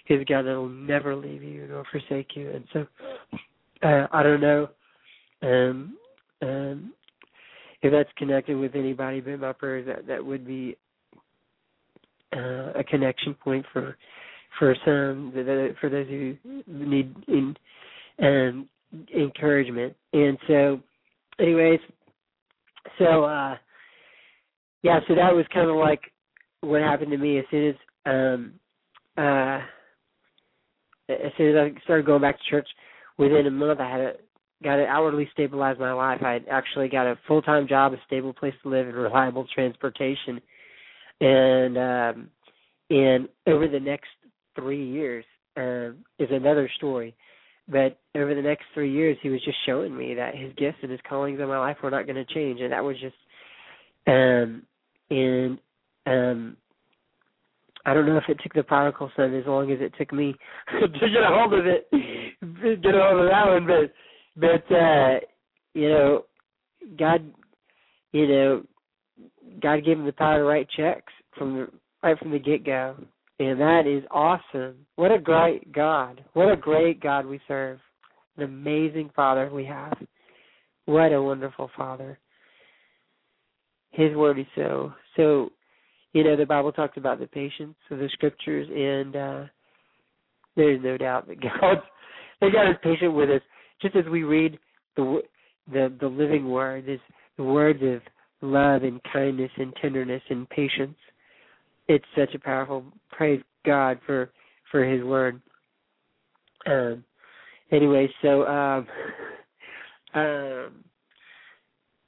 He's 0.06 0.22
a 0.22 0.26
God 0.26 0.44
that 0.44 0.56
will 0.56 0.70
never 0.70 1.16
leave 1.16 1.44
you 1.44 1.68
nor 1.68 1.84
forsake 1.92 2.36
you. 2.36 2.50
And 2.52 2.66
so, 2.72 2.88
uh, 3.84 4.08
I 4.14 4.24
don't 4.24 4.40
know 4.40 4.70
um, 5.42 5.98
um, 6.42 6.94
if 7.82 7.92
that's 7.92 8.10
connected 8.18 8.56
with 8.56 8.76
anybody, 8.76 9.20
but 9.20 9.40
my 9.40 9.54
prayer 9.54 9.80
is 9.80 9.86
that 9.88 10.08
that 10.08 10.26
would 10.26 10.48
be 10.48 10.78
uh, 12.34 12.80
a 12.80 12.84
connection 12.84 13.34
point 13.34 13.66
for 13.74 13.98
for 14.60 14.76
some 14.86 15.34
for 15.82 15.90
those 15.90 16.08
who 16.08 16.36
need 16.68 17.14
in, 17.28 17.56
um, 18.22 18.70
encouragement. 19.14 19.96
And 20.14 20.38
so, 20.48 20.80
anyways, 21.40 21.80
so 22.98 23.24
uh 23.24 23.56
yeah, 24.84 25.00
so 25.08 25.16
that 25.16 25.34
was 25.34 25.46
kind 25.54 25.70
of 25.70 25.76
like 25.76 26.02
what 26.62 26.82
happened 26.82 27.12
to 27.12 27.18
me 27.18 27.40
as 27.40 27.46
soon 27.52 27.70
as 27.70 27.76
um 28.06 28.54
uh 29.18 29.60
as 31.10 31.32
soon 31.38 31.56
as 31.56 31.72
I 31.74 31.84
started 31.84 32.06
going 32.06 32.22
back 32.22 32.38
to 32.38 32.50
church 32.50 32.68
within 33.18 33.48
a 33.48 33.52
month 33.52 33.80
I 33.80 33.90
had 33.90 34.02
a 34.02 34.14
got 34.64 34.78
to 34.78 34.86
outwardly 34.86 35.30
stabilize 35.34 35.78
my 35.80 35.94
life. 35.94 36.22
I 36.24 36.40
actually 36.50 36.88
got 36.88 37.06
a 37.06 37.20
full 37.28 37.42
time 37.42 37.68
job, 37.68 37.94
a 37.94 37.98
stable 38.08 38.34
place 38.34 38.54
to 38.64 38.70
live 38.70 38.88
and 38.88 38.96
reliable 38.96 39.46
transportation. 39.54 40.40
And 41.22 41.78
um 41.78 42.30
and 42.90 43.30
over 43.48 43.68
the 43.68 43.80
next 43.80 44.10
three 44.56 44.86
years 44.86 45.26
um 45.58 45.98
is 46.20 46.30
another 46.32 46.70
story. 46.78 47.16
But 47.68 48.00
over 48.16 48.36
the 48.36 48.42
next 48.42 48.66
three 48.74 48.92
years, 48.92 49.18
he 49.24 49.30
was 49.30 49.44
just 49.44 49.58
showing 49.66 49.96
me 49.98 50.14
that 50.16 50.36
his 50.36 50.54
gifts 50.56 50.78
and 50.84 50.92
his 50.92 51.00
callings 51.08 51.40
in 51.40 51.48
my 51.48 51.58
life 51.58 51.78
were 51.82 51.90
not 51.90 52.06
going 52.06 52.24
to 52.24 52.34
change, 52.34 52.62
and 52.62 52.72
that 52.72 52.84
was 52.84 52.96
just, 53.00 53.16
um, 54.06 54.62
and 55.10 55.58
um, 56.06 56.58
I 57.86 57.96
don't 57.96 58.06
know 58.06 58.18
if 58.18 58.30
it 58.30 58.40
took 58.44 58.54
the 58.54 58.62
prodigal 58.62 59.12
son 59.16 59.34
as 59.34 59.48
long 59.48 59.72
as 59.72 59.80
it 59.82 59.94
took 59.98 60.14
me 60.14 60.36
to 60.80 60.88
get 60.88 61.24
a 61.24 61.28
hold 61.28 61.54
of 61.54 61.66
it, 61.66 61.88
get 61.92 62.96
a 62.96 63.02
hold 63.02 63.22
of 63.22 63.30
that 63.30 63.48
one, 63.48 63.66
but, 63.66 63.94
but 64.40 64.76
uh, 64.76 65.20
you 65.74 65.90
know, 65.90 66.26
God, 67.00 67.26
you 68.12 68.28
know, 68.28 68.64
God 69.62 69.86
gave 69.86 69.98
him 69.98 70.06
the 70.06 70.12
power 70.12 70.40
to 70.40 70.44
write 70.44 70.68
checks 70.76 71.14
from 71.38 71.56
the 71.56 71.68
right 72.04 72.18
from 72.20 72.32
the 72.32 72.40
get 72.40 72.66
go, 72.66 72.96
and 73.40 73.60
that 73.60 73.84
is 73.88 74.04
awesome. 74.12 74.76
What 74.96 75.12
a 75.12 75.20
great 75.20 75.72
God. 75.72 76.24
What 76.34 76.52
a 76.52 76.58
great 76.58 77.02
God 77.02 77.26
we 77.26 77.40
serve. 77.48 77.80
An 78.38 78.44
amazing 78.44 79.12
Father 79.16 79.50
we 79.52 79.66
have. 79.66 79.98
What 80.86 81.14
a 81.14 81.22
wonderful 81.22 81.70
Father. 81.76 82.20
His 83.92 84.16
word 84.16 84.40
is 84.40 84.46
so 84.56 84.94
so 85.16 85.50
you 86.14 86.24
know, 86.24 86.38
the 86.38 86.46
Bible 86.46 86.72
talks 86.72 86.96
about 86.96 87.20
the 87.20 87.28
patience 87.28 87.76
of 87.92 88.00
the 88.00 88.10
scriptures 88.14 88.68
and 88.70 89.16
uh 89.16 89.44
there's 90.56 90.82
no 90.84 90.98
doubt 90.98 91.28
that 91.28 91.42
God 91.42 91.78
that 92.42 92.52
God 92.52 92.70
is 92.70 92.78
patient 92.84 93.14
with 93.14 93.30
us. 93.30 93.42
Just 93.82 93.96
as 93.96 94.06
we 94.06 94.24
read 94.24 94.58
the 94.96 95.22
the 95.72 95.94
the 96.00 96.08
living 96.08 96.50
word, 96.50 96.88
is 96.88 97.00
the 97.38 97.44
words 97.44 97.80
of 97.84 98.02
love 98.52 98.84
and 98.84 99.02
kindness 99.12 99.52
and 99.58 99.74
tenderness 99.82 100.22
and 100.30 100.50
patience 100.50 100.96
it's 101.88 102.06
such 102.18 102.34
a 102.34 102.40
powerful 102.40 102.84
praise 103.12 103.42
God 103.66 104.00
for 104.06 104.32
for 104.72 104.84
His 104.84 105.04
word. 105.04 105.42
Um. 106.66 107.04
Anyway, 107.72 108.08
so 108.22 108.46
um, 108.48 108.88
um, 110.14 110.84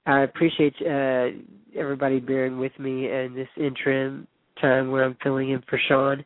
I 0.05 0.21
appreciate 0.21 0.75
uh, 0.81 1.29
everybody 1.75 2.19
bearing 2.19 2.59
with 2.59 2.77
me 2.79 3.11
in 3.11 3.33
this 3.35 3.47
interim 3.57 4.27
time 4.61 4.91
where 4.91 5.03
I'm 5.03 5.17
filling 5.23 5.49
in 5.49 5.63
for 5.67 5.79
Shaun. 5.87 6.23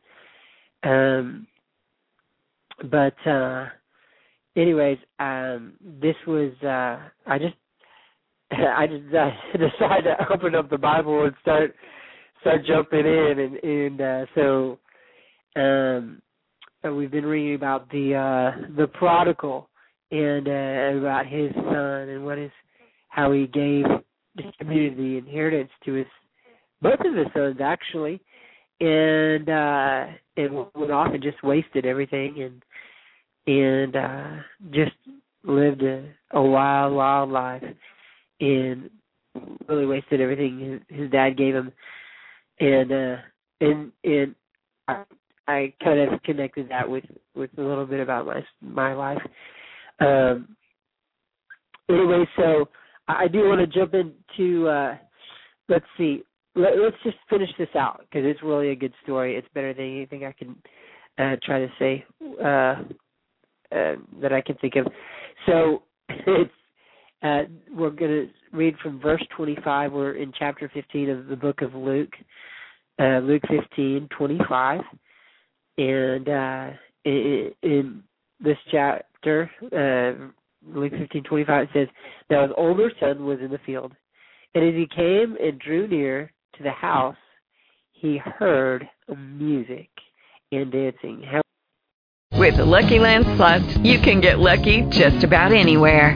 Um, 0.84 1.48
but 2.90 3.16
uh, 3.28 3.68
anyways, 4.56 4.98
um, 5.20 5.74
this 6.02 6.16
was 6.28 6.52
uh, 6.64 7.10
I 7.30 7.38
just 7.38 7.56
I 8.78 8.88
just 8.88 9.14
uh, 9.14 9.30
decided 9.54 10.04
to 10.18 10.34
open 10.34 10.56
up 10.56 10.70
the 10.70 10.78
Bible 10.78 11.24
and 11.24 11.34
start 11.42 11.76
start 12.42 12.66
jumping 12.66 13.06
in 13.06 13.40
and 13.40 13.56
and 13.64 14.02
uh 14.02 14.26
so 14.36 14.80
um 15.56 16.22
we've 16.96 17.12
been 17.12 17.26
reading 17.26 17.56
about 17.56 17.90
the 17.92 18.16
uh 18.16 18.68
the 18.76 18.88
prodigal 18.88 19.70
and 20.10 20.48
uh 20.48 21.00
about 21.00 21.28
his 21.28 21.54
son 21.54 22.10
and 22.10 22.26
what 22.26 22.40
is 22.40 22.52
how 23.10 23.32
he 23.32 23.46
gave 23.48 23.86
distributed 24.36 24.98
the 24.98 25.18
inheritance 25.18 25.70
to 25.86 25.94
his 25.94 26.08
both 26.82 27.00
of 27.00 27.16
his 27.16 27.28
sons 27.34 27.58
actually. 27.64 28.20
And 28.80 29.48
uh 29.48 30.08
and 30.36 30.66
went 30.76 30.92
off 30.92 31.14
and 31.14 31.22
just 31.22 31.44
wasted 31.44 31.86
everything 31.86 32.42
and 33.48 33.56
and 33.56 33.96
uh 33.96 34.42
just 34.72 34.96
lived 35.44 35.84
a, 35.84 36.10
a 36.32 36.42
wild 36.42 36.96
wild 36.96 37.30
life 37.30 37.64
and 38.42 38.90
really 39.70 39.86
wasted 39.86 40.20
everything 40.20 40.82
his, 40.90 41.00
his 41.00 41.12
dad 41.12 41.38
gave 41.38 41.56
him 41.56 41.72
and 42.60 42.92
uh 42.92 43.16
and 43.60 43.92
and 44.04 44.36
I, 44.88 45.04
I 45.48 45.74
kind 45.84 46.00
of 46.00 46.22
connected 46.24 46.70
that 46.70 46.90
with 46.90 47.06
with 47.36 47.50
a 47.58 47.62
little 47.62 47.86
bit 47.86 48.00
about 48.00 48.26
my 48.26 48.42
my 48.62 48.94
life. 48.94 49.22
Um 50.00 50.56
anyway, 51.90 52.26
so 52.38 52.70
I 53.08 53.28
do 53.28 53.40
want 53.40 53.60
to 53.62 53.68
jump 53.68 53.94
into 53.94 54.68
uh 54.68 54.96
let's 55.70 55.86
see. 55.98 56.24
Let, 56.54 56.78
let's 56.78 56.98
just 57.04 57.18
finish 57.30 57.50
this 57.58 57.70
out 57.76 58.02
because 58.02 58.26
it's 58.26 58.44
really 58.44 58.70
a 58.70 58.76
good 58.76 58.94
story. 59.04 59.36
It's 59.36 59.48
better 59.54 59.74
than 59.74 59.86
anything 59.86 60.26
I 60.26 60.34
can 60.34 60.56
uh 61.18 61.36
try 61.44 61.60
to 61.60 61.68
say 61.80 62.06
uh, 62.44 62.84
uh 63.76 63.96
that 64.22 64.34
I 64.34 64.42
can 64.42 64.56
think 64.58 64.76
of. 64.76 64.88
So 65.46 65.84
it's 66.10 66.52
uh, 67.24 67.44
we're 67.72 67.90
going 67.92 68.12
to 68.12 68.30
read 68.52 68.76
from 68.82 69.00
verse 69.00 69.24
25. 69.36 69.92
We're 69.92 70.14
in 70.14 70.32
chapter 70.38 70.70
15 70.74 71.10
of 71.10 71.28
the 71.28 71.36
book 71.36 71.62
of 71.62 71.74
Luke, 71.76 72.14
uh, 73.00 73.20
Luke 73.20 73.44
15, 73.50 74.08
25. 74.18 74.82
And 75.78 76.30
uh, 76.30 76.70
in, 77.06 77.52
in 77.62 78.04
this 78.44 78.58
chapter, 78.72 79.50
uh, 79.72 80.32
Luke 80.68 80.94
15, 80.98 81.24
25, 81.24 81.64
it 81.64 81.70
says, 81.74 81.88
Now 82.30 82.44
his 82.44 82.52
older 82.58 82.92
son 83.00 83.26
was 83.26 83.40
in 83.40 83.52
the 83.52 83.60
field. 83.66 83.94
And 84.54 84.68
as 84.68 84.74
he 84.74 84.88
came 84.94 85.38
and 85.42 85.60
drew 85.60 85.88
near 85.88 86.32
to 86.58 86.64
the 86.64 86.72
house, 86.72 87.16
he 87.94 88.18
heard 88.18 88.88
music 89.16 89.90
and 90.52 90.72
dancing. 90.72 91.24
How- 91.24 91.42
With 92.38 92.58
the 92.58 92.66
Lucky 92.66 93.00
Land 93.00 93.26
Slots, 93.38 93.78
you 93.78 94.00
can 94.00 94.20
get 94.22 94.40
lucky 94.40 94.82
just 94.90 95.24
about 95.24 95.52
anywhere. 95.54 96.16